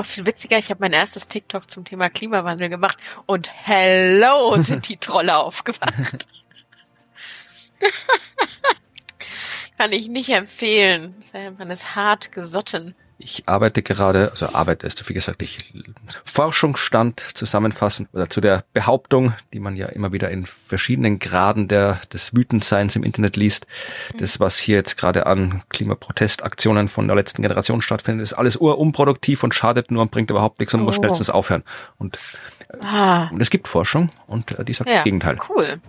Noch 0.04 0.10
viel 0.10 0.26
witziger, 0.26 0.58
ich 0.58 0.68
habe 0.68 0.80
mein 0.82 0.92
erstes 0.92 1.28
TikTok 1.28 1.70
zum 1.70 1.86
Thema 1.86 2.10
Klimawandel 2.10 2.68
gemacht 2.68 2.98
und 3.24 3.50
hello 3.50 4.54
sind 4.60 4.86
die 4.90 4.98
Trolle 4.98 5.34
aufgewacht. 5.34 6.28
Kann 9.78 9.92
ich 9.92 10.08
nicht 10.08 10.28
empfehlen. 10.28 11.14
Man 11.56 11.70
ist 11.70 11.96
hart 11.96 12.32
gesotten. 12.32 12.94
Ich 13.18 13.44
arbeite 13.46 13.82
gerade, 13.82 14.30
also 14.30 14.54
Arbeit 14.54 14.82
ist, 14.82 15.08
wie 15.08 15.14
gesagt, 15.14 15.40
ich 15.40 15.72
Forschungsstand 16.24 17.20
zusammenfassen 17.34 18.08
oder 18.12 18.28
zu 18.28 18.40
der 18.40 18.64
Behauptung, 18.72 19.34
die 19.52 19.60
man 19.60 19.76
ja 19.76 19.86
immer 19.86 20.12
wieder 20.12 20.30
in 20.30 20.44
verschiedenen 20.44 21.20
Graden 21.20 21.68
der, 21.68 22.00
des 22.12 22.34
Wütendseins 22.34 22.96
im 22.96 23.04
Internet 23.04 23.36
liest. 23.36 23.68
Das, 24.18 24.40
was 24.40 24.58
hier 24.58 24.76
jetzt 24.76 24.96
gerade 24.96 25.26
an 25.26 25.62
Klimaprotestaktionen 25.68 26.88
von 26.88 27.06
der 27.06 27.14
letzten 27.14 27.42
Generation 27.42 27.82
stattfindet, 27.82 28.24
ist 28.24 28.34
alles 28.34 28.56
urunproduktiv 28.56 29.44
und 29.44 29.54
schadet 29.54 29.92
nur 29.92 30.02
und 30.02 30.10
bringt 30.10 30.30
überhaupt 30.30 30.58
nichts 30.58 30.74
und 30.74 30.80
oh. 30.80 30.84
muss 30.84 30.96
schnellstens 30.96 31.30
aufhören. 31.30 31.62
Und, 31.98 32.18
ah. 32.82 33.28
und 33.28 33.40
es 33.40 33.50
gibt 33.50 33.68
Forschung 33.68 34.10
und 34.26 34.58
äh, 34.58 34.64
die 34.64 34.72
sagt 34.72 34.90
ja, 34.90 34.96
das 34.96 35.04
Gegenteil. 35.04 35.38
Cool. 35.48 35.80